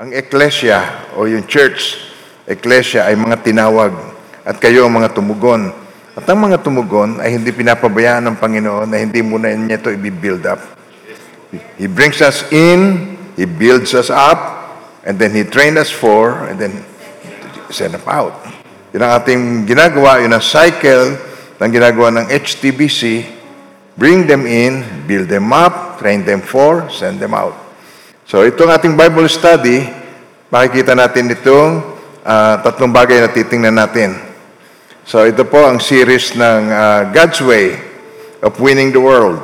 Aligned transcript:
Ang 0.00 0.16
ecclesia 0.16 1.12
o 1.12 1.28
yung 1.28 1.44
church, 1.44 2.00
ecclesia 2.48 3.04
ay 3.04 3.20
mga 3.20 3.44
tinawag 3.44 3.92
at 4.48 4.56
kayo 4.56 4.88
ang 4.88 4.96
mga 4.96 5.12
tumugon. 5.12 5.68
At 6.16 6.24
ang 6.24 6.40
mga 6.40 6.64
tumugon 6.64 7.20
ay 7.20 7.36
hindi 7.36 7.52
pinapabayaan 7.52 8.24
ng 8.24 8.36
Panginoon 8.40 8.88
na 8.88 8.96
hindi 8.96 9.20
muna 9.20 9.52
niya 9.52 9.76
ito 9.76 9.92
i-build 9.92 10.48
up. 10.48 10.56
He 11.76 11.84
brings 11.84 12.24
us 12.24 12.48
in, 12.48 13.12
He 13.36 13.44
builds 13.44 13.92
us 13.92 14.08
up, 14.08 14.72
and 15.04 15.20
then 15.20 15.36
He 15.36 15.44
trained 15.44 15.76
us 15.76 15.92
for, 15.92 16.48
and 16.48 16.56
then 16.56 16.80
send 17.68 17.92
us 17.92 18.06
out. 18.08 18.40
Yun 18.96 19.04
ang 19.04 19.20
ating 19.20 19.68
ginagawa, 19.68 20.24
yun 20.24 20.32
ang 20.32 20.40
cycle 20.40 21.12
ng 21.60 21.68
ginagawa 21.68 22.08
ng 22.08 22.32
HTBC. 22.32 23.28
Bring 24.00 24.24
them 24.24 24.48
in, 24.48 24.80
build 25.04 25.28
them 25.28 25.52
up, 25.52 26.00
train 26.00 26.24
them 26.24 26.40
for, 26.40 26.88
send 26.88 27.20
them 27.20 27.36
out. 27.36 27.69
So 28.30 28.46
itong 28.46 28.70
ating 28.70 28.94
Bible 28.94 29.26
study, 29.26 29.82
makikita 30.54 30.94
natin 30.94 31.34
itong 31.34 31.82
uh, 32.22 32.62
tatlong 32.62 32.94
bagay 32.94 33.18
na 33.18 33.26
titingnan 33.26 33.74
natin. 33.74 34.14
So 35.02 35.26
ito 35.26 35.42
po 35.42 35.66
ang 35.66 35.82
series 35.82 36.38
ng 36.38 36.62
uh, 36.70 37.00
God's 37.10 37.42
Way 37.42 37.74
of 38.46 38.54
Winning 38.62 38.94
the 38.94 39.02
World. 39.02 39.42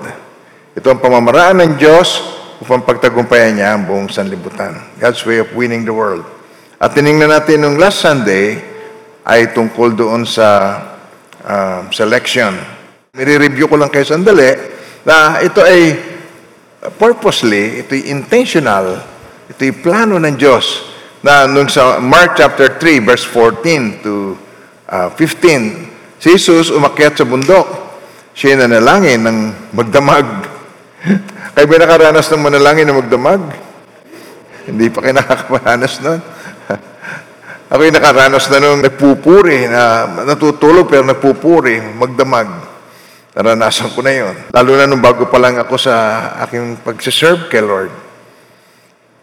Ito 0.79 0.87
ang 0.95 1.03
pamamaraan 1.03 1.67
ng 1.67 1.73
Diyos 1.83 2.23
upang 2.63 2.87
pagtagumpayan 2.87 3.59
niya 3.59 3.75
ang 3.75 3.91
buong 3.91 4.07
sanlibutan. 4.07 4.79
God's 5.03 5.27
Way 5.27 5.43
of 5.43 5.51
Winning 5.59 5.83
the 5.83 5.91
World. 5.91 6.23
At 6.79 6.95
tiningnan 6.95 7.35
natin 7.35 7.67
nung 7.67 7.83
last 7.83 7.99
Sunday 7.99 8.55
ay 9.27 9.51
tungkol 9.51 9.99
doon 9.99 10.23
sa 10.23 10.79
uh, 11.43 11.91
selection. 11.91 12.55
Miri-review 13.19 13.67
ko 13.67 13.83
lang 13.83 13.91
kayo 13.91 14.07
sandali 14.07 14.55
na 15.03 15.43
ito 15.43 15.59
ay 15.59 16.15
purposely, 16.95 17.83
ito'y 17.83 18.11
intentional, 18.11 19.03
ito'y 19.51 19.73
plano 19.75 20.19
ng 20.23 20.35
Diyos 20.39 20.87
na 21.27 21.49
nung 21.51 21.67
sa 21.67 21.99
Mark 21.99 22.39
chapter 22.39 22.79
3 22.79 23.03
verse 23.03 23.27
14 23.27 24.05
to 24.05 24.39
uh, 24.87 25.09
15, 25.11 26.23
si 26.23 26.27
Jesus 26.35 26.71
umakyat 26.71 27.19
sa 27.19 27.27
bundok. 27.27 27.67
Siya 28.37 28.61
nanalangin 28.61 29.25
ng 29.25 29.39
magdamag. 29.73 30.29
Kayo 31.57 31.67
ba 31.73 31.77
nakaranas 31.81 32.29
ng 32.29 32.43
manalangin 32.45 32.85
ng 32.85 33.01
magdamag? 33.01 33.43
Hindi 34.67 34.91
pa 34.91 34.99
kayo 34.99 35.15
nakakaranas 35.15 35.95
nun. 36.03 36.21
Ako'y 37.73 37.95
nakaranas 37.95 38.51
na 38.51 38.59
nung 38.59 38.83
nagpupuri, 38.83 39.71
na 39.71 40.05
natutulog 40.27 40.91
pero 40.91 41.07
nagpupuri, 41.07 41.79
magdamag. 41.95 42.66
Naranasan 43.37 43.93
ko 43.93 44.01
na 44.01 44.17
yon. 44.17 44.33
Lalo 44.49 44.81
na 44.81 44.89
nung 44.89 45.05
bago 45.05 45.29
pa 45.29 45.37
lang 45.37 45.61
ako 45.61 45.77
sa 45.77 45.95
aking 46.49 46.81
pagsiserve 46.81 47.53
kay 47.53 47.61
Lord. 47.61 47.93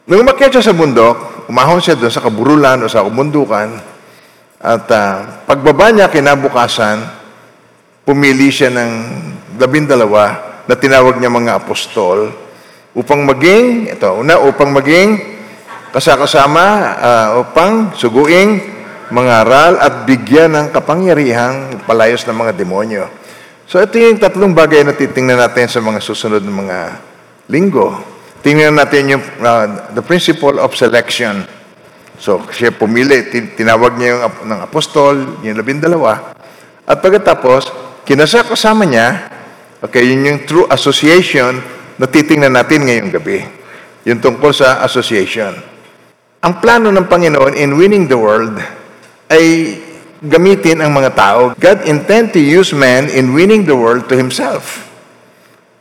Nung 0.06 0.22
umakyat 0.22 0.54
siya 0.54 0.70
sa 0.70 0.78
bundok, 0.78 1.50
umahon 1.50 1.82
siya 1.82 1.98
doon 1.98 2.14
sa 2.14 2.22
kaburulan 2.22 2.78
o 2.78 2.86
sa 2.86 3.02
kumundukan, 3.02 3.74
at 4.62 4.86
uh, 4.86 5.42
pagbaba 5.50 5.90
niya 5.90 6.14
kinabukasan, 6.14 7.02
pumili 8.06 8.54
siya 8.54 8.70
ng 8.70 8.92
labindalawa 9.58 10.62
na 10.70 10.76
tinawag 10.78 11.18
niya 11.18 11.34
mga 11.34 11.66
apostol 11.66 12.30
upang 12.94 13.26
maging, 13.26 13.98
ito, 13.98 14.14
una, 14.14 14.38
upang 14.38 14.70
maging 14.70 15.18
kasakasama, 15.90 16.66
uh, 17.02 17.30
upang 17.42 17.98
suguing 17.98 18.62
mangaral 19.10 19.82
at 19.82 20.06
bigyan 20.06 20.54
ng 20.54 20.66
kapangyarihang 20.70 21.82
palayos 21.90 22.22
ng 22.30 22.38
mga 22.38 22.54
demonyo. 22.54 23.23
So 23.64 23.80
ito 23.80 23.96
yung 23.96 24.20
tatlong 24.20 24.52
bagay 24.52 24.84
na 24.84 24.92
titingnan 24.92 25.40
natin 25.40 25.72
sa 25.72 25.80
mga 25.80 26.04
susunod 26.04 26.44
ng 26.44 26.58
mga 26.68 26.78
linggo. 27.48 27.96
Tingnan 28.44 28.76
natin 28.76 29.16
yung 29.16 29.24
uh, 29.40 29.96
the 29.96 30.04
principle 30.04 30.60
of 30.60 30.76
selection. 30.76 31.48
So 32.20 32.44
siya 32.52 32.76
pumili, 32.76 33.32
tinawag 33.56 33.96
niya 33.96 34.20
yung 34.20 34.22
ng 34.52 34.60
apostol, 34.68 35.40
yung 35.42 35.56
labindalawa. 35.56 36.36
At 36.84 37.00
pagkatapos, 37.00 37.72
kinasakasama 38.04 38.84
niya, 38.84 39.32
okay, 39.80 40.04
yun 40.04 40.28
yung 40.28 40.40
true 40.44 40.68
association 40.68 41.64
na 41.96 42.06
titingnan 42.08 42.52
natin 42.52 42.84
ngayong 42.84 43.12
gabi. 43.16 43.40
Yung 44.04 44.20
tungkol 44.20 44.52
sa 44.52 44.84
association. 44.84 45.56
Ang 46.44 46.60
plano 46.60 46.92
ng 46.92 47.08
Panginoon 47.08 47.56
in 47.56 47.80
winning 47.80 48.12
the 48.12 48.20
world 48.20 48.60
ay 49.32 49.80
gamitin 50.24 50.80
ang 50.80 50.96
mga 50.96 51.12
tao. 51.14 51.42
God 51.60 51.84
intend 51.84 52.32
to 52.32 52.40
use 52.40 52.72
man 52.72 53.12
in 53.12 53.36
winning 53.36 53.68
the 53.68 53.76
world 53.76 54.08
to 54.08 54.16
Himself. 54.16 54.88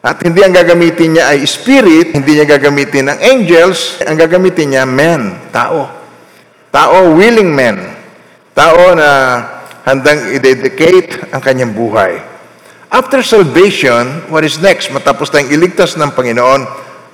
At 0.03 0.19
hindi 0.19 0.43
ang 0.43 0.51
gagamitin 0.51 1.15
niya 1.15 1.31
ay 1.31 1.47
spirit, 1.47 2.11
hindi 2.11 2.35
niya 2.35 2.59
gagamitin 2.59 3.07
ang 3.07 3.23
angels, 3.23 4.03
ang 4.03 4.19
gagamitin 4.19 4.75
niya 4.75 4.83
men, 4.83 5.39
tao. 5.55 5.87
Tao, 6.75 7.15
willing 7.15 7.55
men. 7.55 7.79
Tao 8.51 8.99
na 8.99 9.11
handang 9.87 10.35
i-dedicate 10.35 11.31
ang 11.31 11.39
kanyang 11.39 11.71
buhay. 11.71 12.19
After 12.91 13.23
salvation, 13.23 14.27
what 14.27 14.43
is 14.43 14.59
next? 14.59 14.91
Matapos 14.91 15.31
tayong 15.31 15.55
iligtas 15.55 15.95
ng 15.95 16.11
Panginoon, 16.13 16.61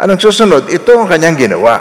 anong 0.00 0.21
susunod? 0.25 0.72
Ito 0.72 1.05
ang 1.05 1.12
kanyang 1.12 1.37
ginawa. 1.37 1.77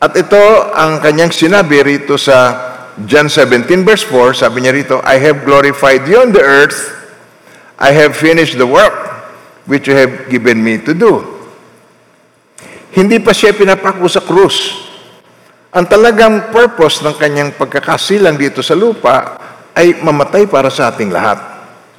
At 0.00 0.16
ito 0.16 0.40
ang 0.72 1.04
kanyang 1.04 1.36
sinabi 1.36 1.84
rito 1.84 2.16
sa 2.16 2.73
John 3.02 3.26
17 3.26 3.66
verse 3.82 4.06
4, 4.06 4.46
sabi 4.46 4.62
niya 4.62 4.70
rito, 4.70 5.02
I 5.02 5.18
have 5.18 5.42
glorified 5.42 6.06
you 6.06 6.22
on 6.22 6.30
the 6.30 6.38
earth. 6.38 6.94
I 7.74 7.90
have 7.90 8.14
finished 8.14 8.54
the 8.54 8.70
work 8.70 8.94
which 9.66 9.90
you 9.90 9.98
have 9.98 10.30
given 10.30 10.62
me 10.62 10.78
to 10.86 10.94
do. 10.94 11.26
Hindi 12.94 13.18
pa 13.18 13.34
siya 13.34 13.50
pinapako 13.50 14.06
sa 14.06 14.22
krus. 14.22 14.86
Ang 15.74 15.90
talagang 15.90 16.54
purpose 16.54 17.02
ng 17.02 17.18
kanyang 17.18 17.50
pagkakasilang 17.58 18.38
dito 18.38 18.62
sa 18.62 18.78
lupa 18.78 19.42
ay 19.74 19.98
mamatay 19.98 20.46
para 20.46 20.70
sa 20.70 20.94
ating 20.94 21.10
lahat. 21.10 21.42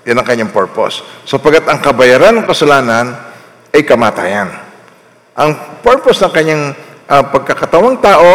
Yan 0.08 0.16
ang 0.16 0.24
kanyang 0.24 0.56
purpose. 0.56 1.04
So 1.28 1.44
pagkat 1.44 1.68
ang 1.68 1.84
kabayaran 1.84 2.40
ng 2.40 2.48
kasalanan 2.48 3.20
ay 3.76 3.84
kamatayan. 3.84 4.48
Ang 5.36 5.84
purpose 5.84 6.24
ng 6.24 6.32
kanyang 6.32 6.64
uh, 7.12 7.24
pagkakatawang 7.36 8.00
tao 8.00 8.32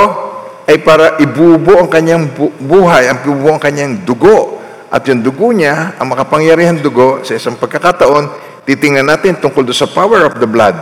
ay 0.70 0.78
para 0.86 1.18
ibubo 1.18 1.82
ang 1.82 1.90
kanyang 1.90 2.30
buhay, 2.62 3.10
ang 3.10 3.26
ibubo 3.26 3.50
ang 3.50 3.58
kanyang 3.58 4.06
dugo. 4.06 4.62
At 4.86 5.02
yung 5.10 5.18
dugo 5.18 5.50
niya, 5.50 5.98
ang 5.98 6.14
makapangyarihan 6.14 6.78
dugo, 6.78 7.26
sa 7.26 7.34
isang 7.34 7.58
pagkakataon, 7.58 8.30
titingnan 8.62 9.10
natin 9.10 9.42
tungkol 9.42 9.66
sa 9.74 9.90
power 9.90 10.30
of 10.30 10.38
the 10.38 10.46
blood. 10.46 10.78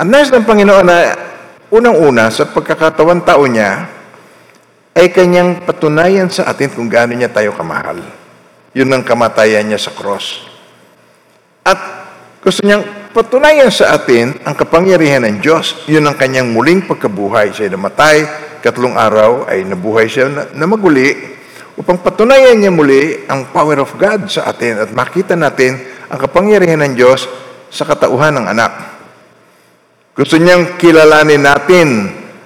Ang 0.00 0.08
nais 0.08 0.32
ng 0.32 0.48
Panginoon 0.48 0.86
na 0.88 0.98
unang-una 1.68 2.32
sa 2.32 2.48
pagkakatawan 2.48 3.20
tao 3.28 3.44
niya, 3.44 3.92
ay 4.96 5.12
kanyang 5.12 5.60
patunayan 5.68 6.32
sa 6.32 6.48
atin 6.48 6.72
kung 6.72 6.88
gaano 6.88 7.12
niya 7.12 7.28
tayo 7.28 7.52
kamahal. 7.52 8.00
Yun 8.72 8.88
ang 8.88 9.04
kamatayan 9.04 9.68
niya 9.68 9.80
sa 9.80 9.92
cross. 9.92 10.48
At 11.60 11.76
gusto 12.40 12.64
niyang 12.64 12.99
patunayan 13.10 13.70
sa 13.70 13.98
atin 13.98 14.38
ang 14.46 14.54
kapangyarihan 14.54 15.26
ng 15.26 15.42
Diyos. 15.42 15.86
Yun 15.90 16.06
ang 16.06 16.16
kanyang 16.16 16.54
muling 16.54 16.86
pagkabuhay. 16.86 17.50
Siya 17.50 17.74
namatay, 17.74 18.24
katlong 18.62 18.94
araw 18.94 19.50
ay 19.50 19.66
nabuhay 19.66 20.06
siya 20.06 20.30
na, 20.30 20.42
na 20.54 20.66
maguli 20.70 21.38
upang 21.74 21.98
patunayan 22.04 22.60
niya 22.60 22.72
muli 22.72 23.24
ang 23.26 23.48
power 23.50 23.80
of 23.82 23.96
God 23.96 24.28
sa 24.28 24.52
atin 24.52 24.84
at 24.84 24.90
makita 24.92 25.32
natin 25.32 25.80
ang 26.12 26.18
kapangyarihan 26.20 26.82
ng 26.84 26.92
Diyos 26.92 27.24
sa 27.70 27.86
katauhan 27.86 28.36
ng 28.36 28.46
anak. 28.50 28.72
Gusto 30.12 30.36
niyang 30.36 30.76
kilalanin 30.76 31.40
natin 31.40 31.88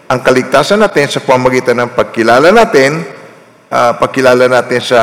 ang 0.06 0.20
kaligtasan 0.20 0.84
natin 0.84 1.08
sa 1.08 1.24
pamagitan 1.24 1.80
ng 1.80 1.90
pagkilala 1.96 2.52
natin, 2.52 3.02
uh, 3.72 3.92
pagkilala 3.96 4.46
natin 4.46 4.78
sa 4.78 5.00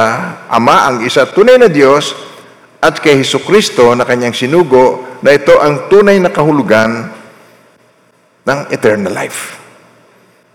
Ama, 0.48 0.88
ang 0.88 0.98
isa 1.04 1.28
tunay 1.28 1.58
na 1.58 1.68
Diyos, 1.68 2.31
at 2.82 2.98
kay 2.98 3.22
Heso 3.22 3.38
Kristo 3.46 3.94
na 3.94 4.04
kanyang 4.04 4.34
sinugo 4.34 5.18
na 5.22 5.38
ito 5.38 5.54
ang 5.62 5.86
tunay 5.86 6.18
na 6.18 6.34
kahulugan 6.34 7.14
ng 8.42 8.60
eternal 8.74 9.14
life. 9.14 9.62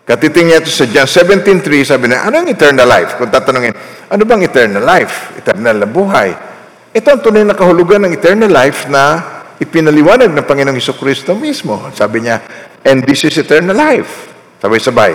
Katiting 0.06 0.54
ito 0.54 0.70
sa 0.70 0.86
John 0.86 1.06
17.3, 1.06 1.86
sabi 1.86 2.06
na, 2.10 2.26
ano 2.26 2.42
ang 2.42 2.48
eternal 2.50 2.86
life? 2.86 3.18
Kung 3.18 3.30
tatanungin, 3.30 3.74
ano 4.10 4.22
bang 4.22 4.42
eternal 4.42 4.82
life? 4.82 5.34
Eternal 5.38 5.82
na 5.82 5.88
buhay. 5.90 6.30
Ito 6.94 7.06
ang 7.10 7.20
tunay 7.22 7.42
na 7.42 7.58
kahulugan 7.58 8.06
ng 8.06 8.12
eternal 8.14 8.50
life 8.50 8.86
na 8.86 9.22
ipinaliwanag 9.58 10.30
ng 10.30 10.46
Panginoong 10.46 10.78
Heso 10.78 10.94
Kristo 10.94 11.34
mismo. 11.34 11.90
Sabi 11.90 12.22
niya, 12.22 12.42
and 12.86 13.02
this 13.02 13.26
is 13.26 13.34
eternal 13.38 13.74
life. 13.74 14.30
Sabay-sabay. 14.62 15.14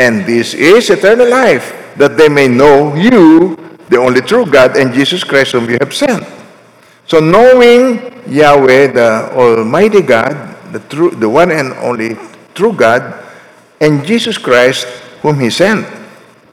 And 0.00 0.24
this 0.24 0.56
is 0.56 0.88
eternal 0.88 1.28
life, 1.28 1.92
that 2.00 2.16
they 2.16 2.32
may 2.32 2.48
know 2.48 2.96
you, 2.96 3.52
the 3.90 3.98
only 3.98 4.22
true 4.22 4.46
God, 4.46 4.78
and 4.78 4.94
Jesus 4.94 5.26
Christ 5.26 5.52
whom 5.52 5.66
you 5.66 5.76
have 5.82 5.90
sent. 5.90 6.22
So 7.10 7.18
knowing 7.18 7.98
Yahweh, 8.30 8.94
the 8.94 9.34
Almighty 9.34 10.00
God, 10.00 10.32
the 10.70 10.78
true, 10.86 11.10
the 11.10 11.26
one 11.26 11.50
and 11.50 11.74
only 11.82 12.14
true 12.54 12.70
God, 12.70 13.02
and 13.82 14.06
Jesus 14.06 14.38
Christ 14.38 14.86
whom 15.26 15.42
He 15.42 15.50
sent, 15.50 15.82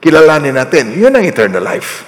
kilalanin 0.02 0.58
natin. 0.58 0.98
Yun 0.98 1.14
ang 1.14 1.22
eternal 1.22 1.62
life. 1.62 2.02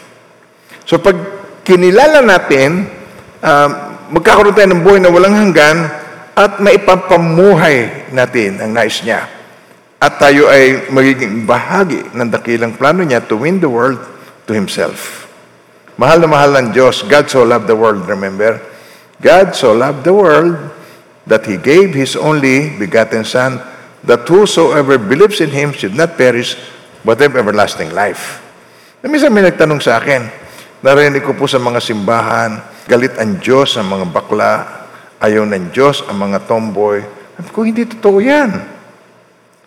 So 0.83 0.99
pag 0.99 1.15
kinilala 1.63 2.27
natin, 2.27 2.91
uh, 3.39 3.69
magkakaroon 4.11 4.59
tayo 4.59 4.69
ng 4.75 4.83
buhay 4.83 4.99
na 4.99 5.15
walang 5.15 5.39
hanggan 5.39 5.87
at 6.35 6.59
maipapamuhay 6.59 8.11
natin 8.11 8.59
ang 8.59 8.75
nais 8.75 8.99
niya. 9.07 9.41
at 10.01 10.17
tayo 10.17 10.49
ay 10.49 10.89
magiging 10.89 11.45
bahagi 11.45 12.01
ng 12.17 12.33
dakilang 12.33 12.73
plano 12.73 13.05
niya 13.05 13.21
to 13.21 13.37
win 13.37 13.61
the 13.61 13.69
world 13.69 14.01
to 14.51 14.59
Himself. 14.59 15.31
Mahal 15.95 16.19
na 16.19 16.27
mahal 16.27 16.51
ng 16.59 16.75
Diyos. 16.75 17.07
God 17.07 17.31
so 17.31 17.47
loved 17.47 17.71
the 17.71 17.79
world, 17.79 18.03
remember? 18.11 18.59
God 19.23 19.55
so 19.55 19.71
loved 19.71 20.03
the 20.03 20.11
world 20.11 20.59
that 21.31 21.47
He 21.47 21.55
gave 21.55 21.95
His 21.95 22.19
only 22.19 22.75
begotten 22.75 23.23
Son, 23.23 23.63
that 24.03 24.27
whosoever 24.27 24.99
believes 24.99 25.39
in 25.39 25.55
Him 25.55 25.71
should 25.71 25.95
not 25.95 26.19
perish, 26.19 26.59
but 27.07 27.23
have 27.23 27.39
everlasting 27.39 27.95
life. 27.95 28.43
Na 28.99 29.07
minsan 29.07 29.31
may 29.31 29.47
nagtanong 29.47 29.79
sa 29.79 30.03
akin, 30.03 30.27
narinig 30.83 31.23
ko 31.23 31.39
po 31.39 31.47
sa 31.47 31.63
mga 31.63 31.79
simbahan, 31.79 32.59
galit 32.91 33.15
ang 33.21 33.39
Diyos 33.39 33.79
ang 33.79 33.87
mga 33.87 34.11
bakla, 34.11 34.53
ayaw 35.21 35.47
ng 35.47 35.71
Diyos 35.71 36.03
ang 36.11 36.17
mga 36.17 36.49
tomboy. 36.49 37.05
Sabi 37.39 37.49
ko, 37.53 37.61
hindi 37.63 37.85
totoo 37.87 38.19
yan. 38.19 38.51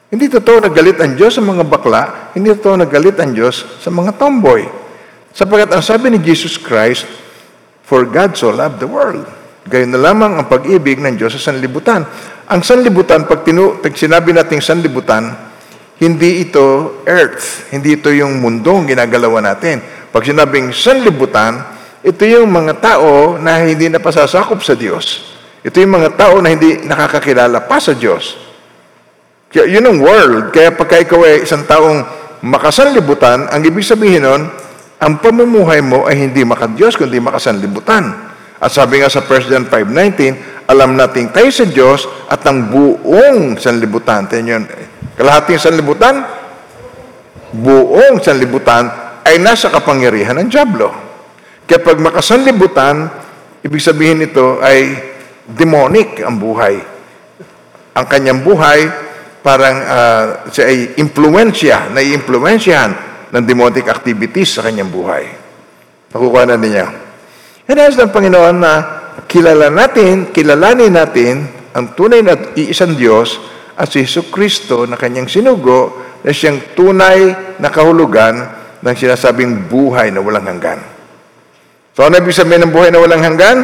Hindi 0.10 0.30
totoo 0.30 0.66
na 0.66 0.70
galit 0.70 0.98
ang 1.02 1.14
Diyos 1.14 1.38
sa 1.38 1.42
mga 1.46 1.66
bakla, 1.66 2.23
hindi 2.34 2.50
totoo 2.58 2.82
na 2.82 2.90
galit 2.90 3.18
ang 3.22 3.34
Diyos 3.34 3.82
sa 3.82 3.94
mga 3.94 4.18
tomboy. 4.18 4.66
Sapagkat 5.34 5.70
ang 5.74 5.82
sabi 5.86 6.14
ni 6.14 6.20
Jesus 6.22 6.58
Christ, 6.58 7.06
For 7.84 8.06
God 8.10 8.34
so 8.38 8.50
loved 8.50 8.82
the 8.82 8.90
world. 8.90 9.26
Gayon 9.70 9.96
na 9.96 10.02
lamang 10.02 10.40
ang 10.40 10.48
pag-ibig 10.50 11.00
ng 11.00 11.16
Diyos 11.16 11.38
sa 11.38 11.52
sanlibutan. 11.52 12.04
Ang 12.50 12.62
sanlibutan, 12.66 13.24
pag, 13.24 13.46
tinu- 13.48 13.80
pag 13.80 13.96
sinabi 13.96 14.36
nating 14.36 14.60
sanlibutan, 14.60 15.30
hindi 16.02 16.44
ito 16.44 17.00
earth, 17.08 17.72
hindi 17.72 17.96
ito 17.96 18.12
yung 18.12 18.44
mundong 18.44 18.92
ginagalawan 18.92 19.46
natin. 19.46 19.80
Pag 20.12 20.28
sinabing 20.28 20.76
sanlibutan, 20.76 21.64
ito 22.04 22.28
yung 22.28 22.52
mga 22.52 22.84
tao 22.84 23.40
na 23.40 23.64
hindi 23.64 23.88
napasasakop 23.88 24.60
sa 24.60 24.76
Diyos. 24.76 25.32
Ito 25.64 25.80
yung 25.80 25.96
mga 25.96 26.20
tao 26.20 26.44
na 26.44 26.52
hindi 26.52 26.84
nakakakilala 26.84 27.64
pa 27.64 27.80
sa 27.80 27.96
Diyos. 27.96 28.36
Kaya 29.48 29.70
yun 29.70 29.88
ang 29.88 30.04
world. 30.04 30.52
Kaya 30.52 30.76
pagka 30.76 31.00
ikaw 31.00 31.24
ay 31.24 31.48
isang 31.48 31.64
taong 31.64 32.23
makasanlibutan, 32.44 33.48
ang 33.48 33.62
ibig 33.64 33.88
sabihin 33.88 34.28
nun, 34.28 34.52
ang 35.00 35.14
pamumuhay 35.20 35.80
mo 35.80 36.04
ay 36.04 36.28
hindi 36.28 36.44
makadiyos, 36.44 37.00
kundi 37.00 37.20
makasanlibutan. 37.24 38.32
At 38.60 38.72
sabi 38.72 39.00
nga 39.04 39.12
sa 39.12 39.24
1 39.24 39.52
John 39.52 39.66
5.19, 39.68 40.68
alam 40.68 40.96
nating 40.96 41.36
tayo 41.36 41.52
sa 41.52 41.68
Diyos 41.68 42.08
at 42.32 42.40
ang 42.48 42.72
buong 42.72 43.60
sanlibutan. 43.60 44.28
Tingnan 44.32 44.48
yun. 44.48 44.64
Kalahating 45.20 45.60
sanlibutan, 45.60 46.24
buong 47.52 48.24
sanlibutan 48.24 48.88
ay 49.28 49.40
nasa 49.44 49.68
kapangyarihan 49.68 50.40
ng 50.40 50.48
Diablo. 50.48 50.92
Kaya 51.68 51.80
pag 51.84 52.00
makasanlibutan, 52.00 53.12
ibig 53.64 53.84
sabihin 53.84 54.24
nito 54.24 54.64
ay 54.64 54.96
demonic 55.48 56.24
ang 56.24 56.40
buhay. 56.40 56.80
Ang 57.94 58.06
kanyang 58.08 58.40
buhay, 58.44 58.88
parang 59.44 59.76
uh, 59.84 60.24
siya 60.48 60.66
ay 60.72 60.78
impluensya, 61.04 61.92
nai-impluensyahan 61.92 62.92
ng 63.36 63.44
demonic 63.44 63.92
activities 63.92 64.56
sa 64.56 64.64
kanyang 64.64 64.88
buhay. 64.88 65.28
Nakukuha 66.16 66.48
na 66.48 66.56
niya. 66.56 66.88
As 67.68 68.00
ng 68.00 68.10
Panginoon 68.10 68.58
na 68.64 68.74
kilala 69.28 69.68
natin, 69.68 70.32
kilalanin 70.32 70.96
natin 70.96 71.44
ang 71.76 71.92
tunay 71.92 72.24
na 72.24 72.56
iisang 72.56 72.96
Diyos 72.96 73.36
at 73.76 73.92
si 73.92 74.06
Yesu 74.06 74.32
Kristo 74.32 74.88
na 74.88 74.96
kanyang 74.96 75.28
sinugo 75.28 75.98
na 76.24 76.32
siyang 76.32 76.72
tunay 76.78 77.36
na 77.60 77.68
kahulugan 77.68 78.36
ng 78.80 78.96
sinasabing 78.96 79.68
buhay 79.68 80.14
na 80.14 80.24
walang 80.24 80.48
hanggan. 80.48 80.80
So 81.98 82.06
ano 82.08 82.16
ibig 82.22 82.34
sabihin 82.34 82.70
ng 82.70 82.74
buhay 82.74 82.90
na 82.94 83.02
walang 83.02 83.22
hanggan? 83.22 83.58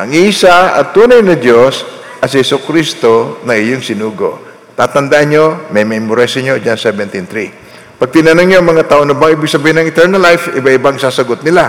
Ang 0.00 0.10
isa 0.16 0.80
at 0.80 0.96
tunay 0.96 1.20
na 1.20 1.36
Diyos 1.36 1.99
at 2.20 2.28
si 2.28 2.36
Yesu 2.36 2.60
Kristo 2.60 3.40
na 3.48 3.56
iyong 3.56 3.80
sinugo. 3.80 4.36
Tatandaan 4.76 5.26
nyo, 5.32 5.44
may 5.72 5.88
memorize 5.88 6.40
nyo, 6.44 6.60
John 6.60 6.76
17.3. 6.76 7.96
Pag 8.00 8.08
tinanong 8.12 8.48
nyo 8.48 8.58
mga 8.64 8.84
tao 8.88 9.04
na 9.04 9.12
ba 9.12 9.28
ibig 9.28 9.48
sabihin 9.48 9.80
ng 9.84 9.88
eternal 9.88 10.20
life, 10.20 10.52
iba-ibang 10.56 10.96
sasagot 10.96 11.44
nila. 11.44 11.68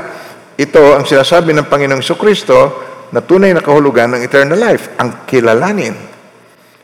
Ito 0.56 0.96
ang 0.96 1.04
sinasabi 1.04 1.52
ng 1.56 1.68
Panginoong 1.68 2.04
Kristo 2.16 2.56
na 3.12 3.20
tunay 3.20 3.52
na 3.52 3.60
kahulugan 3.60 4.16
ng 4.16 4.22
eternal 4.24 4.56
life, 4.56 4.96
ang 4.96 5.28
kilalanin. 5.28 5.96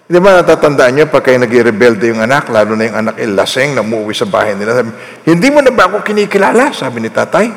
Di 0.07 0.19
ba 0.23 0.39
natatandaan 0.39 0.91
nyo, 0.95 1.05
pag 1.11 1.23
kayo 1.23 1.39
nag-rebelde 1.39 2.11
yung 2.11 2.23
anak, 2.23 2.47
lalo 2.51 2.75
na 2.75 2.91
yung 2.91 2.97
anak 3.07 3.15
ilaseng 3.19 3.75
na 3.75 3.83
umuwi 3.83 4.15
sa 4.15 4.27
bahay 4.27 4.55
nila, 4.55 4.83
sabi, 4.83 4.91
hindi 5.27 5.47
mo 5.51 5.59
na 5.59 5.71
ba 5.71 5.91
ako 5.91 6.03
kinikilala? 6.03 6.71
Sabi 6.71 7.03
ni 7.03 7.11
tatay. 7.11 7.47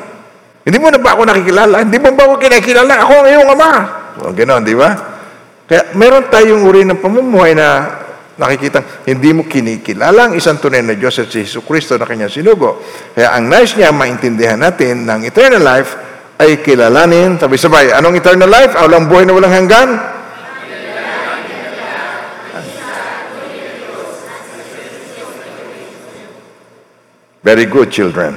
Hindi 0.63 0.77
mo 0.79 0.91
na 0.91 0.99
ba 0.99 1.15
ako 1.15 1.27
nakikilala? 1.27 1.83
Hindi 1.83 1.99
mo 1.99 2.11
ba 2.15 2.23
ako 2.27 2.35
kinikilala? 2.39 2.93
Ako 3.07 3.13
ang 3.19 3.27
iyong 3.27 3.49
ama. 3.51 3.71
O, 4.19 4.31
gano'n, 4.31 4.63
di 4.63 4.75
ba? 4.75 5.10
Kaya 5.71 5.95
meron 5.95 6.27
tayong 6.27 6.67
uri 6.67 6.83
ng 6.83 6.99
pamumuhay 6.99 7.55
na 7.55 7.87
nakikita, 8.35 9.07
hindi 9.07 9.31
mo 9.31 9.47
kinikilala 9.47 10.27
ang 10.27 10.33
isang 10.35 10.59
tunay 10.59 10.83
na 10.83 10.99
Diyos 10.99 11.15
at 11.23 11.31
si 11.31 11.47
Jesus 11.47 11.63
Kristo 11.63 11.95
na 11.95 12.03
kanyang 12.03 12.27
sinugo. 12.27 12.83
Kaya 13.15 13.31
ang 13.31 13.47
nice 13.47 13.79
niya, 13.79 13.95
maintindihan 13.95 14.59
natin 14.59 15.07
ng 15.07 15.23
eternal 15.23 15.63
life 15.63 15.95
ay 16.43 16.59
kilalanin, 16.59 17.39
sabay-sabay, 17.39 17.95
anong 17.95 18.19
eternal 18.19 18.51
life? 18.51 18.75
Walang 18.75 19.07
buhay 19.07 19.23
na 19.23 19.31
walang 19.31 19.55
hanggan? 19.55 19.89
Very 27.47 27.63
good, 27.63 27.95
children. 27.95 28.35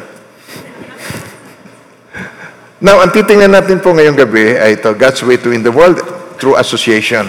Now, 2.87 3.03
ang 3.03 3.11
titingnan 3.11 3.59
natin 3.59 3.83
po 3.83 3.91
ngayong 3.91 4.23
gabi 4.23 4.55
ay 4.55 4.79
ito, 4.79 4.95
God's 4.95 5.19
way 5.27 5.35
to 5.43 5.51
win 5.51 5.67
the 5.67 5.75
world 5.75 6.23
through 6.45 6.61
association. 6.61 7.25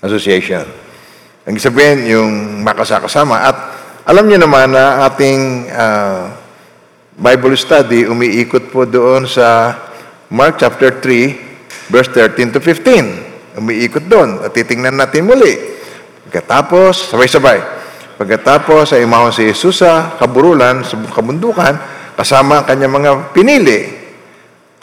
Association. 0.00 0.64
Ang 1.44 1.60
sabihin, 1.60 2.08
yung 2.08 2.64
makasakasama. 2.64 3.44
At 3.44 3.56
alam 4.08 4.24
niyo 4.24 4.40
naman 4.40 4.72
na 4.72 5.04
ating 5.04 5.68
uh, 5.68 6.32
Bible 7.12 7.60
study 7.60 8.08
umiikot 8.08 8.72
po 8.72 8.88
doon 8.88 9.28
sa 9.28 9.76
Mark 10.32 10.56
chapter 10.56 10.96
3, 10.96 11.92
verse 11.92 12.08
13 12.16 12.56
to 12.56 12.60
15. 12.64 13.60
Umiikot 13.60 14.08
doon 14.08 14.48
at 14.48 14.56
titingnan 14.56 14.96
natin 14.96 15.28
muli. 15.28 15.52
Pagkatapos, 16.24 17.12
sabay-sabay. 17.12 17.60
Pagkatapos 18.16 18.96
ay 18.96 19.04
umahon 19.04 19.28
si 19.28 19.44
Jesus 19.44 19.84
sa 19.84 20.16
kaburulan, 20.16 20.88
sa 20.88 20.96
kabundukan, 21.12 21.76
kasama 22.16 22.64
ang 22.64 22.64
kanyang 22.64 22.96
mga 22.96 23.10
pinili. 23.36 23.97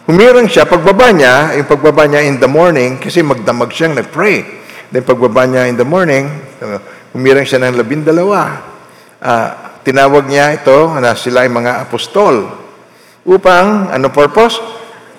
Humirang 0.05 0.45
siya, 0.45 0.69
pagbaba 0.69 1.09
niya, 1.09 1.57
yung 1.57 1.65
pagbaba 1.65 2.05
niya 2.05 2.21
in 2.29 2.37
the 2.37 2.45
morning, 2.45 3.01
kasi 3.01 3.25
magdamag 3.25 3.73
siyang 3.73 3.97
nag-pray. 3.97 4.45
Then 4.93 5.01
pagbaba 5.01 5.49
niya 5.49 5.65
in 5.65 5.81
the 5.81 5.87
morning, 5.87 6.29
humirang 7.09 7.41
siya 7.41 7.65
ng 7.65 7.73
labindalawa. 7.73 8.41
Uh, 9.17 9.49
tinawag 9.81 10.29
niya 10.29 10.61
ito 10.61 10.93
na 11.01 11.17
sila 11.17 11.41
ay 11.41 11.49
mga 11.49 11.89
apostol. 11.89 12.53
Upang, 13.25 13.89
ano 13.89 14.13
purpose? 14.13 14.61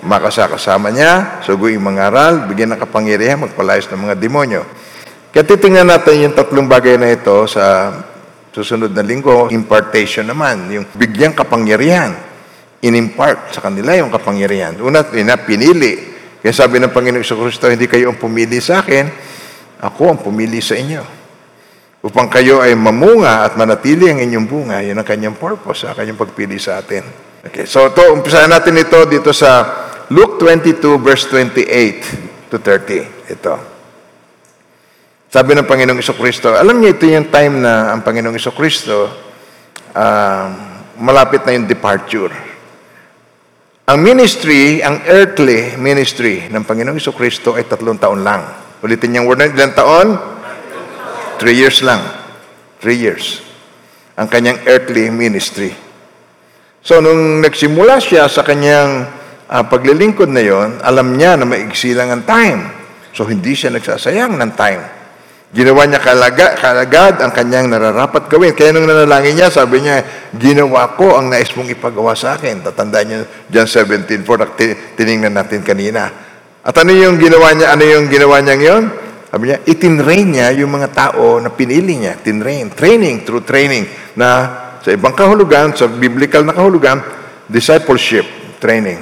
Makasakasama 0.06 0.94
niya, 0.94 1.42
suguin 1.42 1.82
mga 1.82 2.14
aral, 2.14 2.34
bigyan 2.46 2.78
ng 2.78 2.80
kapangyarihan, 2.86 3.42
magpalayas 3.42 3.90
ng 3.90 4.06
mga 4.06 4.14
demonyo. 4.22 4.62
Kaya 5.34 5.42
titingnan 5.50 5.90
natin 5.90 6.30
yung 6.30 6.34
tatlong 6.38 6.70
bagay 6.70 6.94
na 6.94 7.10
ito 7.10 7.42
sa 7.50 7.90
susunod 8.54 8.94
na 8.94 9.02
linggo, 9.02 9.50
impartation 9.50 10.30
naman, 10.30 10.70
yung 10.70 10.86
bigyang 10.94 11.34
kapangyarihan. 11.34 12.25
In-impart 12.86 13.50
sa 13.50 13.60
kanila 13.66 13.98
yung 13.98 14.14
kapangyarihan. 14.14 14.78
Una, 14.78 15.02
ina, 15.10 15.34
pinili. 15.42 16.14
Kaya 16.38 16.54
sabi 16.54 16.78
ng 16.78 16.94
Panginoon 16.94 17.26
sa 17.26 17.34
Kristo, 17.34 17.66
hindi 17.66 17.90
kayo 17.90 18.14
ang 18.14 18.18
pumili 18.22 18.62
sa 18.62 18.78
akin, 18.78 19.10
ako 19.82 20.02
ang 20.14 20.20
pumili 20.22 20.62
sa 20.62 20.78
inyo. 20.78 21.02
Upang 22.06 22.30
kayo 22.30 22.62
ay 22.62 22.78
mamunga 22.78 23.42
at 23.42 23.58
manatili 23.58 24.06
ang 24.06 24.22
inyong 24.22 24.46
bunga, 24.46 24.78
yun 24.78 24.94
ang 24.94 25.02
kanyang 25.02 25.34
purpose, 25.34 25.82
sa 25.82 25.98
kanyang 25.98 26.14
pagpili 26.14 26.54
sa 26.62 26.78
atin. 26.78 27.02
Okay, 27.42 27.66
so 27.66 27.90
ito, 27.90 27.98
umpisahan 28.14 28.46
natin 28.46 28.78
ito 28.78 29.02
dito 29.10 29.34
sa 29.34 29.66
Luke 30.14 30.38
22 30.38 31.02
verse 31.02 31.26
28 31.34 32.46
to 32.54 32.62
30. 32.62 33.34
Ito. 33.34 33.54
Sabi 35.26 35.58
ng 35.58 35.66
Panginoong 35.66 35.98
Kristo, 35.98 36.54
alam 36.54 36.78
niyo 36.78 36.94
ito 36.94 37.10
yung 37.10 37.26
time 37.26 37.58
na 37.58 37.90
ang 37.90 38.06
Panginoong 38.06 38.38
Kristo, 38.54 39.10
uh, 39.90 40.46
malapit 41.02 41.42
na 41.42 41.58
yung 41.58 41.66
departure. 41.66 42.30
Ang 43.86 44.02
ministry, 44.02 44.82
ang 44.82 44.98
earthly 45.06 45.78
ministry 45.78 46.50
ng 46.50 46.66
Panginoong 46.66 46.98
Iso 46.98 47.14
Kristo 47.14 47.54
ay 47.54 47.70
tatlong 47.70 47.94
taon 47.94 48.26
lang. 48.26 48.42
Ulitin 48.82 49.14
niyang 49.14 49.30
word 49.30 49.38
na 49.38 49.46
ilang 49.46 49.78
taon? 49.78 50.18
Three 51.38 51.54
years 51.54 51.86
lang. 51.86 52.02
Three 52.82 52.98
years. 52.98 53.46
Ang 54.18 54.26
kanyang 54.26 54.58
earthly 54.66 55.06
ministry. 55.14 55.70
So, 56.82 56.98
nung 56.98 57.38
nagsimula 57.38 58.02
siya 58.02 58.26
sa 58.26 58.42
kanyang 58.42 59.06
uh, 59.46 59.62
paglilingkod 59.70 60.34
na 60.34 60.42
yon, 60.42 60.82
alam 60.82 61.14
niya 61.14 61.38
na 61.38 61.46
maigsi 61.46 61.94
lang 61.94 62.10
ang 62.10 62.26
time. 62.26 62.66
So, 63.14 63.22
hindi 63.22 63.54
siya 63.54 63.70
nagsasayang 63.70 64.34
ng 64.34 64.50
time. 64.58 64.82
Ginawa 65.56 65.88
niya 65.88 66.04
kalaga, 66.04 66.52
kalagad 66.52 67.16
ang 67.16 67.32
kanyang 67.32 67.72
nararapat 67.72 68.28
gawin. 68.28 68.52
Kaya 68.52 68.76
nung 68.76 68.84
nanalangin 68.84 69.40
niya, 69.40 69.48
sabi 69.48 69.80
niya, 69.80 70.04
ginawa 70.36 70.92
ko 70.92 71.16
ang 71.16 71.32
nais 71.32 71.48
mong 71.56 71.72
ipagawa 71.72 72.12
sa 72.12 72.36
akin. 72.36 72.60
Tatandaan 72.60 73.06
niyo 73.08 73.18
John 73.48 73.64
17.4 73.64 74.20
na 74.20 74.46
tiningnan 75.00 75.32
natin 75.32 75.64
kanina. 75.64 76.12
At 76.60 76.76
ano 76.76 76.92
yung 76.92 77.16
ginawa 77.16 77.56
niya? 77.56 77.72
Ano 77.72 77.88
yung 77.88 78.04
ginawa 78.12 78.44
niya 78.44 78.52
ngayon? 78.60 78.84
Sabi 79.32 79.42
niya, 79.48 79.58
itinrain 79.64 80.28
niya 80.28 80.52
yung 80.60 80.76
mga 80.76 80.92
tao 80.92 81.40
na 81.40 81.48
pinili 81.48 82.04
niya. 82.04 82.20
Tinrain. 82.20 82.68
Training 82.76 83.24
through 83.24 83.48
training 83.48 83.88
na 84.12 84.28
sa 84.84 84.92
ibang 84.92 85.16
kahulugan, 85.16 85.72
sa 85.72 85.88
biblical 85.88 86.44
na 86.44 86.52
kahulugan, 86.52 87.00
discipleship 87.48 88.28
training. 88.60 89.00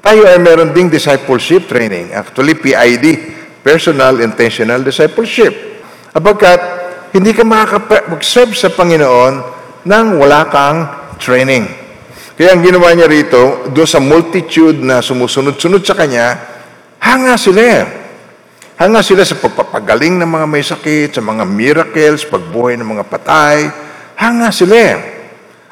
Tayo 0.00 0.26
ay 0.26 0.40
meron 0.40 0.72
ding 0.72 0.88
discipleship 0.88 1.68
training. 1.68 2.10
Actually, 2.10 2.56
PID, 2.56 3.06
Personal 3.62 4.18
Intentional 4.20 4.82
Discipleship. 4.82 5.54
Apagkat 6.12 6.60
hindi 7.14 7.30
ka 7.32 7.46
makakapag-serve 7.46 8.52
sa 8.58 8.68
Panginoon 8.74 9.34
nang 9.86 10.18
wala 10.18 10.50
kang 10.50 10.78
training. 11.22 11.64
Kaya 12.34 12.58
ang 12.58 12.62
ginawa 12.66 12.90
niya 12.92 13.06
rito, 13.06 13.70
doon 13.70 13.88
sa 13.88 14.02
multitude 14.02 14.82
na 14.82 14.98
sumusunod-sunod 14.98 15.86
sa 15.86 15.94
Kanya, 15.94 16.26
hanga 16.98 17.38
sila 17.38 17.62
eh. 17.62 17.84
Hanga 18.82 18.98
sila 18.98 19.22
sa 19.22 19.38
pagpapagaling 19.38 20.18
ng 20.18 20.26
mga 20.26 20.46
may 20.48 20.64
sakit, 20.64 21.14
sa 21.14 21.22
mga 21.22 21.46
miracles, 21.46 22.26
pagbuhay 22.26 22.74
ng 22.80 22.88
mga 22.98 23.04
patay. 23.06 23.70
Hanga 24.18 24.50
sila 24.50 24.74
eh. 24.74 24.96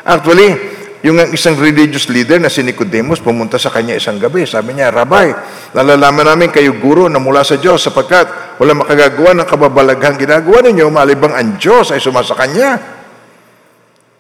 Actually, 0.07 0.80
yung 1.01 1.17
isang 1.33 1.57
religious 1.57 2.13
leader 2.13 2.37
na 2.37 2.53
si 2.53 2.61
Nicodemus 2.61 3.25
pumunta 3.25 3.57
sa 3.57 3.73
kanya 3.73 3.97
isang 3.97 4.21
gabi. 4.21 4.45
Sabi 4.45 4.77
niya, 4.77 4.93
Rabay, 4.93 5.33
nalalaman 5.73 6.29
namin 6.29 6.53
kayo 6.53 6.77
guro 6.77 7.09
na 7.09 7.17
mula 7.17 7.41
sa 7.41 7.57
Diyos 7.57 7.81
sapagkat 7.81 8.57
wala 8.61 8.77
makagagawa 8.77 9.33
ng 9.41 9.49
kababalaghang 9.49 10.21
ginagawa 10.21 10.61
ninyo 10.61 10.93
malibang 10.93 11.33
ang 11.33 11.57
Diyos 11.57 11.97
ay 11.97 12.05
sumasa 12.05 12.37
kanya. 12.37 12.77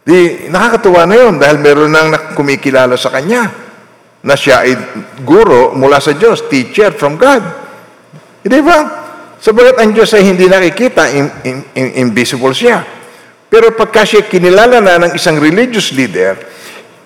Di, 0.01 0.49
nakakatuwa 0.49 1.05
na 1.05 1.17
yun 1.21 1.35
dahil 1.37 1.61
meron 1.61 1.93
nang 1.93 2.33
kumikilala 2.33 2.97
sa 2.97 3.13
kanya 3.13 3.53
na 4.25 4.33
siya 4.33 4.65
ay 4.65 4.73
guro 5.21 5.77
mula 5.77 6.01
sa 6.01 6.17
Diyos, 6.17 6.49
teacher 6.49 6.97
from 6.97 7.21
God. 7.21 7.45
Hindi 8.41 8.59
ba? 8.65 8.79
Sabagat 9.41 9.81
ang 9.81 9.93
Diyos 9.93 10.13
ay 10.17 10.25
hindi 10.25 10.49
nakikita, 10.49 11.13
in, 11.13 11.29
in, 11.45 11.57
in, 11.77 11.89
invisible 12.09 12.53
siya. 12.53 12.85
Pero 13.49 13.73
pagka 13.73 14.05
siya 14.05 14.25
kinilala 14.25 14.81
na 14.81 15.09
ng 15.09 15.13
isang 15.17 15.41
religious 15.41 15.93
leader, 15.97 16.37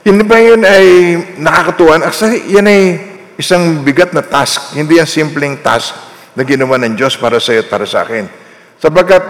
hindi 0.04 0.20
ba 0.20 0.36
yun 0.36 0.60
ay 0.68 0.86
nakakatuwan? 1.40 2.04
Actually, 2.04 2.44
yan 2.52 2.68
ay 2.68 2.80
isang 3.40 3.80
bigat 3.80 4.12
na 4.12 4.20
task. 4.20 4.76
Hindi 4.76 5.00
yan 5.00 5.08
simpleng 5.08 5.64
task 5.64 5.96
na 6.36 6.44
ginawa 6.44 6.76
ng 6.76 6.92
Diyos 6.92 7.16
para 7.16 7.40
sa 7.40 7.56
iyo 7.56 7.64
at 7.64 7.72
para 7.72 7.88
sa 7.88 8.04
akin. 8.04 8.28
Sabagat 8.76 9.24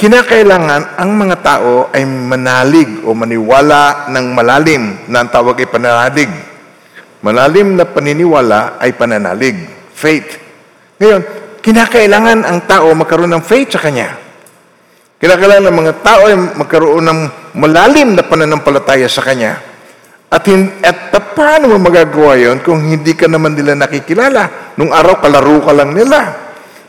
kinakailangan 0.00 0.96
ang 0.96 1.10
mga 1.12 1.36
tao 1.44 1.92
ay 1.92 2.08
manalig 2.08 3.04
o 3.04 3.12
maniwala 3.12 4.08
ng 4.08 4.26
malalim 4.32 4.82
na 5.12 5.22
ang 5.22 5.28
tawag 5.28 5.60
ay 5.60 5.68
pananalig. 5.68 6.32
Malalim 7.20 7.76
na 7.76 7.84
paniniwala 7.84 8.80
ay 8.80 8.96
pananalig, 8.96 9.60
faith. 9.92 10.40
Ngayon, 11.04 11.20
kinakailangan 11.60 12.48
ang 12.48 12.64
tao 12.64 12.92
magkaroon 12.96 13.32
ng 13.32 13.44
faith 13.44 13.76
sa 13.76 13.80
Kanya. 13.80 14.16
Kinakailangan 15.20 15.68
ng 15.68 15.78
mga 15.84 15.94
tao 16.00 16.32
ay 16.32 16.36
magkaroon 16.36 17.04
ng 17.04 17.20
malalim 17.60 18.16
na 18.16 18.24
pananampalataya 18.24 19.04
sa 19.04 19.20
Kanya. 19.20 19.73
At, 20.32 20.42
hin- 20.48 20.80
at 20.82 21.12
paano 21.34 21.74
mo 21.74 21.78
magagawa 21.78 22.38
yon 22.38 22.62
kung 22.62 22.82
hindi 22.82 23.12
ka 23.14 23.26
naman 23.30 23.54
nila 23.54 23.74
nakikilala? 23.74 24.74
Nung 24.78 24.90
araw, 24.90 25.18
kalaro 25.22 25.62
ka 25.62 25.72
lang 25.74 25.94
nila. 25.94 26.44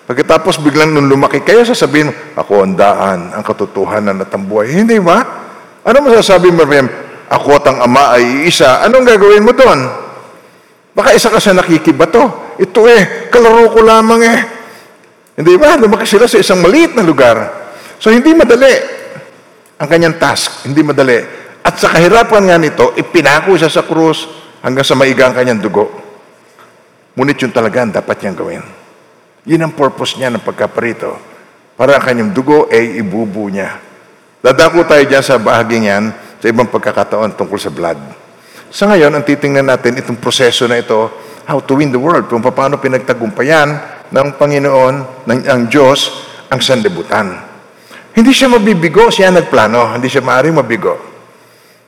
Pagkatapos 0.06 0.62
biglang 0.62 0.94
nung 0.94 1.10
lumaki 1.10 1.42
kayo, 1.42 1.66
sasabihin 1.66 2.14
ako 2.38 2.62
ang 2.62 2.74
daan, 2.78 3.34
ang 3.34 3.42
katotohanan 3.42 4.22
at 4.22 4.30
ang 4.30 4.46
buhay. 4.46 4.70
Hindi 4.70 5.02
ba? 5.02 5.18
Ano 5.82 5.98
masasabi 6.06 6.54
mo, 6.54 6.62
Rem? 6.66 6.86
Ako 7.26 7.58
at 7.58 7.66
ang 7.66 7.82
ama 7.82 8.14
ay 8.14 8.46
isa. 8.46 8.86
Anong 8.86 9.02
gagawin 9.02 9.42
mo 9.42 9.54
doon? 9.54 9.82
Baka 10.94 11.18
isa 11.18 11.34
ka 11.34 11.42
sa 11.42 11.58
nakikibato. 11.58 12.56
Ito 12.62 12.82
eh, 12.86 13.28
kalaro 13.34 13.74
ko 13.74 13.82
lamang 13.82 14.22
eh. 14.24 14.40
Hindi 15.36 15.58
ba? 15.58 15.76
Lumaki 15.76 16.06
sila 16.08 16.30
sa 16.30 16.40
isang 16.40 16.62
maliit 16.62 16.94
na 16.96 17.04
lugar. 17.04 17.36
So, 18.00 18.14
hindi 18.14 18.32
madali 18.32 18.72
ang 19.76 19.90
kanyang 19.90 20.16
task. 20.16 20.64
Hindi 20.64 20.86
madali. 20.86 21.45
At 21.66 21.82
sa 21.82 21.90
kahirapan 21.90 22.46
nga 22.46 22.62
nito, 22.62 22.94
ipinako 22.94 23.58
siya 23.58 23.74
sa 23.74 23.82
krus 23.82 24.30
hanggang 24.62 24.86
sa 24.86 24.94
maiga 24.94 25.26
ang 25.26 25.34
kanyang 25.34 25.66
dugo. 25.66 25.90
Ngunit 27.18 27.42
yun 27.42 27.50
talaga 27.50 27.82
ang 27.82 27.90
dapat 27.90 28.22
niyang 28.22 28.38
gawin. 28.38 28.64
Yun 29.50 29.66
ang 29.66 29.74
purpose 29.74 30.14
niya 30.22 30.30
ng 30.30 30.46
pagkaparito. 30.46 31.18
Para 31.74 31.98
ang 31.98 32.06
kanyang 32.06 32.30
dugo 32.38 32.70
ay 32.70 33.02
ibubu 33.02 33.50
niya. 33.50 33.82
Dadako 34.46 34.86
tayo 34.86 35.02
dyan 35.10 35.26
sa 35.26 35.42
bahaging 35.42 35.90
yan 35.90 36.14
sa 36.38 36.46
ibang 36.46 36.70
pagkakataon 36.70 37.34
tungkol 37.34 37.58
sa 37.58 37.74
blood. 37.74 37.98
Sa 38.70 38.86
ngayon, 38.86 39.10
ang 39.10 39.26
titingnan 39.26 39.66
natin 39.66 39.98
itong 39.98 40.22
proseso 40.22 40.70
na 40.70 40.78
ito, 40.78 41.10
how 41.50 41.58
to 41.66 41.82
win 41.82 41.90
the 41.90 41.98
world, 41.98 42.30
kung 42.30 42.46
paano 42.46 42.78
pinagtagumpayan 42.78 43.70
ng 44.14 44.28
Panginoon, 44.38 45.26
ng 45.26 45.40
ang 45.50 45.66
Diyos, 45.66 46.14
ang 46.54 46.62
sanlibutan. 46.62 47.42
Hindi 48.14 48.32
siya 48.38 48.54
mabibigo, 48.54 49.10
siya 49.10 49.34
nagplano. 49.34 49.98
Hindi 49.98 50.14
siya 50.14 50.22
maaaring 50.22 50.54
mabigo. 50.54 51.15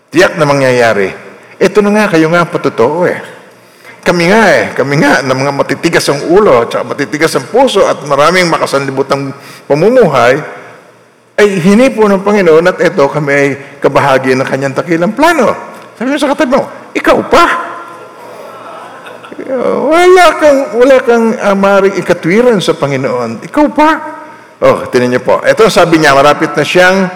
Tiyak 0.07 0.39
na 0.39 0.47
mangyayari. 0.47 1.11
Ito 1.57 1.83
na 1.83 1.91
nga, 1.91 2.15
kayo 2.15 2.31
nga 2.31 2.47
patotoo 2.47 3.03
eh. 3.09 3.19
Kami 4.07 4.31
nga 4.31 4.43
eh, 4.55 4.71
kami 4.71 5.03
nga 5.03 5.19
na 5.19 5.35
mga 5.35 5.51
matitigas 5.51 6.07
ang 6.07 6.31
ulo 6.31 6.63
at 6.63 6.79
matitigas 6.79 7.35
ang 7.35 7.43
puso 7.51 7.83
at 7.83 7.99
maraming 8.07 8.47
makasanlibutang 8.47 9.35
pamumuhay, 9.67 10.39
ay 11.37 11.59
hinipo 11.59 12.07
ng 12.07 12.23
Panginoon 12.23 12.71
at 12.71 12.79
ito 12.81 13.03
kami 13.03 13.31
ay 13.35 13.47
kabahagi 13.83 14.31
ng 14.33 14.47
kanyang 14.47 14.73
takilang 14.73 15.11
plano. 15.11 15.51
Sabi 15.99 16.15
mo 16.15 16.17
sa 16.17 16.31
katabi 16.31 16.55
mo, 16.55 16.65
ikaw 16.95 17.19
pa? 17.27 17.45
Wala 19.91 20.25
kang, 20.39 20.59
wala 20.79 20.97
kang 21.03 21.25
uh, 21.35 21.53
maaaring 21.53 21.99
ikatwiran 21.99 22.57
sa 22.63 22.79
Panginoon. 22.79 23.43
Ikaw 23.43 23.65
pa. 23.75 23.89
Oh, 24.63 24.89
tinan 24.89 25.13
niyo 25.13 25.21
po. 25.21 25.43
Ito 25.43 25.69
sabi 25.69 25.99
niya, 26.01 26.17
marapit 26.17 26.55
na 26.55 26.65
siyang 26.65 27.11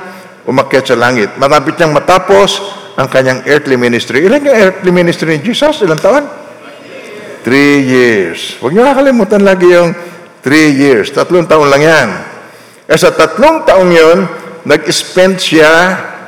umakyat 0.46 0.92
sa 0.92 0.96
langit. 1.00 1.34
Marapit 1.40 1.80
niyang 1.80 1.96
matapos 1.98 2.81
ang 3.02 3.10
kanyang 3.10 3.42
earthly 3.50 3.82
ministry. 3.82 4.22
Ilan 4.22 4.46
yung 4.46 4.58
earthly 4.62 4.94
ministry 4.94 5.34
ni 5.34 5.42
Jesus? 5.42 5.82
Ilang 5.82 5.98
taon? 5.98 6.24
Three 7.42 7.82
years. 7.82 8.62
Huwag 8.62 8.78
niyo 8.78 8.86
nakalimutan 8.86 9.42
lagi 9.42 9.66
yung 9.74 9.98
three 10.46 10.78
years. 10.78 11.10
Tatlong 11.10 11.50
taon 11.50 11.74
lang 11.74 11.82
yan. 11.82 12.10
E 12.86 12.94
sa 12.94 13.10
tatlong 13.10 13.66
taon 13.66 13.90
yon, 13.90 14.20
nag-spend 14.70 15.42
siya 15.42 15.74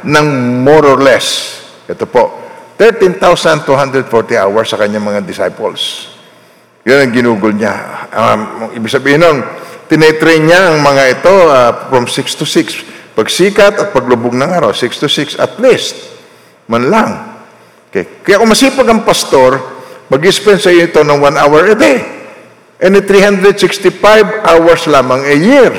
ng 0.01 0.27
more 0.65 0.89
or 0.89 0.98
less. 0.98 1.62
Ito 1.86 2.10
po, 2.10 2.42
13,240 2.82 4.10
hours 4.34 4.74
sa 4.74 4.82
kanyang 4.82 5.06
mga 5.06 5.22
disciples. 5.22 6.10
Yun 6.82 6.98
ang 6.98 7.12
ginugol 7.13 7.53
niya. 7.53 7.77
Um, 8.10 8.74
ibig 8.74 8.89
sabihin 8.89 9.22
nun, 9.22 9.46
tinetrain 9.86 10.42
niya 10.42 10.74
ang 10.74 10.82
mga 10.82 11.03
ito 11.22 11.34
uh, 11.46 11.72
from 11.94 12.10
6 12.10 12.42
to 12.42 12.46
6. 12.50 13.13
Pagsikat 13.13 13.77
at 13.77 13.94
paglubog 13.94 14.34
ng 14.34 14.50
araw, 14.50 14.74
6 14.74 14.89
to 14.98 15.06
6 15.06 15.38
at 15.38 15.62
least. 15.62 16.13
Man 16.67 16.88
lang. 16.88 17.10
Okay. 17.93 18.25
Kaya 18.25 18.41
kung 18.41 18.50
masipag 18.50 18.89
ang 18.89 19.05
pastor, 19.05 19.62
mag-spend 20.10 20.60
sa 20.60 20.74
iyo 20.74 20.89
ito 20.89 21.05
ng 21.05 21.20
1 21.22 21.38
hour 21.38 21.62
a 21.72 21.75
day. 21.77 21.98
And 22.84 22.98
365 23.00 24.01
hours 24.43 24.82
lamang 24.89 25.24
a 25.24 25.38
year. 25.38 25.72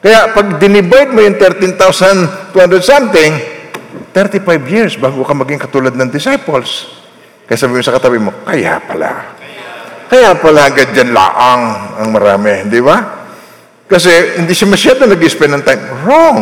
Kaya 0.00 0.32
pag 0.32 0.56
dinivide 0.56 1.12
mo 1.12 1.20
yung 1.20 1.36
13,200 1.36 2.52
something, 2.80 3.32
35 4.12 4.72
years 4.72 4.92
bago 4.96 5.20
ka 5.20 5.36
maging 5.36 5.60
katulad 5.60 5.92
ng 5.94 6.08
disciples. 6.10 6.88
Kaya 7.44 7.60
sabi 7.60 7.76
mo 7.76 7.84
sa 7.84 7.92
katabi 7.92 8.16
mo, 8.16 8.32
kaya 8.44 8.80
pala. 8.80 9.36
Kaya 10.08 10.32
pala 10.40 10.72
ganyan 10.72 11.12
laang 11.12 11.62
ang 12.00 12.08
marami, 12.08 12.68
di 12.72 12.80
ba? 12.80 13.26
Kasi 13.84 14.40
hindi 14.40 14.56
siya 14.56 14.68
masyado 14.72 15.04
nag-spend 15.04 15.60
ng 15.60 15.64
time. 15.64 15.82
Wrong. 16.08 16.40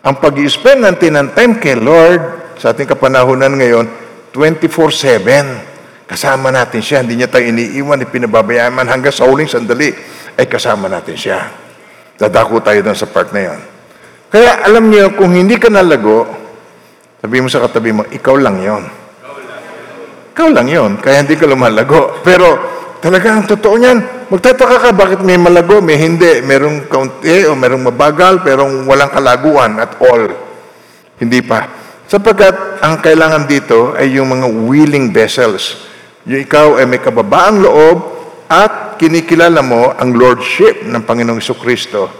Ang 0.00 0.16
pag-spend 0.16 0.80
natin 0.80 1.12
ng 1.12 1.28
time 1.36 1.60
kay 1.60 1.76
Lord 1.76 2.56
sa 2.56 2.72
ating 2.72 2.88
kapanahunan 2.88 3.52
ngayon, 3.52 3.86
24-7. 4.32 6.08
Kasama 6.08 6.48
natin 6.48 6.80
siya. 6.80 7.04
Hindi 7.04 7.20
niya 7.20 7.28
tayo 7.28 7.44
iniiwan, 7.44 8.08
ipinababayaan 8.08 8.72
man 8.72 8.88
hanggang 8.88 9.12
sa 9.12 9.28
huling 9.28 9.44
sandali 9.44 9.92
ay 10.40 10.48
kasama 10.48 10.88
natin 10.88 11.20
siya. 11.20 11.52
Dadako 12.16 12.64
tayo 12.64 12.80
doon 12.80 12.96
sa 12.96 13.12
part 13.12 13.28
na 13.36 13.52
yon. 13.52 13.60
Kaya 14.32 14.64
alam 14.64 14.88
niyo, 14.88 15.12
kung 15.20 15.36
hindi 15.36 15.60
ka 15.60 15.68
nalago, 15.68 16.24
sabi 17.20 17.44
mo 17.44 17.52
sa 17.52 17.60
katabi 17.60 17.92
mo, 17.92 18.02
ikaw 18.08 18.40
lang 18.40 18.56
yon. 18.56 18.84
Ikaw 20.32 20.48
lang 20.48 20.68
yon, 20.72 20.96
kaya 20.96 21.20
hindi 21.20 21.36
ka 21.36 21.44
lumalago. 21.44 22.24
Pero 22.24 22.46
talagang 23.00 23.48
totoo 23.48 23.74
niyan, 23.80 24.28
magtataka 24.28 24.76
ka 24.78 24.90
bakit 24.92 25.20
may 25.24 25.40
malago, 25.40 25.80
may 25.80 25.96
hindi, 25.96 26.44
merong 26.44 26.86
kaunti 26.86 27.48
o 27.48 27.56
merong 27.56 27.88
mabagal, 27.90 28.44
pero 28.44 28.68
walang 28.84 29.10
kalaguan 29.10 29.80
at 29.80 29.96
all. 29.98 30.30
Hindi 31.20 31.40
pa. 31.44 31.66
Sapagkat 32.06 32.82
ang 32.84 33.00
kailangan 33.00 33.44
dito 33.48 33.96
ay 33.96 34.16
yung 34.20 34.32
mga 34.32 34.46
willing 34.66 35.12
vessels. 35.12 35.88
Yung 36.28 36.44
ikaw 36.44 36.76
ay 36.76 36.84
may 36.84 37.00
kababaang 37.00 37.62
loob 37.64 37.96
at 38.50 38.98
kinikilala 38.98 39.62
mo 39.62 39.94
ang 39.94 40.12
Lordship 40.12 40.84
ng 40.84 41.06
Panginoong 41.06 41.40
Kristo 41.56 42.10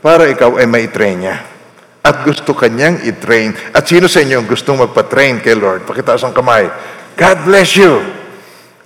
para 0.00 0.30
ikaw 0.30 0.56
ay 0.56 0.70
maitrain 0.70 1.18
niya. 1.18 1.36
At 2.00 2.24
gusto 2.24 2.56
kanyang 2.56 3.04
i-train. 3.04 3.52
At 3.76 3.84
sino 3.84 4.08
sa 4.08 4.24
inyo 4.24 4.40
gustong 4.48 4.80
magpa-train 4.80 5.44
kay 5.44 5.52
Lord? 5.52 5.84
Pakitaas 5.84 6.24
ang 6.24 6.32
kamay. 6.32 6.64
God 7.12 7.38
bless 7.44 7.76
you. 7.76 8.00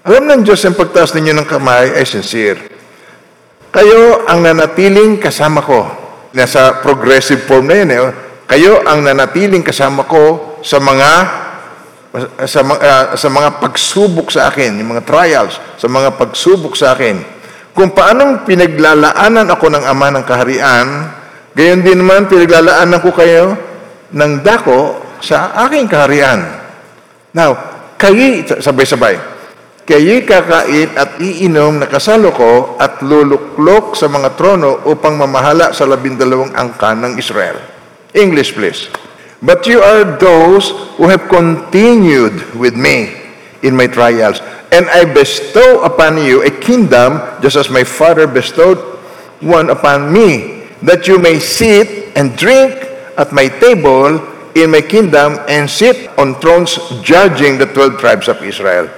Alam 0.05 0.29
ng 0.29 0.41
Diyos 0.45 0.61
ang 0.69 0.77
pagtaas 0.77 1.17
ninyo 1.17 1.33
ng 1.33 1.49
kamay 1.49 1.97
ay 1.97 2.05
sincere. 2.05 2.61
Kayo 3.73 4.29
ang 4.29 4.45
nanatiling 4.45 5.17
kasama 5.17 5.65
ko. 5.65 5.81
Nasa 6.37 6.85
progressive 6.85 7.49
form 7.49 7.73
na 7.73 7.81
yun 7.81 7.89
eh. 7.89 8.01
Kayo 8.45 8.85
ang 8.85 9.01
nanatiling 9.01 9.65
kasama 9.65 10.05
ko 10.05 10.61
sa 10.61 10.77
mga 10.77 11.11
sa, 12.45 12.61
uh, 12.63 13.17
sa 13.17 13.29
mga 13.33 13.59
pagsubok 13.59 14.29
sa 14.29 14.53
akin, 14.53 14.77
yung 14.77 14.95
mga 14.95 15.09
trials, 15.09 15.57
sa 15.81 15.89
mga 15.89 16.15
pagsubok 16.21 16.77
sa 16.77 16.93
akin. 16.95 17.19
Kung 17.75 17.91
paanong 17.91 18.47
pinaglalaanan 18.47 19.51
ako 19.51 19.67
ng 19.73 19.85
Ama 19.89 20.15
ng 20.15 20.25
Kaharian, 20.29 20.89
gayon 21.57 21.83
din 21.83 22.05
naman 22.05 22.31
pinaglalaanan 22.31 23.03
ko 23.03 23.11
kayo 23.11 23.57
ng 24.15 24.33
dako 24.47 25.01
sa 25.19 25.59
aking 25.67 25.91
kaharian. 25.91 26.45
Now, 27.35 27.57
kayi, 27.99 28.47
sabay-sabay, 28.47 29.34
kayi 29.85 30.25
kakain 30.25 30.97
at 30.97 31.21
iinom 31.21 31.77
na 31.77 31.87
kasalo 31.87 32.33
ko 32.33 32.81
at 32.81 33.05
luluklok 33.05 33.93
sa 33.93 34.09
mga 34.09 34.33
trono 34.35 34.81
upang 34.89 35.21
mamahala 35.21 35.77
sa 35.77 35.85
labindalawang 35.85 36.57
angkan 36.57 37.05
ng 37.05 37.13
Israel. 37.21 37.61
English, 38.17 38.57
please. 38.57 38.89
But 39.45 39.69
you 39.69 39.85
are 39.85 40.17
those 40.17 40.73
who 40.97 41.05
have 41.13 41.29
continued 41.29 42.57
with 42.57 42.73
me 42.73 43.13
in 43.61 43.77
my 43.77 43.85
trials. 43.85 44.41
And 44.73 44.89
I 44.89 45.05
bestow 45.05 45.85
upon 45.85 46.17
you 46.17 46.41
a 46.43 46.51
kingdom, 46.51 47.21
just 47.45 47.61
as 47.61 47.69
my 47.69 47.85
Father 47.85 48.25
bestowed 48.25 48.81
one 49.45 49.69
upon 49.69 50.09
me, 50.09 50.65
that 50.81 51.05
you 51.05 51.21
may 51.21 51.39
sit 51.39 52.17
and 52.17 52.33
drink 52.41 52.73
at 53.21 53.37
my 53.37 53.53
table 53.61 54.17
in 54.57 54.73
my 54.73 54.81
kingdom 54.81 55.37
and 55.47 55.69
sit 55.69 56.09
on 56.17 56.41
thrones 56.41 56.81
judging 57.03 57.59
the 57.59 57.67
12 57.67 58.01
tribes 58.01 58.29
of 58.33 58.41
Israel. 58.43 58.89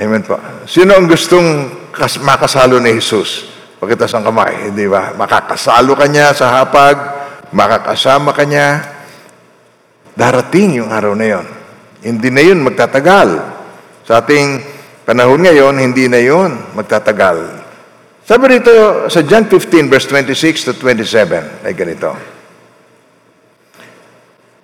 Amen 0.00 0.24
po. 0.24 0.40
Sino 0.64 0.96
ang 0.96 1.04
gustong 1.04 1.68
makasalo 2.24 2.80
ni 2.80 2.96
Jesus? 2.96 3.52
Pagkitas 3.76 4.14
ang 4.14 4.24
kamay, 4.24 4.72
hindi 4.72 4.88
ba? 4.88 5.12
Makakasalo 5.12 5.92
ka 5.98 6.06
niya 6.08 6.32
sa 6.32 6.62
hapag, 6.62 6.96
makakasama 7.52 8.30
ka 8.32 8.46
niya, 8.46 8.78
darating 10.16 10.80
yung 10.80 10.88
araw 10.88 11.12
na 11.18 11.26
yon. 11.26 11.46
Hindi 12.00 12.30
na 12.30 12.42
yun 12.46 12.62
magtatagal. 12.62 13.28
Sa 14.06 14.22
ating 14.22 14.62
panahon 15.04 15.42
ngayon, 15.42 15.76
hindi 15.82 16.06
na 16.06 16.22
yun 16.22 16.56
magtatagal. 16.78 17.62
Sabi 18.22 18.44
rito 18.54 19.06
sa 19.10 19.26
John 19.26 19.50
15 19.50 19.90
verse 19.90 20.06
26 20.06 20.70
to 20.70 20.72
27 20.78 21.66
ay 21.66 21.72
ganito. 21.74 22.10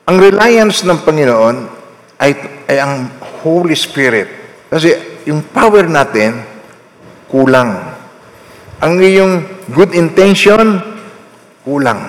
Ang 0.09 0.17
reliance 0.23 0.87
ng 0.87 1.05
Panginoon 1.05 1.57
ay, 2.23 2.31
ay 2.71 2.77
ang 2.81 3.13
Holy 3.43 3.75
Spirit. 3.75 4.31
Kasi 4.71 5.08
yung 5.29 5.53
power 5.53 5.85
natin, 5.85 6.41
kulang. 7.29 7.77
Ang 8.81 8.93
iyong 8.97 9.35
good 9.69 9.93
intention, 9.93 10.81
kulang. 11.61 12.01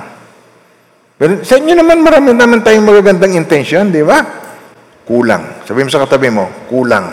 Pero 1.19 1.43
sa 1.43 1.59
inyo 1.59 1.75
naman, 1.75 1.99
marami 1.99 2.31
naman 2.31 2.63
tayong 2.63 2.87
magagandang 2.87 3.35
intention, 3.35 3.91
di 3.91 3.99
ba? 4.07 4.23
Kulang. 5.03 5.67
Sabi 5.67 5.83
mo 5.83 5.91
sa 5.91 6.07
katabi 6.07 6.31
mo, 6.31 6.47
kulang. 6.71 7.11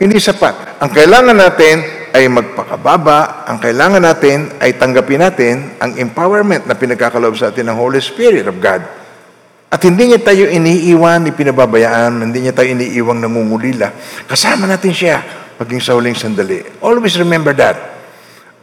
Hindi 0.00 0.16
sapat. 0.16 0.80
Ang 0.80 0.90
kailangan 0.92 1.36
natin 1.36 1.76
ay 2.16 2.24
magpakababa. 2.32 3.44
Ang 3.44 3.60
kailangan 3.60 4.00
natin 4.00 4.56
ay 4.56 4.80
tanggapin 4.80 5.20
natin 5.20 5.76
ang 5.76 5.92
empowerment 6.00 6.64
na 6.64 6.72
pinagkakaloob 6.72 7.36
sa 7.36 7.52
atin 7.52 7.68
ng 7.68 7.76
Holy 7.76 8.00
Spirit 8.00 8.48
of 8.48 8.56
God. 8.56 8.80
At 9.66 9.82
hindi 9.82 10.14
niya 10.14 10.22
tayo 10.22 10.46
iniiwan, 10.46 11.26
ipinababayaan, 11.26 12.22
hindi 12.22 12.46
niya 12.46 12.54
tayo 12.54 12.70
iniiwang 12.70 13.18
nangungulila. 13.18 13.90
Kasama 14.30 14.70
natin 14.70 14.94
siya 14.94 15.18
paging 15.58 15.82
sa 15.82 15.98
huling 15.98 16.14
sandali. 16.14 16.62
Always 16.78 17.18
remember 17.18 17.50
that. 17.58 17.74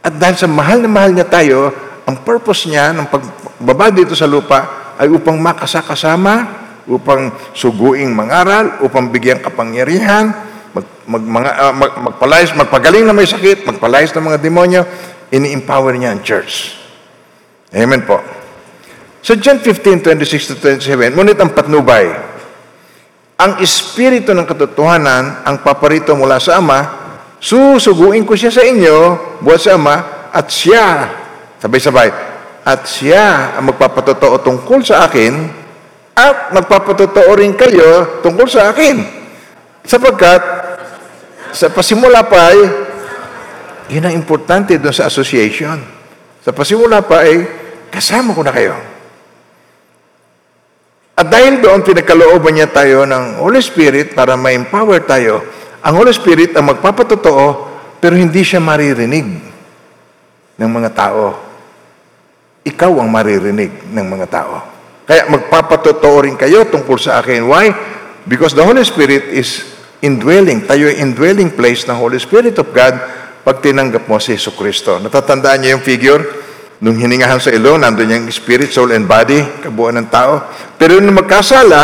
At 0.00 0.16
dahil 0.16 0.36
sa 0.40 0.48
mahal 0.48 0.80
na 0.80 0.88
mahal 0.88 1.12
niya 1.12 1.28
tayo, 1.28 1.68
ang 2.08 2.24
purpose 2.24 2.68
niya 2.68 2.96
ng 2.96 3.08
pagbaba 3.08 3.92
dito 3.92 4.16
sa 4.16 4.24
lupa 4.24 4.92
ay 4.96 5.12
upang 5.12 5.36
makasakasama, 5.36 6.64
upang 6.88 7.32
suguing 7.56 8.12
mangaral, 8.12 8.80
upang 8.84 9.08
bigyang 9.08 9.40
kapangyarihan, 9.44 10.32
mag, 10.72 10.86
mag, 11.08 11.24
mga, 11.24 11.50
uh, 11.52 11.74
mag, 11.74 11.92
magpalayas, 12.10 12.52
magpagaling 12.56 13.04
na 13.04 13.16
may 13.16 13.28
sakit, 13.28 13.64
magpalayas 13.68 14.12
ng 14.12 14.24
mga 14.24 14.38
demonyo, 14.40 14.82
ini-empower 15.32 15.96
niya 15.96 16.16
ang 16.16 16.20
church. 16.24 16.76
Amen 17.72 18.04
po. 18.04 18.43
Sa 19.24 19.32
so 19.32 19.40
John 19.40 19.56
15, 19.56 20.04
26 20.04 20.52
to 20.52 20.54
27, 20.60 21.16
ngunit 21.16 21.40
ang 21.40 21.56
patnubay, 21.56 22.12
ang 23.40 23.56
espiritu 23.64 24.36
ng 24.36 24.44
katotohanan 24.44 25.48
ang 25.48 25.64
paparito 25.64 26.12
mula 26.12 26.36
sa 26.36 26.60
Ama, 26.60 26.80
susuguin 27.40 28.28
ko 28.28 28.36
siya 28.36 28.52
sa 28.52 28.60
inyo, 28.60 29.16
buhat 29.40 29.64
sa 29.64 29.80
Ama, 29.80 30.28
at 30.28 30.52
siya 30.52 31.08
Sabay-sabay. 31.64 32.12
At 32.68 32.84
siya 32.84 33.56
ang 33.56 33.72
magpapatotoo 33.72 34.44
tungkol 34.44 34.84
sa 34.84 35.08
akin 35.08 35.32
at 36.12 36.52
magpapatotoo 36.52 37.32
rin 37.40 37.56
kayo 37.56 38.20
tungkol 38.20 38.44
sa 38.44 38.68
akin. 38.68 39.00
Sapagkat 39.80 40.42
sa 41.56 41.72
pasimula 41.72 42.20
pa 42.28 42.52
ay 42.52 42.60
yun 43.88 44.04
ang 44.04 44.12
importante 44.12 44.76
doon 44.76 44.92
sa 44.92 45.08
association. 45.08 45.80
Sa 46.44 46.52
pasimula 46.52 47.00
pa 47.00 47.24
ay 47.24 47.48
kasama 47.88 48.36
ko 48.36 48.44
na 48.44 48.52
kayo. 48.52 48.76
At 51.14 51.30
dahil 51.30 51.62
doon 51.62 51.86
pinagkalooban 51.86 52.58
niya 52.58 52.68
tayo 52.70 53.06
ng 53.06 53.38
Holy 53.38 53.62
Spirit 53.62 54.18
para 54.18 54.34
ma-empower 54.34 55.06
tayo, 55.06 55.46
ang 55.78 55.94
Holy 55.94 56.10
Spirit 56.10 56.54
ang 56.58 56.74
magpapatotoo 56.74 57.46
pero 58.02 58.18
hindi 58.18 58.42
siya 58.42 58.58
maririnig 58.58 59.26
ng 60.58 60.70
mga 60.70 60.90
tao 60.92 61.54
ikaw 62.64 62.96
ang 62.96 63.12
maririnig 63.12 63.92
ng 63.92 64.06
mga 64.08 64.26
tao. 64.32 64.56
Kaya 65.04 65.28
magpapatotoo 65.28 66.16
rin 66.24 66.32
kayo 66.40 66.64
tungkol 66.64 66.96
sa 66.96 67.20
akin. 67.20 67.44
Why? 67.44 67.68
Because 68.24 68.56
the 68.56 68.64
Holy 68.64 68.80
Spirit 68.88 69.28
is 69.36 69.76
indwelling. 70.00 70.64
Tayo 70.64 70.88
ay 70.88 71.04
indwelling 71.04 71.52
place 71.52 71.84
ng 71.84 71.92
Holy 71.92 72.16
Spirit 72.16 72.56
of 72.56 72.72
God 72.72 72.96
pag 73.44 73.60
tinanggap 73.60 74.08
mo 74.08 74.16
si 74.16 74.32
Yesu 74.32 74.56
Kristo. 74.56 74.96
Natatandaan 74.96 75.60
niyo 75.60 75.76
yung 75.76 75.84
figure? 75.84 76.24
Nung 76.84 77.00
hiningahan 77.00 77.40
sa 77.40 77.48
ilo, 77.48 77.80
nandun 77.80 78.12
yung 78.12 78.28
spirit, 78.28 78.68
soul, 78.68 78.92
and 78.92 79.08
body, 79.08 79.40
kabuuan 79.64 79.96
ng 80.04 80.12
tao. 80.12 80.44
Pero 80.76 81.00
nung 81.00 81.16
magkasala, 81.16 81.80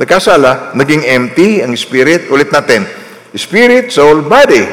nagkasala, 0.00 0.72
naging 0.72 1.04
empty 1.04 1.60
ang 1.60 1.76
spirit. 1.76 2.32
Ulit 2.32 2.48
natin. 2.48 2.88
Spirit, 3.36 3.92
soul, 3.92 4.24
body. 4.24 4.64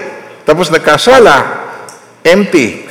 Tapos 0.48 0.72
nagkasala, 0.72 1.36
empty. 2.24 2.88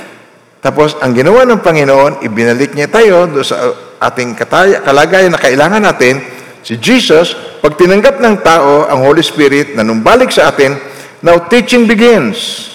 Tapos, 0.61 0.93
ang 1.01 1.17
ginawa 1.17 1.49
ng 1.49 1.65
Panginoon, 1.65 2.21
ibinalik 2.29 2.77
niya 2.77 2.93
tayo 2.93 3.25
do 3.33 3.41
sa 3.41 3.73
ating 4.05 4.37
kataya, 4.37 4.85
kalagayan 4.85 5.33
na 5.33 5.41
kailangan 5.41 5.81
natin. 5.81 6.21
Si 6.61 6.77
Jesus, 6.77 7.33
pag 7.65 7.81
tinanggap 7.81 8.21
ng 8.21 8.45
tao 8.45 8.85
ang 8.93 9.09
Holy 9.09 9.25
Spirit 9.25 9.73
na 9.73 9.81
numbalik 9.81 10.29
sa 10.29 10.53
atin, 10.53 10.77
now 11.25 11.41
teaching 11.49 11.89
begins. 11.89 12.69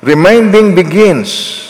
Reminding 0.00 0.72
begins. 0.72 1.60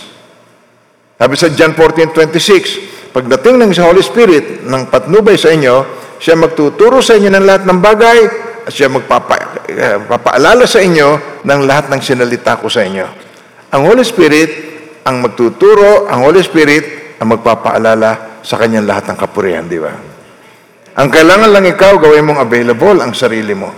Sabi 1.22 1.38
sa 1.38 1.54
John 1.54 1.78
14.26, 1.78 3.14
pagdating 3.14 3.62
ng 3.62 3.70
sa 3.70 3.86
Holy 3.86 4.02
Spirit 4.02 4.66
ng 4.66 4.90
patnubay 4.90 5.38
sa 5.38 5.54
inyo, 5.54 5.86
siya 6.18 6.34
magtuturo 6.34 6.98
sa 6.98 7.14
inyo 7.14 7.30
ng 7.30 7.46
lahat 7.46 7.62
ng 7.62 7.78
bagay 7.78 8.18
at 8.66 8.72
siya 8.74 8.90
magpapaalala 8.90 10.66
sa 10.66 10.82
inyo 10.82 11.38
ng 11.46 11.60
lahat 11.62 11.94
ng 11.94 12.02
sinalita 12.02 12.58
ko 12.58 12.66
sa 12.66 12.82
inyo. 12.82 13.06
Ang 13.70 13.82
Holy 13.86 14.02
Spirit 14.02 14.50
ang 15.06 15.22
magtuturo, 15.22 16.10
ang 16.10 16.26
Holy 16.26 16.42
Spirit, 16.42 17.14
ang 17.18 17.38
magpapaalala 17.38 18.42
sa 18.42 18.58
kanyang 18.58 18.86
lahat 18.86 19.10
ng 19.10 19.18
kapurihan, 19.18 19.66
di 19.66 19.78
ba? 19.78 19.94
Ang 20.98 21.06
kailangan 21.06 21.50
lang 21.54 21.66
ikaw, 21.66 22.02
gawin 22.02 22.26
mong 22.26 22.42
available 22.42 22.98
ang 22.98 23.14
sarili 23.14 23.54
mo. 23.54 23.70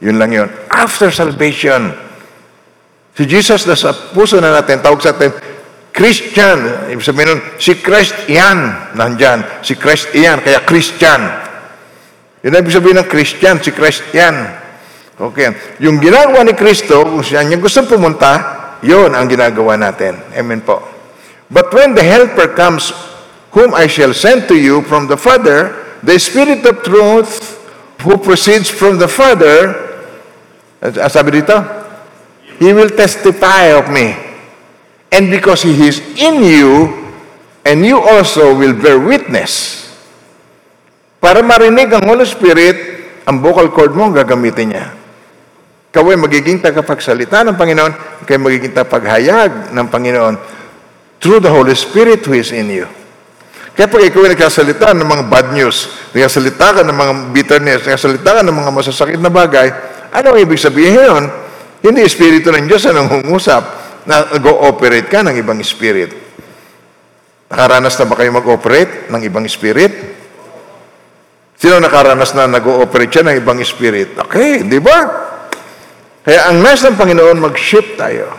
Yun 0.00 0.16
lang 0.16 0.32
yun. 0.32 0.48
After 0.72 1.12
salvation, 1.12 1.92
si 3.12 3.28
Jesus 3.28 3.68
na 3.68 3.76
sa 3.76 3.92
puso 3.92 4.40
na 4.40 4.56
natin, 4.56 4.80
tawag 4.80 5.00
sa 5.04 5.12
atin, 5.12 5.52
Christian. 5.92 6.88
Ibig 6.88 7.04
sabihin 7.04 7.36
nun, 7.36 7.40
si 7.60 7.76
Christ 7.78 8.16
iyan, 8.26 8.92
nandyan. 8.96 9.62
Si 9.62 9.76
Christ 9.76 10.10
iyan, 10.16 10.40
kaya 10.40 10.64
Christian. 10.64 11.20
Yun 12.42 12.58
ibig 12.58 12.74
sabihin 12.74 12.98
ng 12.98 13.08
Christian, 13.08 13.60
si 13.62 13.70
Christ 13.70 14.02
iyan. 14.10 14.34
Okay. 15.22 15.78
Yung 15.78 16.02
ginagawa 16.02 16.42
ni 16.42 16.56
Kristo, 16.56 17.06
kung 17.06 17.22
saan 17.22 17.46
niya 17.46 17.60
gusto 17.60 17.84
pumunta, 17.86 18.32
yon 18.82 19.14
ang 19.14 19.30
ginagawa 19.30 19.78
natin. 19.78 20.18
Amen 20.34 20.64
po. 20.64 20.82
But 21.52 21.70
when 21.70 21.94
the 21.94 22.02
Helper 22.02 22.56
comes, 22.56 22.90
whom 23.52 23.76
I 23.76 23.86
shall 23.86 24.16
send 24.16 24.48
to 24.48 24.56
you 24.56 24.80
from 24.88 25.06
the 25.06 25.20
Father, 25.20 25.76
the 26.00 26.16
Spirit 26.16 26.64
of 26.64 26.80
truth, 26.82 27.60
who 28.00 28.16
proceeds 28.18 28.72
from 28.72 28.96
the 28.98 29.06
Father, 29.06 29.76
sabi 31.06 31.44
dito, 31.44 31.60
He 32.58 32.72
will 32.72 32.90
testify 32.90 33.76
of 33.76 33.92
me. 33.92 34.31
And 35.12 35.28
because 35.28 35.60
He 35.60 35.76
is 35.76 36.00
in 36.16 36.40
you, 36.40 37.02
and 37.68 37.84
you 37.84 38.00
also 38.00 38.56
will 38.56 38.72
bear 38.72 38.96
witness. 38.96 39.84
Para 41.20 41.44
marinig 41.44 41.92
ang 41.92 42.08
Holy 42.08 42.24
Spirit, 42.24 42.76
ang 43.28 43.38
vocal 43.38 43.70
cord 43.70 43.94
mo, 43.94 44.10
gagamitin 44.10 44.74
niya. 44.74 44.86
Ikaw 45.92 46.04
ay 46.08 46.18
magiging 46.18 46.58
tagapagsalita 46.64 47.44
ng 47.44 47.54
Panginoon, 47.60 48.24
ikaw 48.24 48.32
ay 48.32 48.40
magiging 48.40 48.72
tagapaghayag 48.72 49.76
ng 49.76 49.86
Panginoon 49.92 50.34
through 51.20 51.38
the 51.38 51.52
Holy 51.52 51.76
Spirit 51.76 52.24
who 52.24 52.32
is 52.32 52.48
in 52.50 52.72
you. 52.72 52.88
Kaya 53.76 53.88
pag 53.88 54.02
ikaw 54.04 54.24
ay 54.24 54.32
nagkasalita 54.32 54.96
ng 54.96 55.04
mga 55.04 55.24
bad 55.28 55.46
news, 55.52 55.92
nagkasalita 56.16 56.66
ka 56.76 56.80
ng 56.80 56.96
mga 56.96 57.12
bitterness, 57.36 57.80
nagkasalita 57.84 58.30
ka 58.36 58.40
ng 58.40 58.56
mga 58.56 58.70
masasakit 58.72 59.20
na 59.20 59.28
bagay, 59.28 59.68
ano 60.12 60.26
ang 60.32 60.38
ibig 60.40 60.60
sabihin 60.60 60.96
yun? 60.96 61.24
Hindi 61.84 62.04
Espiritu 62.04 62.48
ng 62.48 62.64
Diyos 62.68 62.84
ang 62.88 62.96
nangungusap 63.00 63.62
na 63.62 63.81
nag-ooperate 64.08 65.08
ka 65.08 65.22
ng 65.22 65.36
ibang 65.38 65.58
spirit. 65.62 66.10
Nakaranas 67.52 67.94
na 68.00 68.08
ba 68.08 68.14
kayo 68.16 68.30
mag-operate 68.32 69.12
ng 69.12 69.22
ibang 69.28 69.44
spirit? 69.44 69.92
Sino 71.60 71.78
nakaranas 71.78 72.34
na 72.34 72.50
nag-ooperate 72.50 73.12
siya 73.12 73.24
ng 73.28 73.36
ibang 73.38 73.60
spirit? 73.62 74.18
Okay, 74.18 74.66
di 74.66 74.82
ba? 74.82 74.98
Kaya 76.22 76.50
ang 76.50 76.58
nais 76.58 76.82
ng 76.82 76.98
Panginoon, 76.98 77.38
mag-shift 77.38 77.98
tayo. 77.98 78.34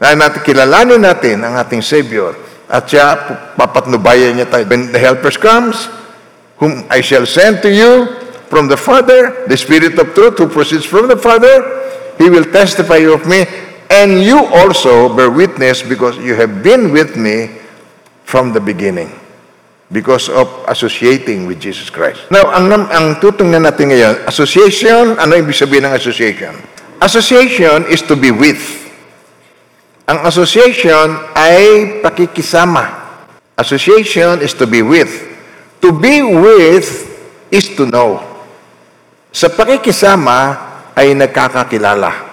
Na 0.00 0.16
natin, 0.16 0.40
kilalanin 0.44 1.00
natin 1.00 1.40
ang 1.44 1.56
ating 1.56 1.84
Savior. 1.84 2.32
At 2.68 2.88
siya, 2.88 3.16
papatnubayan 3.56 4.36
niya 4.36 4.48
tayo. 4.48 4.64
When 4.68 4.92
the 4.92 5.00
helpers 5.00 5.36
comes, 5.36 5.88
whom 6.60 6.84
I 6.92 7.00
shall 7.00 7.24
send 7.24 7.64
to 7.64 7.70
you 7.72 8.08
from 8.52 8.68
the 8.68 8.76
Father, 8.76 9.48
the 9.48 9.56
Spirit 9.56 9.96
of 9.96 10.12
truth 10.12 10.36
who 10.36 10.48
proceeds 10.48 10.84
from 10.84 11.08
the 11.08 11.16
Father, 11.16 11.64
He 12.20 12.28
will 12.28 12.44
testify 12.44 13.00
of 13.08 13.24
me, 13.24 13.48
and 13.90 14.22
you 14.22 14.38
also 14.54 15.10
bear 15.10 15.28
witness 15.28 15.82
because 15.82 16.16
you 16.22 16.38
have 16.38 16.62
been 16.62 16.94
with 16.94 17.18
me 17.18 17.50
from 18.22 18.54
the 18.54 18.62
beginning 18.62 19.10
because 19.90 20.30
of 20.30 20.46
associating 20.70 21.50
with 21.50 21.58
Jesus 21.58 21.90
Christ. 21.90 22.30
Now, 22.30 22.46
ang, 22.54 22.70
ang 22.70 23.18
tutungnan 23.18 23.66
natin 23.66 23.90
ngayon, 23.90 24.14
association, 24.30 25.18
ano 25.18 25.34
ibig 25.34 25.58
sabihin 25.58 25.90
ng 25.90 25.94
association? 25.98 26.54
Association 27.02 27.90
is 27.90 28.06
to 28.06 28.14
be 28.14 28.30
with. 28.30 28.62
Ang 30.06 30.22
association 30.26 31.18
ay 31.34 31.98
pakikisama. 31.98 33.02
Association 33.58 34.38
is 34.40 34.54
to 34.54 34.64
be 34.64 34.80
with. 34.80 35.10
To 35.82 35.90
be 35.90 36.22
with 36.22 36.86
is 37.50 37.66
to 37.74 37.82
know. 37.90 38.22
Sa 39.34 39.50
pakikisama 39.50 40.38
ay 40.94 41.18
nagkakakilala. 41.18 42.29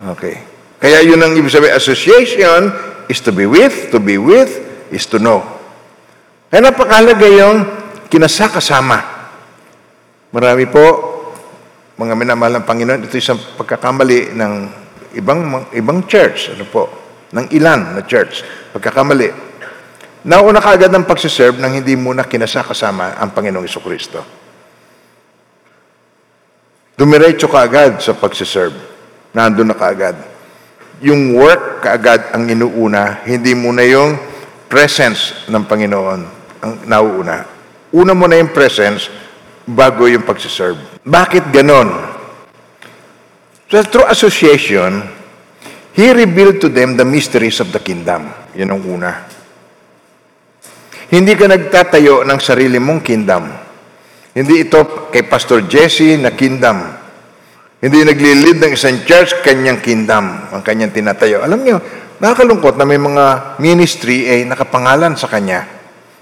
Okay. 0.00 0.40
Kaya 0.80 1.04
yun 1.04 1.20
ang 1.20 1.36
ibig 1.36 1.52
sabihin, 1.52 1.76
association 1.76 2.72
is 3.12 3.20
to 3.20 3.28
be 3.36 3.44
with, 3.44 3.92
to 3.92 4.00
be 4.00 4.16
with 4.16 4.48
is 4.88 5.04
to 5.04 5.20
know. 5.20 5.44
Kaya 6.48 6.72
napakalaga 6.72 7.28
yung 7.28 7.68
kinasakasama. 8.08 8.98
Marami 10.32 10.64
po, 10.72 10.86
mga 12.00 12.16
minamahal 12.16 12.58
ng 12.58 12.64
Panginoon, 12.64 13.04
ito 13.04 13.20
isang 13.20 13.36
pagkakamali 13.60 14.32
ng 14.32 14.52
ibang 15.20 15.68
ibang 15.76 16.08
church, 16.08 16.56
ano 16.56 16.64
po, 16.64 16.88
ng 17.36 17.52
ilan 17.52 18.00
na 18.00 18.02
church, 18.08 18.40
pagkakamali. 18.72 19.28
Nauna 20.24 20.64
ka 20.64 20.80
agad 20.80 20.92
ng 20.92 21.04
pagsiserve 21.04 21.60
nang 21.60 21.76
hindi 21.76 21.92
muna 21.92 22.24
kinasakasama 22.24 23.20
ang 23.20 23.36
Panginoong 23.36 23.68
Iso 23.68 23.84
Kristo. 23.84 24.20
Dumiretso 26.96 27.48
ka 27.48 27.64
agad 27.64 28.00
sa 28.00 28.12
pagsiserve. 28.12 28.76
Nandun 29.34 29.70
na 29.70 29.76
ka 29.78 29.92
agad. 29.94 30.16
Yung 31.00 31.38
work 31.38 31.80
kaagad 31.80 32.34
ang 32.36 32.44
inuuna, 32.50 33.24
hindi 33.24 33.56
muna 33.56 33.80
yung 33.86 34.18
presence 34.68 35.48
ng 35.48 35.64
Panginoon 35.64 36.20
ang 36.60 36.72
nauuna. 36.84 37.46
Una 37.90 38.12
mo 38.12 38.28
na 38.28 38.38
yung 38.38 38.52
presence 38.52 39.08
bago 39.64 40.06
yung 40.06 40.22
pagsiserve. 40.22 41.02
Bakit 41.02 41.50
ganon? 41.50 41.88
So 43.70 43.80
through 43.86 44.10
association, 44.10 45.20
He 45.90 46.14
revealed 46.14 46.62
to 46.62 46.68
them 46.70 46.94
the 46.94 47.04
mysteries 47.04 47.58
of 47.58 47.74
the 47.74 47.82
kingdom. 47.82 48.30
Yan 48.54 48.70
ang 48.70 48.82
una. 48.86 49.26
Hindi 51.10 51.34
ka 51.34 51.50
nagtatayo 51.50 52.22
ng 52.22 52.38
sarili 52.38 52.78
mong 52.78 53.02
kingdom. 53.02 53.50
Hindi 54.30 54.62
ito 54.62 55.10
kay 55.10 55.26
Pastor 55.26 55.66
Jesse 55.66 56.14
na 56.14 56.30
kingdom. 56.30 56.99
Hindi 57.80 58.04
naglilid 58.04 58.60
ng 58.60 58.72
isang 58.76 59.00
church, 59.08 59.40
kanyang 59.40 59.80
kingdom, 59.80 60.52
ang 60.52 60.60
kanyang 60.60 60.92
tinatayo. 60.92 61.40
Alam 61.40 61.64
niyo, 61.64 61.80
nakakalungkot 62.20 62.76
na 62.76 62.84
may 62.84 63.00
mga 63.00 63.56
ministry 63.56 64.28
ay 64.28 64.44
nakapangalan 64.44 65.16
sa 65.16 65.26
kanya 65.26 65.80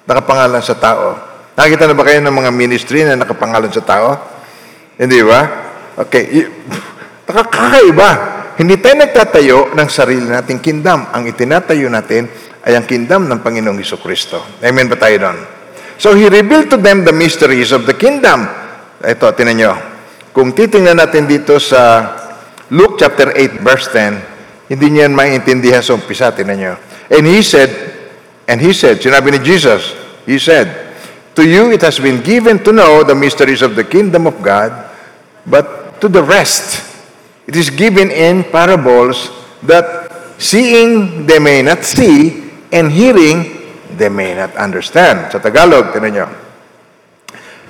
nakapangalan 0.09 0.65
sa 0.65 0.75
tao. 0.81 1.13
Nakita 1.53 1.85
na 1.85 1.93
ba 1.93 2.03
kayo 2.09 2.25
ng 2.25 2.33
mga 2.33 2.51
ministry 2.57 3.05
na 3.05 3.21
nakapangalan 3.21 3.69
sa 3.69 3.85
tao? 3.85 4.17
Hindi 4.97 5.21
ba? 5.21 5.41
Okay. 6.01 6.49
Nakakaiba. 7.29 8.11
Hindi 8.57 8.81
tayo 8.81 8.97
nagtatayo 9.05 9.59
ng 9.77 9.89
sarili 9.93 10.27
nating 10.33 10.65
kingdom. 10.65 11.05
Ang 11.13 11.29
itinatayo 11.29 11.93
natin 11.93 12.27
ay 12.65 12.75
ang 12.75 12.89
kingdom 12.89 13.29
ng 13.29 13.39
Panginoong 13.45 13.79
Iso 13.79 14.01
Kristo. 14.01 14.43
Amen 14.65 14.89
ba 14.89 14.97
tayo 14.99 15.15
doon? 15.21 15.39
So 16.01 16.17
He 16.17 16.27
revealed 16.27 16.73
to 16.73 16.81
them 16.81 17.05
the 17.05 17.15
mysteries 17.15 17.71
of 17.71 17.85
the 17.85 17.95
kingdom. 17.95 18.49
Ito, 18.99 19.31
tinan 19.37 19.55
nyo. 19.61 19.73
Kung 20.39 20.55
titingnan 20.55 21.03
natin 21.03 21.27
dito 21.27 21.59
sa 21.59 22.15
Luke 22.71 22.95
chapter 22.95 23.35
8 23.35 23.59
verse 23.59 23.91
10, 23.91 24.71
hindi 24.71 24.87
niyan 24.95 25.11
maintindihan 25.11 25.83
sa 25.83 25.99
umpisa, 25.99 26.31
tinan 26.31 26.55
nyo. 26.55 26.75
And 27.11 27.27
He 27.27 27.43
said, 27.43 27.99
And 28.49 28.65
he 28.65 28.73
said, 28.73 29.05
sinabi 29.05 29.37
ni 29.37 29.45
Jesus, 29.45 29.93
he 30.25 30.41
said, 30.41 30.73
To 31.37 31.45
you 31.45 31.69
it 31.69 31.85
has 31.85 32.01
been 32.01 32.25
given 32.25 32.65
to 32.65 32.73
know 32.73 33.05
the 33.05 33.15
mysteries 33.15 33.61
of 33.61 33.77
the 33.77 33.85
kingdom 33.85 34.25
of 34.25 34.41
God, 34.41 34.73
but 35.45 36.01
to 36.01 36.09
the 36.09 36.25
rest 36.25 36.81
it 37.45 37.55
is 37.55 37.69
given 37.69 38.09
in 38.09 38.49
parables 38.49 39.29
that 39.69 40.09
seeing 40.41 41.29
they 41.29 41.37
may 41.37 41.61
not 41.61 41.85
see 41.85 42.49
and 42.73 42.89
hearing 42.89 43.69
they 44.01 44.09
may 44.09 44.33
not 44.33 44.57
understand. 44.57 45.29
Sa 45.29 45.37
Tagalog, 45.45 45.93
tinan 45.93 46.17
nyo. 46.17 46.48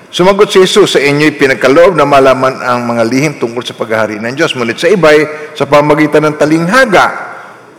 Sumagot 0.09 0.49
si 0.49 0.65
Jesus 0.65 0.97
sa 0.97 1.01
inyo'y 1.05 1.37
pinagkaloob 1.37 1.93
na 1.93 2.09
malaman 2.09 2.65
ang 2.65 2.89
mga 2.89 3.03
lihim 3.05 3.33
tungkol 3.37 3.61
sa 3.61 3.77
paghahari 3.77 4.17
ng 4.17 4.33
Diyos. 4.33 4.57
Ngunit 4.57 4.81
sa 4.81 4.89
iba'y 4.89 5.53
sa 5.53 5.69
pamagitan 5.69 6.25
ng 6.25 6.37
talinghaga 6.41 7.07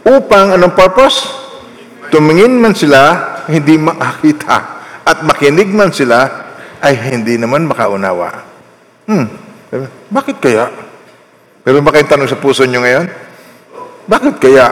upang 0.05 0.53
anong 0.53 0.77
purpose? 0.77 1.25
Tumingin 2.13 2.61
man 2.61 2.77
sila, 2.77 3.01
hindi 3.49 3.81
makakita. 3.81 4.57
At 5.09 5.25
makinig 5.25 5.73
man 5.73 5.89
sila, 5.89 6.49
ay 6.79 6.93
hindi 7.17 7.41
naman 7.41 7.65
makaunawa. 7.65 8.29
Hmm, 9.09 9.25
bakit 10.13 10.37
kaya? 10.37 10.69
Meron 11.65 11.85
ba 11.85 11.93
kayong 11.93 12.13
tanong 12.13 12.29
sa 12.29 12.37
puso 12.37 12.61
nyo 12.65 12.81
ngayon? 12.85 13.05
Bakit 14.09 14.35
kaya? 14.37 14.67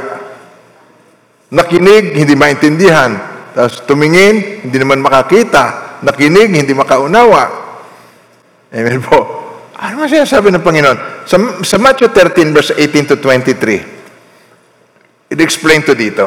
Nakinig, 1.54 2.18
hindi 2.18 2.34
maintindihan. 2.38 3.18
Tapos 3.54 3.82
tumingin, 3.86 4.66
hindi 4.66 4.78
naman 4.78 5.02
makakita. 5.02 5.87
Nakinig, 6.04 6.54
hindi 6.54 6.74
makaunawa. 6.74 7.44
Amen 8.74 9.02
po. 9.02 9.20
Ano 9.78 10.02
nga 10.02 10.10
sinasabi 10.10 10.50
ng 10.54 10.66
Panginoon? 10.66 10.98
Sa, 11.30 11.38
sa 11.62 11.78
Matthew 11.78 12.10
13, 12.10 12.50
verse 12.50 12.74
18 12.74 13.14
to 13.14 13.22
23, 13.22 15.34
it-explain 15.34 15.86
to 15.86 15.94
dito. 15.94 16.26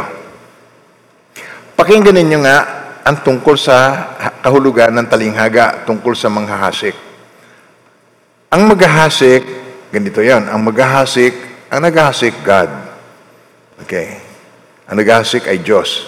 Pakinggan 1.74 2.14
ninyo 2.14 2.38
nga 2.46 2.58
ang 3.02 3.26
tungkol 3.26 3.58
sa 3.58 4.06
kahulugan 4.44 4.94
ng 4.94 5.06
talinghaga, 5.10 5.82
tungkol 5.82 6.14
sa 6.14 6.30
manghahasik. 6.30 6.94
Ang 8.50 8.66
maghahasik, 8.70 9.42
ganito 9.90 10.22
yan, 10.22 10.46
ang 10.46 10.62
maghahasik, 10.62 11.34
ang 11.70 11.86
naghahasik, 11.86 12.34
God. 12.42 12.70
Okay. 13.82 14.18
Ang 14.90 14.98
naghahasik 14.98 15.46
ay 15.46 15.62
Diyos. 15.62 16.02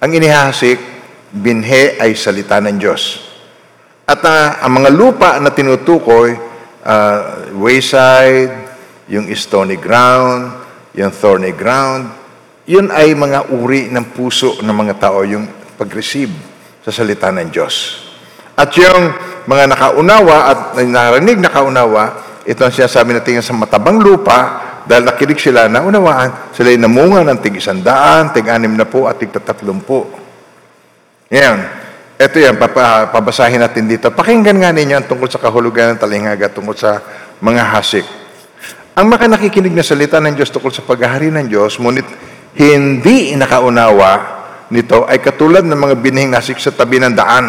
Ang 0.00 0.16
inihasik, 0.16 0.80
binhe 1.30 1.96
ay 1.98 2.18
salita 2.18 2.58
ng 2.58 2.76
Diyos. 2.76 3.30
At 4.10 4.20
uh, 4.26 4.66
ang 4.66 4.82
mga 4.82 4.90
lupa 4.90 5.38
na 5.38 5.54
tinutukoy, 5.54 6.34
uh, 6.82 7.18
wayside, 7.54 8.50
yung 9.10 9.30
stony 9.34 9.78
ground, 9.78 10.50
yung 10.98 11.14
thorny 11.14 11.54
ground, 11.54 12.10
yun 12.66 12.90
ay 12.90 13.14
mga 13.14 13.50
uri 13.54 13.90
ng 13.90 14.14
puso 14.14 14.58
ng 14.62 14.74
mga 14.74 14.94
tao, 14.98 15.22
yung 15.26 15.46
pag-receive 15.78 16.30
sa 16.82 16.90
salita 16.90 17.30
ng 17.30 17.50
Diyos. 17.50 18.06
At 18.54 18.74
yung 18.74 19.14
mga 19.46 19.74
nakaunawa 19.74 20.36
at 20.50 20.60
narinig 20.82 21.42
nakaunawa, 21.42 22.02
ito 22.46 22.60
ang 22.62 22.74
sinasabi 22.74 23.14
natin 23.14 23.42
sa 23.42 23.54
matabang 23.54 24.02
lupa, 24.02 24.68
dahil 24.86 25.06
nakinig 25.06 25.38
sila 25.38 25.70
na 25.70 25.86
unawaan, 25.86 26.50
sila 26.50 26.74
ay 26.74 26.78
namunga 26.80 27.22
ng 27.22 27.38
tig 27.38 27.62
isandaan, 27.62 28.34
tig 28.34 28.50
anim 28.50 28.74
na 28.74 28.88
po 28.88 29.06
at 29.06 29.22
tig 29.22 29.30
tatatlumpo. 29.30 30.19
Yan. 31.30 31.58
Ito 32.20 32.36
yan, 32.36 32.60
pabasahin 32.60 33.64
natin 33.64 33.88
dito. 33.88 34.12
Pakinggan 34.12 34.60
nga 34.60 34.76
ninyo 34.76 34.92
ang 35.00 35.06
tungkol 35.08 35.30
sa 35.32 35.40
kahulugan 35.40 35.96
ng 35.96 36.00
talinghaga, 36.04 36.52
tungkol 36.52 36.76
sa 36.76 37.00
mga 37.40 37.64
hasik. 37.72 38.04
Ang 38.92 39.08
maka 39.08 39.24
nakikinig 39.24 39.72
na 39.72 39.80
salita 39.80 40.20
ng 40.20 40.36
Diyos 40.36 40.52
tungkol 40.52 40.68
sa 40.68 40.84
paghahari 40.84 41.32
ng 41.32 41.48
Diyos, 41.48 41.80
ngunit 41.80 42.04
hindi 42.60 43.32
nakaunawa 43.32 44.40
nito 44.68 45.08
ay 45.08 45.18
katulad 45.24 45.64
ng 45.64 45.80
mga 45.80 45.94
binhing 45.96 46.28
nasik 46.28 46.60
sa 46.60 46.74
tabi 46.74 47.00
ng 47.00 47.16
daan. 47.16 47.46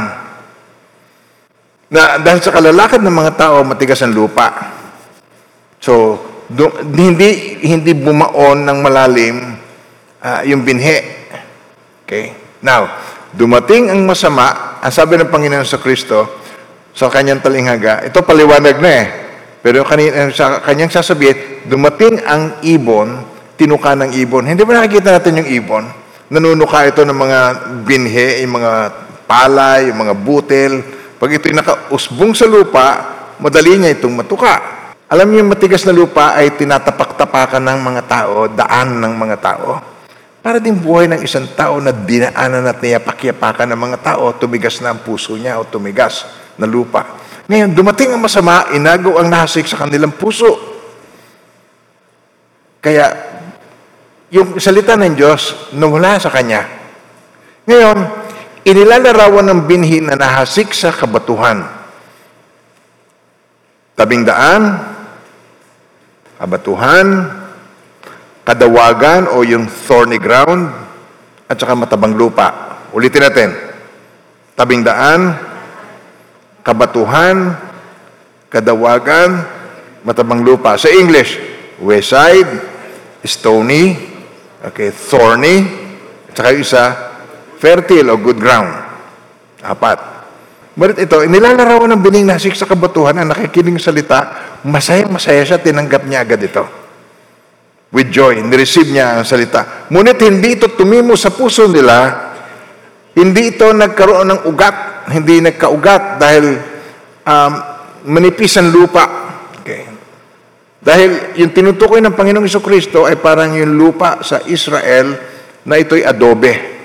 Na 1.91 2.15
dahil 2.15 2.39
sa 2.39 2.55
kalalakad 2.55 3.03
ng 3.03 3.11
mga 3.11 3.33
tao, 3.35 3.67
matigas 3.67 3.99
ang 3.99 4.15
lupa. 4.15 4.71
So, 5.83 6.15
do, 6.47 6.71
hindi 6.95 7.59
hindi 7.67 7.91
bumaon 7.91 8.63
ng 8.63 8.77
malalim 8.79 9.37
uh, 10.23 10.41
yung 10.47 10.63
binhi. 10.63 10.97
Okay? 12.07 12.31
Now, 12.63 12.87
dumating 13.35 13.91
ang 13.91 14.03
masama, 14.03 14.79
ang 14.83 14.93
sabi 14.93 15.15
ng 15.19 15.31
Panginoon 15.31 15.67
sa 15.67 15.79
Kristo, 15.79 16.41
sa 16.91 17.07
kanyang 17.07 17.39
talinghaga, 17.39 18.03
ito 18.03 18.19
paliwanag 18.19 18.77
na 18.83 18.91
eh. 18.91 19.07
Pero 19.61 19.85
kanina, 19.85 20.27
sa 20.33 20.59
kanyang 20.59 20.89
sasabihin, 20.89 21.69
dumating 21.69 22.19
ang 22.25 22.59
ibon, 22.65 23.23
tinuka 23.55 23.93
ng 23.93 24.11
ibon. 24.17 24.49
Hindi 24.49 24.65
ba 24.65 24.81
nakikita 24.81 25.21
natin 25.21 25.45
yung 25.45 25.49
ibon? 25.53 25.83
Nanunuka 26.33 26.81
ito 26.87 27.05
ng 27.05 27.13
mga 27.13 27.39
binhe, 27.85 28.41
yung 28.41 28.57
mga 28.57 28.71
palay, 29.29 29.93
yung 29.93 30.01
mga 30.01 30.13
butil. 30.17 30.73
Pag 31.21 31.37
ito'y 31.37 31.53
nakausbong 31.53 32.33
sa 32.33 32.49
lupa, 32.49 32.85
madali 33.37 33.77
niya 33.77 33.93
itong 33.93 34.17
matuka. 34.17 34.81
Alam 35.11 35.29
niyo, 35.29 35.45
yung 35.45 35.51
matigas 35.53 35.85
na 35.85 35.93
lupa 35.93 36.33
ay 36.33 36.55
tinatapak-tapakan 36.57 37.61
ng 37.61 37.79
mga 37.83 38.01
tao, 38.09 38.49
daan 38.49 38.97
ng 38.97 39.13
mga 39.13 39.37
tao. 39.43 39.69
Para 40.41 40.57
din 40.57 40.73
buhay 40.73 41.05
ng 41.05 41.21
isang 41.21 41.45
tao 41.53 41.77
na 41.77 41.93
dinaanan 41.93 42.65
at 42.65 42.81
niyapak-yapakan 42.81 43.69
ng 43.69 43.77
mga 43.77 43.97
tao, 44.01 44.33
tumigas 44.33 44.81
na 44.81 44.89
ang 44.89 45.05
puso 45.05 45.37
niya 45.37 45.61
o 45.61 45.69
tumigas 45.69 46.25
na 46.57 46.65
lupa. 46.65 47.21
Ngayon, 47.45 47.77
dumating 47.77 48.09
ang 48.09 48.25
masama, 48.25 48.73
inago 48.73 49.21
ang 49.21 49.29
nahasik 49.29 49.69
sa 49.69 49.85
kanilang 49.85 50.17
puso. 50.17 50.49
Kaya, 52.81 53.13
yung 54.33 54.57
salita 54.57 54.97
ng 54.97 55.13
Diyos, 55.13 55.69
nawala 55.77 56.17
sa 56.17 56.33
Kanya. 56.33 56.65
Ngayon, 57.69 57.97
inilalarawan 58.65 59.45
ng 59.45 59.61
binhi 59.69 60.01
na 60.01 60.17
nahasik 60.17 60.73
sa 60.73 60.89
kabatuhan. 60.89 61.61
Tabing 63.93 64.25
daan, 64.25 64.81
kabatuhan, 66.41 67.40
kadawagan 68.41 69.29
o 69.29 69.45
yung 69.45 69.69
thorny 69.69 70.17
ground, 70.17 70.69
at 71.51 71.59
saka 71.59 71.75
matabang 71.75 72.15
lupa. 72.15 72.79
Ulitin 72.95 73.23
natin. 73.27 73.49
Tabing 74.55 74.87
daan, 74.87 75.35
kabatuhan, 76.63 77.59
kadawagan, 78.47 79.43
matabang 80.07 80.47
lupa. 80.47 80.79
Sa 80.79 80.87
English, 80.87 81.35
west 81.83 82.15
side, 82.15 82.51
stony, 83.27 83.99
okay, 84.63 84.95
thorny, 84.95 85.67
at 86.31 86.33
saka 86.39 86.49
isa, 86.55 86.85
fertile 87.59 88.07
o 88.11 88.15
good 88.15 88.39
ground. 88.39 88.71
Apat. 89.61 89.99
Balit 90.71 91.03
ito, 91.03 91.19
nilalarawan 91.27 91.91
ng 91.93 92.01
bining 92.01 92.23
nasik 92.23 92.55
sa 92.55 92.63
kabatuhan 92.63 93.13
ang 93.19 93.27
nakikinig 93.27 93.75
salita, 93.75 94.55
masayang-masaya 94.63 95.43
siya, 95.43 95.59
tinanggap 95.59 96.07
niya 96.07 96.23
agad 96.23 96.39
ito 96.39 96.80
with 97.91 98.09
joy. 98.09 98.39
Nireceive 98.39 98.89
niya 98.89 99.19
ang 99.19 99.27
salita. 99.27 99.87
Ngunit 99.91 100.17
hindi 100.23 100.55
ito 100.55 100.71
tumimo 100.71 101.13
sa 101.19 101.29
puso 101.29 101.67
nila. 101.67 102.31
Hindi 103.11 103.55
ito 103.55 103.67
nagkaroon 103.69 104.27
ng 104.31 104.41
ugat. 104.47 105.07
Hindi 105.11 105.43
nagkaugat 105.43 106.17
dahil 106.17 106.45
um, 107.27 107.51
manipis 108.07 108.55
ang 108.55 108.71
lupa. 108.71 109.05
Okay. 109.59 109.85
Dahil 110.79 111.35
yung 111.37 111.51
tinutukoy 111.51 111.99
ng 111.99 112.15
Panginoong 112.15 112.47
Iso 112.47 112.63
Kristo 112.63 113.05
ay 113.05 113.19
parang 113.19 113.53
yung 113.53 113.75
lupa 113.75 114.23
sa 114.23 114.39
Israel 114.47 115.13
na 115.67 115.75
ito'y 115.77 116.07
adobe. 116.07 116.79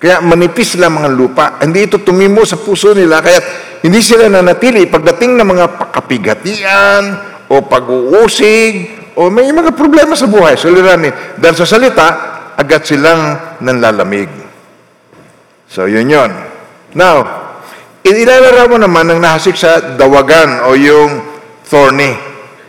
Kaya 0.00 0.18
manipis 0.24 0.74
lang 0.80 0.96
mga 0.96 1.10
lupa. 1.12 1.44
Hindi 1.62 1.86
ito 1.86 2.02
tumimo 2.02 2.42
sa 2.42 2.58
puso 2.58 2.90
nila. 2.96 3.22
Kaya 3.22 3.38
hindi 3.84 4.00
sila 4.02 4.28
nanatili 4.28 4.88
pagdating 4.88 5.40
ng 5.40 5.46
mga 5.46 5.66
pakapigatian 5.76 7.02
o 7.48 7.64
pag-uusig 7.64 8.99
o 9.20 9.28
may 9.28 9.52
mga 9.52 9.76
problema 9.76 10.16
sa 10.16 10.24
buhay, 10.24 10.56
suliranin. 10.56 11.12
Dahil 11.36 11.52
sa 11.52 11.68
salita, 11.68 12.08
agad 12.56 12.88
silang 12.88 13.36
nanlalamig. 13.60 14.32
So, 15.68 15.84
yun 15.84 16.08
yun. 16.08 16.32
Now, 16.96 17.28
inilalarawan 18.00 18.80
naman 18.80 19.12
ng 19.12 19.20
nahasik 19.20 19.60
sa 19.60 19.92
dawagan 20.00 20.64
o 20.64 20.72
yung 20.72 21.20
thorny, 21.68 22.16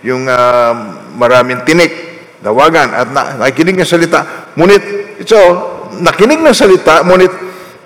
yung 0.03 0.27
uh, 0.27 0.75
maraming 1.15 1.63
tinik, 1.63 2.19
dawagan, 2.43 2.99
at 2.99 3.07
na, 3.15 3.47
nakikinig 3.47 3.79
ng 3.79 3.87
salita. 3.87 4.51
Ngunit, 4.59 4.83
so, 5.23 5.39
nakinig 6.03 6.43
ng 6.43 6.51
salita, 6.51 6.99
ngunit 7.07 7.31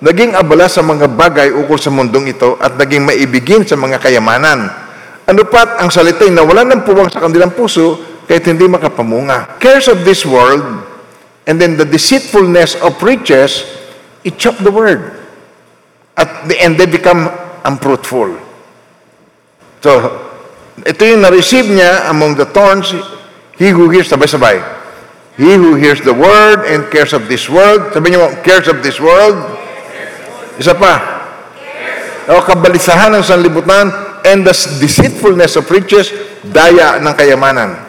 naging 0.02 0.34
abala 0.34 0.66
sa 0.66 0.82
mga 0.82 1.06
bagay 1.14 1.54
ukol 1.54 1.78
sa 1.78 1.94
mundong 1.94 2.34
ito 2.34 2.58
at 2.58 2.74
naging 2.74 3.06
maibigin 3.06 3.62
sa 3.62 3.78
mga 3.78 4.02
kayamanan. 4.02 4.68
Ano 5.26 5.42
pat 5.46 5.78
ang 5.78 5.88
salita 5.88 6.26
na 6.26 6.42
wala 6.42 6.66
ng 6.66 6.82
puwang 6.82 7.08
sa 7.08 7.22
kanilang 7.22 7.54
puso, 7.54 8.15
kahit 8.26 8.42
hindi 8.46 8.66
makapamunga. 8.66 9.58
Cares 9.62 9.86
of 9.86 10.02
this 10.02 10.26
world, 10.26 10.62
and 11.46 11.62
then 11.62 11.78
the 11.78 11.86
deceitfulness 11.86 12.74
of 12.82 12.98
riches, 13.02 13.62
it 14.26 14.36
choke 14.36 14.58
the 14.58 14.70
word. 14.70 15.14
At 16.18 16.50
the 16.50 16.58
end, 16.58 16.74
they 16.76 16.90
become 16.90 17.30
unfruitful. 17.62 18.34
So, 19.80 19.90
ito 20.82 21.02
yung 21.06 21.22
na-receive 21.22 21.70
niya 21.70 22.10
among 22.10 22.34
the 22.34 22.50
thorns, 22.50 22.90
he 23.54 23.70
who 23.70 23.88
hears, 23.88 24.10
sabay-sabay. 24.10 24.58
He 25.38 25.54
who 25.54 25.78
hears 25.78 26.02
the 26.02 26.16
word 26.16 26.66
and 26.66 26.90
cares 26.90 27.12
of 27.14 27.30
this 27.30 27.46
world, 27.46 27.94
sabi 27.94 28.10
niyo, 28.10 28.26
cares 28.42 28.66
of 28.66 28.82
this 28.82 28.98
world, 28.98 29.36
isa 30.58 30.72
pa, 30.74 30.96
o 32.26 32.42
kabalisahan 32.42 33.14
ng 33.14 33.22
sanlibutan, 33.22 33.92
and 34.26 34.42
the 34.42 34.56
deceitfulness 34.82 35.54
of 35.54 35.70
riches, 35.70 36.10
daya 36.50 36.98
ng 36.98 37.14
kayamanan. 37.14 37.85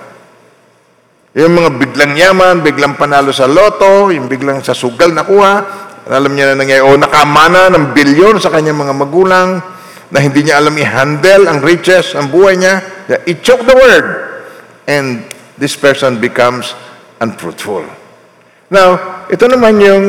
Yung 1.37 1.53
mga 1.53 1.69
biglang 1.77 2.13
yaman, 2.17 2.65
biglang 2.65 2.97
panalo 2.97 3.29
sa 3.29 3.45
loto, 3.45 4.09
yung 4.09 4.25
biglang 4.25 4.65
sa 4.65 4.73
sugal 4.73 5.13
nakuha, 5.13 5.85
alam 6.09 6.33
niya 6.33 6.57
na 6.57 6.65
nangyayari, 6.65 6.89
o 6.89 6.97
nakamana 6.97 7.69
ng 7.69 7.93
bilyon 7.93 8.41
sa 8.41 8.49
kanyang 8.49 8.81
mga 8.81 8.93
magulang, 8.97 9.61
na 10.09 10.17
hindi 10.17 10.41
niya 10.41 10.57
alam 10.57 10.73
i-handle 10.73 11.45
ang 11.45 11.61
riches, 11.61 12.17
ang 12.17 12.33
buhay 12.33 12.57
niya, 12.57 12.81
it 13.29 13.45
choke 13.45 13.61
the 13.69 13.77
word. 13.77 14.05
And 14.89 15.29
this 15.61 15.77
person 15.77 16.17
becomes 16.17 16.73
unfruitful. 17.21 17.85
Now, 18.73 19.21
ito 19.29 19.45
naman 19.45 19.77
yung 19.77 20.05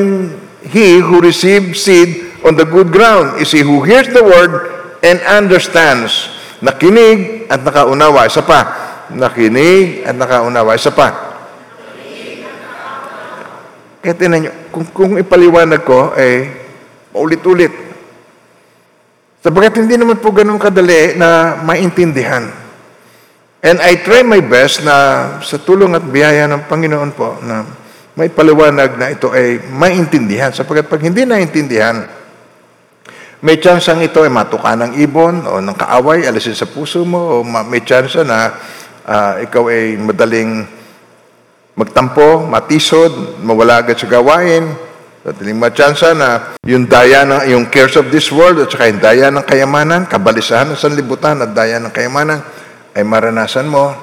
he 0.64 0.96
who 1.02 1.20
receives 1.20 1.84
seed 1.84 2.40
on 2.40 2.56
the 2.56 2.64
good 2.64 2.88
ground 2.88 3.36
is 3.36 3.52
he 3.52 3.60
who 3.60 3.84
hears 3.84 4.08
the 4.16 4.24
word 4.24 4.70
and 5.04 5.20
understands. 5.28 6.30
Nakinig 6.64 7.50
at 7.52 7.62
nakaunawa. 7.62 8.26
Isa 8.26 8.40
pa, 8.42 8.88
nakinig 9.14 10.04
at 10.04 10.16
nakaunawa. 10.16 10.76
Isa 10.76 10.92
pa. 10.92 11.28
Kaya 13.98 14.14
tinan 14.14 14.38
nyo, 14.46 14.52
kung, 14.70 14.86
kung 14.94 15.12
ipaliwanag 15.18 15.82
ko, 15.82 16.14
eh, 16.14 16.48
paulit-ulit. 17.10 17.74
Sabagat 19.42 19.78
hindi 19.82 19.98
naman 19.98 20.22
po 20.22 20.30
ganun 20.30 20.58
kadali 20.58 21.18
na 21.18 21.58
maintindihan. 21.62 22.46
And 23.58 23.82
I 23.82 23.98
try 23.98 24.22
my 24.22 24.38
best 24.38 24.86
na 24.86 24.94
sa 25.42 25.58
tulong 25.58 25.98
at 25.98 26.06
biyaya 26.06 26.46
ng 26.46 26.70
Panginoon 26.70 27.10
po 27.10 27.42
na 27.42 27.66
may 28.14 28.30
paliwanag 28.30 28.98
na 28.98 29.10
ito 29.10 29.34
ay 29.34 29.62
maintindihan. 29.70 30.54
Sapagat 30.54 30.86
pag 30.86 31.02
hindi 31.02 31.26
naintindihan, 31.26 32.06
may 33.38 33.62
chance 33.62 33.86
ang 33.90 34.02
ito 34.02 34.18
ay 34.22 34.30
matuka 34.30 34.74
ng 34.74 34.98
ibon 34.98 35.46
o 35.46 35.62
ng 35.62 35.76
kaaway, 35.78 36.26
alisin 36.26 36.58
sa 36.58 36.66
puso 36.66 37.06
mo, 37.06 37.38
o 37.38 37.46
may 37.46 37.86
chance 37.86 38.18
na 38.26 38.50
uh, 39.08 39.32
ikaw 39.40 39.72
ay 39.72 39.96
madaling 39.96 40.68
magtampo, 41.72 42.44
matisod, 42.44 43.40
mawala 43.40 43.80
agad 43.80 43.96
sa 43.96 44.10
gawain, 44.10 44.68
madaling 45.24 45.56
matsansa 45.56 46.12
na 46.12 46.58
yung 46.66 46.84
daya 46.84 47.24
ng, 47.24 47.48
yung 47.54 47.64
cares 47.72 47.96
of 47.96 48.12
this 48.12 48.28
world 48.28 48.60
at 48.60 48.68
saka 48.68 48.92
yung 48.92 49.00
daya 49.00 49.32
ng 49.32 49.46
kayamanan, 49.46 50.04
kabalisahan 50.04 50.74
ng 50.74 50.78
sanlibutan 50.78 51.40
at 51.40 51.54
daya 51.56 51.80
ng 51.80 51.94
kayamanan 51.94 52.44
ay 52.92 53.02
maranasan 53.06 53.70
mo. 53.70 53.94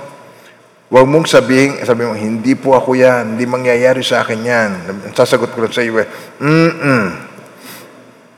Huwag 0.85 1.09
mong 1.09 1.27
sabihin, 1.27 1.81
sabi 1.83 2.07
mo, 2.07 2.15
hindi 2.15 2.55
po 2.55 2.77
ako 2.77 2.95
yan, 2.95 3.35
hindi 3.35 3.43
mangyayari 3.43 4.05
sa 4.05 4.23
akin 4.23 4.39
yan. 4.39 4.69
Sasagot 5.11 5.51
ko 5.51 5.65
lang 5.65 5.73
sa 5.73 5.83
iyo, 5.83 5.97
mm-mm. 6.39 7.05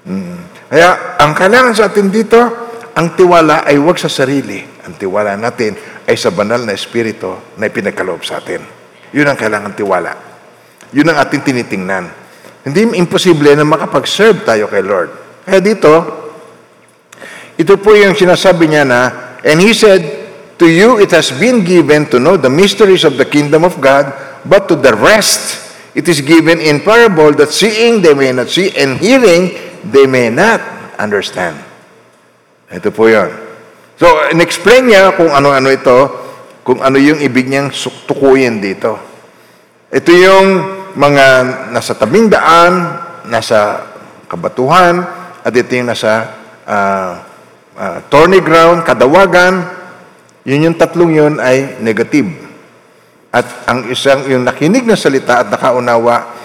Mm. 0.07 0.39
Kaya, 0.71 1.19
ang 1.19 1.35
kailangan 1.35 1.75
sa 1.75 1.91
atin 1.91 2.07
dito, 2.07 2.39
ang 2.95 3.13
tiwala 3.13 3.67
ay 3.67 3.75
huwag 3.77 3.99
sa 3.99 4.09
sarili. 4.09 4.63
Ang 4.87 4.95
tiwala 4.95 5.35
natin 5.35 5.75
ay 6.07 6.15
sa 6.15 6.31
banal 6.31 6.63
na 6.63 6.71
espiritu 6.71 7.35
na 7.59 7.67
ipinagkaloob 7.67 8.23
sa 8.23 8.39
atin. 8.39 8.63
Yun 9.11 9.27
ang 9.27 9.35
kailangan 9.35 9.75
tiwala. 9.75 10.15
Yun 10.95 11.11
ang 11.11 11.19
ating 11.19 11.43
tinitingnan. 11.43 12.07
Hindi 12.63 12.95
imposible 12.95 13.51
na 13.55 13.67
makapag-serve 13.67 14.47
tayo 14.47 14.71
kay 14.71 14.83
Lord. 14.83 15.11
Kaya 15.43 15.59
dito, 15.59 15.91
ito 17.59 17.73
po 17.79 17.91
yung 17.91 18.15
sinasabi 18.15 18.71
niya 18.71 18.87
na, 18.87 19.01
And 19.43 19.59
He 19.59 19.75
said, 19.75 20.03
To 20.57 20.65
you 20.65 20.97
it 20.97 21.11
has 21.11 21.29
been 21.35 21.61
given 21.61 22.09
to 22.09 22.17
know 22.17 22.39
the 22.39 22.49
mysteries 22.49 23.03
of 23.03 23.19
the 23.19 23.27
kingdom 23.27 23.67
of 23.67 23.77
God, 23.77 24.09
but 24.47 24.71
to 24.71 24.75
the 24.75 24.95
rest 24.95 25.67
it 25.93 26.07
is 26.07 26.23
given 26.23 26.59
in 26.59 26.81
parable 26.81 27.33
that 27.35 27.51
seeing 27.51 28.01
they 28.01 28.13
may 28.13 28.31
not 28.31 28.47
see, 28.49 28.71
and 28.75 28.97
hearing 28.97 29.53
they 29.87 30.07
may 30.07 30.29
not 30.29 30.59
understand. 30.99 31.57
Ito 32.67 32.91
po 32.91 33.07
yon. 33.07 33.46
So, 33.97 34.05
in-explain 34.29 34.93
niya 34.93 35.17
kung 35.17 35.33
ano-ano 35.33 35.73
ito, 35.73 35.97
kung 36.61 36.85
ano 36.85 37.01
yung 37.01 37.17
ibig 37.17 37.49
niyang 37.49 37.73
tukuyin 38.05 38.61
dito. 38.61 38.93
Ito 39.89 40.11
yung 40.13 40.47
mga 40.93 41.25
nasa 41.73 41.97
tabing 41.97 42.29
daan, 42.29 42.93
nasa 43.25 43.89
kabatuhan, 44.29 45.01
at 45.41 45.49
ito 45.49 45.73
yung 45.73 45.89
nasa 45.89 46.29
uh, 46.69 47.11
uh, 47.73 47.97
thorny 48.13 48.37
ground, 48.37 48.85
kadawagan. 48.85 49.65
Yun 50.45 50.69
yung 50.69 50.77
tatlong 50.77 51.17
yun 51.17 51.33
ay 51.41 51.81
negative. 51.81 52.29
At 53.33 53.65
ang 53.65 53.89
isang, 53.89 54.29
yung 54.29 54.45
nakinig 54.45 54.85
na 54.85 54.93
salita 54.93 55.41
at 55.41 55.49
nakaunawa, 55.49 56.37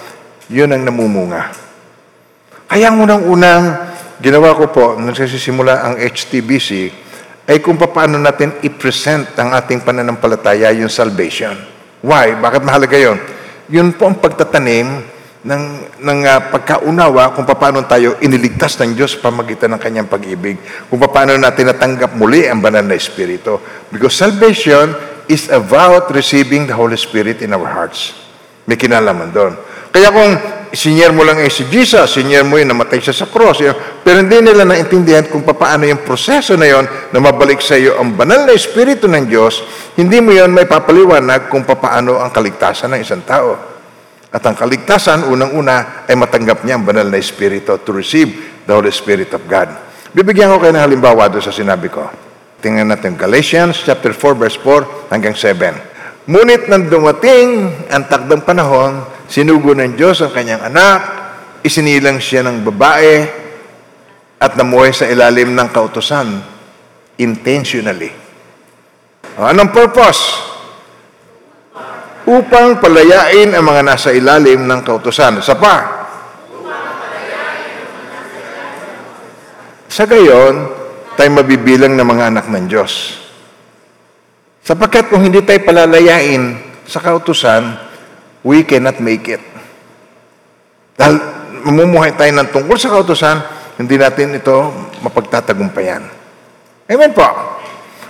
yun 0.49 0.73
ang 0.73 0.81
namumunga. 0.81 1.53
Kaya 2.65 2.89
ang 2.89 2.97
unang-unang 3.05 3.63
ginawa 4.17 4.57
ko 4.57 4.73
po, 4.73 4.97
nung 4.97 5.13
nagsisimula 5.13 5.85
ang 5.85 5.95
HTBC, 6.01 6.89
ay 7.43 7.59
kung 7.59 7.75
paano 7.75 8.15
natin 8.15 8.63
i-present 8.63 9.35
ang 9.35 9.51
ating 9.51 9.83
pananampalataya, 9.83 10.71
yung 10.71 10.91
salvation. 10.91 11.55
Why? 11.99 12.39
Bakit 12.39 12.61
mahalaga 12.63 12.95
yon? 12.95 13.19
Yun 13.67 13.95
po 13.95 14.07
ang 14.11 14.19
pagtatanim 14.19 14.87
ng, 15.43 15.63
ng 15.99 16.19
uh, 16.23 16.39
pagkaunawa 16.55 17.35
kung 17.35 17.43
paano 17.43 17.83
tayo 17.83 18.15
iniligtas 18.23 18.79
ng 18.79 18.95
Diyos 18.95 19.19
pamagitan 19.19 19.75
ng 19.75 19.81
kanyang 19.81 20.07
pag-ibig. 20.07 20.55
Kung 20.87 20.99
paano 21.03 21.35
natin 21.35 21.67
natanggap 21.67 22.15
muli 22.15 22.47
ang 22.47 22.63
banal 22.63 22.83
na 22.83 22.95
Espiritu. 22.95 23.59
Because 23.91 24.15
salvation 24.15 24.95
is 25.27 25.51
about 25.51 26.11
receiving 26.15 26.67
the 26.67 26.75
Holy 26.75 26.95
Spirit 26.95 27.43
in 27.43 27.51
our 27.51 27.67
hearts. 27.67 28.15
May 28.63 28.79
kinalaman 28.79 29.35
doon. 29.35 29.59
Kaya 29.91 30.15
kung 30.15 30.31
sinyer 30.73 31.13
mo 31.13 31.21
lang 31.21 31.37
eh 31.37 31.53
si 31.53 31.69
Jesus, 31.69 32.17
sinyer 32.17 32.41
mo 32.41 32.57
yun, 32.57 32.73
namatay 32.73 32.97
siya 32.97 33.13
sa 33.13 33.29
cross. 33.29 33.61
Pero 34.01 34.17
hindi 34.19 34.41
nila 34.41 34.65
naintindihan 34.65 35.29
kung 35.29 35.45
paano 35.45 35.85
yung 35.85 36.01
proseso 36.01 36.57
na 36.57 36.65
yon 36.65 36.85
na 37.13 37.19
mabalik 37.21 37.61
sa 37.61 37.77
iyo 37.77 38.01
ang 38.01 38.17
banal 38.17 38.49
na 38.49 38.57
Espiritu 38.57 39.05
ng 39.05 39.29
Diyos, 39.29 39.61
hindi 39.95 40.17
mo 40.17 40.33
yon 40.33 40.49
may 40.49 40.65
papaliwanag 40.65 41.47
kung 41.53 41.61
paano 41.63 42.17
ang 42.17 42.33
kaligtasan 42.33 42.97
ng 42.97 42.99
isang 43.05 43.21
tao. 43.21 43.53
At 44.33 44.41
ang 44.49 44.57
kaligtasan, 44.57 45.29
unang-una, 45.29 46.09
ay 46.09 46.17
matanggap 46.17 46.65
niya 46.65 46.81
ang 46.81 46.89
banal 46.89 47.05
na 47.05 47.21
Espiritu 47.21 47.77
to 47.85 47.93
receive 47.93 48.65
the 48.65 48.73
Holy 48.73 48.89
Spirit 48.89 49.29
of 49.37 49.45
God. 49.45 49.69
Bibigyan 50.09 50.49
ko 50.49 50.57
kayo 50.57 50.73
ng 50.73 50.81
halimbawa 50.81 51.29
doon 51.29 51.45
sa 51.45 51.53
sinabi 51.53 51.93
ko. 51.93 52.01
Tingnan 52.57 52.89
natin 52.89 53.13
Galatians 53.13 53.85
chapter 53.85 54.09
4 54.09 54.41
verse 54.41 54.57
4 54.57 55.13
hanggang 55.13 55.37
7. 55.37 55.93
Ngunit 56.25 56.65
nang 56.65 56.89
dumating 56.89 57.69
ang 57.93 58.09
takdang 58.09 58.41
panahon, 58.41 59.05
Sinugo 59.33 59.73
ng 59.73 59.97
Diyos 59.97 60.21
ang 60.21 60.29
kanyang 60.29 60.69
anak, 60.69 60.99
isinilang 61.65 62.21
siya 62.21 62.45
ng 62.45 62.61
babae, 62.69 63.25
at 64.37 64.53
namuhay 64.53 64.93
sa 64.93 65.09
ilalim 65.09 65.57
ng 65.57 65.73
kautosan 65.73 66.37
intentionally. 67.17 68.13
Anong 69.33 69.73
purpose? 69.73 70.21
Upang 72.29 72.77
palayain 72.77 73.57
ang 73.57 73.65
mga 73.65 73.81
nasa 73.81 74.13
ilalim 74.13 74.69
ng 74.69 74.79
kautosan. 74.85 75.41
Sa 75.41 75.57
pa? 75.57 76.05
Sa 79.89 80.05
gayon, 80.05 80.69
tayo 81.17 81.29
mabibilang 81.33 81.97
ng 81.97 82.05
mga 82.05 82.23
anak 82.29 82.45
ng 82.53 82.69
Diyos. 82.69 83.17
Sapagkat 84.61 85.09
kung 85.09 85.25
hindi 85.25 85.41
tayo 85.41 85.65
palalayain 85.65 86.53
sa 86.85 87.01
kautusan, 87.01 87.92
we 88.43 88.67
cannot 88.67 88.99
make 88.99 89.25
it. 89.31 89.41
Dahil 90.93 91.17
mamumuhay 91.63 92.13
tayo 92.13 92.31
ng 92.35 92.49
tungkol 92.51 92.77
sa 92.77 92.91
kautosan, 92.91 93.37
hindi 93.79 93.97
natin 93.97 94.37
ito 94.37 94.69
mapagtatagumpayan. 95.01 96.03
Amen 96.85 97.11
po. 97.15 97.25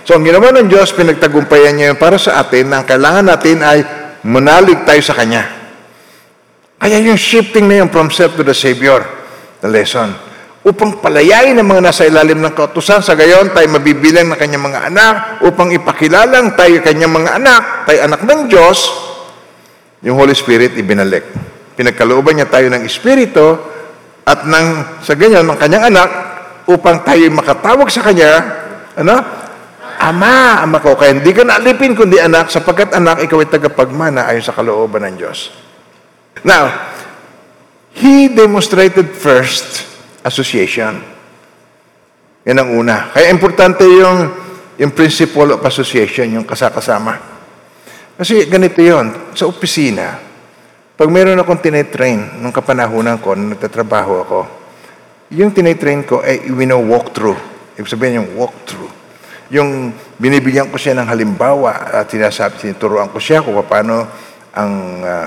So, 0.04 0.20
ang 0.20 0.26
ginawa 0.26 0.52
ng 0.52 0.68
Diyos, 0.68 0.92
pinagtagumpayan 0.92 1.80
niya 1.80 1.96
para 1.96 2.20
sa 2.20 2.36
atin 2.44 2.68
na 2.68 2.84
ang 2.84 2.86
kailangan 2.86 3.24
natin 3.24 3.64
ay 3.64 3.80
manalig 4.28 4.84
tayo 4.84 5.00
sa 5.00 5.16
Kanya. 5.16 5.48
Kaya 6.76 7.00
yung 7.00 7.16
shifting 7.16 7.64
na 7.64 7.80
yun 7.80 7.88
from 7.88 8.12
self 8.12 8.36
to 8.36 8.44
the 8.44 8.52
Savior, 8.52 9.00
the 9.64 9.70
lesson, 9.72 10.12
upang 10.60 11.00
palayain 11.00 11.56
ang 11.56 11.64
mga 11.64 11.80
nasa 11.88 12.04
ilalim 12.04 12.44
ng 12.44 12.52
kautusan, 12.52 13.00
sa 13.00 13.16
gayon 13.16 13.48
tayo 13.56 13.64
mabibilang 13.72 14.28
ng 14.28 14.36
kanyang 14.36 14.64
mga 14.68 14.80
anak, 14.92 15.14
upang 15.44 15.72
ipakilalang 15.72 16.52
tayo 16.52 16.84
kanyang 16.84 17.12
mga 17.12 17.30
anak, 17.40 17.62
tayo 17.88 17.98
anak 18.04 18.20
ng 18.28 18.40
Diyos, 18.52 18.78
yung 20.04 20.20
Holy 20.20 20.36
Spirit 20.36 20.76
ibinalik. 20.76 21.24
Pinagkalooban 21.74 22.38
niya 22.38 22.46
tayo 22.46 22.68
ng 22.70 22.84
Espiritu 22.84 23.56
at 24.22 24.44
ng, 24.44 25.00
sa 25.00 25.16
ganyan, 25.16 25.48
ng 25.48 25.58
kanyang 25.58 25.90
anak 25.90 26.08
upang 26.68 27.02
tayo 27.02 27.24
makatawag 27.32 27.88
sa 27.88 28.04
kanya, 28.04 28.32
ano? 28.94 29.16
Ama, 29.98 30.60
ama 30.60 30.78
ko. 30.84 30.94
Kaya 30.94 31.16
hindi 31.16 31.32
ka 31.32 31.42
naalipin 31.42 31.96
kundi 31.96 32.20
anak 32.20 32.52
sapagkat 32.52 32.92
anak, 32.92 33.24
ikaw 33.24 33.40
ay 33.40 33.48
tagapagmana 33.48 34.28
ayon 34.28 34.44
sa 34.44 34.52
kalooban 34.52 35.02
ng 35.08 35.16
Diyos. 35.16 35.50
Now, 36.44 36.92
He 37.94 38.26
demonstrated 38.26 39.14
first 39.14 39.86
association. 40.26 40.98
Yan 42.42 42.58
ang 42.58 42.74
una. 42.74 43.14
Kaya 43.14 43.30
importante 43.30 43.86
yung, 43.86 44.34
yung 44.82 44.90
principle 44.90 45.54
of 45.54 45.62
association, 45.62 46.34
yung 46.34 46.42
kasakasama. 46.42 47.33
Kasi 48.14 48.46
ganito 48.46 48.78
yon 48.78 49.34
sa 49.34 49.50
opisina, 49.50 50.14
pag 50.94 51.10
meron 51.10 51.34
akong 51.42 51.58
tinetrain 51.58 52.38
nung 52.38 52.54
kapanahunan 52.54 53.18
ko, 53.18 53.34
nung 53.34 53.50
nagtatrabaho 53.50 54.14
ako, 54.22 54.40
yung 55.34 55.50
tinetrain 55.50 56.06
ko 56.06 56.22
ay 56.22 56.46
wino-walk 56.46 57.10
through. 57.10 57.34
Ibig 57.74 57.90
sabihin 57.90 58.22
yung 58.22 58.38
walk 58.38 58.54
through. 58.62 58.86
Yung 59.50 59.90
binibigyan 60.14 60.70
ko 60.70 60.78
siya 60.78 60.94
ng 60.94 61.10
halimbawa 61.10 61.90
at 61.90 62.06
sinasabi, 62.06 62.62
tinuturuan 62.62 63.10
ko 63.10 63.18
siya 63.18 63.42
kung 63.42 63.58
paano 63.66 64.06
ang 64.54 64.74
uh, 65.02 65.26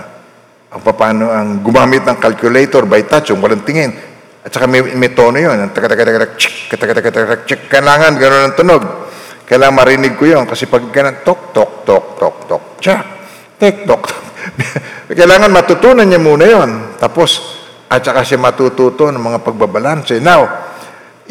ang 0.67 0.81
paano 0.83 1.31
ang 1.31 1.59
gumamit 1.63 2.03
ng 2.07 2.19
calculator 2.19 2.87
by 2.87 3.03
touch, 3.03 3.35
yung 3.35 3.43
walang 3.43 3.63
tingin. 3.67 3.91
At 4.43 4.51
saka 4.51 4.67
may, 4.67 4.79
may 4.95 5.11
tono 5.11 5.35
yun. 5.35 5.59
Kailangan 7.67 8.11
gano'n 8.15 8.43
ang 8.47 8.55
tunog. 8.55 8.83
Kailangan 9.43 9.75
marinig 9.75 10.15
ko 10.15 10.23
yun. 10.27 10.47
Kasi 10.47 10.71
pag 10.71 10.87
ganun, 10.87 11.19
tok, 11.23 11.51
tok, 11.51 11.83
tok, 11.83 12.05
tok, 12.15 12.37
tok, 12.47 12.63
Tsa, 12.77 12.95
TikTok. 13.57 14.03
Kailangan 15.17 15.49
matutunan 15.51 16.05
niya 16.05 16.21
muna 16.21 16.45
yon. 16.45 16.69
Tapos, 17.01 17.57
at 17.87 18.03
saka 18.03 18.21
siya 18.23 18.39
matututo 18.39 19.07
ng 19.07 19.21
mga 19.21 19.39
pagbabalanse. 19.41 20.19
Now, 20.19 20.43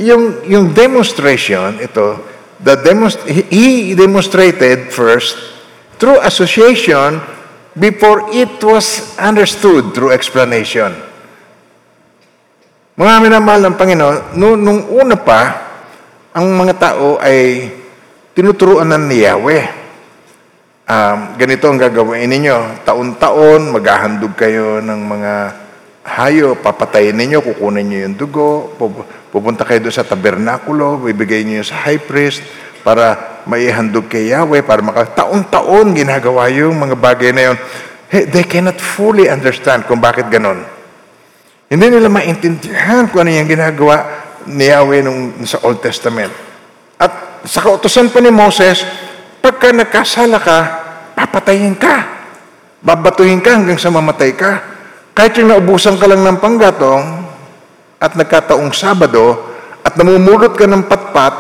yung, 0.01 0.45
yung 0.49 0.73
demonstration, 0.73 1.81
ito, 1.81 2.21
the 2.57 2.73
demonst 2.81 3.21
he 3.29 3.93
demonstrated 3.93 4.89
first 4.89 5.37
through 6.01 6.17
association 6.25 7.21
before 7.77 8.33
it 8.33 8.57
was 8.65 9.13
understood 9.21 9.93
through 9.93 10.13
explanation. 10.17 10.97
Mga 12.97 13.15
minamahal 13.21 13.61
ng 13.69 13.77
Panginoon, 13.77 14.17
nung, 14.41 14.57
nung 14.57 14.81
una 14.89 15.21
pa, 15.21 15.41
ang 16.33 16.49
mga 16.57 16.75
tao 16.81 17.21
ay 17.21 17.69
tinuturuan 18.33 18.89
ng 18.89 19.05
ni 19.05 19.21
Yahweh 19.21 19.86
um, 20.87 21.19
ganito 21.37 21.67
ang 21.67 21.79
gagawin 21.79 22.31
ninyo. 22.31 22.87
Taon-taon, 22.87 23.75
maghahandog 23.75 24.39
kayo 24.39 24.79
ng 24.81 25.01
mga 25.03 25.35
hayo, 26.07 26.55
papatayin 26.55 27.19
ninyo, 27.19 27.43
kukunin 27.43 27.87
niyo 27.91 27.99
yung 28.07 28.17
dugo, 28.17 28.73
pupunta 29.35 29.67
kayo 29.67 29.83
doon 29.83 29.97
sa 29.97 30.07
tabernakulo, 30.07 31.03
bibigay 31.03 31.43
niyo 31.43 31.67
sa 31.67 31.83
high 31.83 31.99
priest 31.99 32.47
para 32.87 33.43
maihandog 33.51 34.07
kay 34.07 34.31
Yahweh, 34.31 34.63
para 34.63 34.79
maka... 34.79 35.03
Taon-taon 35.11 35.91
ginagawa 35.99 36.47
yung 36.55 36.79
mga 36.79 36.95
bagay 36.95 37.35
na 37.35 37.43
yun. 37.51 37.59
Hey, 38.07 38.31
they 38.31 38.47
cannot 38.47 38.79
fully 38.79 39.27
understand 39.27 39.83
kung 39.91 39.99
bakit 39.99 40.31
ganon. 40.31 40.63
Hindi 41.67 41.99
nila 41.99 42.07
maintindihan 42.07 43.11
kung 43.11 43.27
ano 43.27 43.35
yung 43.35 43.51
ginagawa 43.51 44.07
ni 44.47 44.71
Yahweh 44.71 45.03
nung, 45.03 45.43
sa 45.43 45.59
Old 45.67 45.83
Testament. 45.83 46.31
At 46.95 47.43
sa 47.43 47.67
kautosan 47.67 48.15
pa 48.15 48.23
ni 48.23 48.31
Moses, 48.31 48.87
Pagka 49.47 49.71
nagkasala 49.71 50.43
ka, 50.43 50.59
papatayin 51.15 51.79
ka. 51.79 52.03
Babatuhin 52.83 53.39
ka 53.39 53.55
hanggang 53.55 53.79
sa 53.79 53.95
mamatay 53.95 54.35
ka. 54.35 54.59
Kahit 55.15 55.39
yung 55.39 55.55
naubusan 55.55 55.95
ka 56.03 56.11
lang 56.11 56.27
ng 56.27 56.43
panggatong 56.43 57.31
at 58.03 58.19
nagkataong 58.19 58.75
Sabado 58.75 59.39
at 59.87 59.95
namumulot 59.95 60.59
ka 60.59 60.67
ng 60.67 60.91
patpat, 60.91 61.35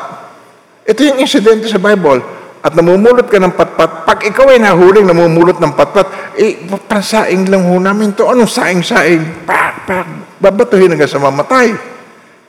ito 0.86 1.02
yung 1.02 1.18
insidente 1.18 1.66
sa 1.66 1.82
Bible. 1.82 2.22
At 2.62 2.78
namumulot 2.78 3.26
ka 3.26 3.42
ng 3.42 3.58
patpat, 3.58 4.06
pag 4.06 4.22
ikaw 4.22 4.54
ay 4.54 4.62
nahuling 4.62 5.02
namumulot 5.02 5.58
ng 5.58 5.74
patpat, 5.74 6.38
eh, 6.38 6.62
pansaing 6.86 7.50
lang 7.50 7.66
ho 7.66 7.74
namin 7.82 8.14
to. 8.14 8.22
Anong 8.22 8.46
saing-saing? 8.46 9.42
Pak, 9.42 9.82
pak, 9.82 10.06
babatuhin 10.38 10.94
hanggang 10.94 11.10
sa 11.10 11.18
mamatay. 11.18 11.74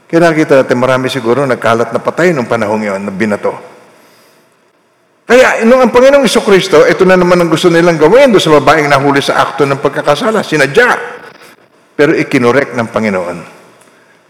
Kaya 0.06 0.22
nakita 0.22 0.62
natin 0.62 0.78
marami 0.78 1.10
siguro 1.10 1.50
nagkalat 1.50 1.90
na 1.90 1.98
patay 1.98 2.30
nung 2.30 2.46
panahong 2.46 2.86
yun 2.86 3.02
na 3.02 3.10
binato. 3.10 3.77
Kaya 5.28 5.68
nung 5.68 5.84
ang 5.84 5.92
Panginoong 5.92 6.24
Kristo, 6.24 6.88
ito 6.88 7.04
na 7.04 7.20
naman 7.20 7.36
ang 7.36 7.52
gusto 7.52 7.68
nilang 7.68 8.00
gawin 8.00 8.32
doon 8.32 8.40
sa 8.40 8.56
babaeng 8.56 8.88
nahuli 8.88 9.20
sa 9.20 9.44
akto 9.44 9.68
ng 9.68 9.84
pagkakasala, 9.84 10.40
sinadya. 10.40 10.96
Pero 12.00 12.16
ikinorek 12.16 12.72
ng 12.72 12.88
Panginoon. 12.88 13.38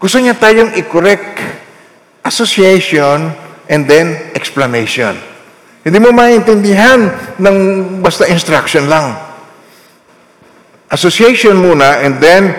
Gusto 0.02 0.18
niya 0.18 0.34
tayong 0.34 0.74
i-correct 0.74 1.38
association 2.26 3.30
and 3.70 3.86
then 3.86 4.34
explanation. 4.34 5.14
Hindi 5.86 6.02
mo 6.02 6.10
maintindihan 6.10 7.14
ng 7.38 7.58
basta 8.02 8.26
instruction 8.26 8.90
lang. 8.90 9.14
Association 10.90 11.62
muna 11.62 12.02
and 12.02 12.18
then 12.18 12.58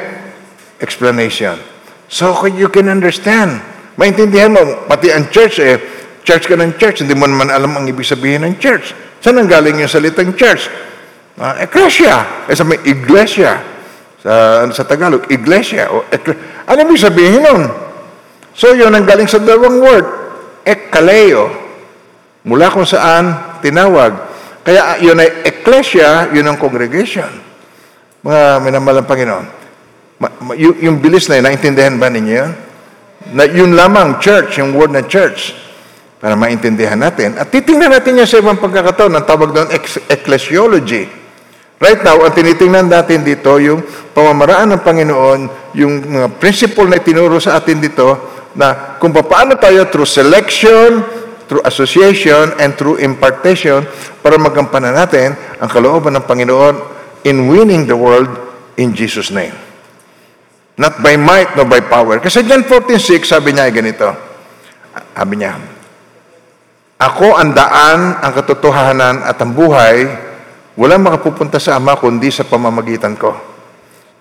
explanation. 0.78 1.58
So 2.06 2.46
you 2.46 2.70
can 2.70 2.86
understand. 2.86 3.58
Maintindihan 3.98 4.54
mo, 4.54 4.86
pati 4.86 5.10
ang 5.10 5.26
church 5.34 5.58
eh, 5.58 5.97
church 6.28 6.44
ka 6.44 6.60
ng 6.60 6.76
church, 6.76 7.00
hindi 7.00 7.16
mo 7.16 7.24
naman 7.24 7.48
alam 7.48 7.72
ang 7.72 7.88
ibig 7.88 8.04
sabihin 8.04 8.44
ng 8.44 8.60
church. 8.60 8.92
Saan 9.24 9.40
ang 9.40 9.48
galing 9.48 9.80
yung 9.80 9.88
salitang 9.88 10.36
church? 10.36 10.68
Uh, 11.40 11.56
ecclesia. 11.64 12.44
Eh, 12.44 12.52
sa 12.52 12.68
may 12.68 12.76
iglesia. 12.84 13.64
Sa, 14.20 14.68
sa 14.68 14.84
Tagalog, 14.84 15.24
iglesia. 15.32 15.88
O, 15.88 16.04
ekle- 16.12 16.68
ano 16.68 16.78
ibig 16.84 17.00
sabihin 17.00 17.40
nun? 17.40 17.62
So 18.52 18.76
yun 18.76 18.92
ang 18.92 19.08
galing 19.08 19.24
sa 19.24 19.40
dalawang 19.40 19.80
word. 19.80 20.06
Ekkaleo 20.68 21.48
mula 22.44 22.68
kung 22.68 22.84
saan 22.84 23.56
tinawag. 23.64 24.12
Kaya 24.68 25.00
yun 25.00 25.16
ay 25.16 25.48
ecclesia, 25.48 26.28
yun 26.36 26.44
ang 26.44 26.60
congregation. 26.60 27.30
Mga 28.20 28.68
minamalang 28.68 29.08
Panginoon. 29.08 29.46
Ma, 30.20 30.28
ma, 30.44 30.52
yung, 30.52 30.76
yung 30.76 30.96
bilis 31.00 31.24
na 31.32 31.40
yun, 31.40 31.48
naintindihan 31.48 31.96
ba 31.96 32.12
ninyo 32.12 32.34
yun? 32.36 32.52
Na 33.32 33.48
yun 33.48 33.72
lamang, 33.72 34.20
church, 34.20 34.60
yung 34.60 34.76
word 34.76 34.92
na 34.92 35.06
church, 35.06 35.56
para 36.18 36.34
maintindihan 36.34 36.98
natin. 36.98 37.38
At 37.38 37.50
titingnan 37.50 37.94
natin 37.94 38.18
yan 38.18 38.28
sa 38.28 38.42
ibang 38.42 38.58
pagkakataon, 38.58 39.14
ang 39.14 39.26
tawag 39.26 39.54
doon, 39.54 39.70
ecclesiology. 40.10 41.06
Right 41.78 42.02
now, 42.02 42.18
ang 42.26 42.34
tinitingnan 42.34 42.90
natin 42.90 43.22
dito, 43.22 43.54
yung 43.62 43.86
pamamaraan 44.10 44.74
ng 44.74 44.82
Panginoon, 44.82 45.40
yung 45.78 45.94
uh, 46.10 46.26
principle 46.42 46.90
na 46.90 46.98
itinuro 46.98 47.38
sa 47.38 47.54
atin 47.54 47.78
dito, 47.78 48.18
na 48.58 48.98
kung 48.98 49.14
paano 49.14 49.54
tayo 49.54 49.86
through 49.86 50.10
selection, 50.10 51.06
through 51.46 51.62
association 51.62 52.50
and 52.58 52.74
through 52.74 52.98
impartation 52.98 53.86
para 54.20 54.34
magampanan 54.36 54.98
natin 54.98 55.38
ang 55.62 55.70
kalooban 55.70 56.18
ng 56.18 56.26
Panginoon 56.26 56.74
in 57.24 57.46
winning 57.46 57.86
the 57.86 57.94
world 57.94 58.28
in 58.74 58.90
Jesus' 58.90 59.30
name. 59.30 59.54
Not 60.74 60.98
by 60.98 61.14
might, 61.14 61.54
no 61.54 61.62
by 61.62 61.82
power. 61.86 62.18
Kasi 62.18 62.42
John 62.42 62.66
14.6, 62.66 63.22
sabi 63.22 63.54
niya 63.54 63.70
ganito. 63.70 64.06
Sabi 65.14 65.34
niya, 65.38 65.77
Ako 66.98 67.38
ang 67.38 67.54
daan, 67.54 68.18
ang 68.18 68.32
katotohanan 68.34 69.22
at 69.22 69.38
ang 69.38 69.54
buhay, 69.54 70.10
walang 70.74 71.06
makapupunta 71.06 71.62
sa 71.62 71.78
Ama 71.78 71.94
kundi 71.94 72.26
sa 72.34 72.42
pamamagitan 72.42 73.14
ko. 73.14 73.38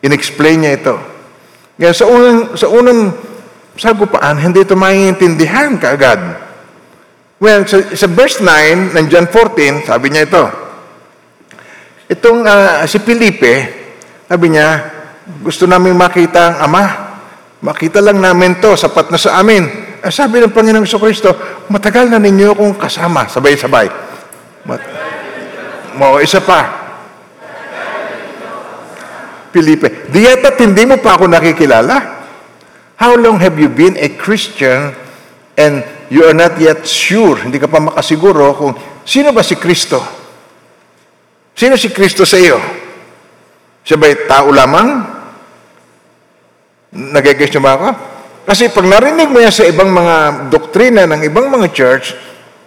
Inexplain 0.05 0.61
niya 0.61 0.77
ito. 0.77 0.95
Kaya 1.73 1.89
sa 1.89 2.05
unang, 2.05 2.53
sa 2.53 2.69
unang 2.69 3.17
sagupaan, 3.77 4.37
hindi 4.37 4.61
ito 4.61 4.77
maiintindihan 4.77 5.77
kaagad. 5.81 6.21
Well, 7.41 7.65
sa, 7.65 7.81
sa 7.97 8.05
verse 8.09 8.41
9 8.45 8.93
ng 8.93 9.05
John 9.09 9.25
14, 9.29 9.89
sabi 9.89 10.13
niya 10.13 10.29
ito. 10.29 10.45
Itong 12.13 12.45
uh, 12.45 12.85
si 12.85 13.01
Felipe, 13.01 13.53
sabi 14.29 14.53
niya, 14.53 14.85
gusto 15.41 15.65
namin 15.65 15.97
makita 15.97 16.61
ang 16.61 16.69
Ama. 16.69 17.06
Makita 17.61 18.03
lang 18.05 18.21
namin 18.21 18.61
to, 18.61 18.77
sapat 18.77 19.09
na 19.09 19.17
sa 19.17 19.41
amin. 19.41 19.65
Eh, 20.01 20.13
sabi 20.13 20.37
ng 20.37 20.53
Panginoong 20.53 20.85
Kristo, 20.85 21.33
matagal 21.73 22.05
na 22.13 22.21
ninyo 22.21 22.53
akong 22.53 22.77
kasama, 22.77 23.25
sabay-sabay. 23.25 23.89
Mat 24.69 24.81
Mo, 25.97 26.21
isa 26.21 26.37
pa. 26.37 26.85
Felipe, 29.49 30.05
di 30.13 30.29
yata't 30.29 30.61
hindi 30.61 30.85
mo 30.85 31.01
pa 31.01 31.17
ako 31.17 31.25
nakikilala? 31.25 32.21
How 33.01 33.17
long 33.17 33.41
have 33.41 33.57
you 33.57 33.65
been 33.65 33.97
a 33.97 34.13
Christian 34.13 34.93
and 35.57 35.81
you 36.13 36.21
are 36.29 36.37
not 36.37 36.61
yet 36.61 36.85
sure, 36.85 37.41
hindi 37.41 37.57
ka 37.57 37.65
pa 37.65 37.81
makasiguro 37.81 38.53
kung 38.53 38.77
sino 39.01 39.33
ba 39.33 39.41
si 39.41 39.57
Kristo? 39.57 39.97
Sino 41.57 41.73
si 41.73 41.89
Kristo 41.89 42.21
sa 42.21 42.37
iyo? 42.37 42.61
Siya 43.81 43.97
ba'y 43.97 44.29
tao 44.29 44.53
lamang? 44.53 45.16
Nagagess 46.95 47.51
niyo 47.51 47.61
ba 47.63 47.75
ako? 47.75 47.87
Kasi 48.47 48.71
pag 48.71 48.87
narinig 48.87 49.27
mo 49.27 49.43
yan 49.43 49.51
sa 49.51 49.67
ibang 49.67 49.91
mga 49.91 50.47
doktrina 50.47 51.03
ng 51.03 51.19
ibang 51.27 51.51
mga 51.51 51.67
church, 51.75 52.15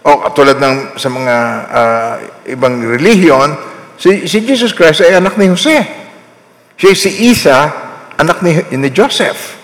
o 0.05 0.29
tulad 0.33 0.61
ng 0.61 0.97
sa 0.97 1.09
mga 1.09 1.35
uh, 1.69 2.13
ibang 2.53 2.85
religion, 2.85 3.53
si, 3.97 4.29
si 4.29 4.45
Jesus 4.45 4.77
Christ 4.77 5.01
ay 5.01 5.17
anak 5.17 5.37
ni 5.41 5.49
Jose. 5.49 5.77
Siya 6.77 6.93
si 6.93 7.33
Isa, 7.33 7.69
anak 8.17 8.45
ni, 8.45 8.57
ni 8.77 8.89
Joseph. 8.93 9.57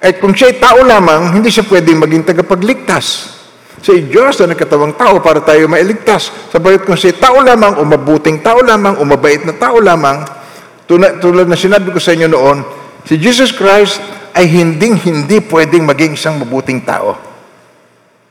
At 0.00 0.16
kung 0.20 0.32
siya 0.32 0.52
ay 0.52 0.56
tao 0.60 0.80
lamang, 0.84 1.36
hindi 1.36 1.52
siya 1.52 1.64
pwedeng 1.68 2.00
maging 2.00 2.24
tagapagligtas. 2.24 3.36
Sa 3.78 3.94
Diyos 3.94 4.36
na 4.42 4.52
nagkatawang 4.52 4.96
tao 4.96 5.20
para 5.20 5.44
tayo 5.44 5.68
mailigtas. 5.70 6.32
Sabayot 6.50 6.84
kung 6.88 6.96
siya 6.96 7.16
tao 7.16 7.40
lamang, 7.40 7.80
o 7.80 7.84
mabuting 7.84 8.40
tao 8.40 8.64
lamang, 8.64 8.96
o 9.00 9.02
mabait 9.04 9.44
na 9.44 9.54
tao 9.56 9.76
lamang, 9.80 10.24
tulad 10.88 11.48
na 11.48 11.56
sinabi 11.56 11.92
ko 11.92 12.00
sa 12.00 12.16
inyo 12.16 12.28
noon, 12.28 12.58
si 13.08 13.16
Jesus 13.16 13.56
Christ 13.56 14.04
ay 14.36 14.44
hinding-hindi 14.46 15.40
pwedeng 15.48 15.88
maging 15.88 16.14
isang 16.14 16.36
mabuting 16.36 16.84
tao. 16.84 17.16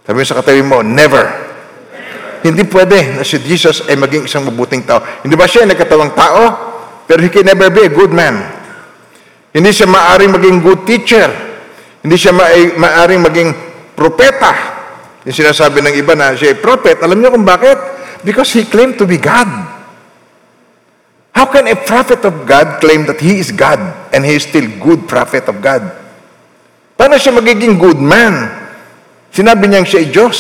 Sabi 0.05 0.23
sa 0.23 0.39
katabi 0.39 0.63
mo, 0.63 0.79
never. 0.79 1.25
Hindi 2.45 2.63
pwede 2.69 3.19
na 3.19 3.27
si 3.27 3.41
Jesus 3.43 3.83
ay 3.89 3.99
maging 3.99 4.29
isang 4.29 4.47
mabuting 4.47 4.87
tao. 4.87 5.03
Hindi 5.25 5.35
ba 5.35 5.49
siya 5.49 5.67
nagkatawang 5.67 6.15
tao? 6.15 6.41
Pero 7.09 7.19
he 7.19 7.27
can 7.27 7.43
never 7.43 7.67
be 7.67 7.89
a 7.89 7.91
good 7.91 8.13
man. 8.15 8.39
Hindi 9.51 9.73
siya 9.73 9.89
maaring 9.89 10.31
maging 10.31 10.57
good 10.63 10.87
teacher. 10.87 11.27
Hindi 11.99 12.15
siya 12.15 12.31
ma- 12.31 12.77
maaring 12.77 13.19
maging 13.19 13.49
propeta. 13.97 14.53
Yung 15.27 15.35
sinasabi 15.35 15.83
ng 15.83 15.95
iba 15.99 16.15
na 16.15 16.37
siya 16.39 16.55
ay 16.55 16.57
prophet, 16.63 17.03
alam 17.03 17.19
niyo 17.19 17.35
kung 17.35 17.43
bakit? 17.43 17.75
Because 18.23 18.53
he 18.55 18.63
claimed 18.63 18.95
to 18.95 19.03
be 19.03 19.19
God. 19.19 19.49
How 21.35 21.51
can 21.51 21.67
a 21.67 21.75
prophet 21.75 22.23
of 22.23 22.47
God 22.47 22.79
claim 22.79 23.03
that 23.11 23.19
he 23.19 23.43
is 23.43 23.51
God 23.51 23.81
and 24.13 24.23
he 24.23 24.37
is 24.37 24.45
still 24.45 24.67
good 24.79 25.07
prophet 25.09 25.47
of 25.49 25.59
God? 25.59 25.83
Paano 26.97 27.15
siya 27.21 27.35
magiging 27.35 27.77
good 27.77 28.01
man? 28.01 28.49
Sinabi 29.29 29.69
niyang 29.69 29.85
siya 29.85 30.01
ay 30.01 30.09
Diyos. 30.09 30.37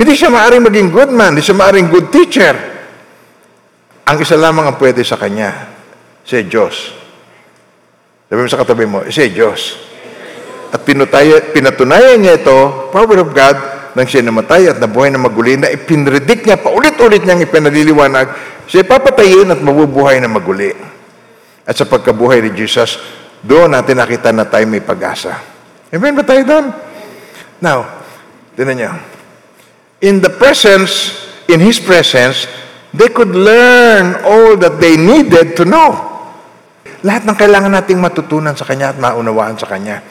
Hindi 0.00 0.16
siya 0.16 0.32
maaring 0.32 0.64
maging 0.64 0.88
good 0.94 1.12
man, 1.12 1.36
hindi 1.36 1.44
siya 1.44 1.60
maaring 1.60 1.92
good 1.92 2.08
teacher. 2.08 2.56
Ang 4.08 4.16
isa 4.22 4.38
lamang 4.38 4.70
ang 4.70 4.76
pwede 4.80 5.04
sa 5.04 5.20
kanya, 5.20 5.76
siya 6.24 6.40
Diyos. 6.40 6.96
Sabi 8.30 8.40
mo 8.40 8.48
sa 8.48 8.62
katabi 8.62 8.86
mo, 8.88 9.04
siya 9.10 9.28
Diyos. 9.28 9.76
At 10.70 10.86
pinutaya, 10.86 11.50
pinatunayan 11.50 12.22
niya 12.22 12.38
ito, 12.40 12.88
power 12.94 13.18
of 13.20 13.34
God, 13.34 13.56
nang 13.98 14.06
siya 14.06 14.22
namatay 14.22 14.70
at 14.70 14.78
nabuhay 14.78 15.10
na 15.10 15.18
maguli, 15.18 15.58
na 15.58 15.68
ipinredict 15.68 16.46
niya, 16.46 16.62
paulit-ulit 16.62 17.26
niyang 17.26 17.42
ipinaliliwanag, 17.42 18.26
siya 18.70 18.86
papatayin 18.86 19.50
at 19.50 19.58
mabubuhay 19.58 20.22
na 20.22 20.30
maguli. 20.30 20.70
At 21.64 21.76
sa 21.76 21.86
pagkabuhay 21.86 22.40
ni 22.44 22.50
Jesus, 22.56 22.96
doon 23.40 23.72
natin 23.72 24.00
nakita 24.00 24.32
na 24.32 24.44
tayo 24.44 24.68
may 24.68 24.84
pag-asa. 24.84 25.40
Amen 25.90 26.14
ba 26.14 26.24
tayo 26.24 26.42
doon? 26.44 26.66
Now, 27.60 28.04
tinan 28.56 28.76
niyo. 28.76 28.92
In 30.00 30.20
the 30.24 30.32
presence, 30.32 31.16
in 31.48 31.60
His 31.60 31.80
presence, 31.80 32.48
they 32.92 33.08
could 33.12 33.32
learn 33.32 34.20
all 34.24 34.56
that 34.60 34.80
they 34.80 34.96
needed 34.96 35.56
to 35.56 35.64
know. 35.68 36.08
Lahat 37.00 37.24
ng 37.24 37.36
kailangan 37.36 37.72
nating 37.80 38.00
matutunan 38.00 38.52
sa 38.52 38.68
Kanya 38.68 38.92
at 38.92 38.98
maunawaan 39.00 39.56
sa 39.56 39.68
Kanya 39.68 40.04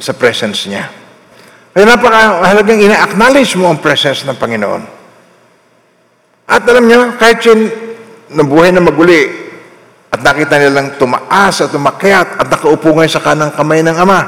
sa 0.00 0.12
presence 0.16 0.68
niya. 0.68 0.88
Kaya 1.70 1.86
napakahalagang 1.86 2.80
ina-acknowledge 2.82 3.56
mo 3.56 3.70
ang 3.70 3.78
presence 3.78 4.26
ng 4.26 4.36
Panginoon. 4.36 4.82
At 6.50 6.66
alam 6.66 6.84
niyo, 6.88 7.14
kahit 7.14 7.40
yun 7.46 7.70
nabuhay 8.34 8.74
na 8.74 8.82
maguli 8.82 9.49
at 10.10 10.20
nakita 10.20 10.58
nilang 10.58 10.98
tumaas 10.98 11.62
at 11.62 11.70
tumakyat 11.70 12.42
at 12.42 12.46
nakaupo 12.50 12.94
ngayon 12.94 13.10
sa 13.10 13.22
kanang 13.22 13.54
kamay 13.54 13.80
ng 13.80 13.94
Ama, 13.94 14.20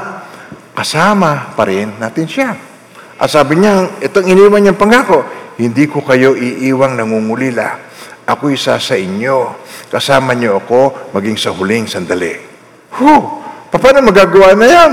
kasama 0.73 1.51
pa 1.53 1.63
rin 1.67 1.99
natin 1.99 2.25
siya. 2.27 2.55
At 3.19 3.29
sabi 3.29 3.59
niya, 3.59 4.01
itong 4.01 4.27
iniwan 4.27 4.63
niyang 4.63 4.79
pangako, 4.79 5.23
hindi 5.59 5.85
ko 5.85 6.01
kayo 6.01 6.33
iiwang 6.33 6.97
nangungulila. 6.97 7.91
Ako 8.23 8.49
isa 8.49 8.79
sa 8.79 8.95
inyo. 8.95 9.63
Kasama 9.91 10.33
niyo 10.33 10.63
ako 10.63 11.11
maging 11.13 11.37
sa 11.37 11.53
huling 11.53 11.85
sandali. 11.85 12.33
Huh! 12.97 13.43
Paano 13.69 14.01
magagawa 14.01 14.55
na 14.57 14.67
yan? 14.67 14.91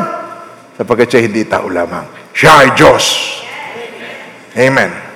sapagkat 0.80 1.12
siya 1.12 1.20
hindi 1.28 1.45
tao 1.45 1.68
lamang. 1.68 2.32
Siya 2.32 2.64
ay 2.64 2.68
Diyos. 2.72 3.05
Amen. 4.57 5.09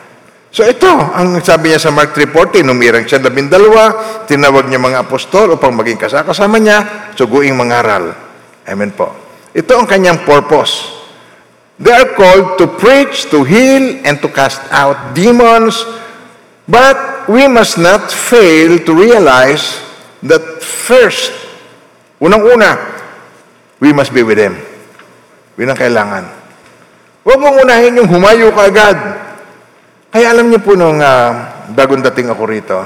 So 0.55 0.63
ito, 0.63 0.87
ang 0.87 1.43
sabi 1.43 1.75
niya 1.75 1.83
sa 1.83 1.91
Mark 1.91 2.15
3.40, 2.15 2.63
numirang 2.63 3.03
siya 3.11 3.19
labindalawa, 3.19 4.23
tinawag 4.31 4.71
niya 4.71 4.79
mga 4.79 5.03
apostol 5.03 5.59
upang 5.59 5.75
maging 5.75 5.99
kasakasama 5.99 6.63
niya, 6.63 7.11
suguing 7.19 7.59
mangaral. 7.59 8.15
Amen 8.63 8.95
po. 8.95 9.11
Ito 9.51 9.83
ang 9.83 9.91
kanyang 9.91 10.23
purpose. 10.23 10.95
They 11.83 11.91
are 11.91 12.15
called 12.15 12.55
to 12.63 12.71
preach, 12.71 13.27
to 13.35 13.43
heal, 13.43 13.99
and 14.07 14.23
to 14.23 14.31
cast 14.31 14.63
out 14.71 15.19
demons, 15.19 15.75
but 16.71 17.27
we 17.27 17.51
must 17.51 17.75
not 17.75 18.15
fail 18.15 18.79
to 18.79 18.93
realize 18.95 19.83
that 20.23 20.63
first, 20.63 21.35
unang-una, 22.23 22.79
we 23.83 23.91
must 23.91 24.15
be 24.15 24.23
with 24.23 24.39
Him. 24.39 24.55
Yun 25.59 25.75
ang 25.75 25.79
kailangan. 25.83 26.25
Huwag 27.27 27.43
mong 27.43 27.59
unahin 27.59 27.99
yung 27.99 28.07
humayo 28.07 28.55
ka 28.55 28.71
agad. 28.71 29.24
Kaya 30.15 30.31
alam 30.31 30.47
niyo 30.47 30.63
po 30.63 30.79
nung 30.79 31.03
uh, 31.03 31.31
bagong 31.75 31.99
dating 31.99 32.31
ako 32.31 32.43
rito, 32.47 32.79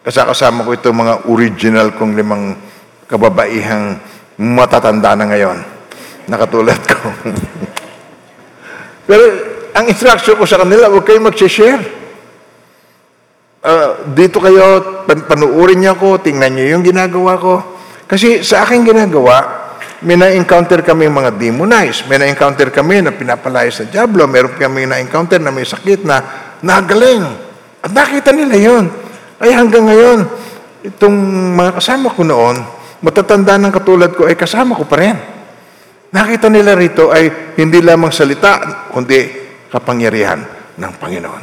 kasama 0.00 0.64
ko 0.64 0.72
itong 0.72 0.96
mga 0.96 1.14
original 1.28 1.92
kong 1.92 2.16
limang 2.16 2.56
kababaihang 3.04 4.00
matatanda 4.40 5.12
na 5.12 5.28
ngayon, 5.28 5.60
nakatulad 6.24 6.80
ko. 6.80 7.12
Pero 9.12 9.24
ang 9.76 9.84
instruction 9.84 10.40
ko 10.40 10.48
sa 10.48 10.56
kanila, 10.64 10.88
huwag 10.88 11.04
kayong 11.04 11.28
mag-share. 11.28 11.84
Uh, 13.60 14.08
dito 14.16 14.40
kayo, 14.40 15.04
pan 15.04 15.28
panuurin 15.28 15.76
niyo 15.76 15.92
ako, 15.92 16.24
tingnan 16.24 16.56
niyo 16.56 16.72
yung 16.72 16.84
ginagawa 16.88 17.36
ko. 17.36 17.60
Kasi 18.08 18.40
sa 18.40 18.64
aking 18.64 18.96
ginagawa, 18.96 19.68
may 20.00 20.16
na-encounter 20.16 20.80
kami 20.80 21.04
mga 21.04 21.36
demonize. 21.36 22.00
May 22.08 22.16
na-encounter 22.16 22.72
kami 22.72 23.04
na 23.04 23.12
pinapalayas 23.12 23.80
sa 23.80 23.84
Diablo. 23.84 24.24
Meron 24.24 24.56
kami 24.56 24.88
na-encounter 24.88 25.36
na 25.36 25.52
may 25.52 25.68
sakit 25.68 26.00
na 26.00 26.45
nagaling. 26.62 27.24
At 27.82 27.92
nakita 27.92 28.30
nila 28.32 28.56
yon. 28.56 28.84
Ay 29.36 29.52
hanggang 29.52 29.84
ngayon, 29.84 30.18
itong 30.86 31.16
mga 31.56 31.76
kasama 31.76 32.08
ko 32.12 32.22
noon, 32.24 32.56
matatanda 33.04 33.60
ng 33.60 33.72
katulad 33.74 34.10
ko, 34.16 34.24
ay 34.30 34.38
kasama 34.38 34.72
ko 34.78 34.88
pa 34.88 34.96
rin. 35.00 35.16
Nakita 36.14 36.48
nila 36.48 36.72
rito 36.78 37.12
ay 37.12 37.54
hindi 37.58 37.82
lamang 37.82 38.14
salita, 38.14 38.88
kundi 38.88 39.26
kapangyarihan 39.68 40.40
ng 40.78 40.92
Panginoon. 40.96 41.42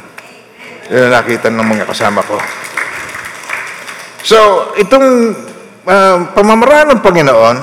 Yan 0.90 1.12
nakita 1.12 1.48
ng 1.52 1.64
mga 1.64 1.84
kasama 1.88 2.20
ko. 2.24 2.36
So, 4.24 4.72
itong 4.80 5.36
uh, 5.84 6.16
pamamaraan 6.32 6.96
ng 6.96 7.00
Panginoon, 7.04 7.56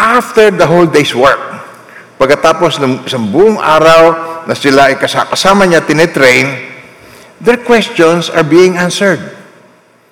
after 0.00 0.48
the 0.48 0.64
whole 0.64 0.88
day's 0.88 1.12
work, 1.12 1.59
pagkatapos 2.20 2.84
ng 2.84 3.08
isang 3.08 3.32
buong 3.32 3.56
araw 3.56 4.02
na 4.44 4.52
sila 4.52 4.92
ay 4.92 5.00
kasama 5.00 5.64
niya, 5.64 5.80
tinetrain, 5.80 6.68
their 7.40 7.56
questions 7.64 8.28
are 8.28 8.44
being 8.44 8.76
answered. 8.76 9.20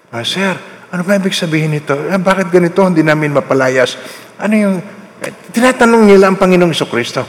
Ah, 0.09 0.25
sir, 0.25 0.57
ano 0.89 1.05
ba 1.05 1.21
ibig 1.21 1.37
sabihin 1.37 1.77
nito? 1.77 1.93
Eh, 1.93 2.17
bakit 2.17 2.49
ganito? 2.49 2.81
Hindi 2.81 3.05
namin 3.05 3.37
mapalayas. 3.37 4.01
Ano 4.41 4.55
yung... 4.57 4.77
Eh, 5.21 5.53
tinatanong 5.53 6.09
nila 6.09 6.33
ang 6.33 6.41
Panginoong 6.41 6.73
Kristo. 6.89 7.29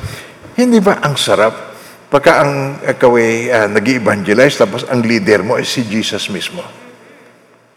Hindi 0.56 0.80
ba 0.80 1.04
ang 1.04 1.20
sarap 1.20 1.70
Pagka 2.10 2.42
ang 2.42 2.82
ikaw 2.82 3.22
ay 3.22 3.54
uh, 3.54 3.68
nag 3.70 3.86
evangelize 3.86 4.58
tapos 4.58 4.82
ang 4.90 5.06
leader 5.06 5.46
mo 5.46 5.62
ay 5.62 5.66
si 5.66 5.86
Jesus 5.86 6.34
mismo. 6.34 6.66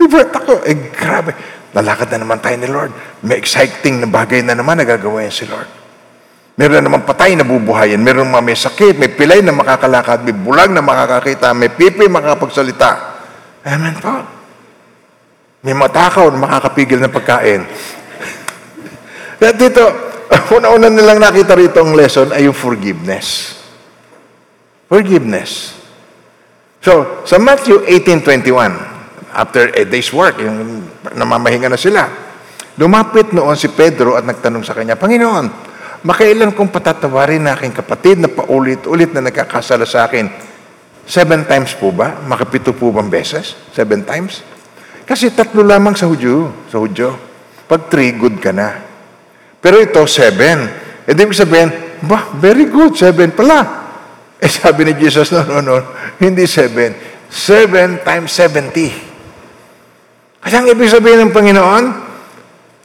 Diba? 0.00 0.24
Ako, 0.24 0.64
eh, 0.64 0.88
grabe. 0.88 1.36
Nalakad 1.76 2.08
na 2.16 2.24
naman 2.24 2.40
tayo 2.40 2.56
ni 2.56 2.64
Lord. 2.64 2.96
May 3.28 3.36
exciting 3.36 4.00
na 4.00 4.08
bagay 4.08 4.40
na 4.40 4.56
naman 4.56 4.80
nagagawa 4.80 5.28
yan 5.28 5.36
si 5.36 5.44
Lord. 5.44 5.81
Meron 6.52 6.84
na 6.84 6.84
naman 6.84 7.08
patay 7.08 7.32
na 7.32 7.48
bubuhayin. 7.48 7.96
Meron 7.96 8.28
mga 8.28 8.44
may 8.44 8.58
sakit, 8.58 9.00
may 9.00 9.08
pilay 9.08 9.40
na 9.40 9.56
makakalakad, 9.56 10.20
may 10.20 10.36
bulag 10.36 10.68
na 10.68 10.84
makakakita, 10.84 11.56
may 11.56 11.72
pipi 11.72 12.04
makakapagsalita. 12.12 12.90
Amen 13.64 13.96
po. 13.96 14.12
May 15.64 15.72
matakaw 15.72 16.28
na 16.28 16.44
makakapigil 16.44 17.00
ng 17.00 17.12
pagkain. 17.14 17.62
At 19.42 19.56
dito, 19.56 19.84
una-una 20.56 20.92
nilang 20.92 21.22
nakita 21.22 21.56
rito 21.56 21.80
ang 21.80 21.96
lesson 21.96 22.36
ay 22.36 22.44
yung 22.44 22.56
forgiveness. 22.56 23.56
Forgiveness. 24.92 25.80
So, 26.84 27.24
sa 27.24 27.40
Matthew 27.40 27.86
18.21, 27.88 29.32
after 29.32 29.72
a 29.72 29.82
day's 29.88 30.12
work, 30.12 30.36
yung 30.36 30.84
namamahinga 31.16 31.72
na 31.72 31.80
sila, 31.80 32.04
lumapit 32.76 33.32
noon 33.32 33.56
si 33.56 33.72
Pedro 33.72 34.20
at 34.20 34.26
nagtanong 34.28 34.66
sa 34.66 34.76
kanya, 34.76 35.00
Panginoon, 35.00 35.71
makailan 36.02 36.54
kong 36.54 36.70
patatawarin 36.70 37.46
na 37.46 37.54
aking 37.54 37.74
kapatid 37.74 38.18
na 38.18 38.30
paulit-ulit 38.30 39.10
na 39.14 39.26
nagkakasala 39.26 39.86
sa 39.86 40.06
akin? 40.06 40.28
Seven 41.02 41.46
times 41.46 41.74
po 41.74 41.90
ba? 41.90 42.22
Makapito 42.22 42.70
po 42.74 42.94
bang 42.94 43.10
beses? 43.10 43.58
Seven 43.74 44.06
times? 44.06 44.42
Kasi 45.02 45.34
tatlo 45.34 45.66
lamang 45.66 45.98
sa 45.98 46.06
Hudyo. 46.06 46.66
Sa 46.70 46.78
Hudyo. 46.78 47.18
Pag 47.66 47.90
three, 47.90 48.14
good 48.14 48.38
ka 48.38 48.54
na. 48.54 48.78
Pero 49.58 49.82
ito, 49.82 50.02
seven. 50.06 50.70
E 51.02 51.10
di 51.10 51.22
sabihin, 51.34 51.98
bah, 52.06 52.34
very 52.38 52.70
good, 52.70 52.94
seven 52.94 53.34
pala. 53.34 53.82
Eh 54.42 54.50
sabi 54.58 54.90
ni 54.90 54.92
Jesus, 54.98 55.30
no, 55.30 55.46
no, 55.46 55.58
no, 55.62 55.76
hindi 56.18 56.46
seven. 56.50 56.94
Seven 57.30 58.02
times 58.02 58.30
seventy. 58.34 58.90
Kasi 60.42 60.54
ang 60.58 60.66
ibig 60.66 60.90
sabihin 60.90 61.30
ng 61.30 61.32
Panginoon, 61.32 61.84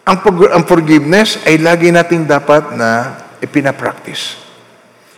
ang, 0.07 0.23
ang 0.23 0.63
forgiveness 0.63 1.43
ay 1.43 1.59
lagi 1.59 1.91
nating 1.91 2.23
dapat 2.23 2.71
na 2.79 3.19
ipinapractice. 3.43 4.39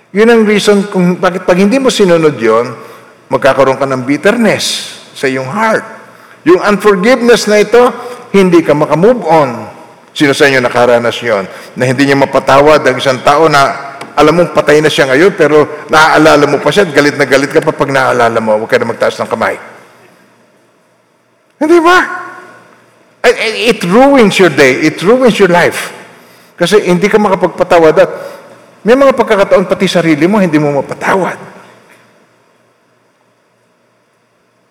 Yun 0.10 0.26
ang 0.26 0.42
reason 0.42 0.90
kung 0.90 1.22
bakit 1.22 1.46
pag 1.46 1.62
hindi 1.62 1.78
mo 1.78 1.94
sinunod 1.94 2.34
yon, 2.42 2.74
magkakaroon 3.30 3.78
ka 3.78 3.86
ng 3.86 4.02
bitterness 4.02 4.98
sa 5.14 5.30
iyong 5.30 5.46
heart. 5.46 5.86
Yung 6.50 6.58
unforgiveness 6.66 7.46
na 7.46 7.62
ito, 7.62 7.94
hindi 8.34 8.66
ka 8.66 8.74
makamove 8.74 9.22
on. 9.30 9.50
Sino 10.10 10.34
sa 10.34 10.50
inyo 10.50 10.58
nakaranas 10.58 11.22
yon? 11.22 11.46
Na 11.78 11.86
hindi 11.86 12.10
niya 12.10 12.18
mapatawad 12.18 12.82
ang 12.82 12.98
isang 12.98 13.22
tao 13.22 13.46
na 13.46 13.94
alam 14.18 14.34
mong 14.34 14.58
patay 14.58 14.82
na 14.82 14.90
siya 14.90 15.06
ngayon, 15.06 15.38
pero 15.38 15.86
naaalala 15.94 16.50
mo 16.50 16.58
pa 16.58 16.74
siya 16.74 16.90
at 16.90 16.92
galit 16.92 17.14
na 17.14 17.30
galit 17.30 17.54
ka 17.54 17.62
pa 17.62 17.72
pag 17.72 17.94
naaalala 17.94 18.42
mo, 18.42 18.58
huwag 18.58 18.68
ka 18.74 18.82
na 18.82 18.90
magtaas 18.90 19.22
ng 19.22 19.30
kamay. 19.30 19.56
Hindi 21.62 21.78
ba? 21.78 22.29
It 23.24 23.84
ruins 23.84 24.40
your 24.40 24.52
day. 24.54 24.88
It 24.88 25.00
ruins 25.04 25.36
your 25.36 25.52
life. 25.52 25.92
Kasi 26.60 26.88
hindi 26.88 27.08
ka 27.08 27.20
makapagpatawad 27.20 27.96
at 28.00 28.12
may 28.84 28.96
mga 28.96 29.16
pagkakataon 29.16 29.68
pati 29.68 29.88
sarili 29.88 30.28
mo, 30.28 30.40
hindi 30.40 30.56
mo 30.56 30.72
mapatawad. 30.80 31.40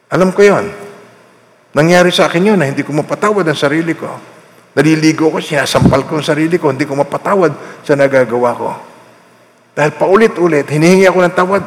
Alam 0.08 0.32
ko 0.32 0.40
yon. 0.40 0.72
Nangyari 1.76 2.08
sa 2.08 2.28
akin 2.28 2.52
yun 2.52 2.58
na 2.60 2.68
hindi 2.68 2.80
ko 2.80 2.96
mapatawad 2.96 3.44
ang 3.44 3.56
sarili 3.56 3.92
ko. 3.92 4.08
Naliligo 4.72 5.28
ko, 5.28 5.40
sinasampal 5.40 6.08
ko 6.08 6.20
ang 6.20 6.24
sarili 6.24 6.56
ko, 6.56 6.72
hindi 6.72 6.88
ko 6.88 6.96
mapatawad 6.96 7.84
sa 7.84 7.92
nagagawa 7.92 8.50
ko. 8.56 8.68
Dahil 9.76 9.92
paulit-ulit, 9.96 10.64
hinihingi 10.68 11.04
ako 11.04 11.18
ng 11.24 11.34
tawad. 11.36 11.64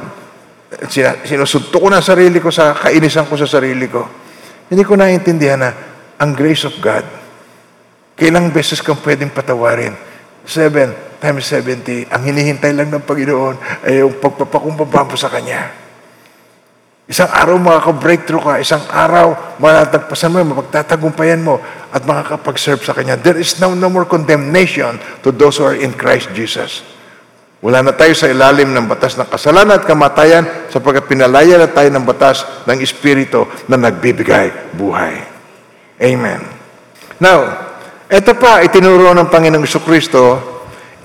Sinusunto 1.26 1.78
ko 1.78 1.88
na 1.94 2.02
sarili 2.02 2.42
ko 2.42 2.50
sa 2.50 2.74
kainisan 2.74 3.30
ko 3.30 3.38
sa 3.38 3.46
sarili 3.46 3.86
ko. 3.86 4.06
Hindi 4.72 4.82
ko 4.82 4.98
naiintindihan 4.98 5.62
na 5.62 5.70
ang 6.22 6.38
grace 6.38 6.70
of 6.70 6.78
God, 6.78 7.02
kailang 8.14 8.54
beses 8.54 8.78
kang 8.86 9.02
pwedeng 9.02 9.34
patawarin? 9.34 9.98
Seven 10.46 10.94
times 11.18 11.50
70. 11.50 12.14
Ang 12.14 12.22
hinihintay 12.30 12.78
lang 12.78 12.94
ng 12.94 13.02
Panginoon 13.02 13.86
ay 13.86 14.06
yung 14.06 14.22
pagpapakumbaba 14.22 15.10
sa 15.18 15.34
Kanya. 15.34 15.74
Isang 17.10 17.28
araw 17.28 17.58
makaka-breakthrough 17.58 18.40
ka, 18.40 18.54
isang 18.62 18.86
araw 18.88 19.58
matatagpasan 19.58 20.32
mo, 20.32 20.38
mapagtatagumpayan 20.46 21.42
mo, 21.42 21.58
at 21.90 22.06
makakapag-serve 22.06 22.86
sa 22.86 22.94
Kanya. 22.94 23.18
There 23.18 23.42
is 23.42 23.58
now 23.58 23.74
no 23.74 23.90
more 23.90 24.06
condemnation 24.06 25.02
to 25.26 25.34
those 25.34 25.58
who 25.58 25.66
are 25.66 25.78
in 25.78 25.98
Christ 25.98 26.30
Jesus. 26.38 26.86
Wala 27.62 27.86
na 27.86 27.94
tayo 27.94 28.14
sa 28.18 28.26
ilalim 28.26 28.74
ng 28.74 28.90
batas 28.90 29.18
ng 29.18 29.30
kasalanan 29.30 29.82
at 29.82 29.86
kamatayan 29.86 30.70
sapagkat 30.74 31.06
pinalaya 31.06 31.62
na 31.62 31.70
tayo 31.70 31.94
ng 31.94 32.06
batas 32.06 32.42
ng 32.66 32.82
Espiritu 32.82 33.46
na 33.70 33.78
nagbibigay 33.78 34.74
buhay. 34.74 35.31
Amen. 36.02 36.42
Now, 37.22 37.70
ito 38.10 38.34
pa, 38.34 38.66
itinuro 38.66 39.14
ng 39.14 39.30
Panginoong 39.30 39.70
Kristo 39.86 40.42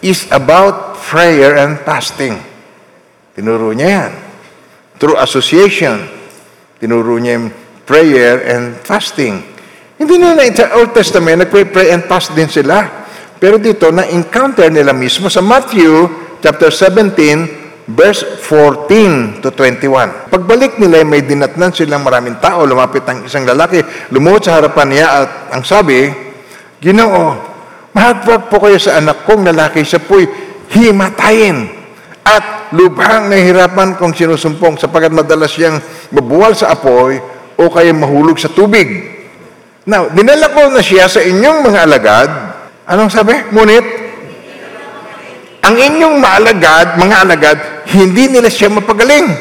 is 0.00 0.24
about 0.32 0.96
prayer 1.04 1.60
and 1.60 1.76
fasting. 1.84 2.40
Tinuro 3.36 3.76
niya 3.76 3.88
yan. 3.92 4.12
Through 4.96 5.20
association, 5.20 6.08
tinuro 6.80 7.20
niya 7.20 7.36
yung 7.36 7.48
prayer 7.84 8.40
and 8.48 8.80
fasting. 8.80 9.44
Hindi 9.96 10.16
na 10.16 10.36
sa 10.52 10.76
Old 10.76 10.92
Testament, 10.92 11.44
nagpray-pray 11.44 11.92
and 11.92 12.04
fast 12.04 12.32
din 12.36 12.48
sila. 12.48 12.84
Pero 13.36 13.60
dito, 13.60 13.92
na-encounter 13.92 14.72
nila 14.72 14.96
mismo 14.96 15.28
sa 15.28 15.44
Matthew 15.44 16.08
chapter 16.40 16.72
17, 16.72 17.65
verse 17.86 18.42
14 18.42 19.42
to 19.42 19.54
21. 19.54 20.30
Pagbalik 20.30 20.78
nila, 20.82 21.06
may 21.06 21.22
dinatnan 21.22 21.70
silang 21.70 22.02
maraming 22.02 22.42
tao. 22.42 22.66
Lumapit 22.66 23.06
ang 23.06 23.22
isang 23.22 23.46
lalaki, 23.46 23.78
lumuhod 24.10 24.42
sa 24.42 24.58
harapan 24.58 24.86
niya 24.90 25.06
at 25.06 25.30
ang 25.54 25.62
sabi, 25.62 26.10
Ginoo, 26.82 27.38
mahagwag 27.94 28.50
po 28.50 28.58
kayo 28.58 28.76
sa 28.76 28.98
anak 28.98 29.22
kong 29.24 29.46
lalaki, 29.46 29.86
siya 29.86 30.02
po'y 30.02 30.26
himatayin 30.74 31.70
at 32.26 32.74
lubhang 32.74 33.30
nahihirapan 33.30 33.94
kong 33.94 34.10
sinusumpong 34.10 34.74
sapagkat 34.74 35.14
madalas 35.14 35.54
siyang 35.54 35.78
mabuwal 36.10 36.58
sa 36.58 36.74
apoy 36.74 37.22
o 37.54 37.70
kaya 37.70 37.94
mahulog 37.94 38.36
sa 38.36 38.50
tubig. 38.50 39.14
Now, 39.86 40.10
dinala 40.10 40.50
ko 40.50 40.66
na 40.74 40.82
siya 40.82 41.06
sa 41.06 41.22
inyong 41.22 41.62
mga 41.62 41.78
alagad. 41.86 42.30
Anong 42.90 43.14
sabi? 43.14 43.38
Ngunit, 43.54 44.05
ang 45.66 45.74
inyong 45.74 46.16
maalagad, 46.22 46.94
mga 46.94 47.16
alagad, 47.26 47.58
hindi 47.90 48.30
nila 48.30 48.46
siya 48.46 48.70
mapagaling. 48.70 49.34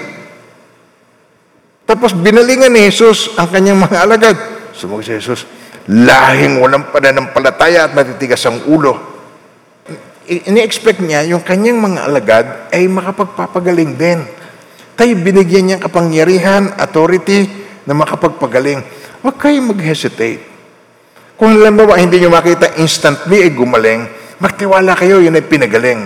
Tapos 1.86 2.18
binalingan 2.18 2.74
ni 2.74 2.90
Jesus 2.90 3.38
ang 3.38 3.46
kanyang 3.54 3.78
mga 3.86 3.98
alagad. 4.02 4.38
Sumag 4.74 5.06
si 5.06 5.14
Jesus, 5.22 5.46
lahing 5.86 6.58
walang 6.58 6.90
pananampalataya 6.90 7.86
at 7.86 7.94
matitigas 7.94 8.42
ang 8.50 8.58
ulo. 8.66 8.98
Ini-expect 10.26 11.06
niya 11.06 11.30
yung 11.30 11.46
kanyang 11.46 11.78
mga 11.78 12.00
alagad 12.10 12.46
ay 12.74 12.90
makapagpapagaling 12.90 13.94
din. 13.94 14.26
Tayo 14.98 15.14
binigyan 15.22 15.70
niyang 15.70 15.84
kapangyarihan, 15.86 16.74
authority 16.82 17.46
na 17.86 17.94
makapagpagaling. 17.94 18.82
Huwag 19.22 19.38
kayong 19.38 19.78
mag-hesitate. 19.78 20.42
Kung 21.38 21.54
ba, 21.54 22.00
hindi 22.02 22.18
nyo 22.18 22.34
makita 22.34 22.82
instantly 22.82 23.46
ay 23.46 23.52
gumaling, 23.54 24.08
magtiwala 24.40 24.96
kayo, 24.98 25.22
yun 25.24 25.36
ay 25.36 25.46
pinagaling. 25.46 26.02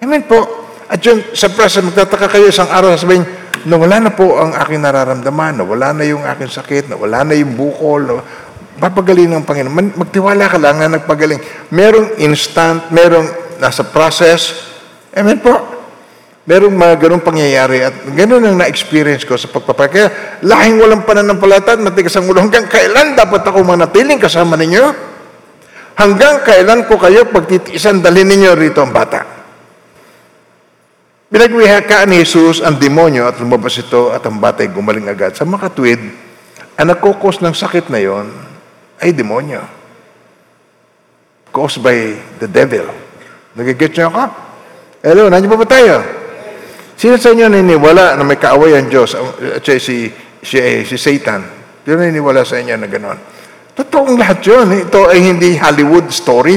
Amen 0.00 0.22
po. 0.24 0.68
At 0.90 0.98
yun, 1.04 1.22
sa 1.36 1.46
process, 1.52 1.86
magtataka 1.86 2.26
kayo 2.26 2.50
isang 2.50 2.66
araw, 2.66 2.98
sabihin, 2.98 3.22
na 3.68 3.76
wala 3.76 4.00
na 4.00 4.10
po 4.10 4.40
ang 4.40 4.56
aking 4.56 4.80
nararamdaman, 4.82 5.60
na 5.60 5.64
wala 5.64 5.94
na 5.94 6.02
yung 6.08 6.24
aking 6.24 6.50
sakit, 6.50 6.90
na 6.90 6.96
wala 6.96 7.22
na 7.22 7.36
yung 7.36 7.54
bukol, 7.54 8.02
na 8.02 8.24
papagaling 8.80 9.28
ng 9.28 9.44
Panginoon. 9.44 10.00
Magtiwala 10.00 10.48
ka 10.48 10.56
lang 10.56 10.80
na 10.80 10.96
nagpagaling. 10.96 11.38
Merong 11.70 12.16
instant, 12.24 12.88
merong 12.88 13.28
nasa 13.60 13.84
process. 13.84 14.72
Amen 15.12 15.36
po. 15.38 15.52
Merong 16.48 16.72
mga 16.72 16.94
ganong 17.06 17.22
pangyayari 17.22 17.84
at 17.84 17.94
ganun 18.16 18.42
ang 18.42 18.56
na-experience 18.56 19.28
ko 19.28 19.36
sa 19.36 19.52
pagpapay. 19.52 19.88
Kaya 19.92 20.08
lahing 20.40 20.80
walang 20.80 21.04
pananampalataya 21.04 21.76
at 21.76 21.84
matigas 21.84 22.16
ang 22.16 22.26
ulo. 22.26 22.40
Hanggang 22.40 22.66
kailan 22.66 23.14
dapat 23.14 23.44
ako 23.44 23.60
manatiling 23.62 24.16
kasama 24.16 24.56
ninyo? 24.56 24.84
Hanggang 26.00 26.40
kailan 26.40 26.88
ko 26.88 26.96
kayo 26.96 27.28
pagtitiisan 27.28 28.00
dalhin 28.00 28.24
ninyo 28.24 28.56
rito 28.56 28.80
ang 28.80 28.88
bata? 28.88 29.20
Pinagwihakaan 31.28 32.08
ni 32.08 32.24
Jesus 32.24 32.64
ang 32.64 32.80
demonyo 32.80 33.28
at 33.28 33.36
lumabas 33.36 33.76
ito 33.76 34.08
at 34.08 34.24
ang 34.24 34.40
bata 34.40 34.64
ay 34.64 34.72
gumaling 34.72 35.12
agad. 35.12 35.36
Sa 35.36 35.44
makatwid, 35.44 36.00
ang 36.80 36.88
nagkukos 36.88 37.44
ng 37.44 37.52
sakit 37.52 37.92
na 37.92 38.00
yon 38.00 38.32
ay 39.04 39.12
demonyo. 39.12 39.60
Caused 41.52 41.84
by 41.84 42.16
the 42.40 42.48
devil. 42.48 42.88
Nagigit 43.52 43.92
niyo 43.92 44.08
ako? 44.08 44.24
Hello, 45.04 45.28
nandiyan 45.28 45.52
pa 45.52 45.60
ba 45.60 45.68
tayo? 45.68 46.00
Sino 46.96 47.20
sa 47.20 47.36
inyo 47.36 47.44
naniniwala 47.52 48.16
na 48.16 48.24
may 48.24 48.40
kaaway 48.40 48.72
ang 48.72 48.88
Diyos? 48.88 49.12
At 49.20 49.60
siya 49.60 49.76
si, 49.76 50.08
si, 50.40 50.56
si 50.80 50.96
Satan. 50.96 51.44
Sino 51.84 52.00
naniniwala 52.00 52.40
sa 52.40 52.56
inyo 52.56 52.72
na 52.80 52.88
gano'n? 52.88 53.39
Totoong 54.00 54.16
lahat 54.16 54.40
yun. 54.48 54.88
Ito 54.88 55.12
ay 55.12 55.20
hindi 55.20 55.60
Hollywood 55.60 56.08
story. 56.08 56.56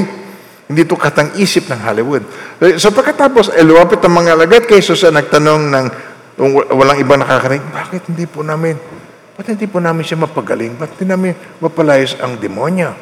Hindi 0.64 0.80
ito 0.80 0.96
katang-isip 0.96 1.68
ng 1.68 1.76
Hollywood. 1.76 2.24
So 2.80 2.88
pagkatapos, 2.88 3.52
eh, 3.52 3.60
lumapit 3.60 4.00
ang 4.00 4.16
mga 4.16 4.32
alagad 4.32 4.64
kay 4.64 4.80
Jesus 4.80 5.04
ang 5.04 5.20
nagtanong 5.20 5.68
ng 5.68 5.86
walang 6.72 6.96
iba 6.96 7.20
nakakarinig, 7.20 7.68
bakit 7.68 8.08
hindi 8.08 8.24
po 8.24 8.40
namin, 8.40 8.80
ba't 9.36 9.44
hindi 9.44 9.68
po 9.68 9.76
namin 9.76 10.08
siya 10.08 10.24
mapagaling? 10.24 10.72
Ba't 10.80 10.96
hindi 10.96 11.04
namin 11.04 11.36
mapalayos 11.60 12.16
ang 12.16 12.40
demonyo? 12.40 12.96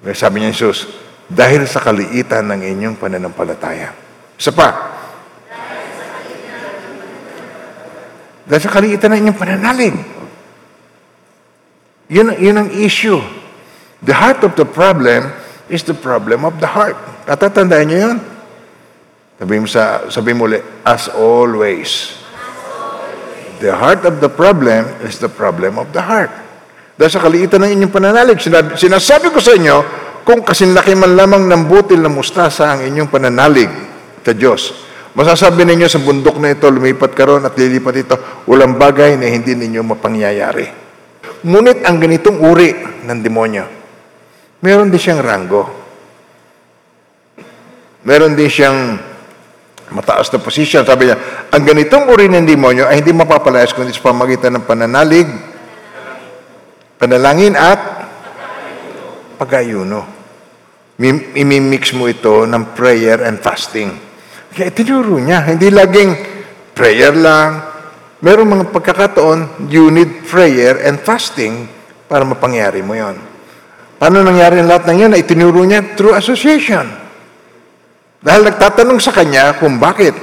Kaya 0.00 0.16
sabi 0.16 0.40
niya 0.40 0.56
Jesus, 0.56 0.88
dahil 1.28 1.68
sa 1.68 1.84
kaliitan 1.84 2.48
ng 2.48 2.64
inyong 2.72 2.96
pananampalataya. 2.96 3.92
Isa 4.40 4.56
pa, 4.56 4.96
dahil 8.48 8.62
sa 8.64 8.72
kaliitan 8.72 9.12
ng 9.12 9.28
inyong 9.28 9.38
pananalig. 9.38 9.92
Yun, 12.06 12.38
yun 12.38 12.56
ang 12.56 12.70
issue. 12.70 13.18
The 14.02 14.14
heart 14.14 14.46
of 14.46 14.54
the 14.54 14.68
problem 14.68 15.26
is 15.66 15.82
the 15.82 15.96
problem 15.96 16.46
of 16.46 16.62
the 16.62 16.70
heart. 16.70 16.94
Tatatandaan 17.26 17.86
niyo 17.90 17.98
yun? 18.10 18.18
Sabi 19.36 19.54
mo, 19.58 19.66
sa, 19.66 20.06
sabi 20.08 20.30
mo 20.32 20.46
ulit, 20.46 20.62
as 20.86 21.10
always. 21.10 22.14
The 23.58 23.74
heart 23.74 24.06
of 24.06 24.22
the 24.22 24.30
problem 24.30 24.86
is 25.02 25.18
the 25.18 25.28
problem 25.28 25.82
of 25.82 25.90
the 25.90 26.00
heart. 26.00 26.30
Dahil 26.96 27.12
sa 27.12 27.20
kaliitan 27.20 27.60
ng 27.66 27.72
inyong 27.76 27.92
pananalig, 27.92 28.38
sinasabi 28.78 29.28
ko 29.34 29.42
sa 29.42 29.52
inyo, 29.52 29.76
kung 30.22 30.46
kasinlaki 30.46 30.94
man 30.94 31.18
lamang 31.18 31.44
ng 31.50 31.62
butil 31.68 32.00
na 32.00 32.08
mustasa 32.08 32.72
ang 32.72 32.86
inyong 32.86 33.10
pananalig 33.10 33.68
sa 34.22 34.32
Diyos, 34.32 34.72
masasabi 35.12 35.66
ninyo 35.66 35.90
sa 35.90 36.00
bundok 36.00 36.38
na 36.38 36.54
ito, 36.54 36.70
lumipat 36.70 37.12
ka 37.12 37.26
ron 37.26 37.44
at 37.44 37.58
lilipat 37.58 37.94
ito, 37.98 38.16
walang 38.46 38.78
bagay 38.78 39.18
na 39.18 39.28
hindi 39.28 39.52
ninyo 39.58 39.82
mapangyayari. 39.84 40.85
Ngunit 41.44 41.84
ang 41.84 42.00
ganitong 42.00 42.40
uri 42.40 42.72
ng 43.04 43.18
demonyo, 43.20 43.64
meron 44.64 44.88
din 44.88 45.00
siyang 45.00 45.20
ranggo. 45.20 45.62
Meron 48.06 48.38
din 48.38 48.46
siyang 48.46 48.96
mataas 49.90 50.30
na 50.30 50.38
posisyon. 50.38 50.86
Sabi 50.86 51.10
niya, 51.10 51.18
ang 51.50 51.62
ganitong 51.66 52.06
uri 52.06 52.30
ng 52.30 52.46
demonyo 52.46 52.86
ay 52.86 53.02
hindi 53.02 53.10
mapapalayas 53.10 53.74
kundi 53.74 53.90
sa 53.90 54.10
pamagitan 54.10 54.54
ng 54.56 54.64
pananalig, 54.64 55.26
panalangin 56.96 57.58
at 57.58 57.80
pag-ayuno. 59.36 60.06
Mi- 60.96 61.36
Imimix 61.36 61.92
mo 61.92 62.08
ito 62.08 62.48
ng 62.48 62.72
prayer 62.72 63.26
and 63.26 63.42
fasting. 63.42 63.92
Kaya 64.56 64.72
tinuro 64.72 65.20
niya, 65.20 65.44
hindi 65.44 65.68
laging 65.68 66.10
prayer 66.72 67.12
lang. 67.12 67.65
Merong 68.26 68.58
mga 68.58 68.64
pagkakataon, 68.74 69.70
you 69.70 69.86
need 69.94 70.26
prayer 70.26 70.82
and 70.82 70.98
fasting 70.98 71.70
para 72.10 72.26
mapangyari 72.26 72.82
mo 72.82 72.98
yon. 72.98 73.14
Paano 74.02 74.26
nangyari 74.26 74.58
ang 74.58 74.66
lahat 74.66 74.90
ng 74.90 74.98
yun? 75.06 75.12
Ay 75.14 75.22
tinuro 75.22 75.62
niya 75.62 75.94
through 75.94 76.18
association. 76.18 76.90
Dahil 78.18 78.50
nagtatanong 78.50 78.98
sa 78.98 79.14
kanya 79.14 79.54
kung 79.62 79.78
bakit. 79.78 80.18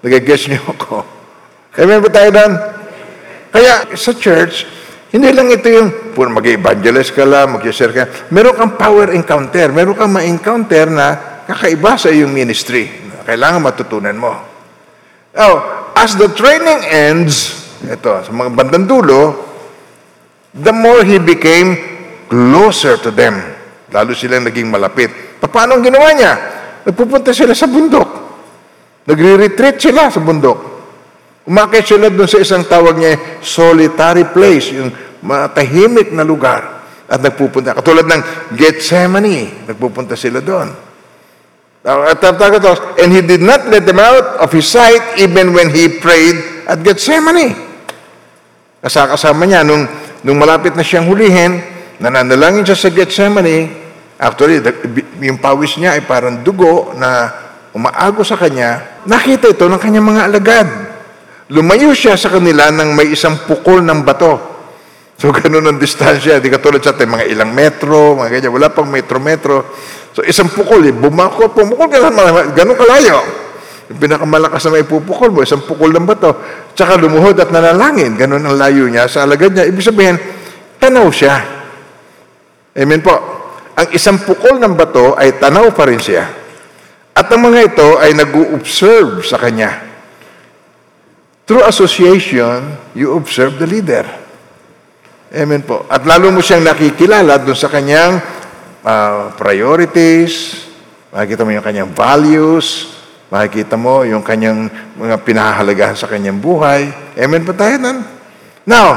Nag-guess 0.00 0.48
niyo 0.48 0.64
ako. 0.72 1.04
Amen 1.76 2.00
ba 2.00 2.08
tayo 2.08 2.32
doon? 2.32 2.52
Kaya 3.52 3.92
sa 3.92 4.16
church, 4.16 4.64
hindi 5.12 5.28
lang 5.28 5.52
ito 5.52 5.68
yung 5.68 6.16
puro 6.16 6.32
mag-evangelist 6.32 7.12
ka 7.12 7.28
lang, 7.28 7.60
mag-share 7.60 7.92
ka. 7.92 8.32
Meron 8.32 8.56
kang 8.56 8.72
power 8.80 9.12
encounter. 9.12 9.68
Meron 9.68 9.92
kang 10.00 10.16
ma-encounter 10.16 10.88
na 10.88 11.06
kakaiba 11.44 12.00
sa 12.00 12.08
iyong 12.08 12.32
ministry. 12.32 12.88
Kailangan 13.28 13.60
matutunan 13.60 14.16
mo. 14.16 14.47
Oh, 15.38 15.56
as 15.94 16.18
the 16.18 16.26
training 16.34 16.82
ends, 16.90 17.54
ito, 17.86 18.10
sa 18.10 18.30
mga 18.34 18.50
bandang 18.58 18.90
dulo, 18.90 19.38
the 20.50 20.74
more 20.74 21.06
he 21.06 21.22
became 21.22 21.78
closer 22.26 22.98
to 22.98 23.14
them. 23.14 23.38
Lalo 23.94 24.18
silang 24.18 24.42
naging 24.42 24.66
malapit. 24.66 25.38
Paano 25.38 25.78
ang 25.78 25.82
ginawa 25.86 26.10
niya? 26.10 26.34
Nagpupunta 26.82 27.30
sila 27.30 27.54
sa 27.54 27.70
bundok. 27.70 28.10
Nagre-retreat 29.06 29.78
sila 29.78 30.10
sa 30.10 30.18
bundok. 30.18 30.58
Umakit 31.46 31.86
sila 31.86 32.10
doon 32.10 32.28
sa 32.28 32.42
isang 32.42 32.66
tawag 32.66 32.98
niya, 32.98 33.40
solitary 33.40 34.28
place, 34.28 34.74
yung 34.74 34.90
matahimik 35.22 36.10
na 36.12 36.26
lugar. 36.26 36.82
At 37.08 37.22
nagpupunta. 37.24 37.78
Katulad 37.78 38.04
ng 38.04 38.22
Gethsemane, 38.58 39.64
nagpupunta 39.70 40.12
sila 40.12 40.44
doon. 40.44 40.87
And 41.86 43.10
he 43.14 43.22
did 43.22 43.40
not 43.40 43.70
let 43.70 43.86
them 43.86 44.02
out 44.02 44.42
of 44.42 44.50
his 44.50 44.66
sight 44.66 45.18
even 45.18 45.54
when 45.54 45.70
he 45.70 46.00
prayed 46.02 46.66
at 46.66 46.82
Gethsemane. 46.82 47.54
Kasakasama 48.82 49.46
niya, 49.46 49.62
nung, 49.62 49.86
nung 50.26 50.38
malapit 50.38 50.74
na 50.74 50.82
siyang 50.82 51.06
hulihin, 51.06 51.62
nananalangin 52.02 52.66
siya 52.66 52.78
sa 52.78 52.90
Gethsemane, 52.90 53.70
actually, 54.18 54.62
yung 55.22 55.38
pawis 55.38 55.78
niya 55.78 55.94
ay 55.98 56.02
parang 56.06 56.42
dugo 56.42 56.94
na 56.98 57.30
umaago 57.74 58.26
sa 58.26 58.34
kanya, 58.34 59.02
nakita 59.06 59.54
ito 59.54 59.66
ng 59.70 59.80
kanyang 59.80 60.06
mga 60.06 60.22
alagad. 60.30 60.68
Lumayo 61.48 61.94
siya 61.96 62.18
sa 62.18 62.28
kanila 62.28 62.68
nang 62.68 62.92
may 62.92 63.14
isang 63.14 63.48
pukol 63.48 63.80
ng 63.80 64.04
bato. 64.04 64.58
So, 65.18 65.34
ganun 65.36 65.66
ang 65.66 65.78
distansya. 65.82 66.38
Di 66.38 66.48
katulad 66.48 66.78
sa 66.78 66.94
atin, 66.94 67.10
mga 67.10 67.26
ilang 67.26 67.50
metro, 67.50 68.14
mga 68.14 68.38
ganyan. 68.38 68.52
Wala 68.54 68.70
pang 68.70 68.86
metro-metro. 68.86 69.66
So, 70.18 70.26
isang 70.26 70.50
pukol, 70.50 70.82
eh, 70.82 70.90
bumako, 70.90 71.46
pumukol 71.54 71.86
ka 71.86 72.10
naman, 72.10 72.50
ganun 72.50 72.74
kalayo. 72.74 73.22
Yung 73.86 74.02
pinakamalakas 74.02 74.66
na 74.66 74.74
may 74.74 74.82
pupukol 74.82 75.30
mo, 75.30 75.46
isang 75.46 75.62
pukol 75.62 75.94
ng 75.94 76.02
bato. 76.10 76.34
Tsaka 76.74 76.98
lumuhod 76.98 77.38
at 77.38 77.54
nanalangin. 77.54 78.18
Ganun 78.18 78.42
ang 78.42 78.58
layo 78.58 78.90
niya 78.90 79.06
sa 79.06 79.22
alagad 79.22 79.54
niya. 79.54 79.70
Ibig 79.70 79.78
sabihin, 79.78 80.18
tanaw 80.82 81.06
siya. 81.14 81.38
Amen 82.74 82.98
po. 82.98 83.14
Ang 83.78 83.94
isang 83.94 84.18
pukol 84.18 84.58
ng 84.58 84.74
bato 84.74 85.14
ay 85.14 85.38
tanaw 85.38 85.70
pa 85.70 85.86
rin 85.86 86.02
siya. 86.02 86.26
At 87.14 87.30
ang 87.30 87.46
mga 87.46 87.70
ito 87.70 87.88
ay 88.02 88.10
nag-observe 88.18 89.22
sa 89.22 89.38
kanya. 89.38 89.86
Through 91.46 91.62
association, 91.62 92.74
you 92.98 93.14
observe 93.14 93.54
the 93.62 93.70
leader. 93.70 94.02
Amen 95.30 95.62
po. 95.62 95.86
At 95.86 96.02
lalo 96.02 96.34
mo 96.34 96.42
siyang 96.42 96.66
nakikilala 96.66 97.38
doon 97.38 97.54
sa 97.54 97.70
kanyang 97.70 98.18
ah, 98.84 99.34
priorities, 99.34 100.66
makikita 101.10 101.42
mo 101.46 101.50
yung 101.54 101.66
kanyang 101.66 101.90
values, 101.94 102.94
makikita 103.28 103.74
mo 103.76 104.04
yung 104.04 104.24
kanyang 104.24 104.68
mga 104.96 105.16
pinahahalagahan 105.24 105.96
sa 105.96 106.08
kanyang 106.08 106.40
buhay. 106.40 106.88
Amen 107.16 107.44
po 107.44 107.52
tayo 107.56 107.76
nun? 107.80 108.04
Now, 108.68 108.88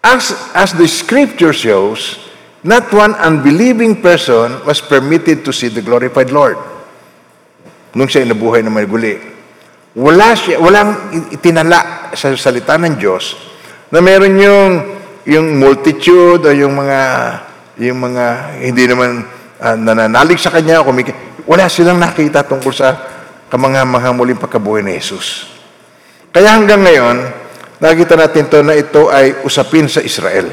as, 0.00 0.32
as 0.56 0.72
the 0.72 0.88
scripture 0.88 1.52
shows, 1.52 2.16
not 2.64 2.88
one 2.92 3.12
unbelieving 3.18 4.00
person 4.00 4.64
was 4.64 4.80
permitted 4.80 5.44
to 5.44 5.52
see 5.52 5.68
the 5.68 5.84
glorified 5.84 6.32
Lord. 6.32 6.56
Nung 7.92 8.08
siya 8.08 8.24
nabuhay 8.24 8.64
na 8.64 8.72
may 8.72 8.88
guli. 8.88 9.20
Wala 9.92 10.32
siya, 10.32 10.56
walang 10.56 11.12
itinala 11.28 12.08
sa 12.16 12.32
salita 12.32 12.80
ng 12.80 12.96
Diyos 12.96 13.36
na 13.92 14.00
meron 14.00 14.40
yung 14.40 14.72
yung 15.28 15.60
multitude 15.60 16.42
o 16.48 16.50
yung 16.50 16.74
mga 16.74 17.00
yung 17.82 17.98
mga 17.98 18.54
hindi 18.62 18.84
naman 18.86 19.26
ah, 19.58 19.74
nananalig 19.74 20.38
sa 20.38 20.54
kanya 20.54 20.86
kumik 20.86 21.32
wala 21.46 21.66
silang 21.66 21.98
nakita 21.98 22.46
tungkol 22.46 22.70
sa 22.70 22.94
kamangha-mangha 23.50 24.14
muling 24.14 24.38
pagkabuhay 24.38 24.80
ni 24.80 24.96
Jesus. 24.96 25.50
Kaya 26.32 26.56
hanggang 26.56 26.80
ngayon, 26.80 27.16
nakita 27.82 28.16
natin 28.16 28.48
to 28.48 28.64
na 28.64 28.78
ito 28.78 29.12
ay 29.12 29.44
usapin 29.44 29.90
sa 29.90 30.00
Israel, 30.00 30.48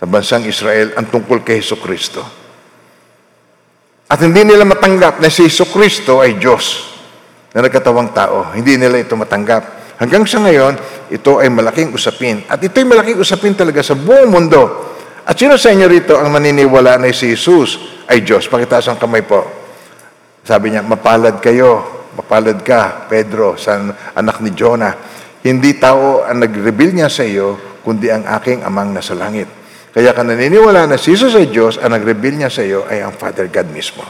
sa 0.00 0.06
bansang 0.08 0.48
Israel, 0.48 0.96
ang 0.96 1.12
tungkol 1.12 1.44
kay 1.44 1.60
Heso 1.60 1.76
Kristo. 1.76 2.24
At 4.06 4.22
hindi 4.22 4.46
nila 4.46 4.64
matanggap 4.64 5.20
na 5.20 5.28
si 5.28 5.44
Heso 5.44 5.68
Kristo 5.68 6.24
ay 6.24 6.40
Diyos 6.40 6.96
na 7.52 7.66
nagkatawang 7.66 8.14
tao. 8.16 8.54
Hindi 8.56 8.80
nila 8.80 9.02
ito 9.02 9.18
matanggap. 9.18 9.98
Hanggang 10.00 10.24
sa 10.24 10.40
ngayon, 10.40 10.78
ito 11.12 11.36
ay 11.42 11.52
malaking 11.52 11.92
usapin. 11.92 12.46
At 12.48 12.62
ito 12.62 12.78
ay 12.78 12.86
malaking 12.88 13.18
usapin 13.20 13.52
talaga 13.52 13.84
sa 13.84 13.92
buong 13.92 14.30
mundo. 14.30 14.94
At 15.26 15.34
sino 15.34 15.58
sa 15.58 15.74
inyo 15.74 15.90
rito 15.90 16.14
ang 16.14 16.30
maniniwala 16.30 17.02
na 17.02 17.10
si 17.10 17.34
Jesus 17.34 17.82
ay 18.06 18.22
Diyos? 18.22 18.46
Pakitaas 18.46 18.86
ang 18.86 18.98
kamay 19.02 19.26
po. 19.26 19.42
Sabi 20.46 20.70
niya, 20.70 20.86
mapalad 20.86 21.42
kayo, 21.42 22.06
mapalad 22.14 22.62
ka, 22.62 23.10
Pedro, 23.10 23.58
sa 23.58 23.74
anak 24.14 24.38
ni 24.38 24.54
Jonah. 24.54 24.94
Hindi 25.42 25.74
tao 25.82 26.22
ang 26.22 26.46
nag-reveal 26.46 26.94
niya 26.94 27.10
sa 27.10 27.26
iyo, 27.26 27.78
kundi 27.82 28.06
ang 28.06 28.22
aking 28.22 28.62
amang 28.62 28.94
nasa 28.94 29.18
langit. 29.18 29.50
Kaya 29.90 30.14
ka 30.14 30.22
naniniwala 30.22 30.86
na 30.86 30.94
si 30.94 31.18
Jesus 31.18 31.34
ay 31.34 31.50
Diyos, 31.50 31.82
ang 31.82 31.90
nag-reveal 31.98 32.46
niya 32.46 32.50
sa 32.50 32.62
iyo 32.62 32.86
ay 32.86 33.02
ang 33.02 33.10
Father 33.18 33.50
God 33.50 33.66
mismo. 33.74 34.06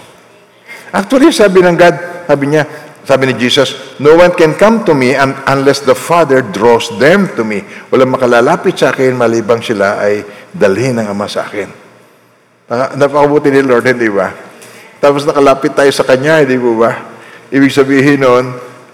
Actually, 0.93 1.33
sabi 1.33 1.65
ng 1.65 1.81
God, 1.81 1.97
sabi 2.29 2.45
niya, 2.53 2.86
sabi 3.07 3.31
ni 3.31 3.39
Jesus, 3.39 3.95
No 4.03 4.19
one 4.19 4.35
can 4.35 4.59
come 4.59 4.83
to 4.83 4.91
me 4.91 5.15
unless 5.47 5.87
the 5.87 5.95
Father 5.95 6.43
draws 6.43 6.91
them 6.99 7.31
to 7.39 7.47
me. 7.47 7.63
Walang 7.95 8.19
makalalapit 8.19 8.75
sa 8.75 8.91
akin 8.91 9.15
malibang 9.15 9.63
sila 9.63 10.03
ay 10.03 10.27
dalhin 10.51 10.99
ng 10.99 11.07
Ama 11.07 11.31
sa 11.31 11.47
akin. 11.47 11.71
Napakabuti 12.99 13.55
ni 13.55 13.63
Lord, 13.63 13.87
hindi 13.87 14.11
ba? 14.11 14.35
Tapos 14.99 15.23
nakalapit 15.23 15.79
tayo 15.79 15.87
sa 15.95 16.03
Kanya, 16.03 16.43
hindi 16.43 16.59
po 16.59 16.83
ba? 16.83 16.99
Ibig 17.47 17.71
sabihin 17.71 18.27
noon, 18.27 18.45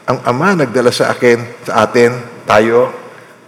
ang 0.05 0.19
Ama 0.29 0.61
nagdala 0.61 0.93
sa 0.93 1.09
akin, 1.09 1.65
sa 1.65 1.89
atin, 1.89 2.13
tayo, 2.45 2.93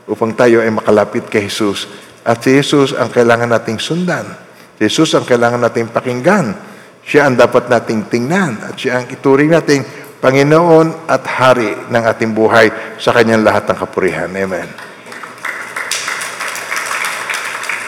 upang 0.09 0.33
tayo 0.33 0.65
ay 0.65 0.73
makalapit 0.73 1.29
kay 1.29 1.45
Jesus. 1.45 1.85
At 2.25 2.41
si 2.41 2.57
Jesus 2.57 2.97
ang 2.97 3.13
kailangan 3.13 3.53
nating 3.53 3.77
sundan. 3.77 4.25
Si 4.81 4.89
Jesus 4.89 5.13
ang 5.13 5.29
kailangan 5.29 5.61
nating 5.61 5.93
pakinggan. 5.93 6.57
Siya 7.05 7.29
ang 7.29 7.37
dapat 7.37 7.69
nating 7.69 8.09
tingnan. 8.09 8.65
At 8.65 8.81
siya 8.81 9.05
ang 9.05 9.13
ituring 9.13 9.53
nating 9.53 10.04
Panginoon 10.25 11.05
at 11.05 11.21
Hari 11.29 11.93
ng 11.93 12.03
ating 12.09 12.33
buhay 12.33 12.73
sa 12.97 13.13
kanyang 13.13 13.45
lahat 13.45 13.69
ng 13.69 13.77
kapurihan. 13.77 14.33
Amen. 14.33 14.65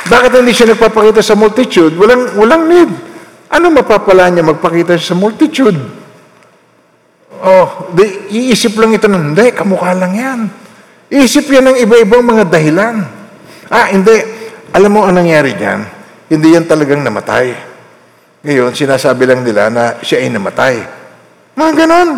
Bakit 0.05 0.30
hindi 0.37 0.53
siya 0.53 0.76
nagpapakita 0.76 1.24
sa 1.24 1.32
multitude? 1.32 1.97
Walang, 1.97 2.37
walang 2.37 2.62
need. 2.68 2.93
Ano 3.49 3.72
mapapala 3.72 4.28
niya 4.28 4.45
magpakita 4.45 5.01
sa 5.01 5.16
multitude? 5.16 5.80
Oh, 7.41 7.89
di, 7.97 8.05
iisip 8.28 8.76
lang 8.76 8.93
ito 8.93 9.09
ng, 9.09 9.32
hindi, 9.32 9.57
kamukha 9.57 9.97
lang 9.97 10.12
yan. 10.12 10.41
Iisip 11.09 11.49
yan 11.49 11.72
ng 11.72 11.76
iba-ibang 11.89 12.20
mga 12.20 12.53
dahilan. 12.53 13.01
Ah, 13.72 13.89
hindi. 13.89 14.12
Alam 14.76 14.93
mo 14.93 15.01
ang 15.09 15.16
nangyari 15.16 15.57
diyan? 15.57 15.80
Hindi 16.28 16.53
yan 16.53 16.68
talagang 16.68 17.01
namatay. 17.01 17.57
Ngayon, 18.45 18.76
sinasabi 18.76 19.24
lang 19.24 19.41
nila 19.41 19.72
na 19.72 19.97
siya 20.05 20.20
ay 20.20 20.28
namatay. 20.28 20.95
Mga 21.57 21.72
ganon. 21.72 22.11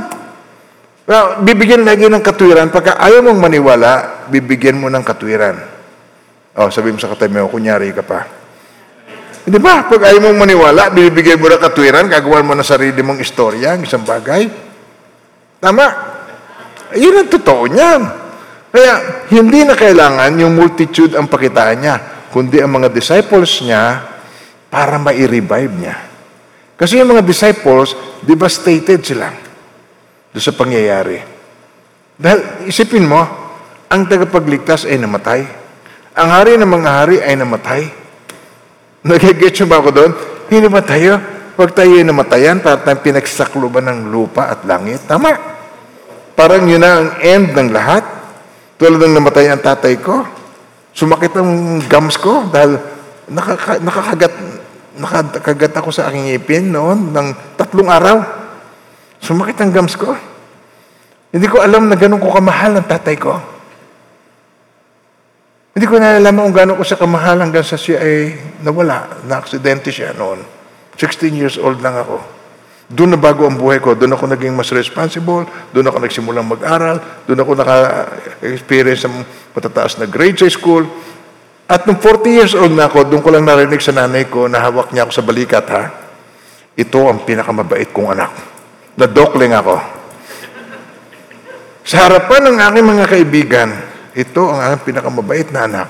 Well, 1.09 1.41
bibigyan 1.47 1.87
lagi 1.87 2.11
ng 2.11 2.21
katwiran. 2.21 2.69
Pagka 2.69 2.99
ayaw 2.99 3.23
mong 3.23 3.41
maniwala, 3.41 3.91
bibigyan 4.29 4.77
mo 4.77 4.91
ng 4.91 5.01
katwiran. 5.07 5.57
Oh, 6.59 6.69
sabi 6.75 6.91
mo 6.91 6.99
sa 6.99 7.09
katabi 7.09 7.39
mo, 7.39 7.47
kunyari 7.47 7.95
ka 7.95 8.03
pa. 8.03 8.27
Hindi 9.47 9.63
ba? 9.63 9.87
Pag 9.87 10.11
ayaw 10.11 10.21
mong 10.29 10.39
maniwala, 10.43 10.91
bibigyan 10.91 11.39
mo 11.39 11.47
ng 11.49 11.63
katwiran, 11.63 12.11
gagawa 12.11 12.43
mo 12.43 12.53
na 12.53 12.67
sarili 12.67 12.99
mong 12.99 13.23
istorya, 13.23 13.79
ang 13.79 13.87
isang 13.87 14.03
bagay. 14.03 14.51
Tama. 15.63 15.87
Yun 16.99 17.23
ang 17.23 17.31
totoo 17.31 17.63
niyan. 17.71 18.03
Kaya, 18.75 19.25
hindi 19.31 19.65
na 19.65 19.79
kailangan 19.79 20.35
yung 20.35 20.59
multitude 20.59 21.15
ang 21.15 21.31
pakitaan 21.31 21.79
niya, 21.79 21.97
kundi 22.35 22.59
ang 22.59 22.75
mga 22.75 22.91
disciples 22.91 23.63
niya 23.63 24.03
para 24.69 24.99
ma-revive 24.99 25.73
niya. 25.79 26.08
Kasi 26.79 27.03
yung 27.03 27.11
mga 27.11 27.27
disciples, 27.27 27.99
devastated 28.23 29.03
sila 29.03 29.35
doon 30.31 30.45
sa 30.47 30.55
pangyayari. 30.55 31.19
Dahil 32.15 32.71
isipin 32.71 33.03
mo, 33.03 33.19
ang 33.91 34.07
tagapagligtas 34.07 34.87
ay 34.87 34.95
namatay. 35.03 35.43
Ang 36.15 36.29
hari 36.31 36.55
ng 36.55 36.71
mga 36.71 36.91
hari 36.91 37.17
ay 37.19 37.35
namatay. 37.35 37.83
Nagigit 39.03 39.59
ba 39.67 39.83
ako 39.83 39.91
doon? 39.91 40.13
Hindi 40.47 40.71
ba 40.71 40.83
tayo? 40.87 41.19
Huwag 41.59 41.75
tayo 41.75 41.99
namatayan 42.07 42.63
para 42.63 42.79
tayong 42.79 43.03
pinagsakluban 43.03 43.83
ng 43.91 44.15
lupa 44.15 44.47
at 44.47 44.63
langit. 44.63 45.03
Tama. 45.11 45.35
Parang 46.39 46.63
yun 46.71 46.79
na 46.79 47.03
ang 47.03 47.09
end 47.19 47.59
ng 47.59 47.75
lahat. 47.75 48.07
Tulad 48.79 49.03
ng 49.03 49.19
namatay 49.19 49.51
ang 49.51 49.59
tatay 49.59 49.99
ko. 49.99 50.23
Sumakit 50.95 51.35
ang 51.35 51.83
gums 51.91 52.15
ko 52.15 52.47
dahil 52.47 52.79
nakaka, 53.27 53.83
nakakagat 53.83 54.35
nakakagat 54.99 55.73
ako 55.79 55.95
sa 55.95 56.11
aking 56.11 56.35
ipin 56.35 56.75
noon 56.75 57.15
ng 57.15 57.57
tatlong 57.57 57.89
araw. 57.89 58.21
Sumakit 59.23 59.59
ang 59.63 59.75
gums 59.75 59.95
ko. 59.95 60.15
Hindi 61.33 61.47
ko 61.47 61.63
alam 61.63 61.91
na 61.91 61.97
ganun 61.97 62.23
ko 62.23 62.31
kamahal 62.35 62.79
ang 62.79 62.87
tatay 62.87 63.17
ko. 63.19 63.35
Hindi 65.79 65.87
ko 65.87 66.03
nalalaman 66.03 66.51
kung 66.51 66.57
gano'n 66.59 66.75
ko 66.75 66.83
siya 66.83 66.99
kamahal 66.99 67.39
hanggang 67.39 67.63
sa 67.63 67.79
siya 67.79 68.03
ay 68.03 68.35
nawala. 68.67 69.23
Na-aksidente 69.31 69.95
siya 69.95 70.11
noon. 70.11 70.43
16 70.99 71.31
years 71.39 71.55
old 71.55 71.79
lang 71.79 71.95
ako. 71.95 72.19
Doon 72.91 73.15
na 73.15 73.21
bago 73.21 73.47
ang 73.47 73.55
buhay 73.55 73.79
ko. 73.79 73.95
Doon 73.95 74.19
ako 74.19 74.27
naging 74.27 74.59
mas 74.59 74.75
responsible. 74.75 75.47
Doon 75.71 75.87
ako 75.87 76.03
nagsimulang 76.03 76.51
mag-aral. 76.51 76.99
Doon 77.31 77.47
ako 77.47 77.51
naka-experience 77.63 79.07
ng 79.07 79.23
matataas 79.55 80.03
na 80.03 80.11
grade 80.11 80.43
sa 80.43 80.51
school. 80.51 80.83
At 81.69 81.85
nung 81.85 82.01
40 82.01 82.33
years 82.33 82.57
old 82.57 82.73
na 82.73 82.89
ako, 82.89 83.05
doon 83.13 83.21
ko 83.21 83.29
lang 83.29 83.45
narinig 83.45 83.85
sa 83.85 83.93
nanay 83.93 84.25
ko 84.25 84.49
na 84.49 84.73
niya 84.73 85.05
ako 85.05 85.13
sa 85.13 85.21
balikat, 85.21 85.69
ha? 85.69 85.85
Ito 86.73 87.13
ang 87.13 87.29
pinakamabait 87.29 87.93
kong 87.93 88.17
anak. 88.17 88.33
Nadokling 88.97 89.53
ako. 89.53 89.77
Sa 91.85 92.09
harapan 92.09 92.49
ng 92.49 92.57
aking 92.57 92.87
mga 92.89 93.05
kaibigan, 93.05 93.69
ito 94.17 94.49
ang 94.49 94.65
aking 94.65 94.97
pinakamabait 94.97 95.53
na 95.53 95.69
anak. 95.69 95.89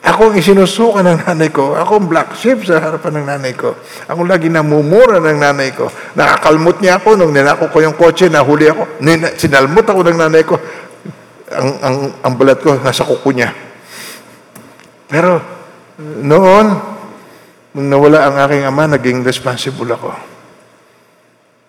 Ako 0.00 0.32
ang 0.32 0.34
isinusuka 0.40 1.04
ng 1.04 1.20
nanay 1.28 1.52
ko. 1.52 1.76
Ako 1.76 2.00
ang 2.00 2.08
black 2.08 2.32
sheep 2.32 2.64
sa 2.64 2.80
harapan 2.80 3.20
ng 3.20 3.26
nanay 3.28 3.52
ko. 3.52 3.76
Ako 4.08 4.24
lagi 4.24 4.48
namumura 4.48 5.20
ng 5.20 5.36
nanay 5.44 5.76
ko. 5.76 5.92
Nakakalmot 6.16 6.80
niya 6.80 7.04
ako 7.04 7.20
nung 7.20 7.36
ninako 7.36 7.68
ko 7.68 7.84
yung 7.84 8.00
kotse, 8.00 8.32
nahuli 8.32 8.72
ako. 8.72 9.04
Sinalmot 9.36 9.84
ako 9.84 10.00
ng 10.08 10.16
nanay 10.16 10.40
ko. 10.40 10.56
Ang, 11.52 11.70
ang, 11.84 11.96
ang 12.24 12.32
balat 12.32 12.64
ko 12.64 12.80
nasa 12.80 13.04
kuko 13.04 13.28
niya. 13.36 13.67
Pero 15.08 15.40
noon, 15.98 16.66
nung 17.72 17.88
nawala 17.88 18.28
ang 18.28 18.36
aking 18.44 18.64
ama, 18.68 18.84
naging 18.86 19.24
responsible 19.24 19.88
ako. 19.88 20.12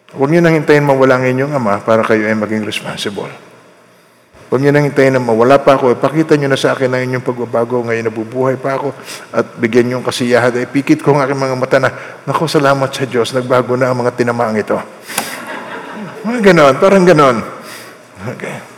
Huwag 0.09 0.29
niyo 0.33 0.41
nang 0.41 0.57
hintayin 0.57 0.83
mawala 0.83 1.21
ang 1.21 1.25
inyong 1.25 1.53
ama 1.53 1.79
para 1.85 2.01
kayo 2.01 2.25
ay 2.25 2.33
maging 2.33 2.65
responsible. 2.65 3.29
Huwag 4.49 4.65
niyo 4.65 4.73
nang 4.73 4.89
hintayin 4.89 5.13
na 5.13 5.21
mawala 5.21 5.61
pa 5.61 5.77
ako. 5.77 5.93
Ipakita 5.93 6.33
niyo 6.33 6.49
na 6.49 6.57
sa 6.57 6.73
akin 6.73 6.89
ang 6.89 7.05
inyong 7.05 7.21
pagbabago. 7.21 7.85
Ngayon 7.85 8.09
nabubuhay 8.09 8.57
pa 8.57 8.81
ako 8.81 8.97
at 9.29 9.45
bigyan 9.61 9.85
niyo 9.85 9.95
ang 10.01 10.07
kasiyahan. 10.09 10.49
Ay 10.57 10.65
pikit 10.65 11.05
ko 11.05 11.13
ang 11.13 11.21
aking 11.21 11.37
mga 11.37 11.53
mata 11.53 11.77
na, 11.77 11.93
Naku, 12.25 12.49
salamat 12.49 12.89
sa 12.89 13.05
Diyos. 13.05 13.29
Nagbago 13.37 13.77
na 13.77 13.93
ang 13.93 14.01
mga 14.01 14.17
tinamaang 14.17 14.57
ito. 14.57 14.81
Mga 16.25 16.39
ganon. 16.49 16.73
Parang 16.81 17.05
ganon. 17.05 17.37
Okay. 18.33 18.68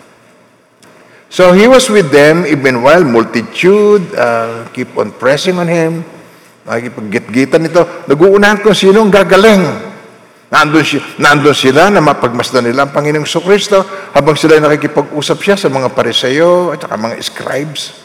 So 1.32 1.56
he 1.56 1.64
was 1.64 1.88
with 1.88 2.12
them 2.12 2.44
even 2.44 2.84
while 2.84 3.08
multitude 3.08 4.04
uh, 4.20 4.68
keep 4.76 4.92
on 5.00 5.16
pressing 5.16 5.56
on 5.56 5.72
him. 5.72 6.04
Nakikipag-git-gitan 6.68 7.72
ito. 7.72 7.88
Naguunahan 8.12 8.60
kung 8.60 8.76
sino 8.76 9.00
ang 9.00 9.08
gagaling. 9.08 9.64
Nandun, 10.52 10.84
siya, 10.84 11.00
nandun 11.24 11.56
sila 11.56 11.88
na 11.88 12.04
mapagmasdan 12.04 12.68
nila 12.68 12.84
ang 12.84 12.92
Panginoong 12.92 13.24
Kristo 13.24 13.80
habang 14.12 14.36
sila 14.36 14.60
nakikipag-usap 14.60 15.38
siya 15.40 15.56
sa 15.56 15.72
mga 15.72 15.96
pariseyo 15.96 16.76
at 16.76 16.84
saka 16.84 17.00
mga 17.00 17.16
scribes. 17.24 17.96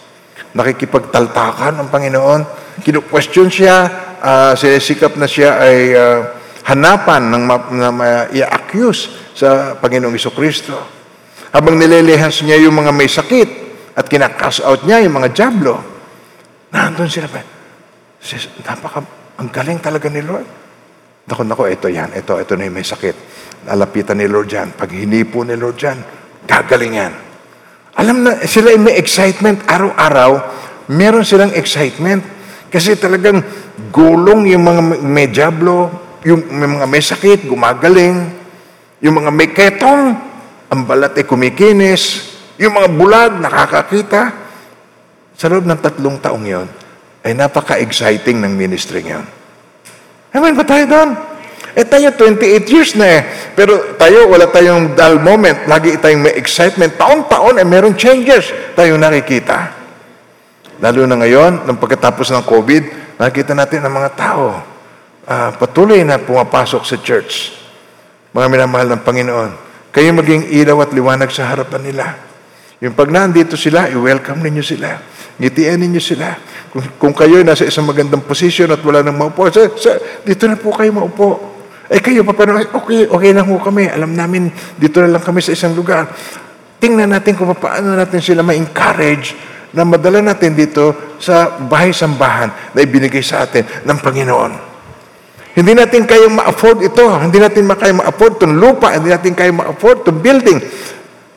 Nakikipagtaltakan 0.55 1.83
ang 1.83 1.91
Panginoon. 1.91 2.41
Kinu-question 2.87 3.51
siya. 3.51 3.77
Uh, 4.22 4.55
sinisikap 4.55 5.18
na 5.18 5.27
siya 5.27 5.59
ay 5.59 5.79
uh, 5.99 6.31
hanapan 6.70 7.27
ng 7.27 7.43
ma- 7.43 7.70
na 7.74 7.91
ma-i-accuse 7.91 9.35
sa 9.35 9.74
Panginoong 9.74 10.14
Kristo. 10.31 10.95
Habang 11.57 11.81
nililihans 11.81 12.45
niya 12.45 12.61
yung 12.69 12.77
mga 12.77 12.93
may 12.93 13.09
sakit 13.09 13.49
at 13.97 14.05
kinakas 14.05 14.61
out 14.61 14.85
niya 14.85 15.01
yung 15.01 15.17
mga 15.17 15.33
jablo, 15.33 15.81
nandun 16.69 17.09
sila 17.09 17.33
pa. 17.33 17.41
Napaka, 18.61 19.01
ang 19.41 19.49
galing 19.49 19.81
talaga 19.81 20.13
ni 20.13 20.21
Lord. 20.21 20.45
Naku, 21.25 21.49
naku, 21.49 21.73
ito 21.73 21.89
yan, 21.89 22.13
ito, 22.13 22.37
ito 22.37 22.53
na 22.61 22.69
yung 22.69 22.77
may 22.77 22.85
sakit. 22.85 23.17
Lalapitan 23.73 24.21
ni 24.21 24.29
Lord 24.29 24.53
yan. 24.53 24.77
Pag 24.77 24.93
hinipo 24.93 25.49
ni 25.49 25.57
Lord 25.57 25.81
yan, 25.81 25.97
gagaling 26.45 26.93
yan. 27.01 27.13
Alam 27.97 28.17
na, 28.21 28.45
sila 28.45 28.77
may 28.77 29.01
excitement 29.01 29.65
araw-araw. 29.65 30.31
Meron 30.93 31.25
silang 31.25 31.57
excitement. 31.57 32.21
Kasi 32.69 33.01
talagang 33.01 33.41
gulong 33.89 34.45
yung 34.53 34.61
mga 34.61 34.81
may 35.01 35.33
jablo, 35.33 35.89
yung 36.21 36.45
may 36.53 36.69
mga 36.69 36.85
may 36.85 37.01
sakit, 37.01 37.49
gumagaling. 37.49 38.45
Yung 39.01 39.25
mga 39.25 39.31
may 39.33 39.49
ketong, 39.57 40.36
ang 40.73 40.87
balat 40.87 41.14
ay 41.14 41.25
kumikinis, 41.25 42.35
yung 42.57 42.75
mga 42.75 42.89
bulag 42.95 43.33
nakakakita. 43.39 44.45
Sa 45.37 45.53
loob 45.53 45.69
ng 45.69 45.77
tatlong 45.77 46.17
taong 46.17 46.47
yon, 46.49 46.69
ay 47.21 47.37
napaka-exciting 47.37 48.41
ng 48.41 48.53
ministry 48.57 49.05
yon. 49.05 49.27
Amen 50.33 50.57
ba 50.57 50.64
tayo 50.64 50.89
doon? 50.89 51.11
Eh 51.77 51.85
tayo 51.85 52.09
28 52.09 52.73
years 52.73 52.97
na 52.97 53.21
eh. 53.21 53.23
Pero 53.53 53.97
tayo 54.01 54.33
wala 54.33 54.49
tayong 54.49 54.97
dull 54.97 55.21
moment. 55.21 55.69
Lagi 55.69 56.01
tayong 56.01 56.25
may 56.25 56.35
excitement. 56.41 56.97
Taon-taon 56.97 57.61
eh 57.61 57.67
meron 57.69 57.93
changes 57.93 58.49
tayo 58.73 58.97
nakikita. 58.97 59.77
Lalo 60.81 61.05
na 61.05 61.21
ngayon, 61.21 61.69
nang 61.69 61.77
pagkatapos 61.77 62.33
ng 62.33 62.45
COVID, 62.49 62.83
nakikita 63.21 63.53
natin 63.53 63.85
ang 63.85 63.93
mga 63.93 64.11
tao 64.17 64.77
uh, 65.27 65.51
patuloy 65.59 66.01
na 66.07 66.23
pumapasok 66.23 66.83
sa 66.87 66.97
church. 67.03 67.53
Mga 68.33 68.47
minamahal 68.49 68.89
ng 68.95 69.03
Panginoon. 69.03 69.66
Kayo 69.97 70.12
maging 70.12 70.53
ilaw 70.53 70.84
at 70.84 70.92
liwanag 70.92 71.32
sa 71.32 71.49
harapan 71.49 71.80
nila. 71.88 72.05
Yung 72.84 72.92
pag 72.92 73.09
nandito 73.09 73.57
sila, 73.57 73.88
i-welcome 73.88 74.44
ninyo 74.44 74.61
sila. 74.61 75.01
Ngitian 75.40 75.80
ninyo 75.80 76.03
sila. 76.05 76.36
Kung, 76.68 76.84
kung 77.01 77.14
kayo 77.16 77.40
nasa 77.40 77.64
isang 77.64 77.88
magandang 77.88 78.20
posisyon 78.20 78.76
at 78.76 78.84
wala 78.84 79.01
nang 79.01 79.16
maupo, 79.16 79.49
sa, 79.49 79.64
sa, 79.72 79.97
dito 80.20 80.44
na 80.44 80.61
po 80.61 80.76
kayo 80.76 80.92
maupo. 80.92 81.57
Eh 81.88 82.05
kayo, 82.05 82.28
paano? 82.28 82.61
Okay, 82.61 83.09
okay 83.09 83.32
lang 83.32 83.49
ho 83.49 83.57
kami. 83.57 83.88
Alam 83.88 84.12
namin, 84.12 84.53
dito 84.76 85.01
na 85.01 85.16
lang 85.16 85.24
kami 85.24 85.40
sa 85.40 85.57
isang 85.57 85.72
lugar. 85.72 86.12
Tingnan 86.76 87.09
natin 87.16 87.32
kung 87.32 87.49
paano 87.57 87.97
natin 87.97 88.20
sila 88.20 88.44
ma-encourage 88.44 89.32
na 89.72 89.88
madala 89.88 90.20
natin 90.20 90.53
dito 90.53 91.16
sa 91.16 91.57
bahay-sambahan 91.57 92.76
na 92.76 92.84
ibinigay 92.84 93.24
sa 93.24 93.49
atin 93.49 93.64
ng 93.64 93.99
Panginoon. 94.05 94.76
Hindi 95.57 95.73
natin 95.73 96.05
kayang 96.05 96.37
ma-afford 96.37 96.85
ito. 96.85 97.05
Hindi 97.17 97.41
natin 97.41 97.65
kayang 97.65 98.05
ma-afford 98.05 98.33
itong 98.37 98.55
lupa. 98.61 98.93
Hindi 98.93 99.09
natin 99.09 99.33
kayang 99.33 99.57
ma-afford 99.57 100.05
itong 100.05 100.21
building. 100.21 100.59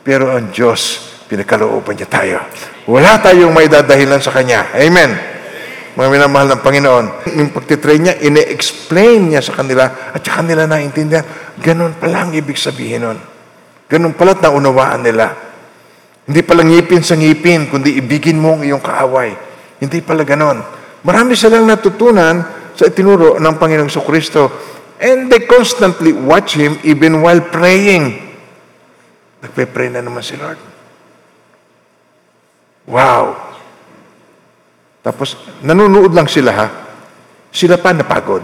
Pero 0.03 0.27
ang 0.35 0.51
Diyos, 0.51 0.99
pinakalooban 1.31 1.95
niya 1.95 2.09
tayo. 2.11 2.37
Wala 2.83 3.15
tayong 3.23 3.55
may 3.55 3.71
dadahilan 3.71 4.19
sa 4.19 4.35
Kanya. 4.35 4.75
Amen 4.75 5.39
mga 5.99 6.15
minamahal 6.15 6.47
ng 6.55 6.61
Panginoon, 6.63 7.05
yung 7.35 7.51
pagtitrain 7.51 7.99
niya, 7.99 8.15
ine-explain 8.23 9.35
niya 9.35 9.43
sa 9.43 9.51
kanila 9.51 10.15
at 10.15 10.23
sa 10.23 10.39
kanila 10.39 10.63
naintindihan. 10.63 11.27
Ganun 11.59 11.99
pala 11.99 12.23
ang 12.23 12.31
ibig 12.31 12.55
sabihin 12.55 13.03
nun. 13.03 13.19
Ganun 13.91 14.15
pala 14.15 14.31
at 14.31 14.39
naunawaan 14.39 15.03
nila. 15.03 15.27
Hindi 16.23 16.39
pala 16.47 16.63
ngipin 16.63 17.03
sa 17.03 17.19
ngipin, 17.19 17.67
kundi 17.67 17.99
ibigin 17.99 18.39
mo 18.39 18.55
ang 18.55 18.63
iyong 18.63 18.79
kaaway. 18.79 19.35
Hindi 19.83 19.99
pala 19.99 20.23
ganon. 20.23 20.63
Marami 21.03 21.35
silang 21.35 21.67
natutunan 21.67 22.68
sa 22.79 22.87
itinuro 22.87 23.35
ng 23.35 23.55
Panginoong 23.59 23.91
Kristo. 24.07 24.47
And 25.03 25.27
they 25.27 25.43
constantly 25.43 26.15
watch 26.15 26.55
Him 26.55 26.79
even 26.87 27.19
while 27.19 27.43
praying. 27.43 28.31
Nagpe-pray 29.43 29.91
na 29.91 29.99
naman 29.99 30.23
si 30.23 30.39
Lord. 30.39 30.59
Wow! 32.87 33.35
Tapos, 35.03 35.35
nanonood 35.63 36.11
lang 36.15 36.27
sila 36.31 36.51
ha. 36.55 36.67
Sila 37.51 37.75
pa 37.79 37.91
napagod. 37.91 38.43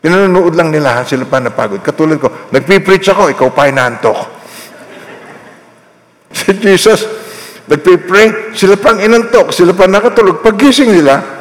Pinanonood 0.00 0.56
lang 0.56 0.72
nila 0.72 1.00
ha, 1.00 1.02
sila 1.04 1.28
pa 1.28 1.40
napagod. 1.44 1.84
Katulad 1.84 2.16
ko, 2.16 2.32
nagpipreach 2.48 3.12
ako, 3.12 3.32
ikaw 3.36 3.48
pa 3.52 3.68
inaantok. 3.68 4.16
si 6.40 6.56
Jesus, 6.56 7.04
nagpipray, 7.68 8.56
sila 8.56 8.80
pang 8.80 8.96
inantok, 8.96 9.52
sila 9.52 9.76
pa 9.76 9.84
nakatulog. 9.84 10.40
Paggising 10.40 10.88
nila, 10.88 11.39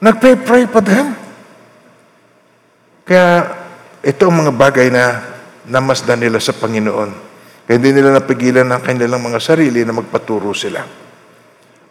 nagpipray 0.00 0.64
pa 0.68 0.80
din. 0.80 1.06
Kaya, 3.04 3.26
ito 4.00 4.22
ang 4.24 4.36
mga 4.44 4.52
bagay 4.56 4.88
na 4.88 5.20
namasdan 5.68 6.24
nila 6.24 6.40
sa 6.40 6.56
Panginoon. 6.56 7.10
Kaya 7.68 7.76
hindi 7.76 7.94
nila 7.94 8.16
napigilan 8.16 8.66
ng 8.66 8.82
kanilang 8.82 9.22
mga 9.22 9.38
sarili 9.38 9.84
na 9.84 9.94
magpaturo 9.94 10.50
sila. 10.56 10.82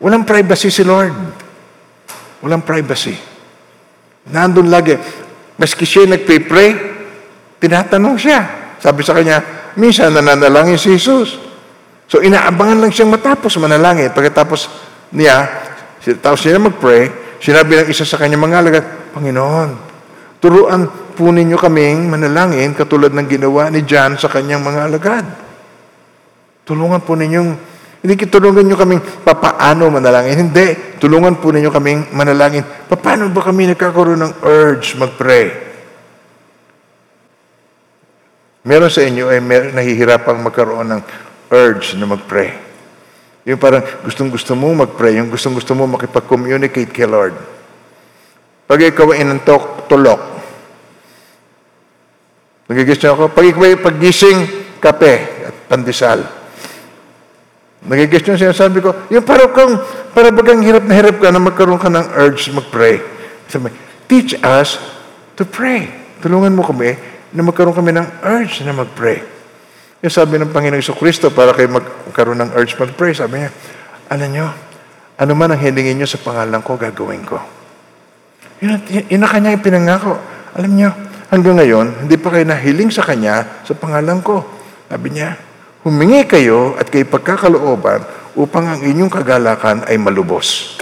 Walang 0.02 0.26
privacy 0.26 0.68
si 0.74 0.84
Lord. 0.84 1.16
Walang 2.44 2.66
privacy. 2.66 3.16
Nandun 4.28 4.68
lagi. 4.68 4.96
Maski 5.60 5.84
siya 5.84 6.08
nagpe-pray, 6.08 6.70
tinatanong 7.60 8.16
siya. 8.16 8.40
Sabi 8.80 9.04
sa 9.04 9.12
kanya, 9.12 9.44
minsan 9.76 10.16
nananalangin 10.16 10.80
si 10.80 10.96
Jesus. 10.96 11.36
So 12.08 12.24
inaabangan 12.24 12.80
lang 12.80 12.92
siyang 12.96 13.12
matapos 13.12 13.60
manalangin. 13.60 14.10
Pagkatapos 14.16 14.72
niya, 15.14 15.46
tapos 16.24 16.42
siya 16.42 16.58
mag-pray, 16.58 17.12
sinabi 17.40 17.84
ng 17.84 17.88
isa 17.92 18.06
sa 18.06 18.20
kanya 18.20 18.40
mga 18.40 18.60
alagad, 18.62 18.86
Panginoon, 19.16 19.70
turuan 20.38 20.86
po 21.18 21.32
ninyo 21.34 21.58
kaming 21.60 22.08
manalangin 22.08 22.72
katulad 22.72 23.12
ng 23.12 23.28
ginawa 23.28 23.68
ni 23.68 23.84
John 23.84 24.16
sa 24.16 24.32
kanyang 24.32 24.64
mga 24.64 24.80
alagad. 24.88 25.26
Tulungan 26.64 27.02
po 27.02 27.18
ninyong 27.18 27.50
hindi 28.00 28.16
tulungan 28.32 28.64
nyo 28.64 28.78
kaming 28.80 29.04
papaano 29.28 29.92
manalangin. 29.92 30.48
Hindi. 30.48 30.96
Tulungan 31.04 31.36
po 31.44 31.52
ninyo 31.52 31.68
kaming 31.68 32.16
manalangin. 32.16 32.64
Paano 32.88 33.28
ba 33.28 33.44
kami 33.44 33.68
nagkakaroon 33.76 34.24
ng 34.24 34.34
urge 34.40 34.96
mag-pray? 34.96 35.52
Meron 38.64 38.92
sa 38.92 39.04
inyo 39.04 39.28
ay 39.28 39.40
mer- 39.44 39.72
nahihirapang 39.76 40.40
magkaroon 40.40 40.88
ng 40.88 41.02
urge 41.52 42.00
na 42.00 42.08
mag-pray. 42.08 42.69
Yung 43.48 43.60
parang 43.60 43.84
gustong-gusto 44.04 44.52
mo 44.58 44.74
mag-pray, 44.76 45.16
yung 45.16 45.32
gustong-gusto 45.32 45.72
mo 45.72 45.88
makipag-communicate 45.88 46.92
kay 46.92 47.08
Lord. 47.08 47.36
Pag 48.68 48.84
ikaw 48.84 49.16
ay 49.16 49.24
inantok, 49.24 49.88
tulok. 49.88 50.22
Nagigis 52.70 53.02
niyo 53.02 53.18
ako? 53.18 53.24
Pag 53.34 53.46
ikaw 53.50 53.64
ay 53.66 53.80
paggising, 53.82 54.40
kape 54.78 55.14
at 55.50 55.56
pandesal. 55.66 56.22
Nagigis 57.88 58.28
yung 58.28 58.38
sinasabi 58.38 58.84
ko, 58.84 59.08
yung 59.10 59.24
parang 59.24 59.56
kang, 59.56 59.74
para 60.12 60.30
bagang 60.36 60.60
hirap 60.62 60.84
na 60.84 60.94
hirap 60.94 61.18
ka 61.18 61.32
na 61.32 61.40
magkaroon 61.40 61.80
ka 61.80 61.88
ng 61.88 62.12
urge 62.20 62.52
mag-pray. 62.52 63.00
Sabi, 63.48 63.72
teach 64.06 64.36
us 64.44 64.78
to 65.40 65.48
pray. 65.48 65.88
Tulungan 66.20 66.54
mo 66.54 66.62
kami 66.62 66.94
na 67.32 67.42
magkaroon 67.42 67.74
kami 67.74 67.96
ng 67.96 68.08
urge 68.22 68.62
na 68.68 68.76
mag-pray. 68.76 69.39
Yung 70.00 70.14
sabi 70.16 70.40
ng 70.40 70.56
Panginoong 70.56 70.96
Kristo, 70.96 71.28
para 71.28 71.52
kayo 71.52 71.68
magkaroon 71.76 72.40
ng 72.40 72.52
urge 72.56 72.80
mag-pray, 72.80 73.12
sabi 73.12 73.44
niya, 73.44 73.52
alam 74.08 74.30
nyo, 74.32 74.48
ano 75.20 75.32
man 75.36 75.52
ang 75.52 75.60
hilingin 75.60 76.00
nyo 76.00 76.08
sa 76.08 76.16
pangalan 76.24 76.64
ko, 76.64 76.80
gagawin 76.80 77.24
ko. 77.28 77.36
Yun, 78.64 78.80
yun 79.12 79.20
na 79.20 79.28
kanya 79.28 79.60
ipinangako. 79.60 80.16
Alam 80.56 80.72
nyo, 80.72 80.90
hanggang 81.28 81.60
ngayon, 81.60 82.08
hindi 82.08 82.16
pa 82.16 82.32
kayo 82.32 82.48
nahiling 82.48 82.88
sa 82.88 83.04
kanya 83.04 83.64
sa 83.68 83.76
pangalan 83.76 84.24
ko. 84.24 84.40
Sabi 84.88 85.12
niya, 85.12 85.36
Humingi 85.80 86.28
kayo 86.28 86.76
at 86.76 86.92
kay 86.92 87.08
pagkakalooban 87.08 88.04
upang 88.36 88.68
ang 88.68 88.82
inyong 88.84 89.08
kagalakan 89.08 89.88
ay 89.88 89.96
malubos. 89.96 90.76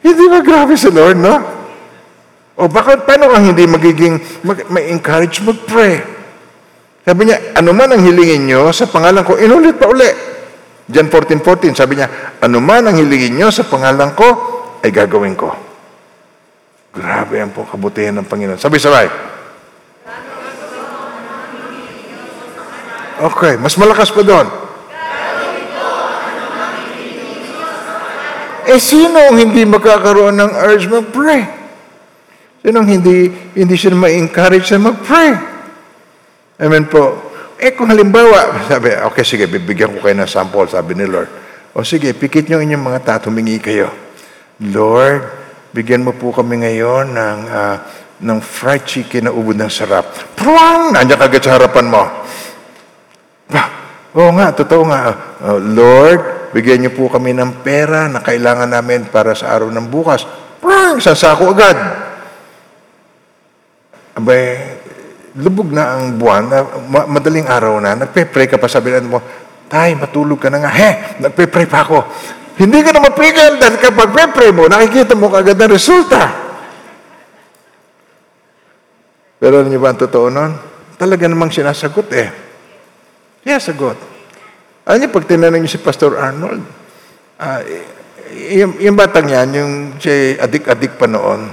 Hindi 0.00 0.24
ba 0.28 0.40
grabe 0.40 0.72
sa 0.76 0.88
Lord, 0.88 1.20
no? 1.20 1.36
O 2.56 2.68
bakit, 2.68 3.04
paano 3.04 3.28
kang 3.28 3.44
hindi 3.44 3.64
magiging, 3.68 4.44
mag, 4.44 4.68
may 4.72 4.88
encourage 4.92 5.44
mag-pray? 5.44 6.19
Sabi 7.00 7.20
niya, 7.24 7.56
ano 7.56 7.72
man 7.72 7.96
ang 7.96 8.02
hilingin 8.04 8.44
nyo 8.44 8.68
sa 8.76 8.84
pangalan 8.84 9.24
ko, 9.24 9.40
inulit 9.40 9.80
pa 9.80 9.88
uli. 9.88 10.10
John 10.90 11.08
14.14, 11.08 11.72
14, 11.72 11.80
sabi 11.80 11.96
niya, 11.96 12.08
ano 12.42 12.58
man 12.60 12.84
ang 12.84 12.96
hilingin 12.98 13.40
nyo 13.40 13.48
sa 13.48 13.64
pangalan 13.64 14.12
ko, 14.12 14.28
ay 14.84 14.92
gagawin 14.92 15.32
ko. 15.38 15.48
Grabe 16.90 17.38
ang 17.38 17.54
po 17.54 17.62
kabutihan 17.64 18.18
ng 18.20 18.26
Panginoon. 18.26 18.58
Sabi-sabay, 18.58 19.30
Okay, 23.20 23.60
mas 23.60 23.76
malakas 23.76 24.08
pa 24.08 24.24
doon. 24.24 24.48
Eh, 28.64 28.80
sino 28.80 29.18
ang 29.18 29.36
hindi 29.36 29.66
magkakaroon 29.68 30.40
ng 30.40 30.52
urge 30.64 30.88
mag-pray? 30.88 31.42
Sino 32.64 32.80
ang 32.80 32.88
hindi, 32.88 33.28
hindi 33.52 33.76
siya 33.76 33.92
ma-encourage 33.92 34.72
na 34.72 34.88
mag-pray? 34.88 35.49
Amen 36.60 36.84
po. 36.92 37.32
Eh, 37.56 37.72
kung 37.72 37.88
halimbawa, 37.88 38.68
sabi, 38.68 38.92
okay, 38.92 39.24
sige, 39.24 39.44
bibigyan 39.48 39.96
ko 39.96 40.04
kayo 40.04 40.16
ng 40.16 40.28
sample, 40.28 40.68
sabi 40.68 40.92
ni 40.92 41.08
Lord. 41.08 41.28
O 41.72 41.80
sige, 41.80 42.12
pikit 42.12 42.48
nyo 42.48 42.60
inyong 42.60 42.84
mga 42.84 43.00
tato, 43.00 43.32
humingi 43.32 43.56
kayo. 43.60 43.88
Lord, 44.60 45.24
bigyan 45.72 46.04
mo 46.04 46.12
po 46.12 46.36
kami 46.36 46.60
ngayon 46.60 47.16
ng, 47.16 47.38
uh, 47.48 47.76
ng 48.20 48.38
fried 48.44 48.84
chicken 48.84 49.28
na 49.28 49.32
ubod 49.32 49.56
ng 49.56 49.72
sarap. 49.72 50.36
Pruang! 50.36 50.92
Nandiyan 50.92 51.20
kagad 51.20 51.42
sa 51.44 51.56
harapan 51.56 51.86
mo. 51.88 52.04
Ah, 53.56 53.68
oo 54.12 54.30
nga, 54.36 54.52
totoo 54.52 54.84
nga. 54.84 55.00
Uh, 55.40 55.60
Lord, 55.60 56.52
bigyan 56.52 56.84
niyo 56.84 56.92
po 56.92 57.08
kami 57.08 57.32
ng 57.32 57.64
pera 57.64 58.04
na 58.08 58.20
kailangan 58.20 58.68
namin 58.68 59.08
para 59.08 59.32
sa 59.32 59.52
araw 59.56 59.72
ng 59.72 59.88
bukas. 59.88 60.28
Prang, 60.60 61.00
sasako 61.00 61.56
agad. 61.56 61.76
Abay, 64.12 64.69
lubog 65.38 65.70
na 65.70 65.94
ang 65.94 66.18
buwan, 66.18 66.42
na, 66.50 66.58
madaling 67.06 67.46
araw 67.46 67.78
na, 67.78 67.94
nagpe-pray 67.94 68.50
ka 68.50 68.58
pa, 68.58 68.66
sabi 68.66 68.94
mo, 69.06 69.22
Tay, 69.70 69.94
matulog 69.94 70.42
ka 70.42 70.50
na 70.50 70.58
nga. 70.66 70.72
He, 70.74 71.22
nagpe-pray 71.22 71.70
pa 71.70 71.86
ako. 71.86 72.02
Hindi 72.58 72.82
ka 72.82 72.90
na 72.90 73.06
mapigil 73.06 73.54
dahil 73.54 73.78
kapag 73.78 74.10
pe-pray 74.10 74.50
mo, 74.50 74.66
nakikita 74.66 75.14
mo 75.14 75.30
kagad 75.30 75.54
na 75.54 75.70
resulta. 75.70 76.20
Pero 79.38 79.62
niyo 79.62 79.78
ba 79.78 79.94
ang 79.94 80.02
totoo 80.02 80.26
nun? 80.26 80.52
Talaga 80.98 81.30
namang 81.30 81.54
sinasagot 81.54 82.10
eh. 82.12 82.28
Siya 83.46 83.62
sagot. 83.62 83.96
Alam 84.84 85.06
niyo, 85.06 85.14
pag 85.14 85.24
tinanong 85.30 85.62
niyo 85.62 85.70
si 85.70 85.80
Pastor 85.80 86.18
Arnold, 86.18 86.60
ah, 87.38 87.62
yung, 88.50 88.74
yung 88.82 88.98
batang 88.98 89.30
yan, 89.30 89.48
yung 89.54 89.72
siya 90.02 90.42
adik-adik 90.44 90.98
pa 90.98 91.06
noon, 91.06 91.46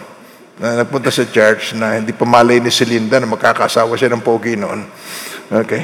na 0.57 0.81
nagpunta 0.81 1.13
sa 1.13 1.21
church 1.29 1.77
na 1.77 2.01
hindi 2.01 2.13
pa 2.13 2.25
malay 2.25 2.57
ni 2.57 2.73
Celinda 2.73 3.21
na 3.21 3.29
makakasawa 3.29 3.93
siya 3.93 4.09
ng 4.13 4.25
pogi 4.25 4.57
noon. 4.57 4.89
Okay? 5.53 5.83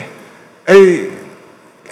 Ay, 0.65 1.13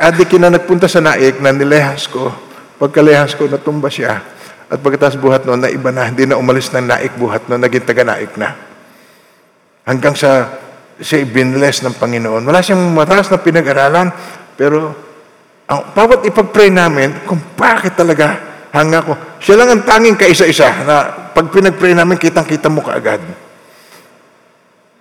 adik 0.02 0.34
na 0.42 0.50
nagpunta 0.50 0.90
sa 0.90 0.98
naik 0.98 1.38
na 1.38 1.54
nilehas 1.54 2.10
ko. 2.10 2.34
Pagkalehas 2.82 3.38
ko, 3.38 3.46
natumba 3.46 3.94
siya. 3.94 4.18
At 4.66 4.82
pagkatapos 4.82 5.22
buhat 5.22 5.46
noon, 5.46 5.62
na 5.62 5.70
iba 5.70 5.94
na, 5.94 6.10
hindi 6.10 6.26
na 6.26 6.42
umalis 6.42 6.74
ng 6.74 6.90
naik 6.90 7.22
buhat 7.22 7.46
noon, 7.46 7.62
naging 7.62 7.86
taga-naik 7.86 8.34
na. 8.42 8.58
Hanggang 9.86 10.18
sa 10.18 10.50
siya 11.02 11.26
binless 11.26 11.82
ng 11.82 11.98
Panginoon. 11.98 12.46
Wala 12.46 12.62
siyang 12.62 12.94
mataas 12.94 13.30
na 13.34 13.42
pinag-aralan, 13.42 14.10
pero 14.54 14.94
ang 15.66 15.94
bawat 15.94 16.26
ipag-pray 16.26 16.70
namin, 16.70 17.26
kung 17.26 17.42
bakit 17.58 17.98
talaga 17.98 18.51
hanga 18.72 19.00
ko. 19.04 19.14
Siya 19.44 19.56
lang 19.60 19.70
ang 19.72 19.84
tanging 19.84 20.18
kaisa-isa 20.18 20.68
na 20.88 20.96
pag 21.32 21.48
pinag-pray 21.52 21.96
namin, 21.96 22.20
kitang-kita 22.20 22.68
mo 22.68 22.84
kaagad. 22.84 23.24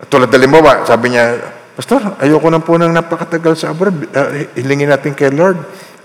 At 0.01 0.07
tulad 0.09 0.31
ba, 0.31 0.87
sabi 0.87 1.15
niya, 1.15 1.39
Pastor, 1.77 2.19
ayoko 2.21 2.51
na 2.51 2.61
po 2.61 2.77
ng 2.77 2.93
napakatagal 2.93 3.55
sa 3.57 3.73
abroad. 3.73 4.11
Uh, 4.13 4.45
hilingin 4.59 4.91
natin 4.91 5.17
kay 5.17 5.33
Lord. 5.33 5.57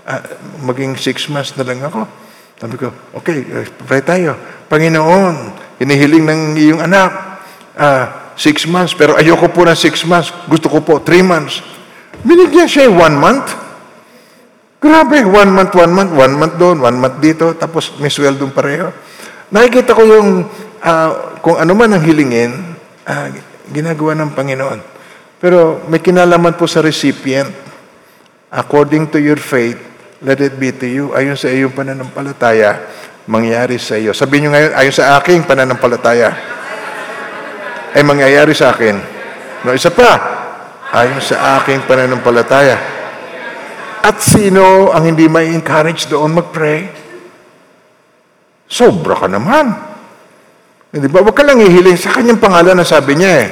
Uh, 0.06 0.22
maging 0.64 0.96
six 0.96 1.26
months 1.28 1.52
na 1.58 1.66
lang 1.66 1.82
ako. 1.82 2.06
Sabi 2.56 2.80
ko, 2.80 2.88
okay, 3.12 3.44
uh, 3.44 3.66
pray 3.84 4.00
tayo. 4.00 4.38
Panginoon, 4.70 5.52
hinihiling 5.82 6.24
ng 6.24 6.40
iyong 6.56 6.80
anak. 6.80 7.10
Uh, 7.76 8.08
six 8.36 8.64
months, 8.68 8.96
pero 8.96 9.16
ayoko 9.20 9.52
po 9.52 9.68
ng 9.68 9.76
six 9.76 10.04
months. 10.08 10.32
Gusto 10.48 10.70
ko 10.70 10.80
po 10.80 10.94
three 11.04 11.24
months. 11.24 11.60
Binigyan 12.24 12.68
siya 12.68 12.88
one 12.88 13.16
month. 13.16 13.65
Grabe, 14.86 15.26
one 15.26 15.50
month, 15.50 15.74
one 15.74 15.92
month, 15.92 16.12
one 16.14 16.34
month 16.38 16.54
doon, 16.62 16.78
one 16.78 16.94
month 16.94 17.18
dito, 17.18 17.58
tapos 17.58 17.98
may 17.98 18.06
sweldong 18.06 18.54
pareho. 18.54 18.94
Nakikita 19.50 19.98
ko 19.98 20.06
yung, 20.06 20.46
uh, 20.78 21.10
kung 21.42 21.58
ano 21.58 21.74
man 21.74 21.90
ang 21.90 22.02
hilingin, 22.06 22.54
uh, 23.02 23.26
ginagawa 23.74 24.14
ng 24.14 24.30
Panginoon. 24.30 24.78
Pero 25.42 25.82
may 25.90 25.98
kinalaman 25.98 26.54
po 26.54 26.70
sa 26.70 26.80
recipient. 26.86 27.50
According 28.46 29.10
to 29.10 29.18
your 29.18 29.42
faith, 29.42 29.76
let 30.22 30.38
it 30.38 30.54
be 30.54 30.70
to 30.70 30.86
you. 30.86 31.04
Ayon 31.18 31.34
sa 31.34 31.50
iyong 31.50 31.74
pananampalataya, 31.74 32.86
mangyari 33.26 33.76
sa 33.82 33.98
iyo. 33.98 34.14
Sabihin 34.14 34.48
nyo 34.48 34.50
ngayon, 34.54 34.72
ayon 34.78 34.94
sa 34.94 35.18
aking 35.18 35.44
pananampalataya 35.44 36.30
ay 37.90 38.02
mangyayari 38.06 38.54
sa 38.54 38.70
akin. 38.70 38.96
No, 39.66 39.74
isa 39.74 39.90
pa, 39.90 40.14
ayon 40.94 41.18
sa 41.18 41.58
aking 41.60 41.84
pananampalataya. 41.90 42.95
At 44.06 44.22
sino 44.22 44.94
ang 44.94 45.02
hindi 45.02 45.26
may 45.26 45.50
encourage 45.50 46.06
doon 46.06 46.38
mag-pray? 46.38 46.86
Sobra 48.70 49.18
ka 49.18 49.26
naman. 49.26 49.74
Hindi 50.94 51.10
ba? 51.10 51.26
Huwag 51.26 51.34
ka 51.34 51.42
lang 51.42 51.58
ihiling 51.58 51.98
sa 51.98 52.14
kanyang 52.14 52.38
pangalan 52.38 52.78
na 52.78 52.86
sabi 52.86 53.18
niya 53.18 53.32
eh. 53.42 53.48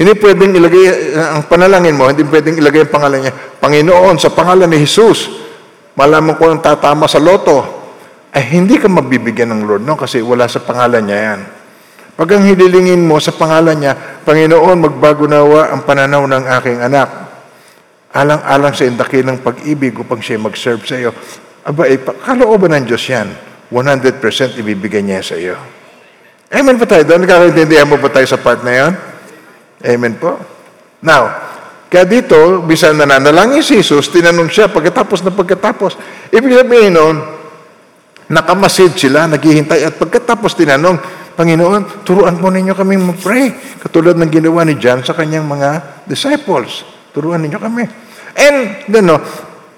Hindi 0.00 0.16
pwedeng 0.16 0.56
ilagay, 0.56 0.84
ang 1.16 1.44
panalangin 1.44 1.92
mo, 1.92 2.08
hindi 2.08 2.24
pwedeng 2.24 2.56
ilagay 2.56 2.88
ang 2.88 2.92
pangalan 2.92 3.18
niya. 3.20 3.32
Panginoon, 3.60 4.16
sa 4.16 4.32
pangalan 4.32 4.64
ni 4.68 4.80
Jesus, 4.80 5.28
malaman 5.92 6.40
ko 6.40 6.52
ang 6.52 6.60
tatama 6.64 7.04
sa 7.04 7.20
loto. 7.20 7.64
Ay, 8.32 8.56
hindi 8.56 8.80
ka 8.80 8.88
mabibigyan 8.88 9.52
ng 9.56 9.60
Lord, 9.64 9.84
no? 9.84 9.96
Kasi 9.96 10.24
wala 10.24 10.48
sa 10.48 10.60
pangalan 10.60 11.04
niya 11.04 11.18
yan. 11.20 11.40
Pag 12.16 12.28
ang 12.32 12.48
hililingin 12.48 13.04
mo 13.04 13.20
sa 13.20 13.32
pangalan 13.36 13.76
niya, 13.76 13.92
Panginoon, 14.24 14.88
magbago 14.88 15.28
nawa 15.28 15.68
ang 15.72 15.84
pananaw 15.84 16.24
ng 16.24 16.44
aking 16.60 16.80
anak. 16.80 17.25
Alang-alang 18.14 18.74
sa 18.74 18.86
indakilang 18.86 19.42
pag-ibig 19.42 19.96
upang 19.98 20.22
siya 20.22 20.38
mag-serve 20.38 20.84
sa 20.86 20.96
iyo. 20.98 21.10
Aba, 21.66 21.90
eh, 21.90 21.98
kalooban 21.98 22.74
ng 22.78 22.86
Diyos 22.86 23.02
yan. 23.06 23.28
100% 23.70 24.62
ibibigay 24.62 25.02
niya 25.02 25.22
sa 25.26 25.34
iyo. 25.34 25.58
Amen 26.46 26.78
po 26.78 26.86
tayo 26.86 27.02
doon? 27.02 27.26
Nakakaintindihan 27.26 27.90
mo 27.90 27.98
ba 27.98 28.06
tayo 28.06 28.26
sa 28.30 28.38
part 28.38 28.62
na 28.62 28.72
yan? 28.72 28.92
Amen 29.82 30.14
po. 30.14 30.38
Now, 31.02 31.26
kaya 31.90 32.06
dito, 32.06 32.62
bisan 32.62 32.98
nananalangin 32.98 33.66
si 33.66 33.82
Jesus, 33.82 34.10
tinanong 34.14 34.50
siya 34.50 34.70
pagkatapos 34.70 35.26
na 35.26 35.34
pagkatapos. 35.34 35.98
Ibig 36.30 36.62
sabihin 36.62 36.94
noon, 36.94 37.16
nakamasid 38.30 38.94
sila, 38.94 39.26
naghihintay, 39.26 39.86
at 39.86 39.94
pagkatapos 39.98 40.54
tinanong, 40.54 40.98
Panginoon, 41.36 42.00
turuan 42.00 42.40
mo 42.40 42.48
ninyo 42.48 42.72
kami 42.72 42.96
mag-pray. 42.96 43.52
Katulad 43.76 44.16
ng 44.16 44.32
ginawa 44.32 44.64
ni 44.64 44.80
John 44.80 45.04
sa 45.04 45.12
kanyang 45.12 45.44
mga 45.44 46.00
disciples. 46.08 46.95
Turuan 47.16 47.40
ninyo 47.40 47.56
kami. 47.56 47.88
And, 48.36 48.84
you 48.92 49.00
know, 49.00 49.16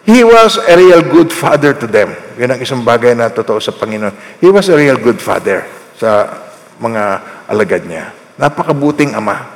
he 0.03 0.27
was 0.27 0.59
a 0.59 0.75
real 0.75 1.07
good 1.07 1.31
father 1.31 1.71
to 1.79 1.87
them. 1.87 2.11
Yan 2.35 2.59
ang 2.59 2.59
isang 2.59 2.83
bagay 2.83 3.15
na 3.15 3.31
totoo 3.31 3.63
sa 3.63 3.71
Panginoon. 3.71 4.43
He 4.43 4.51
was 4.51 4.67
a 4.67 4.75
real 4.75 4.99
good 4.99 5.23
father 5.23 5.63
sa 5.95 6.27
mga 6.83 7.03
alagad 7.47 7.87
niya. 7.87 8.11
Napakabuting 8.35 9.15
ama. 9.15 9.55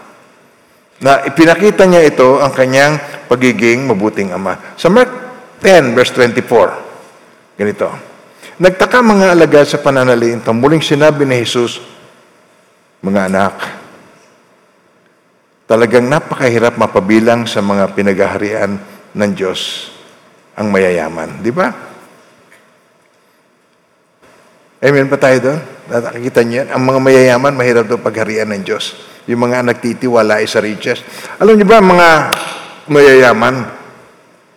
Na 1.03 1.27
ipinakita 1.27 1.83
niya 1.91 2.07
ito 2.07 2.39
ang 2.39 2.55
kanyang 2.55 3.03
pagiging 3.27 3.83
mabuting 3.91 4.31
ama. 4.31 4.79
Sa 4.79 4.87
Mark 4.87 5.11
10, 5.59 5.99
verse 5.99 6.15
24, 6.15 7.59
ganito. 7.59 7.91
Nagtaka 8.63 9.03
mga 9.03 9.35
alagad 9.35 9.67
sa 9.67 9.83
pananaliin. 9.83 10.39
Muling 10.39 10.87
sinabi 10.87 11.27
ni 11.27 11.43
Jesus, 11.43 11.83
mga 13.03 13.27
anak, 13.27 13.82
talagang 15.67 16.07
napakahirap 16.11 16.77
mapabilang 16.77 17.47
sa 17.47 17.63
mga 17.63 17.95
pinaghaharian 17.95 18.73
ng 19.13 19.31
Diyos 19.37 19.93
ang 20.57 20.69
mayayaman. 20.69 21.41
Di 21.41 21.53
ba? 21.53 21.69
Amen 24.83 25.07
pa 25.07 25.15
tayo 25.15 25.39
doon? 25.39 25.61
Nakikita 25.87 26.41
niyo 26.43 26.67
yan? 26.67 26.69
Ang 26.75 26.83
mga 26.91 26.99
mayayaman, 26.99 27.55
mahirap 27.55 27.87
doon 27.87 28.03
pagharian 28.03 28.51
ng 28.51 28.67
Diyos. 28.67 28.99
Yung 29.31 29.47
mga 29.47 29.63
nagtitiwala 29.63 30.43
sa 30.43 30.59
riches. 30.59 31.07
Alam 31.39 31.55
niyo 31.55 31.71
ba, 31.71 31.79
mga 31.79 32.09
mayayaman, 32.91 33.63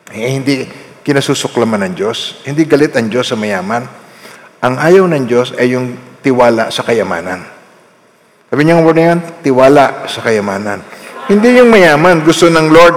eh, 0.10 0.30
hindi 0.34 0.66
kinasusuklaman 1.06 1.86
ng 1.86 1.94
Diyos. 1.94 2.42
Hindi 2.42 2.66
galit 2.66 2.98
ang 2.98 3.06
Diyos 3.06 3.30
sa 3.30 3.38
mayaman. 3.38 3.86
Ang 4.66 4.76
ayaw 4.82 5.06
ng 5.06 5.30
Diyos 5.30 5.54
ay 5.54 5.78
yung 5.78 5.94
tiwala 6.26 6.74
sa 6.74 6.82
kayamanan. 6.82 7.46
Sabi 8.50 8.66
niya 8.66 8.82
ng 8.82 8.86
word 8.86 8.98
na 8.98 9.06
yan, 9.14 9.20
tiwala 9.46 10.10
sa 10.10 10.26
kayamanan. 10.26 10.82
Hindi 11.26 11.58
yung 11.58 11.74
mayaman, 11.74 12.22
gusto 12.22 12.46
ng 12.50 12.68
Lord. 12.70 12.96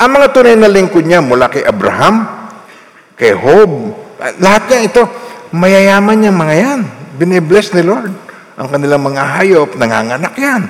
Ang 0.00 0.10
mga 0.16 0.26
tunay 0.32 0.56
na 0.56 0.68
lingkod 0.68 1.04
niya, 1.04 1.20
mula 1.20 1.52
kay 1.52 1.64
Abraham, 1.64 2.24
kay 3.16 3.36
Job, 3.36 3.70
lahat 4.40 4.62
niya 4.68 4.80
ito, 4.88 5.02
mayayaman 5.52 6.16
niya 6.16 6.32
mga 6.32 6.54
yan. 6.56 6.80
Binibless 7.16 7.76
ni 7.76 7.84
Lord. 7.84 8.12
Ang 8.56 8.68
kanilang 8.72 9.04
mga 9.04 9.22
hayop, 9.40 9.76
nanganganak 9.76 10.34
yan. 10.36 10.62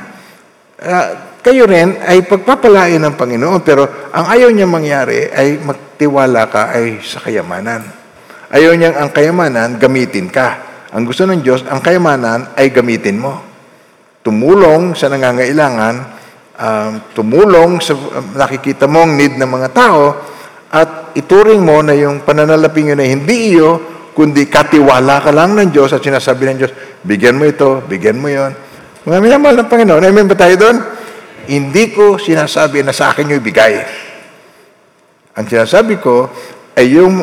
Uh, 0.76 1.06
kayo 1.46 1.62
rin 1.70 1.94
ay 2.02 2.26
pagpapalain 2.26 2.98
ng 2.98 3.14
Panginoon, 3.14 3.62
pero 3.62 3.86
ang 4.10 4.26
ayaw 4.26 4.50
niya 4.50 4.66
mangyari 4.66 5.30
ay 5.30 5.62
magtiwala 5.62 6.50
ka 6.50 6.74
ay 6.74 6.98
sa 7.06 7.22
kayamanan. 7.22 7.86
Ayaw 8.50 8.74
niyang 8.74 8.98
ang 8.98 9.10
kayamanan, 9.14 9.78
gamitin 9.78 10.26
ka. 10.26 10.58
Ang 10.90 11.06
gusto 11.06 11.22
ng 11.22 11.38
Diyos, 11.38 11.62
ang 11.66 11.78
kayamanan 11.78 12.54
ay 12.58 12.74
gamitin 12.74 13.22
mo 13.22 13.46
tumulong 14.26 14.98
sa 14.98 15.06
nangangailangan, 15.06 16.15
um, 16.56 16.92
tumulong 17.12 17.78
sa 17.80 17.94
um, 17.94 18.36
nakikita 18.36 18.88
mong 18.88 19.12
need 19.16 19.36
ng 19.36 19.48
mga 19.48 19.68
tao, 19.72 20.16
at 20.72 21.14
ituring 21.16 21.62
mo 21.62 21.80
na 21.80 21.94
yung 21.94 22.26
pananalapin 22.26 22.92
yun 22.92 23.00
ay 23.00 23.08
hindi 23.14 23.56
iyo, 23.56 23.80
kundi 24.16 24.48
katiwala 24.48 25.20
ka 25.20 25.30
lang 25.30 25.54
ng 25.56 25.68
Diyos 25.70 25.92
at 25.92 26.02
sinasabi 26.02 26.48
ng 26.52 26.56
Diyos, 26.58 26.72
bigyan 27.04 27.36
mo 27.36 27.44
ito, 27.44 27.84
bigyan 27.84 28.18
mo 28.18 28.28
yon. 28.32 28.52
Mga 29.06 29.18
minamahal 29.22 29.56
ng 29.62 29.70
Panginoon, 29.70 30.02
amen 30.02 30.26
ba 30.26 30.34
tayo 30.34 30.56
doon? 30.58 30.76
Hindi 31.46 31.94
ko 31.94 32.18
sinasabi 32.18 32.82
na 32.82 32.90
sa 32.90 33.14
akin 33.14 33.30
yung 33.30 33.38
ibigay. 33.38 33.74
Ang 35.36 35.46
sinasabi 35.46 36.00
ko 36.02 36.26
ay 36.74 36.96
yung, 36.96 37.22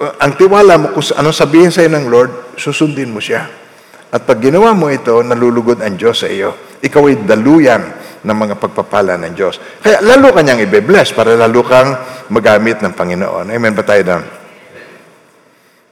uh, 0.00 0.14
ang 0.22 0.32
tiwala 0.38 0.80
mo 0.80 0.86
kung 0.96 1.04
anong 1.04 1.36
sabihin 1.36 1.68
sa'yo 1.68 1.90
ng 1.92 2.06
Lord, 2.08 2.32
susundin 2.56 3.12
mo 3.12 3.20
siya. 3.20 3.44
At 4.08 4.24
pag 4.24 4.40
ginawa 4.40 4.72
mo 4.72 4.88
ito, 4.88 5.20
nalulugod 5.20 5.84
ang 5.84 6.00
Diyos 6.00 6.24
sa 6.24 6.32
iyo. 6.32 6.80
Ikaw 6.80 7.02
ay 7.12 7.16
daluyan 7.28 7.82
ng 8.24 8.36
mga 8.36 8.54
pagpapala 8.58 9.14
ng 9.20 9.32
Diyos. 9.34 9.60
Kaya 9.82 10.02
lalo 10.02 10.34
kanyang 10.34 10.64
ibe-bless 10.66 11.14
para 11.14 11.38
lalo 11.38 11.62
kang 11.62 11.94
magamit 12.32 12.82
ng 12.82 12.92
Panginoon. 12.94 13.50
Amen 13.50 13.74
ba 13.74 13.84
tayo 13.86 14.02
doon? 14.02 14.24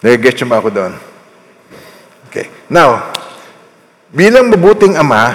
Nag-get 0.02 0.38
ba 0.46 0.60
ako 0.60 0.68
doon? 0.70 0.92
Okay. 2.28 2.68
Now, 2.68 3.14
bilang 4.12 4.52
mabuting 4.52 4.98
ama, 4.98 5.32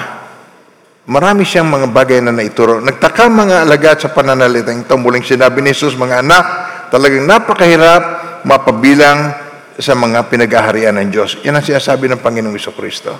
marami 1.10 1.44
siyang 1.44 1.68
mga 1.68 1.88
bagay 1.90 2.20
na 2.22 2.36
naituro. 2.36 2.78
Nagtaka 2.78 3.26
mga 3.26 3.66
alagad 3.66 3.98
sa 4.00 4.14
pananalitang 4.14 4.86
ito. 4.86 4.94
Muling 4.96 5.26
sinabi 5.26 5.66
ni 5.66 5.74
Jesus, 5.74 5.98
mga 5.98 6.22
anak, 6.22 6.46
talagang 6.94 7.26
napakahirap 7.26 8.04
mapabilang 8.46 9.34
sa 9.82 9.98
mga 9.98 10.30
pinag-aharian 10.30 10.94
ng 11.02 11.10
Diyos. 11.10 11.42
Yan 11.42 11.58
ang 11.58 11.66
sinasabi 11.66 12.06
ng 12.12 12.22
Panginoong 12.22 12.54
Iso 12.54 12.70
Kristo. 12.76 13.18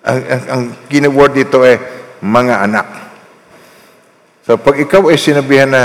Ang, 0.00 0.20
ang, 0.24 0.42
ang 0.48 0.62
kinaword 0.88 1.36
dito 1.36 1.60
ay 1.60 1.99
mga 2.20 2.68
anak. 2.68 2.86
So 4.44 4.56
pag 4.56 4.76
ikaw 4.80 5.08
ay 5.08 5.20
sinabihan 5.20 5.68
na, 5.68 5.82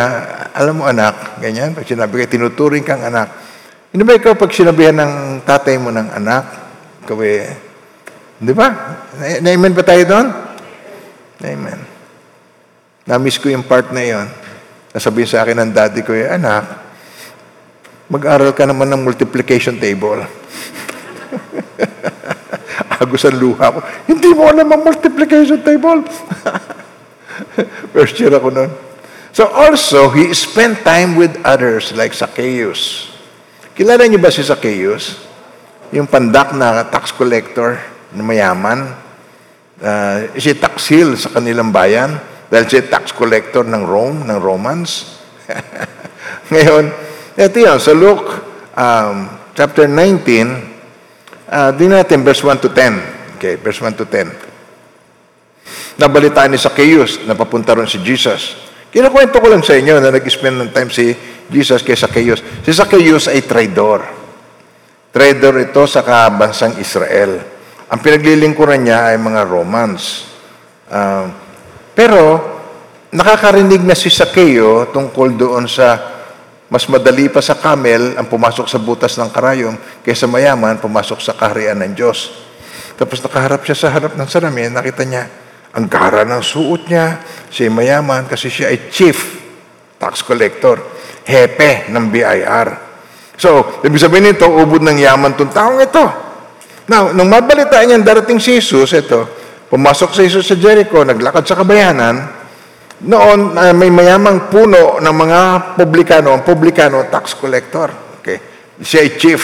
alam 0.56 0.80
mo 0.80 0.88
anak, 0.88 1.40
ganyan, 1.44 1.76
pag 1.76 1.88
sinabi 1.88 2.24
ka, 2.24 2.36
tinuturing 2.36 2.84
kang 2.84 3.04
anak, 3.04 3.32
hindi 3.92 4.04
ba 4.04 4.16
ikaw 4.16 4.36
pag 4.36 4.52
sinabihan 4.52 4.96
ng 4.96 5.14
tatay 5.44 5.76
mo 5.80 5.92
ng 5.92 6.12
anak, 6.12 6.44
ikaw 7.04 7.20
eh, 7.24 7.56
di 8.40 8.52
ba? 8.52 8.68
Na- 9.20 9.40
Na-amen 9.44 9.76
ba 9.76 9.84
tayo 9.84 10.04
doon? 10.04 10.28
Amen. 11.44 11.80
Na-miss 13.06 13.40
ko 13.40 13.52
yung 13.52 13.64
part 13.64 13.94
na 13.94 14.02
yon. 14.02 14.28
Nasabihin 14.96 15.30
sa 15.30 15.44
akin 15.44 15.62
ng 15.62 15.72
daddy 15.76 16.02
ko, 16.02 16.16
anak, 16.16 16.64
mag-aral 18.10 18.56
ka 18.56 18.66
naman 18.66 18.90
ng 18.90 19.04
multiplication 19.04 19.78
table. 19.78 20.26
Agos 23.02 23.28
ang 23.28 23.36
luha 23.36 23.72
ko. 23.72 23.80
Hindi 24.08 24.32
mo 24.32 24.48
alam 24.48 24.68
ang 24.72 24.82
multiplication 24.84 25.60
table. 25.62 26.04
First 27.94 28.16
year 28.20 28.32
ako 28.32 28.50
noon. 28.52 28.72
So 29.36 29.52
also, 29.52 30.16
he 30.16 30.32
spent 30.32 30.88
time 30.88 31.20
with 31.20 31.36
others 31.44 31.92
like 31.92 32.16
Zacchaeus. 32.16 33.12
Kilala 33.76 34.08
niyo 34.08 34.24
ba 34.24 34.32
si 34.32 34.40
Zacchaeus? 34.40 35.20
Yung 35.92 36.08
pandak 36.08 36.56
na 36.56 36.88
tax 36.88 37.12
collector 37.12 37.76
na 38.16 38.24
mayaman. 38.24 38.96
Uh, 39.76 40.32
si 40.40 40.56
taksil 40.56 41.20
sa 41.20 41.36
kanilang 41.36 41.76
bayan 41.76 42.16
dahil 42.48 42.64
siya 42.64 42.88
tax 42.88 43.12
collector 43.12 43.68
ng 43.68 43.84
Rome, 43.84 44.24
ng 44.24 44.40
Romans. 44.40 45.20
Ngayon, 46.56 46.88
ito 47.36 47.58
yun, 47.60 47.76
sa 47.76 47.92
Luke 47.92 48.30
um, 48.72 49.28
chapter 49.52 49.92
19, 49.92 50.75
Uh, 51.46 51.70
di 51.78 51.86
natin, 51.86 52.26
verse 52.26 52.42
1 52.42 52.58
to 52.58 52.70
10. 52.74 53.38
Okay, 53.38 53.62
verse 53.62 53.78
1 53.78 53.94
to 53.94 54.06
10. 54.10 56.02
Nabalitaan 56.02 56.50
ni 56.52 56.58
Zacchaeus 56.58 57.22
na 57.30 57.38
papunta 57.38 57.78
si 57.86 58.02
Jesus. 58.02 58.58
Kinakwento 58.90 59.38
ko 59.38 59.48
lang 59.52 59.62
sa 59.62 59.78
inyo 59.78 60.02
na 60.02 60.10
nag-spend 60.10 60.56
ng 60.58 60.72
time 60.74 60.90
si 60.90 61.14
Jesus 61.52 61.86
kay 61.86 61.94
Zacchaeus. 61.94 62.42
Si 62.66 62.72
Zacchaeus 62.74 63.30
ay 63.30 63.46
traidor. 63.46 64.02
Traidor 65.14 65.62
ito 65.62 65.86
sa 65.86 66.02
kabansang 66.02 66.82
Israel. 66.82 67.40
Ang 67.92 68.00
pinaglilingkuran 68.02 68.82
niya 68.82 69.14
ay 69.14 69.18
mga 69.22 69.42
Romans. 69.46 70.26
Uh, 70.90 71.30
pero, 71.94 72.42
nakakarinig 73.14 73.86
na 73.86 73.94
si 73.94 74.10
Zacchaeus 74.10 74.90
tungkol 74.90 75.38
doon 75.38 75.70
sa 75.70 76.15
mas 76.76 76.92
madali 76.92 77.32
pa 77.32 77.40
sa 77.40 77.56
camel 77.56 78.20
ang 78.20 78.28
pumasok 78.28 78.68
sa 78.68 78.76
butas 78.76 79.16
ng 79.16 79.32
karayom 79.32 79.80
kaysa 80.04 80.28
mayaman 80.28 80.76
pumasok 80.76 81.24
sa 81.24 81.32
kaharian 81.32 81.80
ng 81.80 81.96
Diyos. 81.96 82.36
Tapos 83.00 83.24
nakaharap 83.24 83.64
siya 83.64 83.80
sa 83.80 83.88
harap 83.96 84.20
ng 84.20 84.28
salamin, 84.28 84.76
nakita 84.76 85.08
niya, 85.08 85.24
ang 85.72 85.88
gara 85.88 86.28
ng 86.28 86.44
suot 86.44 86.92
niya, 86.92 87.24
siya 87.48 87.72
mayaman 87.72 88.28
kasi 88.28 88.52
siya 88.52 88.76
ay 88.76 88.92
chief 88.92 89.40
tax 89.96 90.20
collector, 90.28 90.84
hepe 91.24 91.88
ng 91.96 92.12
BIR. 92.12 92.68
So, 93.40 93.80
ibig 93.80 94.04
sabihin 94.04 94.36
nito, 94.36 94.44
ubod 94.44 94.84
ng 94.84 95.00
yaman 95.00 95.32
tong 95.40 95.56
taong 95.56 95.80
ito. 95.80 96.04
Now, 96.92 97.16
nung 97.16 97.32
mabalitaan 97.32 97.88
niya 97.88 98.04
darating 98.04 98.44
si 98.44 98.60
Jesus, 98.60 98.92
ito, 98.92 99.24
pumasok 99.72 100.12
si 100.12 100.28
Jesus 100.28 100.44
sa 100.44 100.60
Jericho, 100.60 101.08
naglakad 101.08 101.48
sa 101.48 101.56
kabayanan, 101.56 102.45
noon, 103.04 103.52
uh, 103.52 103.76
may 103.76 103.92
mayamang 103.92 104.48
puno 104.48 105.04
ng 105.04 105.16
mga 105.16 105.40
publikano, 105.76 106.32
ang 106.32 106.44
publikano, 106.48 107.04
tax 107.12 107.36
collector. 107.36 107.92
Okay. 108.24 108.40
Siya 108.80 109.04
ay 109.04 109.12
chief 109.20 109.42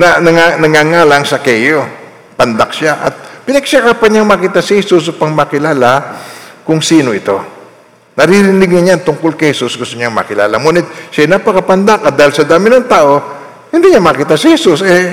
na 0.00 0.18
nang, 0.18 0.64
nangangalang 0.64 1.28
sa 1.28 1.44
Keyo. 1.44 1.84
Pandak 2.34 2.72
siya. 2.74 2.98
At 3.04 3.44
pinagsikapan 3.44 4.08
niyang 4.10 4.28
makita 4.28 4.58
si 4.64 4.80
Jesus 4.80 5.12
upang 5.12 5.30
makilala 5.36 6.18
kung 6.66 6.82
sino 6.82 7.12
ito. 7.14 7.38
Naririnig 8.14 8.70
niya 8.70 9.02
tungkol 9.02 9.34
kay 9.34 9.50
Jesus, 9.50 9.74
gusto 9.74 9.94
niyang 9.98 10.14
makilala. 10.14 10.54
Ngunit 10.58 11.10
siya 11.10 11.30
napakapandak 11.34 12.06
at 12.06 12.14
dahil 12.14 12.32
sa 12.34 12.46
dami 12.46 12.70
ng 12.70 12.86
tao, 12.86 13.18
hindi 13.74 13.90
niya 13.90 14.02
makita 14.02 14.38
si 14.38 14.54
Jesus. 14.54 14.86
Eh, 14.86 15.04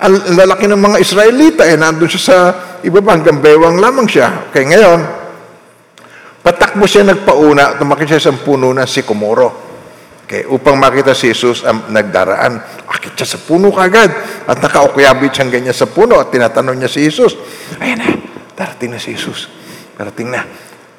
ang 0.00 0.16
lalaki 0.34 0.66
ng 0.66 0.80
mga 0.80 0.96
Israelita, 0.98 1.62
eh, 1.62 1.78
nandun 1.78 2.10
siya 2.10 2.22
sa 2.22 2.38
iba 2.82 2.98
ba, 2.98 3.14
hanggang 3.14 3.38
bewang 3.38 3.78
lamang 3.78 4.08
siya. 4.08 4.50
Okay, 4.50 4.66
ngayon, 4.66 5.19
Patakbo 6.40 6.88
siya 6.88 7.04
nagpauna, 7.04 7.76
tumakit 7.76 8.16
siya 8.16 8.30
sa 8.30 8.32
puno 8.32 8.72
ng 8.72 8.88
sikomoro. 8.88 9.70
Okay, 10.30 10.46
upang 10.46 10.78
makita 10.78 11.10
si 11.10 11.34
Jesus 11.34 11.66
ang 11.66 11.90
nagdaraan. 11.90 12.86
Akit 12.86 13.18
siya 13.18 13.34
sa 13.34 13.38
puno 13.42 13.74
kagad. 13.74 14.14
At 14.46 14.62
nakaukyabit 14.62 15.34
siyang 15.34 15.50
ganyan 15.50 15.74
sa 15.74 15.90
puno 15.90 16.22
at 16.22 16.30
tinatanong 16.30 16.78
niya 16.78 16.86
si 16.86 17.02
Jesus. 17.02 17.34
Ayan 17.82 17.98
na, 17.98 18.14
darating 18.54 18.94
na 18.94 19.02
si 19.02 19.10
Jesus. 19.12 19.50
Darating 19.98 20.30
na. 20.30 20.46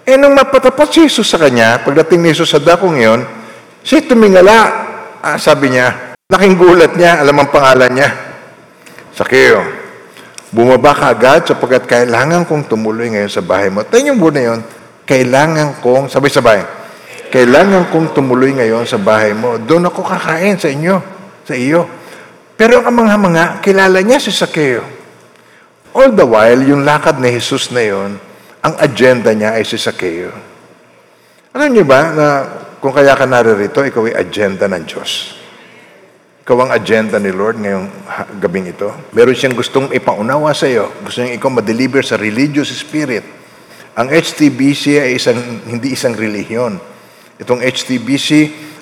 Eh, 0.04 0.20
nung 0.20 0.36
mapatapat 0.36 0.92
si 0.92 1.08
Jesus 1.08 1.32
sa 1.32 1.40
kanya, 1.40 1.80
pagdating 1.80 2.20
ni 2.20 2.36
Jesus 2.36 2.52
sa 2.52 2.60
dakong 2.60 3.00
iyon, 3.00 3.24
siya 3.88 4.04
tumingala. 4.04 4.58
Ah, 5.24 5.40
sabi 5.40 5.72
niya, 5.72 6.18
laking 6.28 6.60
gulat 6.60 7.00
niya, 7.00 7.24
alam 7.24 7.40
ang 7.40 7.50
pangalan 7.56 7.88
niya. 7.88 8.10
Sakeo, 9.16 9.64
bumaba 10.52 10.92
ka 10.92 11.08
agad 11.08 11.48
sapagkat 11.48 11.88
kailangan 11.88 12.44
kong 12.44 12.68
tumuloy 12.68 13.08
ngayon 13.08 13.32
sa 13.32 13.40
bahay 13.40 13.72
mo. 13.72 13.88
Tayo 13.88 14.12
yung 14.12 14.20
muna 14.20 14.40
yun, 14.44 14.60
kailangan 15.12 15.84
kong, 15.84 16.08
sabay-sabay, 16.08 16.64
kailangan 17.28 17.92
kong 17.92 18.16
tumuloy 18.16 18.56
ngayon 18.56 18.88
sa 18.88 18.96
bahay 18.96 19.36
mo. 19.36 19.60
Doon 19.60 19.92
ako 19.92 20.08
kakain 20.08 20.56
sa 20.56 20.72
inyo, 20.72 21.04
sa 21.44 21.52
iyo. 21.52 21.84
Pero 22.56 22.80
ang 22.80 22.96
mga 22.96 23.16
mga, 23.20 23.44
kilala 23.60 24.00
niya 24.00 24.24
si 24.24 24.32
Sakeo. 24.32 24.88
All 25.92 26.16
the 26.16 26.24
while, 26.24 26.64
yung 26.64 26.88
lakad 26.88 27.20
ni 27.20 27.28
Jesus 27.28 27.76
na 27.76 27.84
yon, 27.84 28.16
ang 28.64 28.74
agenda 28.80 29.36
niya 29.36 29.60
ay 29.60 29.68
si 29.68 29.76
Sakeo. 29.76 30.32
Alam 31.52 31.76
niyo 31.76 31.84
ba 31.84 32.00
na 32.16 32.26
kung 32.80 32.96
kaya 32.96 33.12
ka 33.12 33.28
naririto, 33.28 33.84
ikaw 33.84 34.08
ay 34.08 34.16
agenda 34.16 34.72
ng 34.72 34.84
Diyos. 34.88 35.36
Ikaw 36.48 36.56
ang 36.64 36.72
agenda 36.72 37.20
ni 37.20 37.36
Lord 37.36 37.60
ngayong 37.60 37.88
gabing 38.40 38.72
ito. 38.72 38.88
Meron 39.12 39.36
siyang 39.36 39.60
gustong 39.60 39.92
ipaunawa 39.92 40.56
sa 40.56 40.72
iyo. 40.72 40.88
Gusto 41.04 41.20
niyang 41.20 41.36
ikaw 41.36 41.52
ma-deliver 41.52 42.00
sa 42.00 42.16
religious 42.16 42.72
spirit 42.72 43.41
ang 43.92 44.08
HTBC 44.08 45.04
ay 45.04 45.20
isang, 45.20 45.36
hindi 45.68 45.92
isang 45.92 46.16
relihiyon. 46.16 46.80
Itong 47.36 47.60
HTBC, 47.60 48.30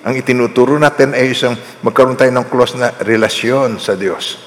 ang 0.06 0.14
itinuturo 0.14 0.78
natin 0.78 1.18
ay 1.18 1.34
isang 1.34 1.58
magkaroon 1.82 2.14
tayo 2.14 2.30
ng 2.30 2.46
close 2.46 2.78
na 2.78 2.94
relasyon 3.02 3.82
sa 3.82 3.98
Diyos. 3.98 4.38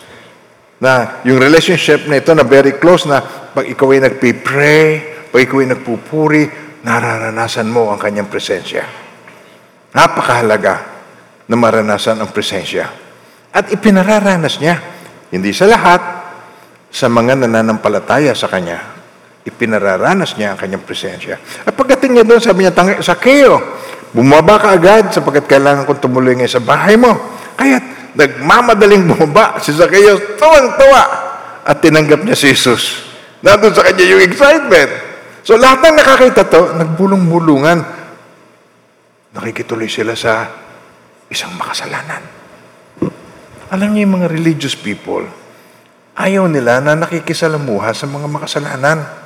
Na 0.79 1.23
yung 1.27 1.43
relationship 1.43 2.07
na 2.07 2.23
ito 2.23 2.31
na 2.31 2.47
very 2.47 2.79
close 2.79 3.11
na 3.11 3.19
pag 3.51 3.67
ikaw 3.67 3.91
ay 3.91 4.07
nagpipray, 4.07 4.87
pag 5.35 5.41
ikaw 5.43 5.59
ay 5.67 5.69
nagpupuri, 5.75 6.45
nararanasan 6.87 7.67
mo 7.67 7.91
ang 7.91 7.99
kanyang 7.99 8.31
presensya. 8.31 8.87
Napakahalaga 9.91 10.75
na 11.51 11.57
maranasan 11.59 12.23
ang 12.23 12.31
presensya. 12.31 12.87
At 13.51 13.67
ipinararanas 13.69 14.63
niya, 14.63 14.79
hindi 15.35 15.51
sa 15.51 15.67
lahat, 15.67 16.03
sa 16.93 17.09
mga 17.09 17.45
nananampalataya 17.45 18.37
sa 18.37 18.53
Kanya 18.53 19.02
ipinararanas 19.43 20.39
niya 20.39 20.55
ang 20.55 20.59
kanyang 20.59 20.85
presensya. 20.87 21.39
At 21.67 21.75
pagdating 21.75 22.19
niya 22.19 22.25
doon, 22.27 22.43
sabi 22.43 22.63
niya, 22.63 22.75
sa 23.03 23.19
Keo, 23.19 23.59
bumaba 24.15 24.61
ka 24.61 24.69
agad 24.77 25.11
sapagkat 25.11 25.51
kailangan 25.51 25.89
kong 25.89 26.03
tumuloy 26.03 26.39
ngayon 26.39 26.53
sa 26.53 26.63
bahay 26.63 26.95
mo. 26.95 27.11
Kaya 27.59 27.83
nagmamadaling 28.15 29.09
bumaba 29.09 29.59
si 29.59 29.75
Zacchaeus, 29.75 30.39
tuwang-tuwa. 30.39 31.05
At 31.63 31.79
tinanggap 31.79 32.27
niya 32.27 32.35
si 32.35 32.55
Jesus. 32.55 33.07
Nandun 33.43 33.75
sa 33.75 33.87
kanya 33.87 34.07
yung 34.07 34.23
excitement. 34.23 34.91
So 35.43 35.59
lahat 35.59 35.83
ng 35.83 35.97
nakakita 35.99 36.47
to, 36.47 36.79
nagbulong-bulungan. 36.79 37.79
Nakikituloy 39.35 39.91
sila 39.91 40.15
sa 40.15 40.47
isang 41.27 41.51
makasalanan. 41.59 42.23
Alam 43.73 43.89
niyo 43.97 44.05
yung 44.05 44.21
mga 44.21 44.29
religious 44.29 44.77
people, 44.77 45.25
ayaw 46.13 46.45
nila 46.45 46.85
na 46.85 46.93
nakikisalamuha 46.93 47.97
sa 47.97 48.05
mga 48.05 48.29
makasalanan. 48.29 49.22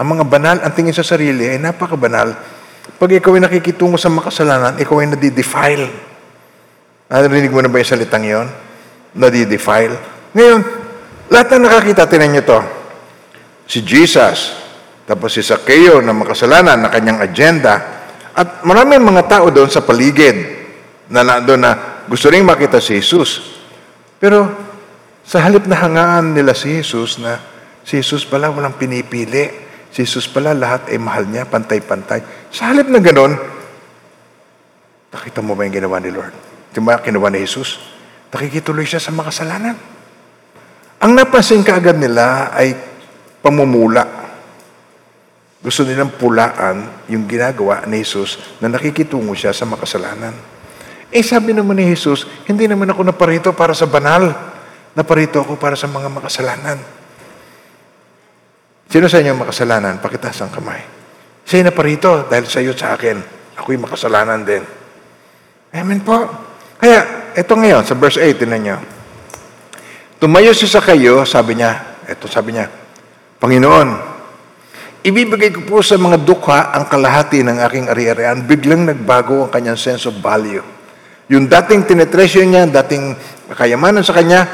Ang 0.00 0.16
mga 0.16 0.24
banal, 0.24 0.56
ang 0.64 0.72
tingin 0.72 0.96
sa 0.96 1.04
sarili 1.04 1.44
ay 1.44 1.60
napakabanal. 1.60 2.32
Pag 2.96 3.20
ikaw 3.20 3.36
ay 3.36 3.44
nakikitungo 3.44 4.00
sa 4.00 4.08
makasalanan, 4.08 4.80
ikaw 4.80 5.04
ay 5.04 5.12
nadidefile. 5.12 5.86
Narinig 7.12 7.52
mo 7.52 7.60
na 7.60 7.68
ba 7.68 7.84
yung 7.84 7.92
salitang 7.92 8.24
yon? 8.24 8.48
Nadidefile. 9.12 9.92
Ngayon, 10.32 10.60
lahat 11.28 11.46
na 11.52 11.68
nakakita, 11.68 12.08
tinan 12.08 12.32
nyo 12.32 12.42
to. 12.48 12.60
Si 13.68 13.84
Jesus, 13.84 14.56
tapos 15.04 15.36
si 15.36 15.44
Zacchaeus 15.44 16.00
na 16.00 16.16
makasalanan 16.16 16.80
na 16.80 16.88
kanyang 16.88 17.20
agenda, 17.20 18.00
at 18.32 18.64
maraming 18.64 19.04
mga 19.04 19.28
tao 19.28 19.52
doon 19.52 19.68
sa 19.68 19.84
paligid 19.84 20.38
na 21.12 21.44
doon 21.44 21.60
na 21.60 21.72
gusto 22.08 22.32
rin 22.32 22.46
makita 22.46 22.80
si 22.80 22.96
Jesus. 23.04 23.60
Pero 24.16 24.48
sa 25.28 25.44
halip 25.44 25.68
na 25.68 25.76
hangaan 25.76 26.32
nila 26.32 26.56
si 26.56 26.80
Jesus 26.80 27.20
na 27.20 27.36
si 27.84 28.00
Jesus 28.00 28.24
pala 28.24 28.48
walang 28.48 28.80
pinipili. 28.80 29.69
Si 29.90 30.06
Jesus 30.06 30.30
pala 30.30 30.54
lahat 30.54 30.86
ay 30.90 30.98
mahal 31.02 31.26
niya, 31.26 31.50
pantay-pantay. 31.50 32.22
Sa 32.54 32.70
halip 32.70 32.86
na 32.86 33.02
ganon, 33.02 33.34
nakita 35.10 35.42
mo 35.42 35.58
ba 35.58 35.66
yung 35.66 35.74
ginawa 35.74 35.98
ni 35.98 36.14
Lord? 36.14 36.34
Di 36.70 36.78
ba 36.78 37.02
ginawa 37.02 37.26
ni 37.34 37.42
Jesus? 37.42 37.82
Nakikituloy 38.30 38.86
siya 38.86 39.02
sa 39.02 39.10
makasalanan. 39.10 39.74
Ang 41.02 41.12
napansin 41.18 41.66
kaagad 41.66 41.98
nila 41.98 42.54
ay 42.54 42.76
pamumula. 43.42 44.06
Gusto 45.60 45.82
nilang 45.82 46.14
pulaan 46.14 47.04
yung 47.10 47.26
ginagawa 47.26 47.82
ni 47.90 48.00
Jesus 48.00 48.38
na 48.62 48.70
nakikitungo 48.70 49.34
siya 49.34 49.50
sa 49.50 49.66
makasalanan. 49.66 50.32
Eh 51.10 51.26
sabi 51.26 51.50
naman 51.50 51.82
ni 51.82 51.90
Jesus, 51.90 52.22
hindi 52.46 52.70
naman 52.70 52.86
ako 52.94 53.02
naparito 53.02 53.50
para 53.50 53.74
sa 53.74 53.90
banal. 53.90 54.30
Naparito 54.94 55.42
ako 55.42 55.58
para 55.58 55.74
sa 55.74 55.90
mga 55.90 56.06
makasalanan. 56.06 56.78
Sino 58.90 59.06
sa 59.06 59.22
inyo 59.22 59.38
makasalanan? 59.38 60.02
Pakitaas 60.02 60.42
ang 60.42 60.50
kamay. 60.50 60.82
Sa'yo 61.46 61.62
naparito 61.62 62.26
dahil 62.26 62.44
sa 62.50 62.58
iyo 62.58 62.74
sa 62.74 62.98
akin. 62.98 63.16
Ako'y 63.54 63.78
makasalanan 63.78 64.42
din. 64.42 64.66
Amen 65.70 66.02
po. 66.02 66.26
Kaya, 66.74 67.30
ito 67.38 67.52
ngayon, 67.54 67.86
sa 67.86 67.94
verse 67.94 68.18
8, 68.18 68.42
tinan 68.42 68.60
niyo. 68.60 68.76
Tumayo 70.18 70.50
siya 70.50 70.68
sa 70.76 70.82
kayo, 70.82 71.22
sabi 71.22 71.62
niya, 71.62 72.02
ito 72.10 72.26
sabi 72.26 72.58
niya, 72.58 72.66
Panginoon, 73.38 74.10
Ibibigay 75.00 75.48
ko 75.56 75.60
po 75.64 75.76
sa 75.80 75.96
mga 75.96 76.20
dukha 76.20 76.76
ang 76.76 76.84
kalahati 76.84 77.40
ng 77.40 77.56
aking 77.64 77.88
ari-arian. 77.88 78.44
Biglang 78.44 78.84
nagbago 78.84 79.48
ang 79.48 79.52
kanyang 79.52 79.80
sense 79.80 80.04
of 80.04 80.20
value. 80.20 80.60
Yung 81.32 81.48
dating 81.48 81.88
tinetresyo 81.88 82.44
niya, 82.44 82.68
dating 82.68 83.16
kayamanan 83.48 84.04
sa 84.04 84.12
kanya, 84.12 84.44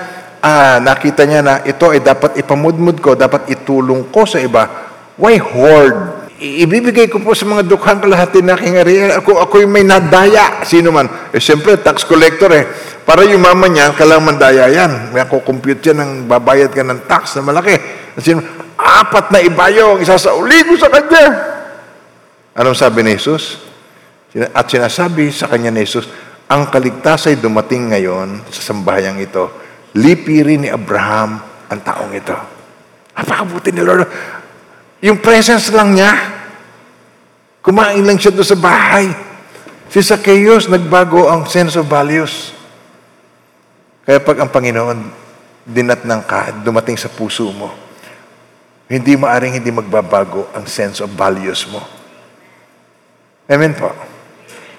ah, 0.42 0.78
nakita 0.82 1.24
niya 1.24 1.40
na 1.40 1.54
ito 1.64 1.88
ay 1.88 2.00
dapat 2.00 2.40
ipamudmud 2.40 2.98
ko, 3.00 3.14
dapat 3.14 3.48
itulong 3.52 4.08
ko 4.10 4.24
sa 4.24 4.40
iba. 4.40 4.68
Why 5.16 5.40
hoard? 5.40 6.28
I- 6.36 6.68
ibibigay 6.68 7.08
ko 7.08 7.16
po 7.24 7.32
sa 7.32 7.48
mga 7.48 7.64
dukhang 7.64 8.04
kalahati 8.04 8.44
ng 8.44 8.52
aking 8.52 8.76
ari-arian. 8.76 9.16
Ako, 9.24 9.40
ako 9.40 9.64
yung 9.64 9.72
may 9.72 9.84
nadaya. 9.84 10.60
Sino 10.68 10.92
man? 10.92 11.08
Eh, 11.32 11.40
siyempre, 11.40 11.80
tax 11.80 12.04
collector 12.04 12.52
eh. 12.52 12.68
Para 13.06 13.24
yung 13.24 13.40
mama 13.40 13.70
niya, 13.70 13.96
kailangan 13.96 14.34
mandaya 14.34 14.68
yan. 14.68 15.16
May 15.16 15.24
compute 15.24 15.80
yan 15.80 16.02
ng 16.02 16.12
babayad 16.28 16.74
ka 16.74 16.84
ng 16.84 17.08
tax 17.08 17.40
na 17.40 17.46
malaki. 17.46 17.78
Sino, 18.20 18.44
apat 18.76 19.32
na 19.32 19.40
ibayo 19.40 19.96
ang 19.96 20.00
isasauli 20.04 20.66
ko 20.68 20.76
sa 20.76 20.92
kanya. 20.92 21.24
Anong 22.52 22.76
sabi 22.76 23.00
ni 23.00 23.16
Jesus? 23.16 23.64
At 24.52 24.68
sinasabi 24.68 25.32
sa 25.32 25.48
kanya 25.48 25.72
ni 25.72 25.88
Jesus, 25.88 26.08
ang 26.46 26.68
kaligtas 26.68 27.32
ay 27.32 27.40
dumating 27.40 27.96
ngayon 27.96 28.44
sa 28.52 28.72
sambahayang 28.72 29.16
ito. 29.16 29.65
Lipirin 29.96 30.68
ni 30.68 30.68
Abraham 30.68 31.40
ang 31.72 31.80
taong 31.80 32.12
ito. 32.12 32.36
Napakabuti 33.16 33.72
ni 33.72 33.80
Lord. 33.80 34.04
Yung 35.00 35.24
presence 35.24 35.72
lang 35.72 35.96
niya, 35.96 36.12
kumain 37.64 38.04
lang 38.04 38.20
siya 38.20 38.32
doon 38.32 38.44
sa 38.44 38.60
bahay. 38.60 39.08
Si 39.88 40.04
Zacchaeus, 40.04 40.68
nagbago 40.68 41.32
ang 41.32 41.48
sense 41.48 41.80
of 41.80 41.88
values. 41.88 42.52
Kaya 44.04 44.20
pag 44.20 44.36
ang 44.44 44.52
Panginoon 44.52 44.98
dinatnang 45.66 46.22
ka, 46.28 46.52
dumating 46.62 46.94
sa 47.00 47.10
puso 47.10 47.48
mo, 47.50 47.72
hindi 48.86 49.18
maaring 49.18 49.58
hindi 49.58 49.72
magbabago 49.74 50.46
ang 50.54 50.68
sense 50.68 51.02
of 51.02 51.10
values 51.16 51.66
mo. 51.66 51.82
Amen 53.50 53.74
po. 53.74 53.90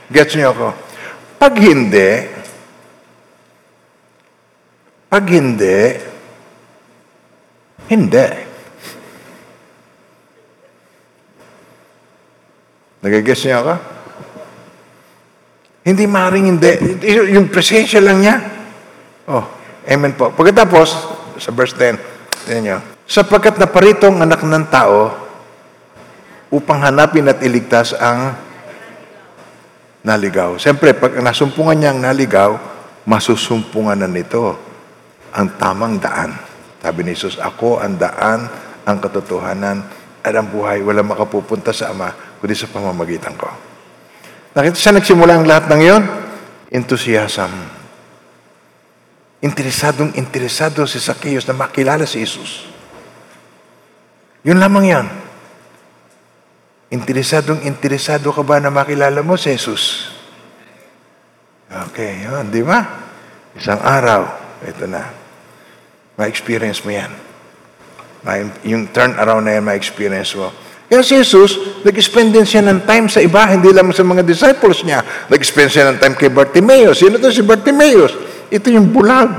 Gets 0.08 0.40
niyo 0.40 0.56
ako? 0.56 0.68
Pag 1.36 1.54
hindi, 1.60 2.37
pag 5.08 5.24
hindi, 5.32 5.96
hindi. 7.88 8.28
Nagagets 13.00 13.48
niyo 13.48 13.56
ako? 13.64 13.74
Hindi 15.88 16.04
maaaring 16.04 16.48
hindi. 16.52 16.72
Yung 17.32 17.48
presensya 17.48 18.04
lang 18.04 18.20
niya. 18.20 18.36
Oh, 19.32 19.48
amen 19.88 20.12
po. 20.20 20.36
Pagkatapos, 20.36 20.88
sa 21.40 21.56
verse 21.56 21.72
10, 21.80 21.96
tingnan 22.44 22.64
niyo. 22.68 22.78
Sapagkat 23.08 23.56
naparito 23.56 24.12
ang 24.12 24.20
anak 24.20 24.44
ng 24.44 24.66
tao 24.68 25.16
upang 26.52 26.84
hanapin 26.84 27.32
at 27.32 27.40
iligtas 27.40 27.96
ang 27.96 28.36
naligaw. 30.04 30.60
Siyempre, 30.60 30.92
pag 30.92 31.16
nasumpungan 31.24 31.80
niya 31.80 31.96
ang 31.96 32.04
naligaw, 32.04 32.60
masusumpungan 33.08 33.96
na 33.96 34.12
nito 34.12 34.60
ang 35.38 35.54
tamang 35.62 36.02
daan. 36.02 36.34
Sabi 36.82 37.06
ni 37.06 37.14
Jesus, 37.14 37.38
ako 37.38 37.78
ang 37.78 38.02
daan, 38.02 38.50
ang 38.90 38.98
katotohanan, 38.98 39.86
at 40.26 40.34
ang 40.34 40.50
buhay. 40.50 40.82
Wala 40.84 41.06
makapupunta 41.06 41.72
sa 41.72 41.94
Ama, 41.94 42.12
kundi 42.42 42.58
sa 42.58 42.68
pamamagitan 42.68 43.38
ko. 43.38 43.48
Nakita 44.58 44.76
siya 44.76 44.98
nagsimula 44.98 45.38
ang 45.38 45.46
lahat 45.46 45.70
ng 45.70 45.82
iyon? 45.86 46.04
Enthusiasm. 46.74 47.54
Interesadong 49.46 50.18
interesado 50.18 50.84
si 50.90 50.98
Zacchaeus 50.98 51.46
na 51.46 51.54
makilala 51.54 52.10
si 52.10 52.26
Jesus. 52.26 52.66
Yun 54.42 54.58
lamang 54.58 54.86
yan. 54.90 55.08
Interesadong 56.90 57.62
interesado 57.68 58.34
ka 58.34 58.42
ba 58.42 58.58
na 58.58 58.74
makilala 58.74 59.22
mo 59.22 59.38
si 59.38 59.54
Jesus? 59.54 60.10
Okay, 61.68 62.26
yun, 62.26 62.50
di 62.50 62.64
ba? 62.64 62.80
Isang 63.54 63.84
araw, 63.84 64.24
ito 64.64 64.88
na. 64.88 65.27
Ma-experience 66.18 66.82
mo 66.82 66.90
yan. 66.90 67.14
Ma 68.26 68.42
yung 68.66 68.90
turn 68.90 69.14
around 69.22 69.46
na 69.46 69.62
yan, 69.62 69.64
ma-experience 69.64 70.34
mo. 70.34 70.50
Kaya 70.88 71.04
si 71.06 71.20
Jesus, 71.20 71.84
nag-spend 71.84 72.34
din 72.34 72.48
siya 72.48 72.64
ng 72.64 72.88
time 72.88 73.06
sa 73.12 73.22
iba, 73.22 73.46
hindi 73.46 73.70
lang 73.70 73.92
sa 73.94 74.02
mga 74.02 74.26
disciples 74.26 74.82
niya. 74.82 75.04
Nag-spend 75.30 75.70
siya 75.70 75.94
ng 75.94 75.98
time 76.02 76.16
kay 76.16 76.32
Bartimaeus. 76.32 77.04
Sino 77.04 77.22
to 77.22 77.30
si 77.30 77.44
Bartimaeus? 77.44 78.16
Ito 78.50 78.72
yung 78.72 78.90
bulag. 78.90 79.30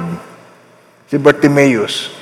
Si 1.09 1.17
Bartimaeus. 1.17 2.13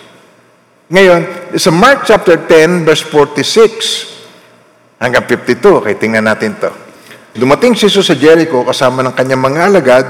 Ngayon, 0.86 1.50
sa 1.58 1.74
Mark 1.74 2.06
chapter 2.06 2.38
10, 2.38 2.86
verse 2.86 3.02
46 3.02 5.02
hanggang 5.02 5.26
52, 5.28 5.82
okay, 5.82 5.98
tingnan 5.98 6.22
natin 6.22 6.54
to. 6.56 6.70
Dumating 7.36 7.76
si 7.76 7.90
Jesus 7.90 8.08
sa 8.08 8.16
Jericho 8.16 8.64
kasama 8.64 9.04
ng 9.04 9.12
kanyang 9.12 9.42
mga 9.42 9.60
alagad 9.68 10.06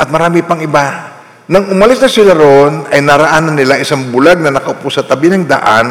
at 0.00 0.08
marami 0.08 0.40
pang 0.40 0.62
iba. 0.62 1.11
Nang 1.50 1.74
umalis 1.74 1.98
na 1.98 2.06
sila 2.06 2.38
roon, 2.38 2.86
ay 2.86 3.02
naraanan 3.02 3.58
nila 3.58 3.82
isang 3.82 4.14
bulag 4.14 4.38
na 4.38 4.54
nakaupo 4.54 4.86
sa 4.86 5.02
tabi 5.02 5.26
ng 5.26 5.42
daan 5.42 5.90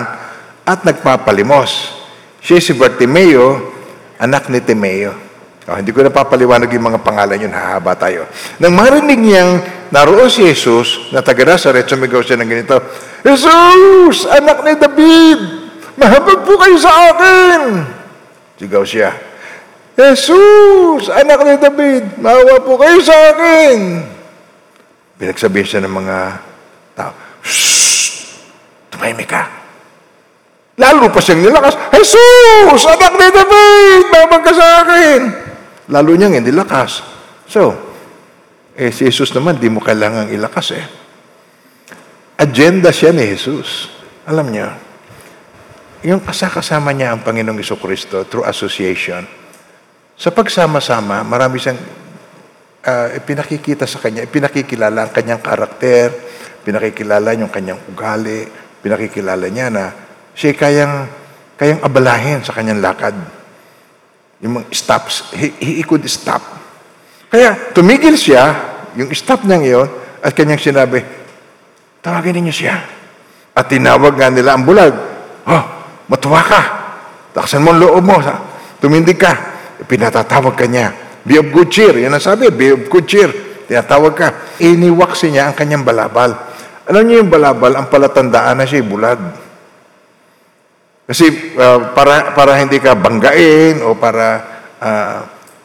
at 0.63 0.79
nagpapalimos. 0.87 1.99
Siya 2.39 2.63
si 2.63 2.71
Bartimeo, 2.71 3.59
anak 4.15 4.47
ni 4.47 4.63
Timeo. 4.63 5.11
Oh, 5.69 5.77
hindi 5.77 5.93
ko 5.93 6.01
na 6.01 6.09
papaliwanag 6.09 6.73
yung 6.73 6.89
mga 6.89 7.03
pangalan 7.05 7.37
yun, 7.37 7.53
hahaba 7.53 7.93
tayo. 7.93 8.25
Nang 8.57 8.73
marinig 8.73 9.19
niyang 9.21 9.61
naroon 9.93 10.25
si 10.31 10.41
Jesus, 10.47 11.13
na 11.13 11.21
taga 11.21 11.45
Nazaret, 11.45 11.85
sumigaw 11.85 12.23
siya 12.25 12.39
ng 12.41 12.49
ganito, 12.49 12.81
Jesus, 13.21 14.25
anak 14.25 14.65
ni 14.65 14.73
David, 14.73 15.39
mahabag 16.01 16.47
po 16.47 16.57
kayo 16.57 16.77
sa 16.81 16.91
akin. 17.13 17.61
Sigaw 18.57 18.81
siya, 18.81 19.13
Jesus, 19.93 21.13
anak 21.13 21.39
ni 21.45 21.55
David, 21.61 22.03
mahawa 22.17 22.57
po 22.65 22.79
kayo 22.81 22.97
sa 23.03 23.15
akin. 23.35 23.77
Pinagsabihin 25.21 25.67
siya 25.69 25.85
ng 25.85 25.93
mga 25.93 26.17
tao, 26.97 27.13
Shh! 27.45 28.41
Tumahimik 28.89 29.29
ka. 29.29 29.45
Lalo 30.81 31.13
pa 31.13 31.21
siyang 31.21 31.45
nilakas, 31.45 31.77
Jesus, 31.93 32.89
anak 32.89 33.13
ni 33.21 33.29
David, 33.29 34.03
mahabag 34.09 34.41
ka 34.41 34.51
sa 34.57 34.67
akin. 34.81 35.21
Lalo 35.93 36.17
niyang 36.17 36.41
hindi 36.41 36.49
lakas. 36.49 37.05
So, 37.45 37.77
eh 38.73 38.89
si 38.89 39.05
Jesus 39.05 39.29
naman, 39.37 39.61
di 39.61 39.69
mo 39.69 39.77
kailangang 39.77 40.33
ilakas 40.33 40.73
eh. 40.73 40.85
Agenda 42.41 42.89
siya 42.89 43.13
ni 43.13 43.29
Jesus. 43.29 43.93
Alam 44.25 44.49
niyo, 44.49 44.73
yung 46.01 46.25
kasakasama 46.25 46.97
niya 46.97 47.13
ang 47.13 47.21
Panginoong 47.21 47.61
Kristo 47.61 48.25
through 48.25 48.49
association. 48.49 49.21
Sa 50.17 50.33
pagsama-sama, 50.33 51.21
marami 51.21 51.61
siyang 51.61 52.00
uh, 52.85 53.07
ipinakikita 53.17 53.85
sa 53.85 54.01
kanya, 54.01 54.25
ipinakikilala 54.25 55.09
ang 55.09 55.11
kanyang 55.13 55.41
karakter, 55.41 56.13
pinakikilala 56.65 57.33
yung 57.37 57.53
kanyang 57.53 57.81
ugali, 57.89 58.45
pinakikilala 58.81 59.45
niya 59.49 59.67
na 59.69 59.83
siya 60.33 60.53
kayang, 60.57 60.95
kayang 61.57 61.81
abalahin 61.85 62.41
sa 62.41 62.53
kanyang 62.53 62.81
lakad. 62.81 63.13
Yung 64.41 64.61
mga 64.61 64.73
stops, 64.73 65.29
he, 65.37 65.53
he 65.81 65.83
could 65.85 66.01
stop. 66.09 66.41
Kaya 67.29 67.71
tumigil 67.71 68.17
siya, 68.17 68.57
yung 68.97 69.13
stop 69.13 69.45
niya 69.45 69.61
ngayon, 69.61 69.89
at 70.21 70.33
kanyang 70.33 70.61
sinabi, 70.61 71.01
tawagin 72.01 72.41
ninyo 72.41 72.53
siya. 72.53 72.77
At 73.57 73.67
tinawag 73.67 74.15
nga 74.15 74.29
nila 74.29 74.55
ang 74.55 74.63
bulag. 74.63 74.93
Oh, 75.45 75.63
matuwa 76.07 76.41
ka. 76.45 76.61
Taksan 77.35 77.65
mo 77.65 77.73
ang 77.75 77.81
loob 77.81 78.03
mo. 78.05 78.17
Tumindig 78.79 79.19
ka. 79.19 79.33
Pinatatawag 79.85 80.55
ka 80.55 80.65
niya. 80.69 81.10
Be 81.25 81.37
of 81.37 81.53
good 81.53 81.69
cheer. 81.69 81.93
Yan 82.01 82.17
ang 82.17 82.23
sabi, 82.23 82.49
be 82.49 82.73
of 82.73 82.89
good 82.89 83.05
cheer. 83.05 83.29
Tinatawag 83.69 84.13
ka. 84.13 84.27
Iniwaksi 84.61 85.29
niya 85.29 85.51
ang 85.51 85.55
kanyang 85.55 85.85
balabal. 85.85 86.33
Alam 86.89 87.03
niyo 87.05 87.23
yung 87.23 87.31
balabal, 87.31 87.77
ang 87.77 87.87
palatandaan 87.87 88.57
na 88.57 88.65
siya 88.65 88.81
bulag. 88.81 89.21
Kasi 91.05 91.55
uh, 91.59 91.91
para, 91.93 92.33
para 92.33 92.57
hindi 92.57 92.79
ka 92.79 92.95
banggain 92.95 93.83
o 93.83 93.99
para 93.99 94.25
uh, 94.79 95.17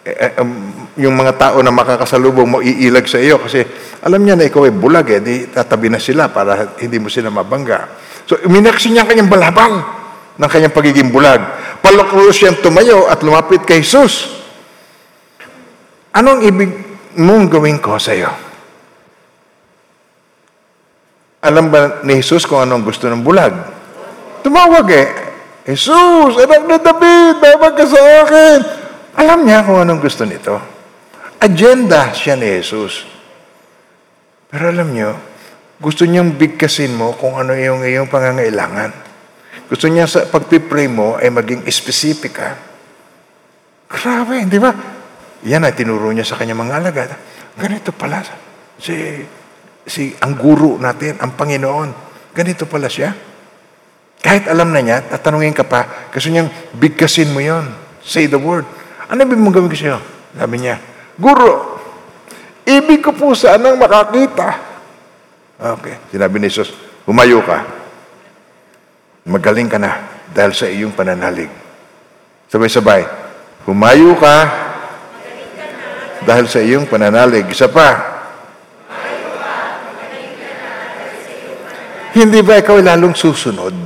eh, 0.07 0.39
um, 0.39 0.51
yung 0.99 1.15
mga 1.15 1.35
tao 1.35 1.59
na 1.63 1.75
makakasalubong 1.75 2.47
mo 2.47 2.59
iilag 2.63 3.11
sa 3.11 3.19
iyo 3.19 3.43
kasi 3.43 3.63
alam 4.07 4.23
niya 4.23 4.39
na 4.39 4.47
ikaw 4.47 4.65
ay 4.67 4.75
bulag 4.75 5.07
eh, 5.11 5.21
di 5.23 5.51
tatabi 5.51 5.91
na 5.91 5.99
sila 5.99 6.31
para 6.31 6.79
hindi 6.79 6.99
mo 6.99 7.11
sila 7.11 7.31
mabangga. 7.31 7.91
So, 8.27 8.39
minaksi 8.51 8.91
niya 8.91 9.07
ang 9.07 9.11
kanyang 9.11 9.31
balabal. 9.31 9.75
ng 10.37 10.51
kanyang 10.53 10.75
pagiging 10.77 11.11
bulag. 11.13 11.41
Palakros 11.81 12.37
siyang 12.37 12.61
tumayo 12.61 13.09
at 13.09 13.25
lumapit 13.25 13.65
kay 13.65 13.81
Jesus. 13.81 14.45
Anong 16.17 16.41
ibig 16.49 16.73
mong 17.21 17.53
gawin 17.53 17.77
ko 17.77 18.01
sa 18.01 18.17
iyo? 18.17 18.33
Alam 21.45 21.69
ba 21.69 22.01
ni 22.09 22.17
Jesus 22.17 22.49
kung 22.49 22.65
anong 22.65 22.89
gusto 22.89 23.05
ng 23.07 23.21
bulag? 23.21 23.53
Tumawag 24.41 24.89
eh. 24.97 25.09
Jesus, 25.69 26.41
anak 26.41 26.63
na 26.65 26.79
David, 26.81 27.43
tawag 27.43 27.75
ka 27.77 27.85
sa 27.85 28.01
akin. 28.25 28.59
Alam 29.21 29.45
niya 29.45 29.67
kung 29.67 29.77
anong 29.77 30.01
gusto 30.01 30.25
nito. 30.25 30.57
Agenda 31.37 32.09
siya 32.17 32.35
ni 32.35 32.49
Jesus. 32.65 33.05
Pero 34.49 34.73
alam 34.73 34.89
niyo, 34.89 35.13
gusto 35.77 36.09
niyang 36.09 36.33
bigkasin 36.33 36.97
mo 36.97 37.13
kung 37.13 37.37
ano 37.37 37.53
yung 37.53 37.85
iyong 37.85 38.09
pangangailangan. 38.09 38.91
Gusto 39.69 39.91
niya 39.93 40.09
sa 40.09 40.25
pagpipray 40.25 40.89
mo 40.89 41.21
ay 41.21 41.29
maging 41.29 41.67
specific 41.69 42.41
ka. 42.41 42.57
Grabe, 43.91 44.49
di 44.49 44.57
ba? 44.57 44.96
Yan 45.45 45.69
ay 45.69 45.77
tinuro 45.77 46.09
niya 46.15 46.25
sa 46.25 46.41
kanyang 46.41 46.65
mga 46.65 46.75
alagad. 46.81 47.11
Ganito 47.61 47.93
pala 47.93 48.25
si, 48.81 48.95
si 49.85 50.13
ang 50.21 50.37
guru 50.37 50.81
natin, 50.81 51.21
ang 51.21 51.37
Panginoon. 51.37 51.91
Ganito 52.33 52.65
pala 52.65 52.89
siya. 52.89 53.13
Kahit 54.21 54.49
alam 54.49 54.73
na 54.73 54.81
niya, 54.81 55.05
tatanungin 55.05 55.53
ka 55.53 55.65
pa, 55.65 56.09
gusto 56.09 56.33
niyang 56.33 56.49
bigkasin 56.77 57.31
mo 57.31 57.41
yon. 57.41 57.69
Say 58.03 58.27
the 58.27 58.41
word. 58.41 58.65
Ano 59.07 59.23
ibig 59.23 59.39
mong 59.39 59.55
gawin 59.55 59.71
ko 59.71 59.77
sa'yo? 59.77 59.99
Sabi 60.35 60.57
niya, 60.61 60.77
Guro, 61.17 61.81
ibig 62.67 63.01
ko 63.01 63.15
po 63.15 63.33
sanang 63.33 63.79
makakita. 63.81 64.49
Okay. 65.57 65.97
Sinabi 66.13 66.37
ni 66.43 66.53
Jesus, 66.53 66.75
humayo 67.09 67.41
ka. 67.41 67.65
Magaling 69.25 69.71
ka 69.71 69.81
na 69.81 69.97
dahil 70.35 70.53
sa 70.53 70.69
iyong 70.69 70.93
pananalig. 70.93 71.49
Sabay-sabay, 72.53 73.09
humayo 73.65 74.13
ka 74.21 74.66
dahil 76.27 76.51
sa 76.51 76.59
iyong 76.59 76.91
pananalig. 76.91 77.47
Isa 77.47 77.71
pa, 77.71 78.17
Hindi 82.17 82.41
ba 82.41 82.57
ikaw 82.57 82.81
lalong 82.81 83.13
susunod? 83.13 83.77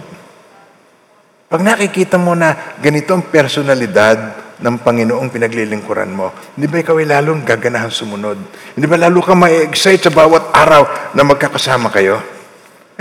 Pag 1.50 1.66
nakikita 1.66 2.14
mo 2.14 2.38
na 2.38 2.78
ganito 2.78 3.10
ang 3.10 3.26
personalidad 3.26 4.38
ng 4.62 4.76
Panginoong 4.86 5.34
pinaglilingkuran 5.34 6.14
mo, 6.14 6.30
hindi 6.54 6.70
ba 6.70 6.78
ikaw 6.78 6.94
lalong 7.02 7.42
gaganahan 7.42 7.90
sumunod? 7.90 8.38
Hindi 8.78 8.86
ba 8.86 9.02
lalo 9.02 9.18
ka 9.18 9.34
ma-excite 9.34 10.06
sa 10.06 10.14
bawat 10.14 10.54
araw 10.54 11.10
na 11.10 11.26
magkakasama 11.26 11.90
kayo? 11.90 12.22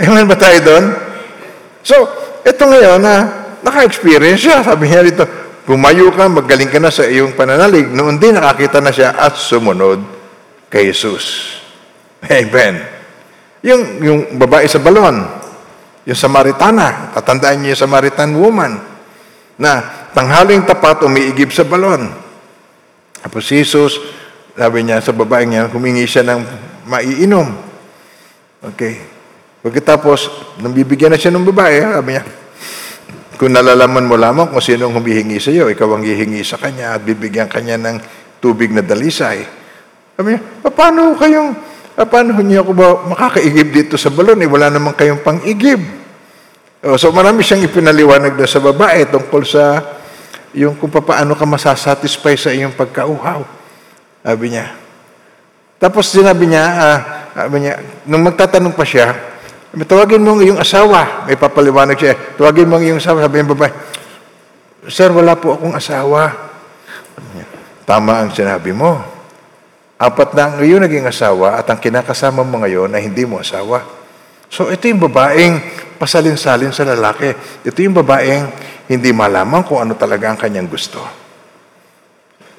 Amen 0.02 0.26
ba 0.26 0.34
tayo 0.34 0.58
doon? 0.66 0.84
So, 1.86 1.94
ito 2.42 2.62
ngayon 2.66 2.98
na 2.98 3.14
naka-experience 3.62 4.42
siya. 4.42 4.66
Sabi 4.66 4.90
niya 4.90 5.06
dito, 5.06 5.22
pumayo 5.70 6.10
ka, 6.10 6.26
magaling 6.26 6.66
ka 6.66 6.82
na 6.82 6.90
sa 6.90 7.06
iyong 7.06 7.38
pananalig. 7.38 7.86
Noon 7.86 8.18
din 8.18 8.34
nakakita 8.34 8.82
na 8.82 8.90
siya 8.90 9.14
at 9.14 9.38
sumunod 9.38 10.02
kay 10.66 10.90
Jesus. 10.90 11.54
Amen. 12.26 12.82
Yung, 13.62 13.82
yung 14.02 14.20
babae 14.34 14.66
sa 14.66 14.82
balon, 14.82 15.22
yung 16.02 16.18
Samaritana, 16.18 17.14
tatandaan 17.14 17.62
niyo 17.62 17.78
yung 17.78 17.82
Samaritan 17.86 18.34
woman, 18.34 18.82
na 19.60 19.78
tanghaling 20.10 20.66
tapat 20.66 21.06
umiigib 21.06 21.54
sa 21.54 21.62
balon. 21.62 22.10
Tapos 23.22 23.46
si 23.46 23.62
Jesus, 23.62 23.94
sabi 24.58 24.82
niya 24.82 24.98
sa 24.98 25.14
babae 25.14 25.46
niya, 25.46 25.70
humingi 25.70 26.02
siya 26.02 26.26
ng 26.26 26.40
maiinom. 26.90 27.46
Okay. 28.74 28.98
Pagkatapos, 29.62 30.50
nang 30.58 30.74
bibigyan 30.74 31.14
na 31.14 31.20
siya 31.20 31.30
ng 31.30 31.46
babae, 31.46 31.78
sabi 31.78 32.10
niya, 32.16 32.24
kung 33.40 33.56
nalalaman 33.56 34.04
mo 34.04 34.20
lamang 34.20 34.52
kung 34.52 34.60
sino 34.60 34.92
ang 34.92 35.00
humihingi 35.00 35.40
sa 35.40 35.48
iyo, 35.48 35.72
ikaw 35.72 35.96
ang 35.96 36.04
hihingi 36.04 36.44
sa 36.44 36.60
kanya 36.60 36.92
at 36.92 37.00
bibigyan 37.00 37.48
kanya 37.48 37.80
ng 37.80 37.96
tubig 38.36 38.68
na 38.68 38.84
dalisay. 38.84 39.48
Sabi 40.12 40.36
niya, 40.36 40.40
paano 40.68 41.16
kayong, 41.16 41.56
paano 42.04 42.36
niyo 42.44 42.68
ako 42.68 42.72
ba 42.76 42.88
makakaigib 43.08 43.72
dito 43.72 43.96
sa 43.96 44.12
balon? 44.12 44.36
Eh, 44.44 44.48
wala 44.48 44.68
naman 44.68 44.92
kayong 44.92 45.24
pang-igib. 45.24 45.80
Oh, 46.84 47.00
so 47.00 47.08
marami 47.16 47.40
siyang 47.40 47.64
ipinaliwanag 47.64 48.36
na 48.36 48.44
sa 48.44 48.60
babae 48.60 49.08
tungkol 49.08 49.40
sa 49.48 49.88
yung 50.52 50.76
kung 50.76 50.92
paano 50.92 51.32
ka 51.32 51.48
masasatisfy 51.48 52.36
sa 52.36 52.52
iyong 52.52 52.76
pagkauhaw. 52.76 53.40
Sabi 54.20 54.52
niya. 54.52 54.76
Tapos 55.80 56.12
sinabi 56.12 56.44
niya, 56.44 56.64
uh, 56.76 56.98
sabi 57.32 57.64
niya, 57.64 57.80
nung 58.04 58.20
magtatanong 58.20 58.76
pa 58.76 58.84
siya, 58.84 59.16
tawagin 59.86 60.22
mo 60.22 60.34
ang 60.34 60.42
iyong 60.42 60.58
asawa. 60.58 61.30
May 61.30 61.38
papaliwanag 61.38 61.94
siya. 61.94 62.14
Tawagin 62.34 62.66
mo 62.66 62.78
ang 62.78 62.84
iyong 62.84 62.98
asawa. 62.98 63.22
Sabi 63.22 63.38
niya 63.38 63.50
babae, 63.54 63.72
Sir, 64.90 65.14
wala 65.14 65.38
po 65.38 65.54
akong 65.54 65.76
asawa. 65.76 66.50
Tama 67.86 68.26
ang 68.26 68.30
sinabi 68.34 68.74
mo. 68.74 68.98
Apat 70.00 70.32
na 70.34 70.42
ang 70.50 70.64
iyong 70.64 70.82
naging 70.82 71.06
asawa 71.06 71.60
at 71.60 71.68
ang 71.68 71.78
kinakasama 71.78 72.40
mo 72.42 72.64
ngayon 72.64 72.90
ay 72.96 73.06
hindi 73.06 73.28
mo 73.28 73.38
asawa. 73.38 73.84
So 74.50 74.72
ito 74.72 74.90
yung 74.90 74.98
babaeng 75.06 75.60
pasalin-salin 76.00 76.74
sa 76.74 76.88
lalaki. 76.88 77.30
Ito 77.62 77.78
yung 77.84 77.94
babaeng 77.94 78.50
hindi 78.90 79.14
malaman 79.14 79.62
kung 79.62 79.78
ano 79.84 79.94
talaga 79.94 80.32
ang 80.32 80.38
kanyang 80.40 80.66
gusto. 80.66 80.98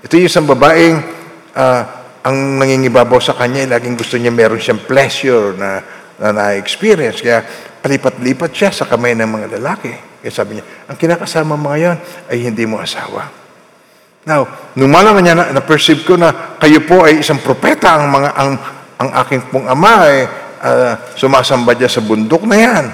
Ito 0.06 0.16
yung 0.16 0.30
isang 0.30 0.48
babaeng 0.48 0.96
uh, 1.58 1.82
ang 2.22 2.38
nangingibabaw 2.62 3.18
sa 3.18 3.34
kanya, 3.34 3.66
laging 3.66 3.98
gusto 3.98 4.16
niya 4.16 4.30
meron 4.30 4.62
siyang 4.62 4.86
pleasure 4.86 5.58
na 5.58 5.82
na 6.22 6.30
na-experience. 6.30 7.26
Kaya 7.26 7.42
palipat-lipat 7.82 8.52
siya 8.54 8.70
sa 8.70 8.86
kamay 8.86 9.18
ng 9.18 9.26
mga 9.26 9.48
lalaki. 9.58 9.90
Kaya 10.22 10.30
sabi 10.30 10.62
niya, 10.62 10.66
ang 10.86 10.96
kinakasama 10.96 11.58
mo 11.58 11.74
ngayon 11.74 11.98
ay 12.30 12.38
hindi 12.46 12.70
mo 12.70 12.78
asawa. 12.78 13.26
Now, 14.22 14.46
nung 14.78 14.94
malaman 14.94 15.26
niya 15.26 15.34
na, 15.34 15.50
na-perceive 15.50 16.06
ko 16.06 16.14
na 16.14 16.54
kayo 16.62 16.86
po 16.86 17.10
ay 17.10 17.26
isang 17.26 17.42
propeta, 17.42 17.98
ang 17.98 18.06
mga 18.14 18.30
ang 18.38 18.52
ang 19.02 19.10
aking 19.26 19.50
pong 19.50 19.66
ama 19.66 20.06
ay 20.06 20.18
uh, 20.62 20.94
sumasamba 21.18 21.74
diya 21.74 21.90
sa 21.90 22.06
bundok 22.06 22.46
na 22.46 22.58
yan. 22.62 22.86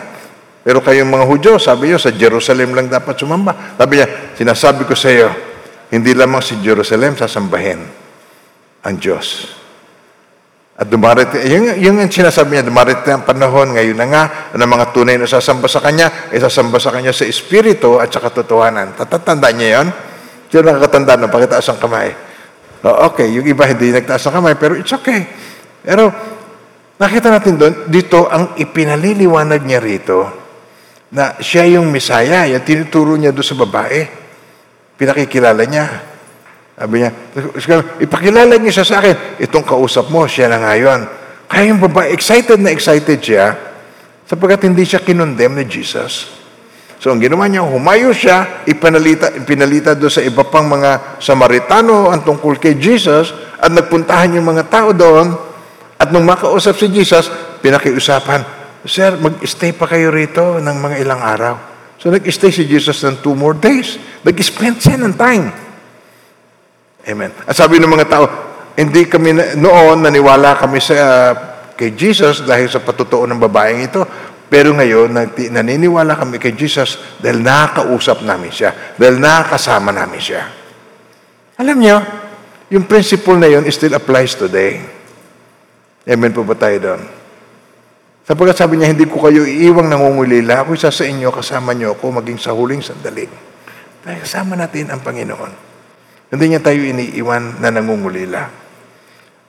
Pero 0.63 0.79
kayong 0.79 1.11
mga 1.11 1.27
Hudyo, 1.27 1.51
sabi 1.59 1.91
niyo, 1.91 1.99
sa 1.99 2.15
Jerusalem 2.15 2.75
lang 2.75 2.87
dapat 2.87 3.19
sumamba. 3.19 3.75
Sabi 3.75 3.99
niya, 3.99 4.07
sinasabi 4.39 4.87
ko 4.87 4.95
sa 4.95 5.11
iyo, 5.11 5.31
hindi 5.91 6.15
lamang 6.15 6.43
si 6.43 6.59
Jerusalem 6.63 7.15
sasambahin 7.19 7.79
ang 8.83 8.95
Diyos. 8.95 9.51
At 10.77 10.85
dumarating, 10.93 11.41
yung, 11.49 11.65
yung 11.81 11.97
sinasabi 12.05 12.53
niya, 12.53 12.69
dumarating 12.69 13.17
ang 13.17 13.25
panahon, 13.25 13.73
ngayon 13.73 13.97
na 13.97 14.05
nga, 14.13 14.23
na 14.53 14.69
mga 14.69 14.93
tunay 14.93 15.17
na 15.17 15.25
sasamba 15.25 15.65
sa 15.65 15.81
Kanya, 15.81 16.29
ay 16.29 16.37
sasamba 16.37 16.77
sa 16.77 16.93
Kanya 16.93 17.09
sa 17.09 17.25
Espiritu 17.25 17.97
at 17.97 18.13
sa 18.13 18.21
katotohanan. 18.21 18.93
Tatatanda 18.93 19.49
niya 19.49 19.81
yon? 19.81 19.87
Sino 20.53 20.69
nakakatanda 20.69 21.17
na 21.17 21.33
pakitaas 21.33 21.65
ang 21.73 21.81
kamay? 21.81 22.13
Oh, 22.85 23.09
okay, 23.09 23.25
yung 23.25 23.49
iba 23.49 23.65
hindi 23.65 23.89
nagtaas 23.89 24.29
ang 24.29 24.37
kamay, 24.37 24.53
pero 24.53 24.77
it's 24.77 24.93
okay. 24.93 25.25
Pero 25.81 26.13
nakita 27.01 27.33
natin 27.33 27.57
doon, 27.57 27.73
dito 27.89 28.29
ang 28.29 28.53
ipinaliliwanag 28.61 29.65
niya 29.65 29.81
rito, 29.81 30.29
na 31.09 31.39
siya 31.41 31.79
yung 31.79 31.89
Misaya, 31.89 32.45
yung 32.45 32.61
tinuturo 32.61 33.17
niya 33.17 33.33
doon 33.33 33.47
sa 33.49 33.57
babae. 33.57 34.05
Pinakikilala 34.93 35.63
niya. 35.65 35.85
Sabi 36.77 37.01
niya, 37.01 37.11
ipakilala 37.97 38.53
niya 38.61 38.81
siya 38.81 38.85
sa 38.85 38.95
akin. 39.01 39.41
Itong 39.41 39.65
kausap 39.65 40.13
mo, 40.13 40.29
siya 40.29 40.45
na 40.45 40.61
ngayon. 40.61 41.09
Kaya 41.49 41.73
yung 41.73 41.81
babae, 41.81 42.13
excited 42.13 42.61
na 42.61 42.69
excited 42.69 43.17
siya 43.17 43.57
sapagkat 44.29 44.69
hindi 44.69 44.85
siya 44.85 45.01
kinondem 45.01 45.57
ni 45.57 45.65
Jesus. 45.65 46.37
So 47.01 47.09
ang 47.09 47.23
ginawa 47.23 47.49
niya, 47.49 47.65
humayo 47.65 48.13
siya, 48.13 48.67
ipinalita, 48.69 49.33
ipinalita 49.33 49.97
doon 49.97 50.13
sa 50.13 50.21
iba 50.21 50.45
pang 50.45 50.69
mga 50.69 51.17
Samaritano 51.17 52.13
ang 52.13 52.21
tungkol 52.21 52.61
kay 52.61 52.77
Jesus 52.77 53.33
at 53.57 53.73
nagpuntahan 53.73 54.37
yung 54.37 54.45
mga 54.45 54.69
tao 54.69 54.93
doon 54.93 55.33
at 55.97 56.13
nung 56.13 56.29
makausap 56.29 56.77
si 56.77 56.93
Jesus, 56.93 57.25
pinakiusapan, 57.65 58.57
Sir, 58.85 59.17
mag-stay 59.17 59.73
pa 59.73 59.89
kayo 59.89 60.13
rito 60.13 60.61
ng 60.61 60.77
mga 60.77 60.95
ilang 61.01 61.19
araw. 61.19 61.55
So 61.97 62.13
nag-stay 62.13 62.53
si 62.53 62.69
Jesus 62.69 63.01
ng 63.01 63.25
two 63.25 63.33
more 63.33 63.57
days. 63.57 63.97
Nag-spend 64.21 64.77
siya 64.77 65.01
ng 65.01 65.17
time. 65.17 65.66
Amen. 67.07 67.31
At 67.47 67.55
sabi 67.55 67.79
ng 67.79 67.87
mga 67.87 68.07
tao, 68.11 68.25
hindi 68.75 69.07
kami 69.07 69.31
na, 69.31 69.43
noon 69.55 70.03
naniwala 70.03 70.59
kami 70.59 70.83
sa 70.83 70.95
uh, 70.95 71.31
kay 71.77 71.95
Jesus 71.95 72.43
dahil 72.43 72.67
sa 72.67 72.83
patutuo 72.83 73.23
ng 73.23 73.39
babaeng 73.39 73.87
ito. 73.87 74.03
Pero 74.47 74.71
ngayon, 74.71 75.11
naniniwala 75.51 76.15
kami 76.15 76.39
kay 76.39 76.55
Jesus 76.55 77.19
dahil 77.19 77.43
nakakausap 77.43 78.23
namin 78.23 78.47
siya, 78.47 78.95
dahil 78.95 79.19
nakakasama 79.19 79.91
namin 79.91 80.21
siya. 80.23 80.43
Alam 81.59 81.77
niyo, 81.83 81.99
yung 82.71 82.87
principle 82.87 83.35
na 83.35 83.51
yun 83.51 83.67
still 83.67 83.95
applies 83.95 84.39
today. 84.39 84.79
Amen 86.07 86.31
po 86.31 86.47
ba 86.47 86.55
tayo 86.55 86.79
doon? 86.79 87.01
Sapagkat 88.23 88.55
sabi 88.55 88.79
niya, 88.79 88.91
hindi 88.91 89.07
ko 89.07 89.19
kayo 89.19 89.43
iiwang 89.43 89.91
nangungulila. 89.91 90.63
Ako 90.63 90.75
isa 90.75 90.91
sa 90.91 91.03
inyo, 91.03 91.27
kasama 91.31 91.71
niyo 91.75 91.95
ako 91.95 92.19
maging 92.19 92.39
sa 92.39 92.55
huling 92.55 92.83
sandali. 92.83 93.27
Dahil 94.03 94.19
kasama 94.23 94.55
natin 94.55 94.91
ang 94.91 95.03
Panginoon. 95.03 95.66
Hindi 96.27 96.45
niya 96.51 96.61
tayo 96.63 96.83
iniiwan 96.83 97.63
na 97.63 97.71
nangungulila. 97.71 98.67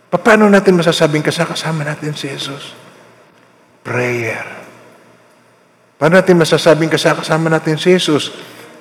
Paano 0.09 0.49
natin 0.49 0.79
masasabing 0.79 1.27
kasama 1.27 1.83
natin 1.83 2.15
si 2.15 2.31
Jesus? 2.31 2.73
Prayer. 3.83 4.47
Paano 5.99 6.17
natin 6.17 6.39
masasabing 6.39 6.89
kasama 6.89 7.51
natin 7.51 7.77
si 7.77 7.93
Jesus? 7.93 8.31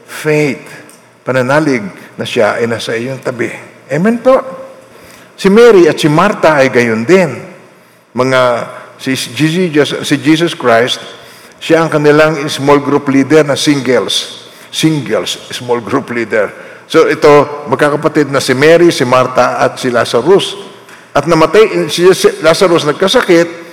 Faith, 0.08 0.64
pananalig 1.26 1.84
na 2.16 2.24
siya 2.24 2.62
ay 2.62 2.70
nasa 2.70 2.96
iyong 2.96 3.20
tabi. 3.20 3.50
Amen 3.90 4.22
po. 4.22 4.40
Si 5.38 5.50
Mary 5.50 5.90
at 5.90 5.98
si 5.98 6.08
Martha 6.08 6.62
ay 6.62 6.70
gayon 6.70 7.04
din. 7.04 7.34
Mga, 8.14 8.42
si 8.98 9.14
Jesus, 9.14 10.06
si 10.06 10.16
Jesus 10.22 10.54
Christ, 10.54 11.02
siya 11.58 11.82
ang 11.82 11.90
kanilang 11.90 12.38
small 12.46 12.78
group 12.82 13.10
leader 13.10 13.42
na 13.42 13.58
singles. 13.58 14.46
Singles, 14.70 15.50
small 15.50 15.82
group 15.82 16.14
leader. 16.14 16.67
So 16.88 17.12
ito, 17.12 17.68
magkakapatid 17.68 18.32
na 18.32 18.40
si 18.40 18.56
Mary, 18.56 18.96
si 18.96 19.04
Martha 19.04 19.60
at 19.60 19.76
si 19.76 19.92
Lazarus. 19.92 20.56
At 21.12 21.28
namatay, 21.28 21.92
si 21.92 22.08
Lazarus 22.40 22.88
nagkasakit, 22.88 23.68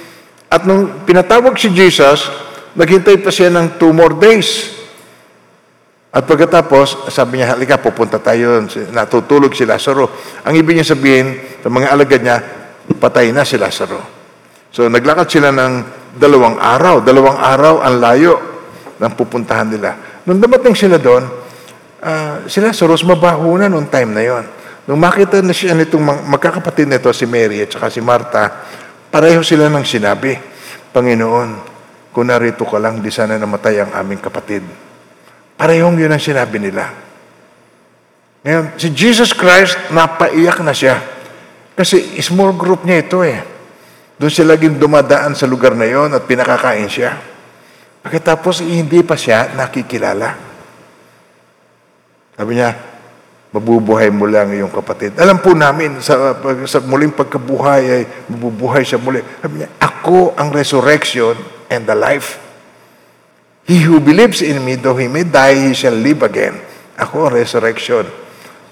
at 0.51 0.63
nung 0.67 1.07
pinatawag 1.07 1.55
si 1.59 1.71
Jesus, 1.71 2.31
naghintay 2.75 3.19
pa 3.23 3.31
siya 3.31 3.51
ng 3.55 3.79
two 3.79 3.95
more 3.95 4.15
days. 4.19 4.71
At 6.15 6.31
pagkatapos, 6.31 7.11
sabi 7.11 7.43
niya, 7.43 7.59
halika, 7.59 7.75
pupunta 7.83 8.23
tayo. 8.23 8.63
Natutulog 8.95 9.51
si 9.51 9.67
Lazaro. 9.67 10.11
Ang 10.47 10.55
ibig 10.55 10.79
niya 10.79 10.95
sabihin, 10.95 11.59
sa 11.59 11.67
mga 11.67 11.91
alagad 11.91 12.23
niya, 12.23 12.39
patay 13.03 13.35
na 13.35 13.43
si 13.43 13.59
Lazaro. 13.59 13.99
So 14.71 14.87
naglakad 14.87 15.27
sila 15.27 15.51
ng 15.51 15.73
dalawang 16.15 16.59
araw. 16.63 17.03
Dalawang 17.03 17.39
araw 17.39 17.83
ang 17.83 17.99
layo 17.99 18.35
ng 18.99 19.13
pupuntahan 19.19 19.67
nila. 19.71 20.23
Nung 20.23 20.39
dumating 20.39 20.79
sila 20.79 21.03
doon, 21.03 21.44
uh, 22.05 22.35
si 22.47 22.61
Lazarus 22.61 23.03
mabaho 23.03 23.57
na 23.57 23.73
noong 23.73 23.89
time 23.89 24.11
na 24.13 24.23
yon. 24.23 24.45
Nung 24.85 25.01
makita 25.01 25.41
na 25.41 25.57
siya 25.57 25.73
nitong 25.73 26.29
magkakapatid 26.29 26.85
nito, 26.85 27.09
si 27.17 27.25
Mary 27.25 27.65
at 27.65 27.73
saka 27.73 27.89
si 27.89 28.05
Martha, 28.05 28.53
pareho 29.09 29.41
sila 29.41 29.73
ng 29.73 29.81
sinabi, 29.81 30.37
Panginoon, 30.93 31.51
kung 32.13 32.29
narito 32.29 32.69
ka 32.69 32.77
lang, 32.77 33.01
di 33.01 33.09
sana 33.09 33.41
namatay 33.41 33.81
ang 33.81 33.91
aming 33.97 34.21
kapatid. 34.21 34.63
Parehong 35.57 35.97
yun 35.97 36.13
ang 36.13 36.21
sinabi 36.21 36.61
nila. 36.61 36.93
Ngayon, 38.45 38.77
si 38.77 38.93
Jesus 38.93 39.33
Christ, 39.33 39.89
napaiyak 39.89 40.61
na 40.61 40.77
siya. 40.77 41.01
Kasi 41.75 42.21
small 42.21 42.53
group 42.55 42.85
niya 42.85 43.03
ito 43.03 43.25
eh. 43.25 43.41
Doon 44.21 44.31
siya 44.31 44.47
laging 44.53 44.79
dumadaan 44.79 45.35
sa 45.35 45.49
lugar 45.49 45.75
na 45.75 45.89
yon 45.89 46.13
at 46.13 46.23
pinakakain 46.29 46.87
siya. 46.87 47.19
Pagkatapos, 48.05 48.63
hindi 48.63 49.01
pa 49.01 49.17
siya 49.17 49.57
nakikilala. 49.57 50.54
Sabi 52.35 52.59
niya, 52.59 52.75
mabubuhay 53.55 54.11
mo 54.11 54.27
lang 54.27 54.51
iyong 54.51 54.75
kapatid. 54.75 55.15
Alam 55.15 55.39
po 55.39 55.55
namin, 55.55 56.03
sa, 56.03 56.35
sa 56.67 56.83
muling 56.83 57.15
pagkabuhay 57.15 57.83
ay 57.87 58.03
mabubuhay 58.27 58.83
siya 58.83 58.99
muli. 58.99 59.23
Sabi 59.39 59.63
niya, 59.63 59.71
ako 59.79 60.35
ang 60.35 60.51
resurrection 60.51 61.39
and 61.71 61.87
the 61.87 61.95
life. 61.95 62.43
He 63.65 63.81
who 63.87 64.03
believes 64.03 64.43
in 64.43 64.61
me, 64.61 64.77
though 64.77 64.99
he 64.99 65.07
may 65.07 65.25
die, 65.25 65.71
he 65.71 65.73
shall 65.73 65.95
live 65.95 66.21
again. 66.27 66.59
Ako 66.99 67.31
ang 67.31 67.33
resurrection. 67.39 68.05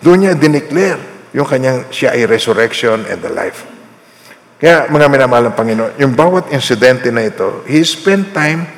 Doon 0.03 0.27
niya 0.27 0.33
dineclare 0.35 1.31
yung 1.33 1.49
kanyang 1.49 1.89
siya 1.89 2.13
ay 2.13 2.29
resurrection 2.29 3.07
and 3.09 3.23
the 3.25 3.33
life. 3.33 3.65
Kaya 4.63 4.87
mga 4.87 5.07
minamahal 5.11 5.51
ng 5.51 5.57
Panginoon, 5.59 5.93
yung 5.99 6.15
bawat 6.15 6.55
insidente 6.55 7.11
na 7.11 7.27
ito, 7.27 7.67
he 7.67 7.83
spent 7.83 8.31
time 8.31 8.69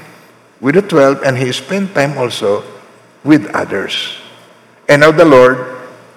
with 0.60 0.78
the 0.78 0.84
twelve 0.84 1.20
and 1.26 1.36
he 1.36 1.52
spent 1.52 1.92
time 1.92 2.16
also 2.16 2.64
with 3.20 3.44
others. 3.52 4.23
And 4.88 5.00
now 5.00 5.12
the 5.12 5.24
Lord 5.24 5.74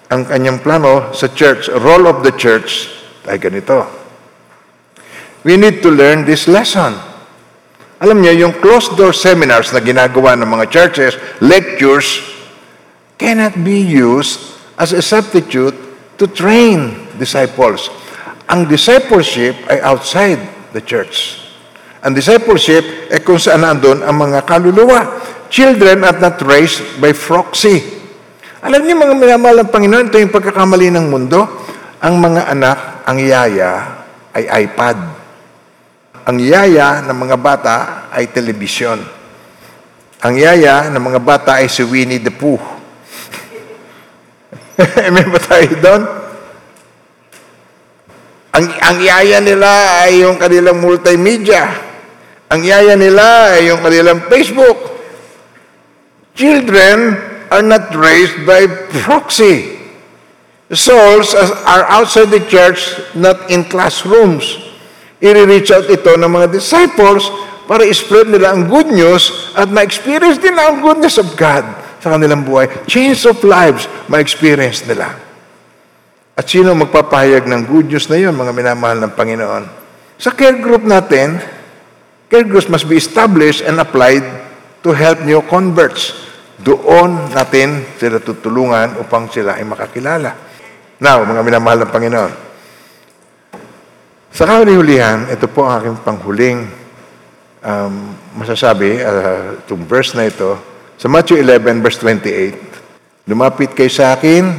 ang 0.07 0.23
kanyang 0.23 0.63
plano 0.63 1.11
sa 1.11 1.27
church, 1.27 1.67
role 1.67 2.07
of 2.07 2.23
the 2.23 2.31
church, 2.31 2.87
ay 3.27 3.35
ganito. 3.35 3.83
We 5.43 5.59
need 5.59 5.83
to 5.83 5.91
learn 5.91 6.23
this 6.23 6.47
lesson. 6.47 6.95
Alam 7.99 8.23
niyo, 8.23 8.47
yung 8.47 8.55
closed 8.63 8.95
door 8.95 9.11
seminars 9.11 9.75
na 9.75 9.83
ginagawa 9.83 10.39
ng 10.39 10.47
mga 10.47 10.65
churches, 10.71 11.19
lectures, 11.43 12.23
cannot 13.19 13.51
be 13.65 13.83
used 13.83 14.39
as 14.79 14.93
a 14.93 15.03
substitute 15.03 15.75
to 16.15 16.29
train 16.29 17.09
disciples. 17.19 17.91
Ang 18.47 18.69
discipleship 18.69 19.59
ay 19.67 19.83
outside 19.83 20.39
the 20.71 20.79
church. 20.79 21.43
Ang 22.05 22.15
discipleship 22.15 23.11
ay 23.11 23.19
kung 23.25 23.41
saan 23.41 23.65
nandun 23.65 24.05
ang 24.05 24.15
mga 24.15 24.45
kaluluwa. 24.47 25.19
Children 25.51 26.07
are 26.07 26.15
not 26.15 26.39
raised 26.45 26.79
by 27.03 27.11
proxy. 27.11 27.96
Alam 28.67 28.83
niyo 28.83 28.99
mga 28.99 29.15
minamahal 29.15 29.63
ng 29.63 29.71
Panginoon, 29.71 30.05
ito 30.11 30.19
yung 30.19 30.35
pagkakamali 30.35 30.91
ng 30.91 31.07
mundo. 31.07 31.39
Ang 32.03 32.19
mga 32.19 32.51
anak, 32.51 33.07
ang 33.07 33.15
yaya 33.15 34.03
ay 34.35 34.67
iPad. 34.67 34.97
Ang 36.27 36.37
yaya 36.43 36.99
ng 37.07 37.15
mga 37.15 37.37
bata 37.39 37.75
ay 38.11 38.27
telebisyon. 38.27 38.99
Ang 40.19 40.35
yaya 40.35 40.91
ng 40.91 40.99
mga 40.99 41.19
bata 41.23 41.63
ay 41.63 41.71
si 41.71 41.79
Winnie 41.87 42.19
the 42.19 42.27
Pooh. 42.27 42.59
May 45.15 45.25
ba 45.31 45.39
tayo 45.39 45.71
doon? 45.79 46.01
Ang, 48.51 48.65
ang 48.83 48.97
yaya 48.99 49.39
nila 49.39 50.03
ay 50.03 50.27
yung 50.27 50.35
kanilang 50.35 50.83
multimedia. 50.83 51.71
Ang 52.51 52.67
yaya 52.67 52.99
nila 52.99 53.55
ay 53.55 53.71
yung 53.71 53.79
kanilang 53.79 54.27
Facebook. 54.27 54.99
Children 56.35 57.36
are 57.49 57.63
not 57.63 57.93
raised 57.95 58.43
by 58.43 58.67
proxy. 59.03 59.79
Souls 60.67 61.31
are 61.63 61.87
outside 61.87 62.27
the 62.27 62.43
church, 62.43 62.99
not 63.15 63.47
in 63.47 63.63
classrooms. 63.63 64.59
I-reach 65.23 65.71
out 65.71 65.87
ito 65.87 66.19
ng 66.19 66.27
mga 66.27 66.51
disciples 66.51 67.31
para 67.65 67.87
i-spread 67.87 68.27
nila 68.27 68.51
ang 68.51 68.67
good 68.67 68.91
news 68.91 69.55
at 69.55 69.71
ma-experience 69.71 70.43
nila 70.43 70.71
ang 70.71 70.83
goodness 70.83 71.15
of 71.15 71.31
God 71.39 71.63
sa 72.03 72.11
kanilang 72.11 72.43
buhay. 72.43 72.67
Change 72.83 73.31
of 73.31 73.39
lives, 73.47 73.87
ma-experience 74.11 74.83
nila. 74.83 75.15
At 76.35 76.45
sino 76.51 76.75
magpapahayag 76.75 77.47
ng 77.47 77.61
good 77.65 77.87
news 77.87 78.11
na 78.11 78.19
yun, 78.19 78.35
mga 78.35 78.51
minamahal 78.51 78.99
ng 79.01 79.15
Panginoon? 79.15 79.63
Sa 80.19 80.35
care 80.35 80.59
group 80.59 80.83
natin, 80.83 81.39
care 82.27 82.43
groups 82.43 82.67
must 82.67 82.85
be 82.91 82.99
established 82.99 83.63
and 83.63 83.79
applied 83.79 84.21
to 84.83 84.91
help 84.91 85.23
new 85.23 85.39
converts 85.47 86.26
doon 86.57 87.29
natin 87.37 87.85
sila 88.01 88.17
tutulungan 88.17 88.97
upang 88.97 89.29
sila 89.29 89.61
ay 89.61 89.65
makakilala. 89.65 90.33
Now, 90.97 91.21
mga 91.21 91.41
minamahal 91.45 91.85
ng 91.85 91.93
Panginoon, 91.93 92.33
sa 94.33 94.45
kahulihan, 94.45 95.29
ito 95.33 95.49
po 95.49 95.65
ang 95.65 95.81
aking 95.81 95.97
panghuling 96.05 96.69
um, 97.61 97.93
masasabi, 98.37 99.01
uh, 99.01 99.61
itong 99.65 99.85
verse 99.85 100.13
na 100.13 100.29
ito, 100.29 100.57
sa 100.97 101.09
Matthew 101.09 101.41
11, 101.41 101.81
verse 101.81 101.97
28, 102.01 103.29
Lumapit 103.29 103.73
kayo 103.73 103.89
sa 103.89 104.17
akin, 104.17 104.49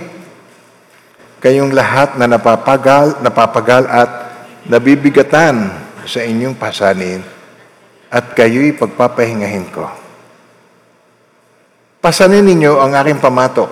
kayong 1.39 1.75
lahat 1.75 2.19
na 2.19 2.27
napapagal, 2.27 3.23
napapagal 3.23 3.87
at 3.87 4.11
nabibigatan 4.67 5.71
sa 6.07 6.21
inyong 6.27 6.59
pasanin, 6.59 7.23
at 8.11 8.35
kayo'y 8.35 8.75
pagpapahingahin 8.75 9.67
ko. 9.71 10.08
Pasanin 12.09 12.41
ninyo 12.41 12.81
ang 12.81 12.97
aking 12.97 13.21
pamatok 13.21 13.69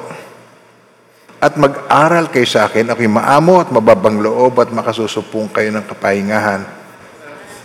at 1.40 1.56
mag-aral 1.56 2.28
kayo 2.28 2.44
sa 2.44 2.68
akin, 2.68 2.92
ako'y 2.92 3.08
maamo 3.08 3.64
at 3.64 3.72
mababang 3.72 4.20
loob 4.20 4.60
at 4.60 4.68
makasusupong 4.76 5.48
kayo 5.48 5.72
ng 5.72 5.88
kapahingahan 5.88 6.60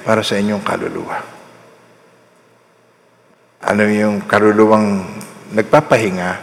para 0.07 0.23
sa 0.23 0.39
inyong 0.39 0.63
kaluluwa. 0.63 1.27
Ano 3.67 3.83
yung 3.83 4.23
kaluluwang 4.23 5.11
nagpapahinga? 5.51 6.39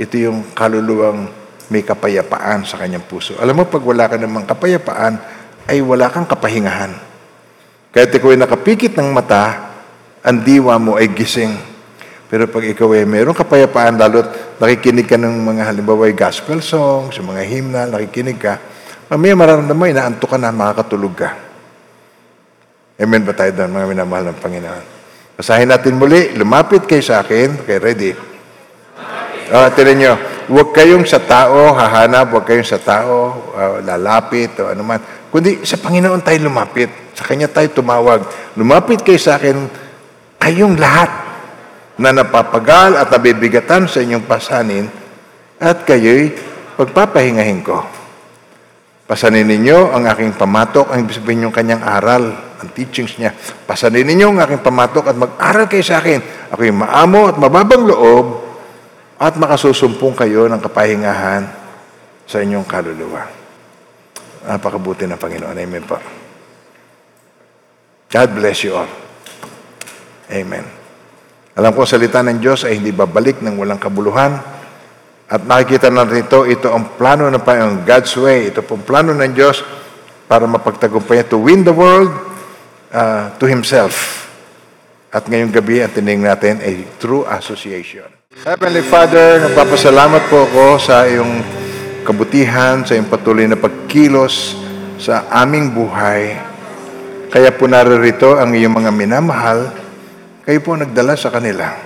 Ito 0.00 0.16
yung 0.16 0.56
kaluluwang 0.56 1.28
may 1.68 1.84
kapayapaan 1.84 2.64
sa 2.64 2.80
kanyang 2.80 3.04
puso. 3.04 3.36
Alam 3.36 3.60
mo, 3.60 3.64
pag 3.68 3.84
wala 3.84 4.08
ka 4.08 4.16
namang 4.16 4.48
kapayapaan, 4.48 5.20
ay 5.68 5.84
wala 5.84 6.08
kang 6.08 6.24
kapahingahan. 6.24 6.96
Kahit 7.92 8.16
ikaw 8.16 8.32
ay 8.32 8.40
nakapikit 8.40 8.96
ng 8.96 9.12
mata, 9.12 9.76
ang 10.24 10.40
diwa 10.40 10.80
mo 10.80 10.96
ay 10.96 11.12
gising 11.12 11.67
pero 12.28 12.44
pag 12.44 12.60
ikaw 12.60 12.92
ay 12.92 13.08
mayroong 13.08 13.32
kapayapaan, 13.32 13.96
lalo't 13.96 14.60
nakikinig 14.60 15.08
ka 15.08 15.16
ng 15.16 15.32
mga 15.48 15.64
halimbawa 15.64 16.04
ay 16.04 16.12
gospel 16.12 16.60
songs, 16.60 17.16
mga 17.16 17.42
hymnal, 17.48 17.88
nakikinig 17.88 18.36
ka, 18.36 18.60
mamaya 19.08 19.32
mararamdaman, 19.32 19.96
inaanto 19.96 20.28
ka 20.28 20.36
na, 20.36 20.52
makakatulog 20.52 21.14
ka. 21.16 21.28
Amen 23.00 23.24
ba 23.24 23.32
tayo 23.32 23.56
doon, 23.56 23.72
mga 23.72 23.86
minamahal 23.88 24.28
ng 24.28 24.38
Panginoon? 24.44 24.84
Basahin 25.40 25.72
natin 25.72 25.96
muli, 25.96 26.36
lumapit 26.36 26.84
kayo 26.84 27.00
sa 27.00 27.24
akin. 27.24 27.64
Okay, 27.64 27.78
ready? 27.80 28.12
Uh, 29.48 29.70
tinan 29.72 29.96
nyo, 29.96 30.12
huwag 30.52 30.76
kayong 30.76 31.08
sa 31.08 31.22
tao 31.22 31.72
hahanap, 31.72 32.28
huwag 32.28 32.44
kayong 32.44 32.66
sa 32.66 32.76
tao 32.76 33.38
uh, 33.56 33.78
lalapit 33.80 34.52
o 34.60 34.68
ano 34.68 34.84
man. 34.84 35.00
Kundi 35.32 35.64
sa 35.64 35.80
Panginoon 35.80 36.20
tayo 36.20 36.44
lumapit. 36.44 36.90
Sa 37.16 37.24
Kanya 37.24 37.48
tayo 37.48 37.72
tumawag. 37.72 38.26
Lumapit 38.58 39.00
kayo 39.00 39.16
sa 39.16 39.40
akin, 39.40 39.70
kayong 40.42 40.76
lahat 40.76 41.27
na 41.98 42.14
napapagal 42.14 42.94
at 42.94 43.10
nabibigatan 43.10 43.90
sa 43.90 43.98
inyong 43.98 44.24
pasanin 44.24 44.86
at 45.58 45.82
kayo'y 45.82 46.30
pagpapahingahin 46.78 47.60
ko. 47.66 47.82
Pasanin 49.08 49.48
ninyo 49.48 49.90
ang 49.90 50.04
aking 50.06 50.38
pamatok, 50.38 50.92
ang 50.94 51.02
ibig 51.02 51.16
sabihin 51.16 51.48
yung 51.48 51.54
kanyang 51.54 51.82
aral, 51.82 52.28
ang 52.60 52.68
teachings 52.76 53.18
niya. 53.18 53.34
Pasanin 53.66 54.06
ninyo 54.06 54.36
ang 54.36 54.38
aking 54.44 54.62
pamatok 54.62 55.10
at 55.10 55.16
mag-aral 55.16 55.66
kayo 55.66 55.82
sa 55.82 55.98
akin. 55.98 56.52
Ako 56.54 56.60
yung 56.62 56.84
maamo 56.84 57.26
at 57.26 57.40
mababang 57.40 57.88
loob 57.88 58.26
at 59.18 59.34
makasusumpong 59.34 60.14
kayo 60.14 60.46
ng 60.46 60.60
kapahingahan 60.62 61.42
sa 62.28 62.38
inyong 62.44 62.68
kaluluwa. 62.68 63.26
Napakabuti 64.46 65.08
ng 65.08 65.18
Panginoon. 65.18 65.56
Amen 65.56 65.82
po. 65.82 65.98
God 68.12 68.28
bless 68.36 68.60
you 68.62 68.76
all. 68.76 68.88
Amen. 70.28 70.77
Alam 71.58 71.74
ko, 71.74 71.82
salita 71.82 72.22
ng 72.22 72.38
Diyos 72.38 72.62
ay 72.62 72.78
hindi 72.78 72.94
babalik 72.94 73.42
ng 73.42 73.58
walang 73.58 73.82
kabuluhan. 73.82 74.30
At 75.26 75.42
nakikita 75.42 75.90
natin 75.90 76.22
ito, 76.22 76.46
ito 76.46 76.70
ang 76.70 76.94
plano 76.94 77.26
ng 77.26 77.42
Panginoon, 77.42 77.82
God's 77.82 78.14
way. 78.14 78.46
Ito 78.54 78.62
pong 78.62 78.86
plano 78.86 79.10
ng 79.10 79.34
Diyos 79.34 79.66
para 80.30 80.46
mapagtagumpay 80.46 81.26
to 81.26 81.42
win 81.42 81.66
the 81.66 81.74
world 81.74 82.14
uh, 82.94 83.34
to 83.42 83.50
Himself. 83.50 84.24
At 85.10 85.26
ngayong 85.26 85.50
gabi, 85.50 85.82
ang 85.82 85.90
tining 85.90 86.22
natin 86.22 86.62
ay 86.62 86.86
true 87.02 87.26
association. 87.26 88.06
Heavenly 88.38 88.86
Father, 88.86 89.50
nagpapasalamat 89.50 90.30
po 90.30 90.46
ako 90.46 90.78
sa 90.78 91.10
iyong 91.10 91.42
kabutihan, 92.06 92.86
sa 92.86 92.94
iyong 92.94 93.10
patuloy 93.10 93.50
na 93.50 93.58
pagkilos 93.58 94.54
sa 94.94 95.26
aming 95.42 95.74
buhay. 95.74 96.38
Kaya 97.34 97.50
po 97.50 97.66
naririto 97.66 98.38
ang 98.38 98.54
iyong 98.54 98.78
mga 98.78 98.94
minamahal, 98.94 99.87
kayo 100.48 100.64
po 100.64 100.72
nagdala 100.80 101.12
sa 101.12 101.28
kanila. 101.28 101.76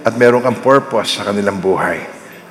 At 0.00 0.16
meron 0.16 0.40
kang 0.40 0.64
purpose 0.64 1.20
sa 1.20 1.28
kanilang 1.28 1.60
buhay. 1.60 2.00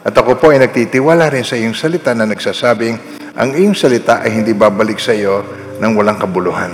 At 0.05 0.13
ako 0.13 0.37
po 0.37 0.53
ay 0.53 0.61
nagtitiwala 0.61 1.25
rin 1.33 1.41
sa 1.41 1.57
iyong 1.57 1.73
salita 1.73 2.13
na 2.13 2.29
nagsasabing, 2.29 3.17
ang 3.33 3.57
iyong 3.57 3.73
salita 3.73 4.21
ay 4.21 4.37
hindi 4.37 4.53
babalik 4.53 5.01
sa 5.01 5.09
iyo 5.09 5.41
ng 5.81 5.91
walang 5.97 6.21
kabuluhan. 6.21 6.69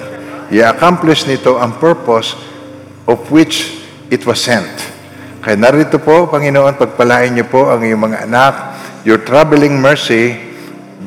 I-accomplish 0.51 1.23
nito 1.23 1.55
ang 1.55 1.79
purpose 1.79 2.35
of 3.07 3.23
which 3.31 3.79
it 4.11 4.27
was 4.27 4.43
sent. 4.43 4.67
Kaya 5.39 5.55
narito 5.55 5.95
po, 5.95 6.27
Panginoon, 6.27 6.75
pagpalain 6.75 7.31
niyo 7.31 7.47
po 7.47 7.71
ang 7.71 7.79
iyong 7.79 8.11
mga 8.11 8.27
anak, 8.27 8.53
your 9.07 9.23
traveling 9.23 9.79
mercy, 9.79 10.35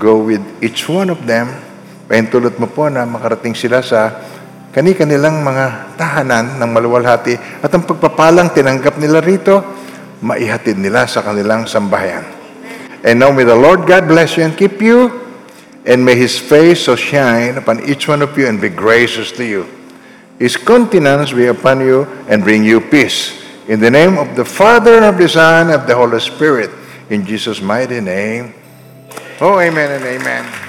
go 0.00 0.16
with 0.24 0.40
each 0.64 0.88
one 0.88 1.12
of 1.12 1.20
them. 1.28 1.52
Pahintulot 2.08 2.56
mo 2.56 2.64
po 2.72 2.88
na 2.88 3.04
makarating 3.04 3.52
sila 3.52 3.84
sa 3.84 4.24
kani-kanilang 4.78 5.42
mga 5.42 5.98
tahanan 5.98 6.54
ng 6.62 6.70
maluwalhati 6.70 7.34
at 7.34 7.66
ang 7.74 7.82
pagpapalang 7.82 8.54
tinanggap 8.54 8.94
nila 9.02 9.18
rito, 9.18 9.58
maihatid 10.22 10.78
nila 10.78 11.02
sa 11.10 11.18
kanilang 11.18 11.66
sambahayan. 11.66 12.22
And 13.02 13.18
now 13.18 13.34
may 13.34 13.42
the 13.42 13.58
Lord 13.58 13.90
God 13.90 14.06
bless 14.06 14.38
you 14.38 14.46
and 14.46 14.54
keep 14.54 14.78
you, 14.78 15.10
and 15.82 16.06
may 16.06 16.14
His 16.14 16.38
face 16.38 16.86
so 16.86 16.94
shine 16.94 17.58
upon 17.58 17.90
each 17.90 18.06
one 18.06 18.22
of 18.22 18.30
you 18.38 18.46
and 18.46 18.62
be 18.62 18.70
gracious 18.70 19.34
to 19.34 19.42
you. 19.42 19.66
His 20.38 20.54
countenance 20.54 21.34
be 21.34 21.50
upon 21.50 21.82
you 21.82 22.06
and 22.30 22.46
bring 22.46 22.62
you 22.62 22.78
peace. 22.78 23.34
In 23.66 23.82
the 23.82 23.90
name 23.90 24.14
of 24.14 24.38
the 24.38 24.46
Father, 24.46 25.02
and 25.02 25.10
of 25.10 25.18
the 25.18 25.26
Son, 25.26 25.74
and 25.74 25.82
of 25.82 25.90
the 25.90 25.98
Holy 25.98 26.22
Spirit, 26.22 26.70
in 27.10 27.26
Jesus' 27.26 27.58
mighty 27.58 27.98
name. 27.98 28.54
Oh, 29.42 29.58
amen 29.58 29.98
and 29.98 30.06
amen. 30.06 30.67